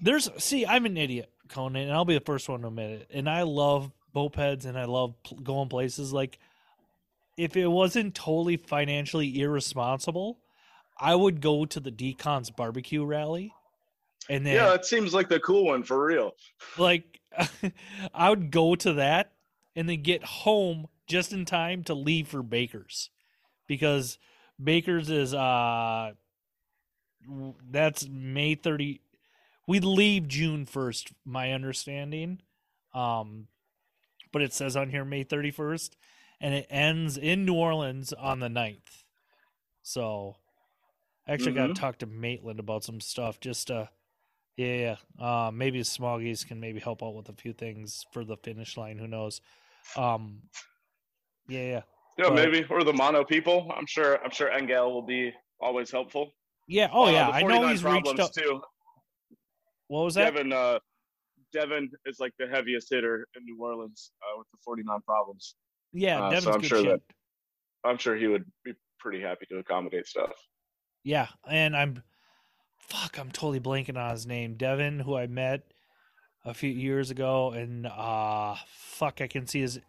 there's 0.00 0.30
see, 0.42 0.66
I'm 0.66 0.86
an 0.86 0.96
idiot, 0.96 1.30
Conan, 1.48 1.82
and 1.82 1.92
I'll 1.92 2.04
be 2.04 2.14
the 2.14 2.24
first 2.24 2.48
one 2.48 2.62
to 2.62 2.68
admit 2.68 2.90
it. 2.90 3.10
And 3.12 3.28
I 3.28 3.42
love 3.42 3.90
mopeds, 4.14 4.66
and 4.66 4.78
I 4.78 4.84
love 4.84 5.14
going 5.42 5.68
places. 5.68 6.12
Like, 6.12 6.38
if 7.36 7.56
it 7.56 7.66
wasn't 7.66 8.14
totally 8.14 8.56
financially 8.56 9.40
irresponsible, 9.40 10.38
I 10.98 11.14
would 11.14 11.40
go 11.40 11.64
to 11.64 11.80
the 11.80 11.90
Decons 11.90 12.54
barbecue 12.54 13.04
rally. 13.04 13.52
And 14.28 14.46
then, 14.46 14.54
Yeah, 14.54 14.70
that 14.70 14.86
seems 14.86 15.12
like 15.12 15.28
the 15.28 15.40
cool 15.40 15.64
one 15.64 15.82
for 15.82 16.04
real. 16.04 16.34
like, 16.78 17.20
I 18.14 18.30
would 18.30 18.50
go 18.50 18.74
to 18.76 18.94
that 18.94 19.32
and 19.74 19.88
then 19.88 20.02
get 20.02 20.22
home 20.24 20.86
just 21.06 21.32
in 21.32 21.44
time 21.44 21.84
to 21.84 21.94
leave 21.94 22.28
for 22.28 22.42
Baker's 22.42 23.10
because 23.66 24.18
Baker's 24.62 25.10
is 25.10 25.34
uh 25.34 26.12
that's 27.70 28.08
May 28.08 28.54
30 28.54 29.00
we 29.66 29.80
leave 29.80 30.28
June 30.28 30.66
1st 30.66 31.12
my 31.24 31.52
understanding 31.52 32.40
um 32.94 33.46
but 34.32 34.42
it 34.42 34.52
says 34.52 34.76
on 34.76 34.90
here 34.90 35.04
May 35.04 35.24
31st 35.24 35.90
and 36.40 36.54
it 36.54 36.66
ends 36.70 37.16
in 37.16 37.44
New 37.44 37.54
Orleans 37.54 38.12
on 38.12 38.40
the 38.40 38.48
9th 38.48 39.04
so 39.82 40.36
I 41.26 41.32
actually 41.32 41.52
got 41.52 41.68
to 41.68 41.74
talk 41.74 41.98
to 41.98 42.06
Maitland 42.06 42.60
about 42.60 42.84
some 42.84 43.00
stuff 43.00 43.40
just 43.40 43.70
uh 43.70 43.86
yeah, 44.56 44.96
yeah. 45.20 45.24
Uh, 45.46 45.50
maybe 45.50 45.80
Smoggies 45.80 46.46
can 46.46 46.60
maybe 46.60 46.80
help 46.80 47.02
out 47.02 47.14
with 47.14 47.28
a 47.28 47.32
few 47.34 47.52
things 47.52 48.04
for 48.12 48.24
the 48.24 48.36
finish 48.38 48.76
line. 48.76 48.98
Who 48.98 49.06
knows? 49.06 49.40
Um, 49.96 50.42
yeah, 51.48 51.60
yeah, 51.60 51.82
Yeah, 52.18 52.28
But- 52.28 52.34
maybe 52.34 52.64
or 52.70 52.84
the 52.84 52.92
mono 52.92 53.24
people. 53.24 53.70
I'm 53.76 53.86
sure. 53.86 54.22
I'm 54.24 54.30
sure 54.30 54.50
Engel 54.50 54.92
will 54.92 55.02
be 55.06 55.32
always 55.60 55.90
helpful. 55.90 56.32
yeah. 56.68 56.88
Oh 56.92 57.06
Uh, 57.06 57.10
yeah, 57.10 57.28
I 57.30 57.42
know 57.42 57.66
he's 57.68 57.82
reached 57.84 58.04
problems 58.04 58.20
out. 58.20 58.32
too. 58.34 58.62
What 59.88 60.04
was 60.04 60.14
that? 60.14 60.32
Devin, 60.34 60.52
uh, 60.52 60.78
Devin 61.52 61.90
is 62.06 62.18
like 62.20 62.32
the 62.38 62.46
heaviest 62.46 62.88
hitter 62.90 63.26
in 63.36 63.44
New 63.44 63.58
Orleans 63.60 64.12
uh, 64.22 64.38
with 64.38 64.46
the 64.52 64.58
49 64.64 65.00
problems. 65.02 65.54
Yeah, 65.92 66.22
uh, 66.24 66.40
so 66.40 66.52
I'm 66.52 66.60
good 66.60 66.68
sure 66.68 66.78
shit. 66.78 66.88
that- 67.08 67.14
I'm 67.84 67.98
sure 67.98 68.16
he 68.16 68.26
would 68.28 68.44
be 68.64 68.74
pretty 69.00 69.20
happy 69.20 69.44
to 69.46 69.58
accommodate 69.58 70.06
stuff. 70.06 70.30
Yeah, 71.04 71.26
and 71.48 71.76
I'm 71.76 72.02
fuck, 72.88 73.18
I'm 73.18 73.30
totally 73.30 73.60
blanking 73.60 73.96
on 73.96 74.10
his 74.10 74.26
name. 74.26 74.54
Devin, 74.54 75.00
who 75.00 75.16
I 75.16 75.26
met 75.26 75.62
a 76.44 76.52
few 76.54 76.70
years 76.70 77.10
ago, 77.10 77.52
and 77.52 77.86
uh 77.86 78.56
fuck, 78.68 79.20
I 79.20 79.26
can 79.26 79.46
see 79.46 79.60
his 79.60 79.80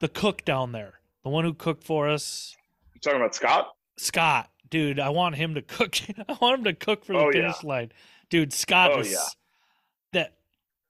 the 0.00 0.08
cook 0.08 0.44
down 0.44 0.72
there, 0.72 0.94
the 1.22 1.28
one 1.30 1.44
who 1.44 1.54
cooked 1.54 1.84
for 1.84 2.08
us, 2.08 2.56
You 2.94 3.00
talking 3.00 3.20
about 3.20 3.34
Scott? 3.34 3.72
Scott. 3.96 4.48
Dude, 4.70 4.98
I 4.98 5.10
want 5.10 5.34
him 5.36 5.54
to 5.54 5.62
cook. 5.62 5.96
I 6.28 6.36
want 6.40 6.58
him 6.58 6.64
to 6.64 6.72
cook 6.74 7.04
for 7.04 7.12
the 7.12 7.18
Oh, 7.18 7.24
yeah. 7.26 7.42
finish 7.52 7.62
line. 7.62 7.92
Dude, 8.30 8.52
Scott 8.52 8.92
Oh, 8.94 9.00
is 9.00 9.12
yeah. 9.12 9.18
that 10.12 10.34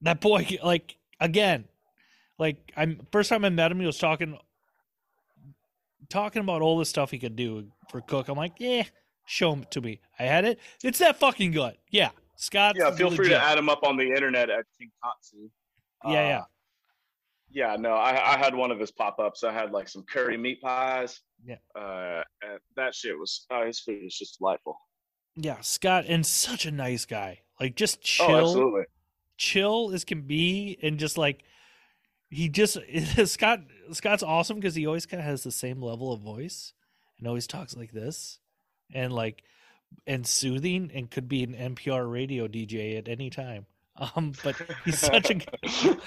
that 0.03 0.21
boy. 0.21 0.47
Like 0.65 0.97
again, 1.21 1.65
like 2.39 2.73
I'm 2.77 3.01
first 3.11 3.29
time 3.29 3.45
I 3.45 3.51
met 3.51 3.73
him, 3.73 3.81
he 3.81 3.87
was 3.87 3.99
talking 3.99 4.39
talking 6.09 6.41
about 6.43 6.63
all 6.63 6.79
the 6.79 6.85
stuff 6.85 7.11
he 7.11 7.19
could 7.19 7.37
do 7.37 7.69
for 7.91 8.01
cook. 8.01 8.29
I'm 8.29 8.37
like, 8.37 8.55
yeah, 8.59 8.85
show 9.25 9.53
him 9.53 9.67
to 9.71 9.81
me. 9.81 10.01
I 10.19 10.25
had 10.25 10.45
it. 10.45 10.59
It's 10.83 10.99
that 10.99 11.19
fucking 11.19 11.53
good. 11.53 11.77
Yeah, 11.91 12.11
Scott. 12.37 12.77
Yeah, 12.77 12.91
feel 12.93 13.11
free 13.11 13.29
to 13.29 13.43
add 13.43 13.59
him 13.59 13.69
up 13.69 13.81
on 13.83 13.97
the 13.97 14.07
internet 14.07 14.51
at 14.51 14.65
Kinkatsu. 14.81 15.51
Yeah, 16.05 16.13
yeah. 16.13 16.39
Uh, 16.39 16.45
yeah, 17.51 17.77
no, 17.79 17.93
I, 17.93 18.35
I 18.35 18.39
had 18.39 18.55
one 18.55 18.71
of 18.71 18.79
his 18.79 18.91
pop 18.91 19.19
ups. 19.19 19.45
I 19.45 19.53
had 19.53 19.73
like 19.73 19.89
some 19.89 20.05
curry 20.05 20.39
meat 20.39 20.63
pies. 20.63 21.21
Yeah. 21.45 21.57
Uh, 21.77 22.23
and 22.43 22.59
that 22.77 22.95
shit 22.95 23.19
was, 23.19 23.47
uh, 23.51 23.67
his 23.67 23.81
food 23.81 24.03
was 24.03 24.17
just 24.17 24.39
delightful. 24.39 24.79
Yeah, 25.37 25.61
Scott, 25.61 26.05
and 26.09 26.25
such 26.25 26.67
a 26.67 26.71
nice 26.71 27.05
guy. 27.05 27.41
Like 27.61 27.77
just 27.77 28.03
chill. 28.03 28.27
Oh, 28.27 28.39
absolutely. 28.41 28.83
chill 29.37 29.91
as 29.93 30.05
can 30.05 30.23
be 30.23 30.79
and 30.83 30.99
just 30.99 31.17
like 31.17 31.43
he 32.29 32.49
just 32.49 32.79
Scott 33.27 33.61
Scott's 33.93 34.23
awesome 34.23 34.57
because 34.57 34.75
he 34.75 34.87
always 34.87 35.07
kind 35.07 35.21
of 35.21 35.27
has 35.27 35.43
the 35.43 35.53
same 35.53 35.81
level 35.81 36.13
of 36.13 36.21
voice 36.21 36.73
and 37.19 37.29
always 37.29 37.47
talks 37.47 37.77
like 37.77 37.93
this 37.93 38.41
and 38.95 39.13
like 39.13 39.43
and 40.07 40.27
soothing 40.27 40.91
and 40.95 41.11
could 41.11 41.29
be 41.29 41.43
an 41.45 41.55
NPR 41.55 42.11
radio 42.11 42.49
DJ 42.49 42.99
at 42.99 43.09
any 43.09 43.31
time. 43.31 43.67
Um, 44.17 44.33
but 44.43 44.57
he's 44.87 44.99
such 44.99 45.31
a 45.31 45.35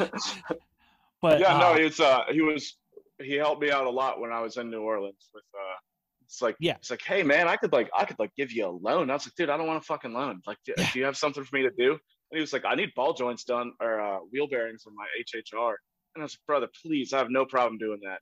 but 1.21 1.39
yeah, 1.39 1.55
uh, 1.55 1.59
no, 1.59 1.75
he 1.75 1.83
was, 1.83 1.99
uh, 1.99 2.23
he 2.31 2.41
was, 2.41 2.77
he 3.21 3.33
helped 3.35 3.61
me 3.61 3.71
out 3.71 3.85
a 3.85 3.89
lot 3.89 4.19
when 4.19 4.31
I 4.31 4.41
was 4.41 4.57
in 4.57 4.69
New 4.69 4.81
Orleans 4.81 5.29
with, 5.33 5.43
uh, 5.53 5.75
it's 6.25 6.41
like, 6.41 6.55
Yeah. 6.59 6.75
it's 6.77 6.89
like, 6.89 7.03
hey 7.03 7.23
man, 7.23 7.47
I 7.47 7.55
could 7.57 7.71
like, 7.71 7.89
I 7.97 8.05
could 8.05 8.17
like 8.19 8.31
give 8.35 8.51
you 8.51 8.65
a 8.65 8.69
loan. 8.71 9.09
I 9.09 9.13
was 9.13 9.25
like, 9.27 9.35
dude, 9.35 9.49
I 9.51 9.57
don't 9.57 9.67
want 9.67 9.83
a 9.83 9.85
fucking 9.85 10.13
loan. 10.13 10.41
Like, 10.47 10.57
do, 10.65 10.73
Yeah. 10.77 10.89
do 10.91 10.99
you 10.99 11.05
have 11.05 11.15
something 11.15 11.43
for 11.43 11.55
me 11.55 11.61
to 11.63 11.71
do? 11.77 11.91
And 11.91 11.99
he 12.37 12.39
was 12.41 12.53
like, 12.53 12.63
I 12.65 12.73
need 12.75 12.89
ball 12.95 13.13
joints 13.13 13.43
done 13.43 13.71
or 13.79 14.01
uh, 14.01 14.17
wheel 14.31 14.47
bearings 14.47 14.83
on 14.87 14.95
my 14.95 15.05
HHR. 15.21 15.75
And 16.15 16.21
I 16.21 16.23
was 16.23 16.33
like, 16.33 16.45
brother, 16.47 16.67
please, 16.83 17.13
I 17.13 17.19
have 17.19 17.29
no 17.29 17.45
problem 17.45 17.77
doing 17.77 17.99
that. 18.03 18.19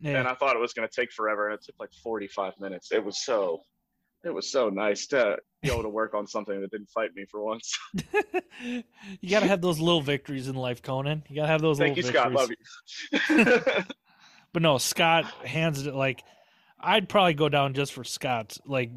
yeah. 0.00 0.18
and 0.18 0.28
I 0.28 0.34
thought 0.34 0.56
it 0.56 0.60
was 0.60 0.74
going 0.74 0.86
to 0.86 0.94
take 1.00 1.10
forever. 1.10 1.48
and 1.48 1.54
It 1.58 1.64
took 1.64 1.76
like 1.80 1.90
45 2.02 2.52
minutes. 2.60 2.92
It 2.92 3.02
was 3.02 3.24
so, 3.24 3.60
it 4.26 4.34
was 4.34 4.50
so 4.50 4.68
nice 4.68 5.06
to 5.08 5.38
be 5.62 5.70
able 5.70 5.82
to 5.82 5.88
work 5.88 6.14
on 6.14 6.26
something 6.26 6.60
that 6.60 6.70
didn't 6.70 6.90
fight 6.90 7.14
me 7.14 7.24
for 7.30 7.42
once. 7.42 7.78
you 8.62 8.82
gotta 9.28 9.46
have 9.46 9.60
those 9.60 9.78
little 9.78 10.02
victories 10.02 10.48
in 10.48 10.54
life, 10.54 10.82
Conan. 10.82 11.22
You 11.28 11.36
gotta 11.36 11.48
have 11.48 11.62
those 11.62 11.78
Thank 11.78 11.96
you, 11.96 12.02
little 12.02 12.20
Scott. 12.20 12.48
victories. 12.48 13.38
Love 13.38 13.66
you. 13.78 13.84
But 14.52 14.62
no, 14.62 14.78
Scott 14.78 15.24
hands 15.44 15.86
it 15.86 15.94
like 15.94 16.22
I'd 16.80 17.08
probably 17.08 17.34
go 17.34 17.48
down 17.48 17.74
just 17.74 17.92
for 17.92 18.04
Scott. 18.04 18.56
Like 18.64 18.90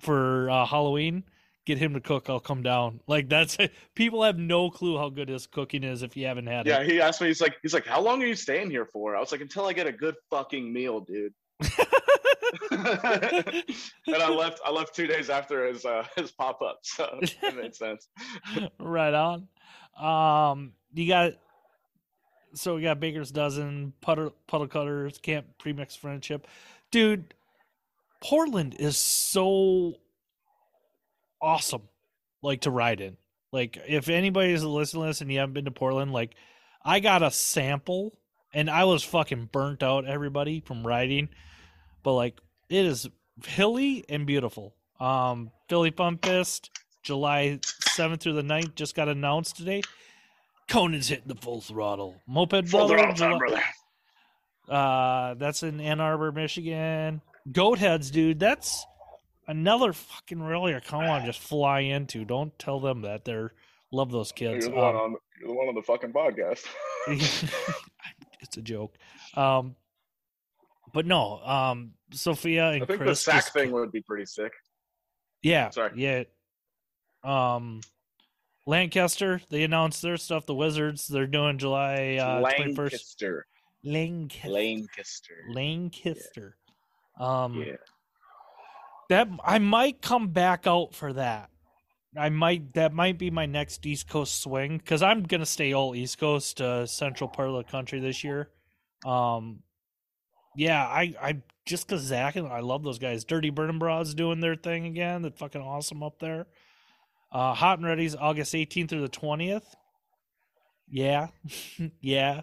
for 0.00 0.48
uh, 0.50 0.64
Halloween, 0.64 1.24
get 1.64 1.78
him 1.78 1.94
to 1.94 2.00
cook. 2.00 2.28
I'll 2.28 2.40
come 2.40 2.62
down. 2.62 3.00
Like 3.06 3.28
that's 3.28 3.58
people 3.94 4.22
have 4.22 4.38
no 4.38 4.70
clue 4.70 4.96
how 4.98 5.10
good 5.10 5.28
his 5.28 5.46
cooking 5.46 5.84
is 5.84 6.02
if 6.02 6.16
you 6.16 6.26
haven't 6.26 6.46
had 6.46 6.66
yeah, 6.66 6.80
it. 6.80 6.86
Yeah, 6.86 6.92
he 6.92 7.00
asked 7.00 7.20
me. 7.20 7.28
He's 7.28 7.40
like, 7.40 7.56
he's 7.62 7.74
like, 7.74 7.86
how 7.86 8.00
long 8.00 8.22
are 8.22 8.26
you 8.26 8.34
staying 8.34 8.70
here 8.70 8.86
for? 8.86 9.16
I 9.16 9.20
was 9.20 9.32
like, 9.32 9.40
until 9.40 9.66
I 9.66 9.72
get 9.72 9.86
a 9.86 9.92
good 9.92 10.14
fucking 10.30 10.72
meal, 10.72 11.00
dude. 11.00 11.34
and 12.70 14.16
I 14.16 14.28
left. 14.28 14.60
I 14.64 14.70
left 14.70 14.94
two 14.94 15.06
days 15.06 15.30
after 15.30 15.66
his 15.66 15.84
uh, 15.84 16.06
his 16.16 16.30
pop 16.30 16.60
up, 16.62 16.80
so 16.82 17.18
it 17.20 17.56
made 17.56 17.74
sense. 17.74 18.08
right 18.78 19.14
on. 19.14 19.48
Um, 19.98 20.72
you 20.92 21.08
got 21.08 21.34
so 22.54 22.76
we 22.76 22.82
got 22.82 23.00
Baker's 23.00 23.30
dozen, 23.30 23.92
puddle 24.00 24.34
puddle 24.46 24.68
cutters, 24.68 25.18
camp 25.18 25.46
premix 25.58 25.94
friendship, 25.94 26.46
dude. 26.90 27.34
Portland 28.22 28.76
is 28.78 28.96
so 28.96 29.94
awesome, 31.40 31.82
like 32.42 32.60
to 32.62 32.70
ride 32.70 33.00
in. 33.00 33.16
Like 33.52 33.78
if 33.88 34.08
anybody's 34.08 34.62
listening 34.62 35.02
to 35.02 35.06
this 35.08 35.20
and 35.20 35.32
you 35.32 35.40
haven't 35.40 35.54
been 35.54 35.64
to 35.64 35.70
Portland, 35.70 36.12
like 36.12 36.34
I 36.84 37.00
got 37.00 37.22
a 37.22 37.30
sample 37.30 38.16
and 38.54 38.70
I 38.70 38.84
was 38.84 39.02
fucking 39.02 39.48
burnt 39.52 39.82
out, 39.82 40.06
everybody 40.06 40.60
from 40.60 40.86
riding, 40.86 41.30
but 42.02 42.14
like 42.14 42.40
it 42.72 42.86
is 42.86 43.08
hilly 43.44 44.04
and 44.08 44.26
beautiful. 44.26 44.74
Um, 44.98 45.50
Philly 45.68 45.90
Fun 45.90 46.18
Fest, 46.18 46.70
July 47.02 47.58
7th 47.62 48.20
through 48.20 48.34
the 48.34 48.42
9th, 48.42 48.74
just 48.74 48.94
got 48.94 49.08
announced 49.08 49.56
today. 49.56 49.82
Conan's 50.68 51.08
hitting 51.08 51.28
the 51.28 51.34
full 51.34 51.60
throttle. 51.60 52.16
Moped 52.26 52.68
Full 52.68 52.88
Brother, 52.88 53.12
throttle 53.14 53.38
brother. 53.38 53.60
uh, 54.68 55.34
that's 55.34 55.62
in 55.62 55.80
Ann 55.80 56.00
Arbor, 56.00 56.32
Michigan. 56.32 57.20
Goat 57.50 57.78
heads, 57.78 58.10
dude. 58.10 58.38
That's 58.40 58.86
another 59.46 59.92
fucking 59.92 60.42
rally 60.42 60.74
I 60.74 60.80
kind 60.80 61.04
of 61.04 61.08
want 61.10 61.24
to 61.24 61.32
just 61.32 61.40
fly 61.40 61.80
into. 61.80 62.24
Don't 62.24 62.56
tell 62.58 62.80
them 62.80 63.02
that. 63.02 63.24
They're 63.24 63.52
love 63.90 64.10
those 64.10 64.32
You're 64.38 64.52
kids. 64.54 64.66
the, 64.66 64.72
one 64.72 64.94
Um, 64.94 64.96
on, 64.96 65.16
you're 65.40 65.48
the 65.48 65.54
one 65.54 65.68
on 65.68 65.74
the 65.74 65.82
fucking 65.82 66.12
podcast. 66.12 66.64
it's 68.40 68.56
a 68.56 68.62
joke. 68.62 68.96
Um, 69.34 69.74
but 70.92 71.06
no. 71.06 71.38
Um, 71.44 71.92
Sophia 72.12 72.70
and 72.70 72.82
I 72.82 72.86
think 72.86 72.98
the 73.00 73.04
Chris. 73.06 73.20
sack 73.22 73.36
just- 73.36 73.52
thing 73.52 73.70
would 73.72 73.92
be 73.92 74.02
pretty 74.02 74.26
sick. 74.26 74.52
Yeah. 75.42 75.70
Sorry. 75.70 75.92
Yeah. 75.96 76.24
Um, 77.24 77.80
Lancaster. 78.66 79.40
They 79.48 79.62
announced 79.64 80.02
their 80.02 80.16
stuff. 80.16 80.46
The 80.46 80.54
Wizards. 80.54 81.06
They're 81.06 81.26
doing 81.26 81.58
July 81.58 82.16
uh, 82.20 82.40
twenty 82.40 82.74
first. 82.74 82.92
Lancaster. 83.22 83.46
Lancaster. 83.84 84.48
Lancaster. 84.50 85.34
Lancaster. 85.52 86.56
Um, 87.18 87.62
Yeah. 87.62 87.76
that 89.08 89.28
I 89.44 89.58
might 89.58 90.00
come 90.00 90.28
back 90.28 90.66
out 90.66 90.94
for 90.94 91.12
that. 91.14 91.50
I 92.16 92.28
might 92.28 92.74
that 92.74 92.92
might 92.92 93.18
be 93.18 93.30
my 93.30 93.46
next 93.46 93.84
East 93.86 94.08
Coast 94.08 94.40
swing 94.42 94.78
because 94.78 95.02
I'm 95.02 95.22
gonna 95.22 95.46
stay 95.46 95.72
all 95.72 95.94
East 95.96 96.18
Coast, 96.18 96.60
uh, 96.60 96.86
central 96.86 97.28
part 97.28 97.48
of 97.48 97.54
the 97.54 97.64
country 97.64 98.00
this 98.00 98.22
year. 98.22 98.50
Um, 99.04 99.62
yeah, 100.56 100.84
I 100.86 101.14
I 101.20 101.42
just 101.64 101.88
cause 101.88 102.00
Zach 102.00 102.36
and 102.36 102.48
I 102.48 102.60
love 102.60 102.82
those 102.82 102.98
guys. 102.98 103.24
Dirty 103.24 103.50
Burning 103.50 103.78
Bras 103.78 104.14
doing 104.14 104.40
their 104.40 104.56
thing 104.56 104.86
again. 104.86 105.22
That's 105.22 105.38
fucking 105.38 105.60
awesome 105.60 106.02
up 106.02 106.18
there. 106.18 106.46
Uh, 107.30 107.54
Hot 107.54 107.78
and 107.78 107.86
Ready's 107.86 108.14
August 108.14 108.52
18th 108.52 108.90
through 108.90 109.00
the 109.00 109.08
20th. 109.08 109.64
Yeah, 110.88 111.28
yeah. 112.00 112.42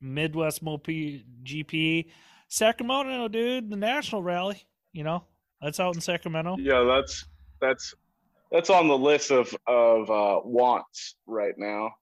Midwest 0.00 0.62
Mopi 0.62 1.24
GP, 1.42 2.06
Sacramento, 2.48 3.28
dude, 3.28 3.70
the 3.70 3.76
national 3.76 4.22
rally. 4.22 4.62
You 4.92 5.04
know, 5.04 5.24
that's 5.60 5.80
out 5.80 5.94
in 5.94 6.00
Sacramento. 6.00 6.56
Yeah, 6.58 6.84
that's 6.84 7.24
that's 7.60 7.94
that's 8.52 8.70
on 8.70 8.88
the 8.88 8.98
list 8.98 9.30
of 9.30 9.54
of 9.66 10.10
uh, 10.10 10.40
wants 10.44 11.16
right 11.26 11.54
now. 11.56 11.92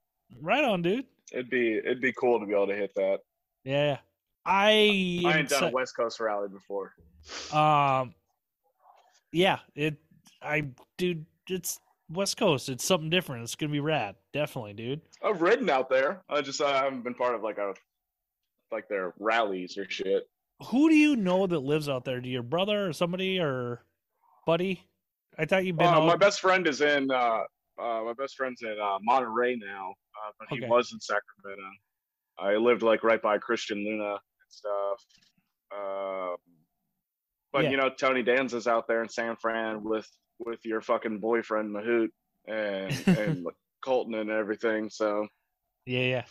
Right 0.40 0.64
on, 0.64 0.82
dude. 0.82 1.06
It'd 1.32 1.50
be 1.50 1.78
it'd 1.78 2.00
be 2.00 2.12
cool 2.12 2.40
to 2.40 2.46
be 2.46 2.52
able 2.52 2.66
to 2.68 2.76
hit 2.76 2.94
that. 2.96 3.20
Yeah, 3.64 3.98
I 4.44 5.22
I 5.24 5.38
ain't 5.38 5.48
done 5.48 5.64
a 5.64 5.70
West 5.70 5.96
Coast 5.96 6.20
rally 6.20 6.48
before. 6.48 6.92
Um, 7.52 8.14
yeah, 9.32 9.60
it. 9.74 9.96
I 10.42 10.68
dude, 10.98 11.24
it's 11.48 11.80
West 12.10 12.36
Coast. 12.36 12.68
It's 12.68 12.84
something 12.84 13.08
different. 13.08 13.42
It's 13.44 13.54
gonna 13.54 13.72
be 13.72 13.80
rad, 13.80 14.16
definitely, 14.32 14.74
dude. 14.74 15.00
I've 15.22 15.40
ridden 15.40 15.70
out 15.70 15.88
there. 15.88 16.22
I 16.28 16.42
just 16.42 16.60
I 16.60 16.82
haven't 16.84 17.02
been 17.02 17.14
part 17.14 17.34
of 17.34 17.42
like 17.42 17.58
a 17.58 17.74
like 18.70 18.88
their 18.88 19.14
rallies 19.18 19.78
or 19.78 19.88
shit. 19.88 20.28
Who 20.66 20.88
do 20.88 20.94
you 20.94 21.16
know 21.16 21.46
that 21.46 21.60
lives 21.60 21.88
out 21.88 22.04
there? 22.04 22.20
Do 22.20 22.28
your 22.28 22.42
brother 22.42 22.86
or 22.86 22.92
somebody 22.92 23.40
or 23.40 23.82
buddy? 24.46 24.82
I 25.38 25.46
thought 25.46 25.64
you've 25.64 25.76
been. 25.78 25.92
Uh, 25.92 26.00
my 26.02 26.16
best 26.16 26.40
friend 26.40 26.66
is 26.66 26.80
in. 26.80 27.10
Uh, 27.10 27.40
uh, 27.78 28.02
my 28.04 28.12
best 28.16 28.36
friend's 28.36 28.62
in 28.62 28.76
uh, 28.80 28.98
Monterey 29.02 29.56
now, 29.56 29.90
uh, 29.90 30.30
but 30.38 30.48
he 30.50 30.58
Okay. 30.58 30.68
was 30.68 30.92
in 30.92 31.00
Sacramento. 31.00 31.62
I 32.38 32.54
lived 32.56 32.82
like 32.82 33.04
right 33.04 33.20
by 33.22 33.38
Christian 33.38 33.78
Luna 33.78 34.12
and 34.12 34.20
stuff. 34.48 35.04
Um, 35.72 36.36
but 37.52 37.64
Yeah. 37.64 37.70
you 37.70 37.76
know, 37.76 37.90
Tony 37.90 38.22
Danza's 38.22 38.66
out 38.66 38.86
there 38.88 39.02
in 39.02 39.08
San 39.08 39.36
Fran 39.36 39.82
with 39.84 40.08
with 40.38 40.60
your 40.64 40.80
fucking 40.80 41.20
boyfriend 41.20 41.70
Mahout 41.74 42.08
and 42.46 43.08
and 43.18 43.46
Colton 43.84 44.14
and 44.14 44.30
everything. 44.30 44.90
So 44.90 45.26
yeah, 45.86 46.00
yeah. 46.00 46.24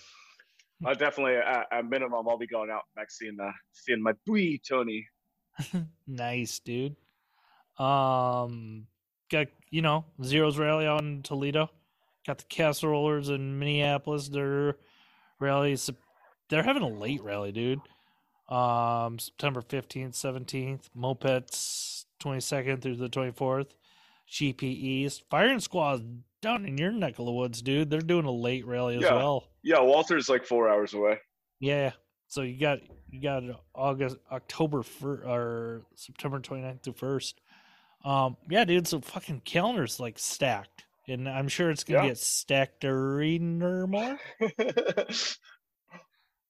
I 0.85 0.93
definitely, 0.95 1.35
at, 1.35 1.67
at 1.71 1.85
minimum, 1.89 2.27
I'll 2.27 2.37
be 2.37 2.47
going 2.47 2.69
out 2.69 2.81
next 2.97 3.17
seeing 3.17 3.37
uh, 3.41 3.51
seeing 3.71 4.01
my 4.03 4.13
boy 4.25 4.59
Tony. 4.67 5.07
nice, 6.07 6.59
dude. 6.59 6.95
Um, 7.77 8.87
got 9.31 9.47
you 9.69 9.81
know 9.81 10.05
Zero's 10.23 10.57
rally 10.57 10.85
out 10.85 11.01
in 11.01 11.23
Toledo. 11.23 11.69
Got 12.27 12.39
the 12.39 12.43
casserolers 12.45 13.29
in 13.29 13.59
Minneapolis. 13.59 14.29
Their 14.29 14.77
rallies, 15.39 15.89
they're 16.49 16.63
having 16.63 16.83
a 16.83 16.87
late 16.87 17.23
rally, 17.23 17.51
dude. 17.51 17.79
Um, 18.49 19.17
September 19.19 19.61
fifteenth, 19.61 20.15
seventeenth. 20.15 20.89
Mopeds, 20.97 22.05
twenty 22.19 22.39
second 22.41 22.81
through 22.81 22.97
the 22.97 23.09
twenty 23.09 23.31
fourth. 23.31 23.75
GP 24.29 24.63
East. 24.63 25.23
Firing 25.29 25.59
Squad 25.59 26.23
down 26.41 26.65
in 26.65 26.77
your 26.77 26.91
neck 26.91 27.19
of 27.19 27.25
the 27.25 27.31
woods, 27.31 27.61
dude. 27.61 27.89
They're 27.89 28.01
doing 28.01 28.25
a 28.25 28.31
late 28.31 28.65
rally 28.65 28.95
as 28.97 29.03
Yeah. 29.03 29.15
well. 29.15 29.47
Yeah, 29.61 29.79
Walter's 29.81 30.27
like 30.29 30.45
four 30.45 30.69
hours 30.69 30.93
away. 30.93 31.19
Yeah. 31.59 31.91
So 32.27 32.41
you 32.41 32.59
got 32.59 32.79
you 33.09 33.21
got 33.21 33.43
August 33.75 34.17
October 34.31 34.81
fir- 34.83 35.23
or 35.25 35.85
September 35.95 36.39
29th 36.39 36.81
to 36.83 36.93
1st. 36.93 37.35
Um 38.03 38.37
yeah, 38.49 38.65
dude, 38.65 38.87
so 38.87 38.99
fucking 39.01 39.41
calendar's 39.45 39.99
like 39.99 40.17
stacked. 40.19 40.82
And 41.07 41.27
I'm 41.27 41.47
sure 41.49 41.69
it's 41.69 41.83
gonna 41.83 42.03
Yeah. 42.03 42.09
get 42.09 42.17
stacked 42.17 42.85
or 42.85 43.87
more. 43.87 44.19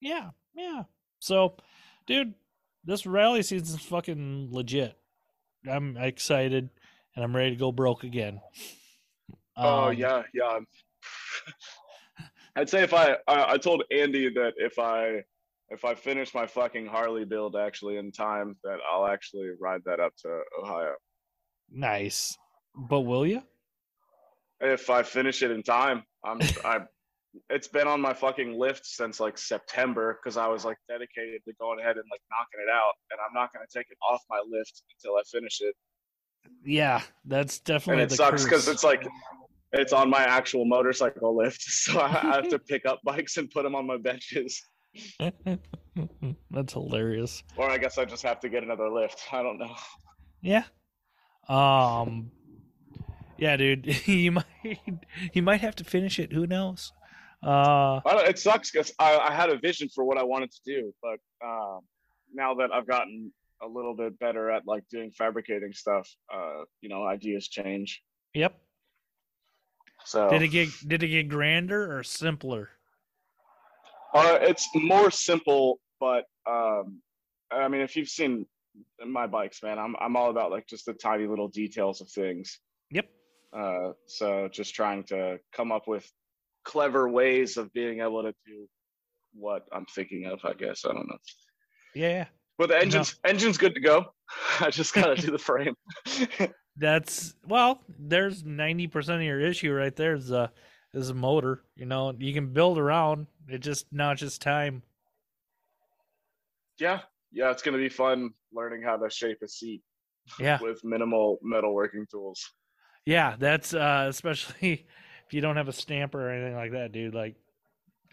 Yeah, 0.02 0.30
yeah. 0.56 0.84
So, 1.20 1.56
dude, 2.08 2.34
this 2.84 3.06
rally 3.06 3.42
season's 3.42 3.84
fucking 3.86 4.50
legit. 4.52 4.98
I'm 5.70 5.96
excited 5.98 6.70
and 7.16 7.24
I'm 7.24 7.36
ready 7.36 7.52
to 7.52 7.56
go 7.56 7.72
broke 7.72 8.04
again. 8.04 8.42
Oh 9.56 9.86
Um, 9.90 9.94
yeah, 9.96 10.24
yeah. 10.34 10.60
I'd 12.56 12.70
say 12.70 12.84
if 12.84 12.94
I, 12.94 13.14
I 13.28 13.54
I 13.54 13.58
told 13.58 13.84
Andy 13.92 14.30
that 14.34 14.54
if 14.58 14.78
I 14.78 15.24
if 15.70 15.86
I 15.86 15.96
finish 15.96 16.34
my 16.36 16.46
fucking 16.46 16.86
Harley 16.86 17.24
build 17.26 17.56
actually 17.56 17.98
in 17.98 18.12
time, 18.12 18.58
that 18.64 18.80
I'll 18.92 19.08
actually 19.08 19.50
ride 19.60 19.82
that 19.86 20.00
up 20.00 20.14
to 20.18 20.42
Ohio. 20.62 20.94
Nice. 21.72 22.38
But 22.76 23.02
will 23.02 23.26
you? 23.26 23.42
If 24.64 24.90
I 24.90 25.04
finish 25.04 25.44
it 25.44 25.52
in 25.52 25.62
time, 25.62 26.04
I'm 26.24 26.40
I. 26.66 26.80
It's 27.50 27.68
been 27.68 27.88
on 27.88 28.00
my 28.00 28.14
fucking 28.14 28.58
lift 28.58 28.86
since 28.86 29.20
like 29.20 29.40
September 29.40 30.20
because 30.22 30.38
I 30.38 30.48
was 30.48 30.66
like 30.66 30.78
dedicated 30.88 31.42
to 31.48 31.54
going 31.60 31.80
ahead 31.80 31.96
and 31.98 32.06
like 32.12 32.22
knocking 32.30 32.66
it 32.66 32.72
out, 32.72 32.94
and 33.12 33.20
I'm 33.20 33.34
not 33.34 33.52
gonna 33.52 33.66
take 33.74 33.88
it 33.90 33.98
off 34.08 34.22
my 34.30 34.42
lift 34.48 34.84
until 34.98 35.18
I 35.18 35.24
finish 35.24 35.60
it. 35.62 35.76
Yeah, 36.64 37.02
that's 37.26 37.60
definitely. 37.60 38.04
And 38.04 38.12
it 38.12 38.16
sucks 38.16 38.44
because 38.44 38.68
it's 38.68 38.84
like 38.84 39.06
it's 39.72 39.94
on 39.94 40.10
my 40.10 40.24
actual 40.24 40.66
motorcycle 40.66 41.36
lift, 41.36 41.62
so 41.64 42.00
I 42.00 42.08
have 42.34 42.50
to 42.50 42.60
pick 42.60 42.86
up 42.86 43.02
bikes 43.04 43.38
and 43.38 43.50
put 43.50 43.64
them 43.64 43.76
on 43.76 43.88
my 43.88 43.98
benches. 43.98 44.62
That's 46.52 46.74
hilarious. 46.74 47.44
Or 47.58 47.70
I 47.70 47.78
guess 47.80 47.98
I 47.98 48.06
just 48.06 48.24
have 48.24 48.40
to 48.42 48.50
get 48.50 48.64
another 48.64 48.90
lift. 48.90 49.22
I 49.32 49.42
don't 49.42 49.58
know. 49.58 49.76
Yeah. 50.42 50.64
Um 51.50 52.32
Yeah, 53.44 53.58
dude. 53.58 53.86
You 54.08 54.32
might 54.32 54.46
you 55.34 55.42
might 55.42 55.60
have 55.60 55.76
to 55.76 55.84
finish 55.84 56.18
it. 56.18 56.32
Who 56.32 56.48
knows? 56.48 56.94
Uh 57.46 58.00
it 58.06 58.40
sucks 58.40 58.72
because 58.72 58.94
I, 59.00 59.18
I 59.18 59.34
had 59.34 59.50
a 59.50 59.58
vision 59.58 59.90
for 59.94 60.06
what 60.06 60.18
I 60.18 60.24
wanted 60.24 60.52
to 60.52 60.62
do, 60.66 60.94
but 61.02 61.20
um, 61.46 61.82
now 62.34 62.54
that 62.56 62.72
I've 62.72 62.88
gotten 62.88 63.34
a 63.62 63.68
little 63.68 63.96
bit 63.96 64.18
better 64.18 64.50
at 64.50 64.66
like 64.66 64.84
doing 64.90 65.12
fabricating 65.12 65.74
stuff, 65.74 66.08
uh, 66.34 66.62
you 66.80 66.88
know, 66.88 67.04
ideas 67.06 67.50
change. 67.50 68.02
yep. 68.34 68.56
So 70.06 70.30
Did 70.30 70.42
it 70.42 70.48
get 70.48 70.70
did 70.88 71.04
it 71.04 71.10
get 71.10 71.28
grander 71.28 71.98
or 71.98 72.02
simpler? 72.04 72.70
uh, 74.14 74.38
it's 74.42 74.70
more 74.74 75.12
simple, 75.12 75.82
but 76.00 76.24
um, 76.50 77.02
I 77.52 77.68
mean, 77.68 77.82
if 77.82 77.98
you've 77.98 78.08
seen 78.08 78.46
my 79.06 79.28
bikes, 79.28 79.62
man, 79.62 79.80
I'm 79.80 79.96
I'm 80.00 80.16
all 80.16 80.30
about 80.30 80.50
like 80.50 80.66
just 80.66 80.86
the 80.86 80.94
tiny 80.94 81.28
little 81.28 81.50
details 81.50 82.00
of 82.00 82.10
things. 82.10 82.60
Yep. 82.92 83.10
Uh, 83.56 83.92
so 84.08 84.48
just 84.52 84.74
trying 84.74 85.04
to 85.04 85.38
come 85.56 85.72
up 85.72 85.88
with 85.88 86.10
clever 86.64 87.08
ways 87.10 87.58
of 87.58 87.72
being 87.74 88.00
able 88.02 88.24
to 88.24 88.34
do 88.46 88.68
what 89.34 89.66
I'm 89.72 89.86
thinking 89.94 90.26
of. 90.26 90.40
I 90.44 90.54
guess 90.54 90.86
I 90.86 90.94
don't 90.94 91.08
know. 91.08 91.18
Yeah. 91.94 92.26
But 92.58 92.70
the 92.70 92.78
engine's 92.80 93.16
engine's 93.26 93.58
good 93.58 93.76
to 93.76 93.82
go. 93.82 94.06
I 94.60 94.70
just 94.70 94.94
gotta 94.94 95.16
do 95.16 95.32
the 95.32 95.38
frame. 95.50 95.76
That's 96.78 97.36
well, 97.48 97.82
there's 98.00 98.44
ninety 98.44 98.88
percent 98.88 99.18
of 99.22 99.24
your 99.28 99.40
issue 99.40 99.72
right 99.74 99.96
there 99.96 100.16
is 100.16 100.32
a 100.32 100.52
is 100.94 101.10
a 101.10 101.14
motor. 101.14 101.64
You 101.76 101.86
know, 101.86 102.14
you 102.18 102.34
can 102.34 102.54
build 102.54 102.78
around. 102.80 103.28
It 103.48 103.60
just 103.60 103.86
now 103.92 104.12
it's 104.12 104.22
just 104.22 104.42
time. 104.42 104.82
yeah, 106.80 107.02
yeah, 107.32 107.52
it's 107.52 107.62
gonna 107.62 107.78
be 107.78 107.90
fun 107.90 108.32
learning 108.54 108.82
how 108.84 108.98
to 108.98 109.10
shape 109.10 109.40
a 109.44 109.48
seat 109.48 109.82
Yeah. 110.40 110.60
with 110.62 110.84
minimal 110.84 111.40
metalworking 111.46 112.10
tools. 112.10 112.52
Yeah, 113.06 113.36
that's 113.38 113.74
uh 113.74 114.06
especially 114.10 114.86
if 115.28 115.34
you 115.34 115.42
don't 115.42 115.58
have 115.58 115.68
a 115.68 115.74
stamper 115.74 116.28
or 116.28 116.32
anything 116.32 116.56
like 116.56 116.72
that, 116.72 116.92
dude. 116.92 117.14
Like 117.14 117.36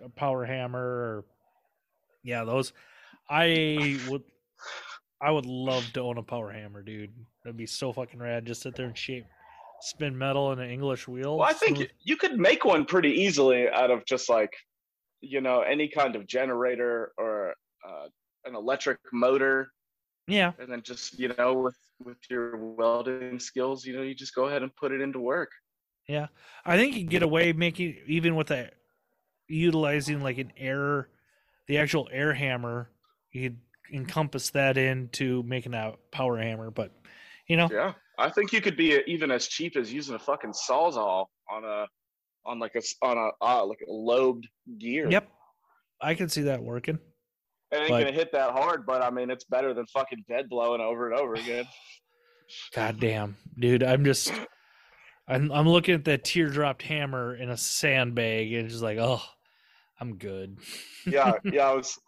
a 0.05 0.09
power 0.09 0.45
hammer 0.45 0.81
or 0.81 1.25
yeah, 2.23 2.45
those 2.45 2.73
I 3.29 3.99
would 4.09 4.23
I 5.21 5.31
would 5.31 5.47
love 5.47 5.93
to 5.93 6.01
own 6.01 6.19
a 6.19 6.23
power 6.23 6.51
hammer, 6.51 6.83
dude. 6.83 7.13
That'd 7.45 7.57
be 7.57 7.67
so 7.67 7.93
fucking 7.93 8.21
rad. 8.21 8.47
Just 8.47 8.63
sit 8.63 8.75
there 8.75 8.87
and 8.87 8.97
shape 8.97 9.27
spin 9.83 10.17
metal 10.17 10.53
in 10.53 10.59
an 10.59 10.71
English 10.71 11.09
wheel. 11.09 11.39
Well, 11.39 11.49
I 11.49 11.53
think 11.53 11.77
smooth- 11.77 11.91
you 12.03 12.17
could 12.17 12.39
make 12.39 12.65
one 12.65 12.85
pretty 12.85 13.11
easily 13.11 13.69
out 13.69 13.91
of 13.91 14.05
just 14.05 14.29
like, 14.29 14.53
you 15.21 15.41
know, 15.41 15.61
any 15.61 15.89
kind 15.89 16.17
of 16.17 16.27
generator 16.27 17.13
or 17.19 17.55
uh, 17.87 18.07
an 18.45 18.55
electric 18.55 18.99
motor, 19.13 19.69
yeah, 20.27 20.53
and 20.59 20.71
then 20.71 20.83
just 20.83 21.19
you 21.19 21.33
know, 21.37 21.55
with 21.55 21.77
with 22.05 22.19
your 22.29 22.57
welding 22.57 23.39
skills, 23.39 23.85
you 23.85 23.97
know, 23.97 24.03
you 24.03 24.15
just 24.15 24.35
go 24.35 24.47
ahead 24.47 24.63
and 24.63 24.75
put 24.77 24.93
it 24.93 25.01
into 25.01 25.19
work. 25.21 25.51
yeah. 26.09 26.27
I 26.65 26.77
think 26.77 26.97
you 26.97 27.05
get 27.05 27.23
away 27.23 27.53
making 27.53 27.97
even 28.07 28.37
with 28.37 28.51
a 28.51 28.71
utilizing 29.49 30.23
like 30.23 30.39
an 30.39 30.53
air 30.57 31.09
the 31.67 31.79
actual 31.79 32.09
air 32.11 32.35
hammer, 32.35 32.91
you 33.31 33.51
could 33.51 33.59
encompass 33.93 34.51
that 34.51 34.77
into 34.77 35.43
making 35.45 35.75
a 35.75 35.95
power 36.11 36.37
hammer, 36.37 36.71
but 36.71 36.93
you 37.47 37.57
know, 37.57 37.69
Yeah, 37.71 37.93
I 38.19 38.31
think 38.31 38.53
you 38.53 38.61
could 38.61 38.77
be 38.77 39.01
even 39.07 39.31
as 39.31 39.47
cheap 39.47 39.77
as 39.77 39.93
using 39.93 40.15
a 40.15 40.19
fucking 40.19 40.53
sawzall 40.53 41.27
on 41.49 41.65
a 41.65 41.87
on 42.45 42.59
like 42.59 42.75
a 42.75 42.83
on 43.03 43.17
a 43.19 43.45
uh, 43.45 43.65
like 43.65 43.81
a 43.87 43.91
lobed 43.91 44.49
gear. 44.79 45.09
Yep. 45.11 45.29
I 46.01 46.15
can 46.15 46.29
see 46.29 46.43
that 46.43 46.63
working. 46.63 46.99
It 47.73 47.77
ain't 47.77 47.89
but- 47.89 48.01
gonna 48.01 48.13
hit 48.13 48.33
that 48.33 48.51
hard, 48.51 48.87
but 48.87 49.03
I 49.03 49.11
mean, 49.11 49.31
it's 49.31 49.45
better 49.45 49.75
than 49.75 49.87
fucking 49.87 50.25
dead 50.29 50.49
blowing 50.49 50.81
over 50.81 51.11
and 51.11 51.19
over 51.19 51.35
again. 51.35 51.65
God 52.75 52.99
damn, 52.99 53.37
dude. 53.59 53.83
I'm 53.83 54.05
just 54.05 54.33
I'm 55.29 55.53
I'm 55.53 55.69
looking 55.69 55.95
at 55.95 56.05
that 56.07 56.25
teardropped 56.25 56.83
hammer 56.83 57.37
in 57.37 57.51
a 57.51 57.57
sandbag 57.57 58.53
and 58.53 58.69
just 58.69 58.83
like, 58.83 58.99
oh, 58.99 59.23
I'm 60.01 60.17
good. 60.17 60.59
yeah, 61.07 61.35
yeah. 61.45 61.69
I 61.69 61.75
was 61.75 61.99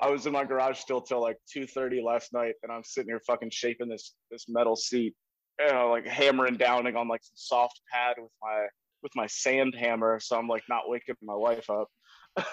I 0.00 0.08
was 0.08 0.24
in 0.24 0.32
my 0.32 0.44
garage 0.44 0.78
still 0.78 1.02
till 1.02 1.20
like 1.20 1.36
two 1.52 1.66
thirty 1.66 2.02
last 2.02 2.32
night, 2.32 2.54
and 2.62 2.72
I'm 2.72 2.82
sitting 2.82 3.10
here 3.10 3.20
fucking 3.26 3.50
shaping 3.50 3.88
this 3.88 4.14
this 4.30 4.46
metal 4.48 4.76
seat, 4.76 5.14
you 5.58 5.66
know, 5.66 5.90
like 5.90 6.06
hammering 6.06 6.56
downing 6.56 6.96
on 6.96 7.06
like 7.06 7.22
some 7.22 7.34
soft 7.36 7.80
pad 7.92 8.16
with 8.18 8.32
my 8.42 8.66
with 9.02 9.12
my 9.14 9.26
sand 9.26 9.74
hammer, 9.78 10.18
so 10.18 10.38
I'm 10.38 10.48
like 10.48 10.62
not 10.70 10.88
waking 10.88 11.16
my 11.22 11.36
wife 11.36 11.68
up. 11.68 11.88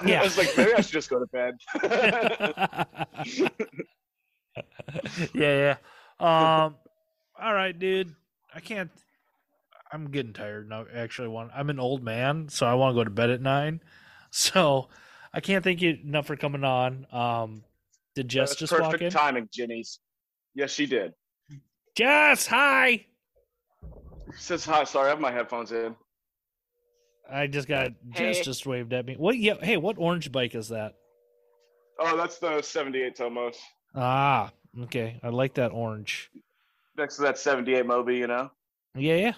Yeah. 0.06 0.22
I 0.22 0.24
was 0.24 0.38
like, 0.38 0.56
maybe 0.58 0.74
I 0.74 0.82
should 0.82 0.92
just 0.92 1.10
go 1.10 1.20
to 1.20 1.26
bed. 1.28 1.56
yeah, 5.34 5.36
yeah. 5.36 5.76
Um, 6.20 6.76
all 7.40 7.54
right, 7.54 7.78
dude. 7.78 8.16
I 8.54 8.60
can't. 8.60 8.92
I'm 9.92 10.12
getting 10.12 10.34
tired 10.34 10.68
now. 10.68 10.86
Actually, 10.94 11.30
want 11.30 11.52
I'm 11.56 11.70
an 11.70 11.80
old 11.80 12.04
man, 12.04 12.50
so 12.50 12.66
I 12.66 12.74
want 12.74 12.94
to 12.94 13.00
go 13.00 13.04
to 13.04 13.10
bed 13.10 13.30
at 13.30 13.42
nine. 13.42 13.82
So 14.30 14.90
I 15.34 15.40
can't 15.40 15.64
thank 15.64 15.82
you 15.82 15.98
enough 16.04 16.28
for 16.28 16.36
coming 16.36 16.66
on. 16.66 17.08
Um, 17.14 17.64
did 18.14 18.28
Jess 18.28 18.58
just 18.58 18.74
walk 18.74 18.92
perfect 18.92 19.04
in? 19.04 19.10
timing, 19.10 19.48
Jenny's. 19.52 20.00
Yes, 20.54 20.72
she 20.72 20.86
did. 20.86 21.14
Jess, 21.96 22.46
hi. 22.46 23.06
Says 24.36 24.66
hi. 24.66 24.84
Sorry, 24.84 25.08
I 25.08 25.12
have 25.12 25.22
my 25.22 25.32
headphones 25.32 25.72
in. 25.72 25.96
I 27.30 27.48
just 27.48 27.68
got 27.68 27.92
Jess 28.12 28.38
Hey. 28.38 28.44
just 28.44 28.66
waved 28.66 28.94
at 28.94 29.06
me. 29.06 29.16
What? 29.16 29.38
Yeah. 29.38 29.56
Hey, 29.62 29.78
what 29.78 29.98
orange 29.98 30.32
bike 30.32 30.56
is 30.56 30.70
that? 30.70 30.96
Oh, 32.00 32.16
that's 32.16 32.38
the 32.38 32.62
78 32.62 33.16
Tomos. 33.16 33.60
Ah, 33.96 34.52
okay. 34.84 35.20
I 35.24 35.30
like 35.30 35.56
that 35.56 35.72
orange. 35.72 36.30
Next 36.98 37.16
to 37.18 37.24
that 37.24 37.38
78 37.38 37.86
Moby, 37.86 38.18
you 38.18 38.28
know. 38.28 38.52
Yeah, 38.96 39.16
yeah. 39.16 39.34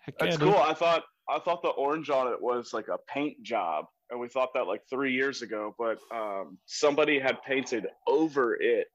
Heck 0.00 0.18
That's 0.18 0.32
yeah, 0.32 0.44
dude. 0.44 0.54
cool. 0.54 0.62
I 0.62 0.74
thought 0.74 1.04
I 1.28 1.38
thought 1.38 1.62
the 1.62 1.68
orange 1.68 2.10
on 2.10 2.28
it 2.30 2.40
was 2.40 2.72
like 2.74 2.88
a 2.88 2.98
paint 3.08 3.42
job, 3.42 3.86
and 4.10 4.20
we 4.20 4.28
thought 4.28 4.50
that 4.54 4.66
like 4.66 4.82
three 4.90 5.12
years 5.12 5.40
ago. 5.42 5.74
But 5.78 5.98
um, 6.14 6.58
somebody 6.66 7.18
had 7.18 7.42
painted 7.42 7.86
over 8.06 8.54
it, 8.60 8.88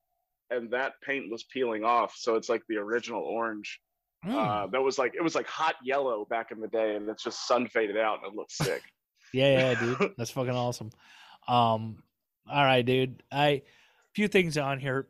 and 0.52 0.70
that 0.72 0.94
paint 1.04 1.32
was 1.32 1.44
peeling 1.46 1.84
off. 1.84 2.14
So 2.16 2.36
it's 2.36 2.48
like 2.50 2.62
the 2.70 2.78
original 2.78 3.24
orange. 3.24 3.80
Mm. 4.26 4.36
Uh, 4.36 4.68
that 4.68 4.82
was 4.82 4.98
like 4.98 5.14
it 5.16 5.22
was 5.22 5.36
like 5.36 5.48
hot 5.48 5.76
yellow 5.84 6.26
back 6.26 6.52
in 6.52 6.60
the 6.60 6.68
day, 6.68 6.96
and 6.96 7.08
it's 7.10 7.24
just 7.24 7.48
sun 7.48 7.68
faded 7.68 7.98
out, 7.98 8.20
and 8.24 8.34
it 8.34 8.36
looks 8.36 8.58
sick. 8.58 8.82
Yeah, 9.32 9.74
yeah, 9.74 9.80
dude. 9.80 10.14
That's 10.18 10.32
fucking 10.32 10.56
awesome. 10.56 10.90
Um, 11.48 12.02
all 12.52 12.64
right, 12.64 12.84
dude. 12.84 13.22
I 13.32 13.62
few 14.16 14.28
things 14.28 14.58
on 14.58 14.80
here. 14.80 15.08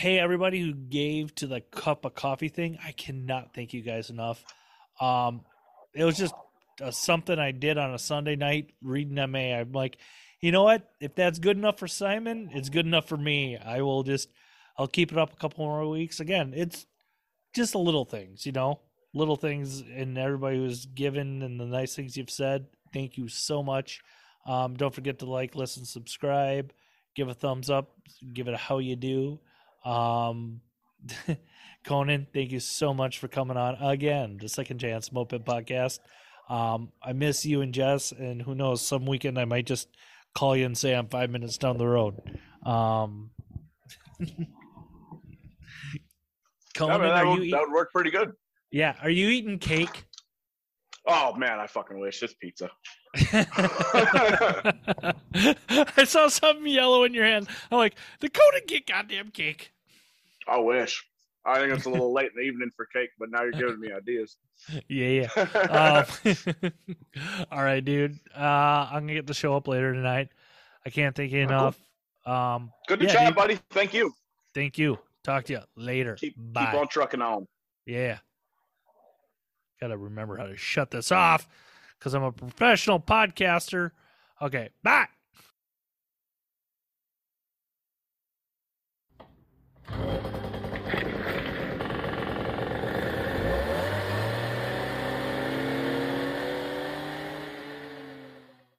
Hey, 0.00 0.18
everybody 0.18 0.60
who 0.60 0.74
gave 0.74 1.32
to 1.36 1.46
the 1.46 1.60
cup 1.60 2.04
of 2.04 2.16
coffee 2.16 2.48
thing, 2.48 2.76
I 2.84 2.90
cannot 2.90 3.54
thank 3.54 3.72
you 3.72 3.82
guys 3.82 4.10
enough. 4.10 4.44
Um, 5.00 5.42
it 5.94 6.04
was 6.04 6.16
just 6.16 6.34
uh, 6.82 6.90
something 6.90 7.38
I 7.38 7.52
did 7.52 7.78
on 7.78 7.94
a 7.94 8.00
Sunday 8.00 8.34
night 8.34 8.72
reading 8.82 9.14
MA. 9.30 9.54
I'm 9.54 9.70
like, 9.70 9.98
you 10.40 10.52
know 10.52 10.64
what? 10.64 10.90
If 11.00 11.14
that's 11.14 11.38
good 11.38 11.56
enough 11.56 11.78
for 11.78 11.88
Simon, 11.88 12.50
it's 12.52 12.68
good 12.68 12.84
enough 12.84 13.08
for 13.08 13.16
me. 13.16 13.56
I 13.56 13.82
will 13.82 14.02
just, 14.02 14.28
I'll 14.76 14.88
keep 14.88 15.12
it 15.12 15.18
up 15.18 15.32
a 15.32 15.36
couple 15.36 15.64
more 15.64 15.88
weeks. 15.88 16.20
Again, 16.20 16.52
it's 16.54 16.84
just 17.56 17.72
the 17.72 17.78
little 17.78 18.04
things, 18.04 18.46
you 18.46 18.52
know, 18.52 18.80
little 19.14 19.36
things, 19.36 19.80
and 19.80 20.16
everybody 20.18 20.58
who's 20.58 20.86
given 20.86 21.42
and 21.42 21.58
the 21.58 21.64
nice 21.64 21.96
things 21.96 22.16
you've 22.16 22.30
said. 22.30 22.66
Thank 22.92 23.18
you 23.18 23.28
so 23.28 23.62
much. 23.62 24.00
Um, 24.46 24.74
don't 24.74 24.94
forget 24.94 25.18
to 25.20 25.26
like, 25.26 25.56
listen, 25.56 25.84
subscribe, 25.84 26.72
give 27.16 27.28
a 27.28 27.34
thumbs 27.34 27.68
up, 27.68 27.90
give 28.32 28.46
it 28.46 28.54
a 28.54 28.56
how 28.56 28.78
you 28.78 28.94
do. 28.94 29.40
Um, 29.84 30.60
Conan, 31.84 32.26
thank 32.32 32.52
you 32.52 32.60
so 32.60 32.94
much 32.94 33.18
for 33.18 33.28
coming 33.28 33.56
on 33.56 33.74
again. 33.76 34.38
The 34.40 34.48
Second 34.48 34.78
Chance 34.78 35.12
Moped 35.12 35.44
Podcast. 35.44 35.98
Um, 36.48 36.92
I 37.02 37.12
miss 37.12 37.44
you 37.44 37.60
and 37.62 37.74
Jess, 37.74 38.12
and 38.12 38.40
who 38.40 38.54
knows, 38.54 38.86
some 38.86 39.06
weekend 39.06 39.38
I 39.38 39.44
might 39.46 39.66
just 39.66 39.88
call 40.34 40.56
you 40.56 40.64
and 40.66 40.76
say 40.78 40.94
I'm 40.94 41.08
five 41.08 41.30
minutes 41.30 41.58
down 41.58 41.78
the 41.78 41.88
road. 41.88 42.20
Um, 42.64 43.30
Conan, 46.76 47.00
man, 47.00 47.10
that, 47.10 47.26
would, 47.26 47.38
you? 47.38 47.42
Eat- 47.44 47.50
that 47.52 47.60
would 47.62 47.72
work 47.72 47.92
pretty 47.92 48.10
good. 48.10 48.32
yeah, 48.70 48.94
are 49.02 49.10
you 49.10 49.28
eating 49.28 49.58
cake? 49.58 50.04
Oh 51.08 51.34
man, 51.34 51.60
I 51.60 51.66
fucking 51.68 51.98
wish 52.00 52.22
it's 52.22 52.34
pizza. 52.34 52.68
I 55.34 56.04
saw 56.04 56.28
something 56.28 56.66
yellow 56.66 57.04
in 57.04 57.14
your 57.14 57.24
hand. 57.24 57.48
I'm 57.70 57.78
like, 57.78 57.94
Dakota, 58.20 58.62
get 58.66 58.86
goddamn 58.86 59.30
cake. 59.30 59.72
I 60.48 60.58
wish. 60.58 61.04
I 61.44 61.60
think 61.60 61.72
it's 61.72 61.84
a 61.86 61.90
little 61.90 62.12
late 62.12 62.32
in 62.34 62.36
the 62.36 62.42
evening 62.42 62.70
for 62.76 62.86
cake, 62.86 63.10
but 63.20 63.30
now 63.30 63.42
you're 63.42 63.52
giving 63.52 63.78
me 63.78 63.92
ideas. 63.92 64.36
Yeah, 64.88 65.28
yeah. 65.36 66.04
Um, 66.64 66.72
all 67.52 67.62
right, 67.62 67.84
dude. 67.84 68.18
Uh, 68.36 68.40
I'm 68.90 69.02
gonna 69.02 69.14
get 69.14 69.26
the 69.28 69.34
show 69.34 69.54
up 69.56 69.68
later 69.68 69.92
tonight. 69.94 70.30
I 70.84 70.90
can't 70.90 71.14
thank 71.14 71.30
you 71.30 71.44
Oh, 71.44 71.46
cool. 71.46 71.56
enough. 71.56 71.78
Um, 72.26 72.72
Good 72.88 72.98
to 73.00 73.06
yeah, 73.06 73.12
chat, 73.12 73.26
dude. 73.28 73.36
buddy. 73.36 73.58
Thank 73.70 73.94
you. 73.94 74.12
thank 74.54 74.76
you. 74.76 74.98
Talk 75.26 75.44
to 75.46 75.54
you 75.54 75.60
later. 75.74 76.14
Keep 76.14 76.36
Bye. 76.36 76.66
keep 76.66 76.74
on 76.74 76.86
trucking 76.86 77.20
on. 77.20 77.48
Yeah. 77.84 78.18
Gotta 79.80 79.96
remember 79.96 80.36
how 80.36 80.46
to 80.46 80.56
shut 80.56 80.92
this 80.92 81.10
off 81.10 81.48
because 81.98 82.14
I'm 82.14 82.22
a 82.22 82.30
professional 82.30 83.00
podcaster. 83.00 83.90
Okay, 84.40 84.68
bye. 84.84 85.08